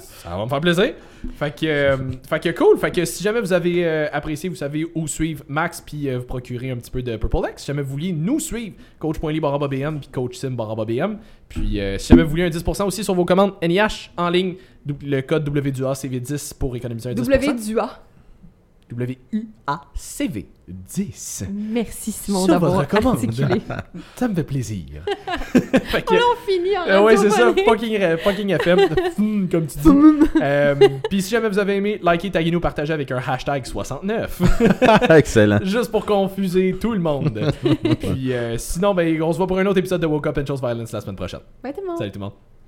Ça 0.00 0.36
va 0.36 0.44
me 0.44 0.48
faire 0.48 0.60
plaisir. 0.60 0.94
Fait 1.36 1.54
que, 1.54 1.66
euh, 1.66 1.96
fait 2.28 2.40
que 2.40 2.48
cool. 2.50 2.78
Fait 2.78 2.90
que 2.90 3.04
si 3.04 3.22
jamais 3.22 3.40
vous 3.40 3.52
avez 3.52 3.86
euh, 3.86 4.08
apprécié, 4.12 4.48
vous 4.48 4.56
savez 4.56 4.86
où 4.94 5.06
suivre 5.06 5.44
Max 5.48 5.80
puis 5.80 6.08
euh, 6.08 6.18
vous 6.18 6.24
procurer 6.24 6.70
un 6.70 6.76
petit 6.76 6.90
peu 6.90 7.02
de 7.02 7.16
Purple 7.16 7.50
X. 7.50 7.62
Si 7.62 7.66
jamais 7.66 7.82
vous 7.82 7.92
vouliez 7.92 8.12
nous 8.12 8.40
suivre, 8.40 8.74
coach.ly 8.98 9.40
BM 9.40 9.98
puis 10.00 10.08
coach 10.12 10.36
sim 10.36 10.50
BM. 10.50 11.18
Puis 11.48 11.80
euh, 11.80 11.98
si 11.98 12.08
jamais 12.08 12.22
vous 12.22 12.30
voulez 12.30 12.44
un 12.44 12.48
10% 12.48 12.84
aussi 12.84 13.04
sur 13.04 13.14
vos 13.14 13.24
commandes 13.24 13.54
NIH 13.62 14.10
en 14.16 14.30
ligne, 14.30 14.54
le 14.86 15.20
code 15.20 15.48
WDUACV10 15.48 16.56
pour 16.58 16.76
économiser 16.76 17.10
un 17.10 17.14
10%. 17.14 17.24
W 17.24 17.52
du 17.54 17.78
A. 17.78 18.00
WUACV 18.92 20.46
10. 20.68 21.44
Merci 21.52 22.12
Simon 22.12 22.46
d'avoir 22.46 22.78
articulé. 22.80 23.60
Ça 24.16 24.28
me 24.28 24.34
fait 24.34 24.44
plaisir. 24.44 25.02
fait 25.52 26.02
que, 26.02 26.14
On 26.14 26.36
finit 26.46 26.76
en 26.78 26.86
Euh, 26.86 27.02
ouais, 27.02 27.16
c'est 27.16 27.30
ça, 27.30 27.52
fucking, 27.64 27.98
fucking 28.18 28.50
FM, 28.50 28.78
comme 29.50 29.66
tu 29.66 29.78
dis. 29.78 29.88
Euh, 30.40 30.74
Puis 31.08 31.22
si 31.22 31.30
jamais 31.30 31.48
vous 31.48 31.58
avez 31.58 31.76
aimé, 31.76 32.00
likez, 32.02 32.30
taguez-nous, 32.30 32.60
partagez 32.60 32.92
avec 32.92 33.10
un 33.10 33.18
hashtag 33.26 33.66
69, 33.66 34.42
Excellent. 35.10 35.58
juste 35.62 35.90
pour 35.90 36.06
confuser 36.06 36.76
tout 36.80 36.92
le 36.92 37.00
monde. 37.00 37.52
Puis 38.00 38.32
euh, 38.32 38.56
sinon, 38.58 38.94
ben, 38.94 39.20
on 39.22 39.32
se 39.32 39.38
voit 39.38 39.46
pour 39.46 39.58
un 39.58 39.66
autre 39.66 39.78
épisode 39.78 40.00
de 40.00 40.06
Woke 40.06 40.26
Up 40.26 40.38
and 40.38 40.46
Chose 40.46 40.60
Violence 40.60 40.92
la 40.92 41.00
semaine 41.00 41.16
prochaine. 41.16 41.40
Bye 41.62 41.72
tout 41.72 41.80
le 41.80 41.86
monde. 41.88 41.98
Salut 41.98 42.10
tout 42.12 42.18
le 42.18 42.24
monde. 42.24 42.34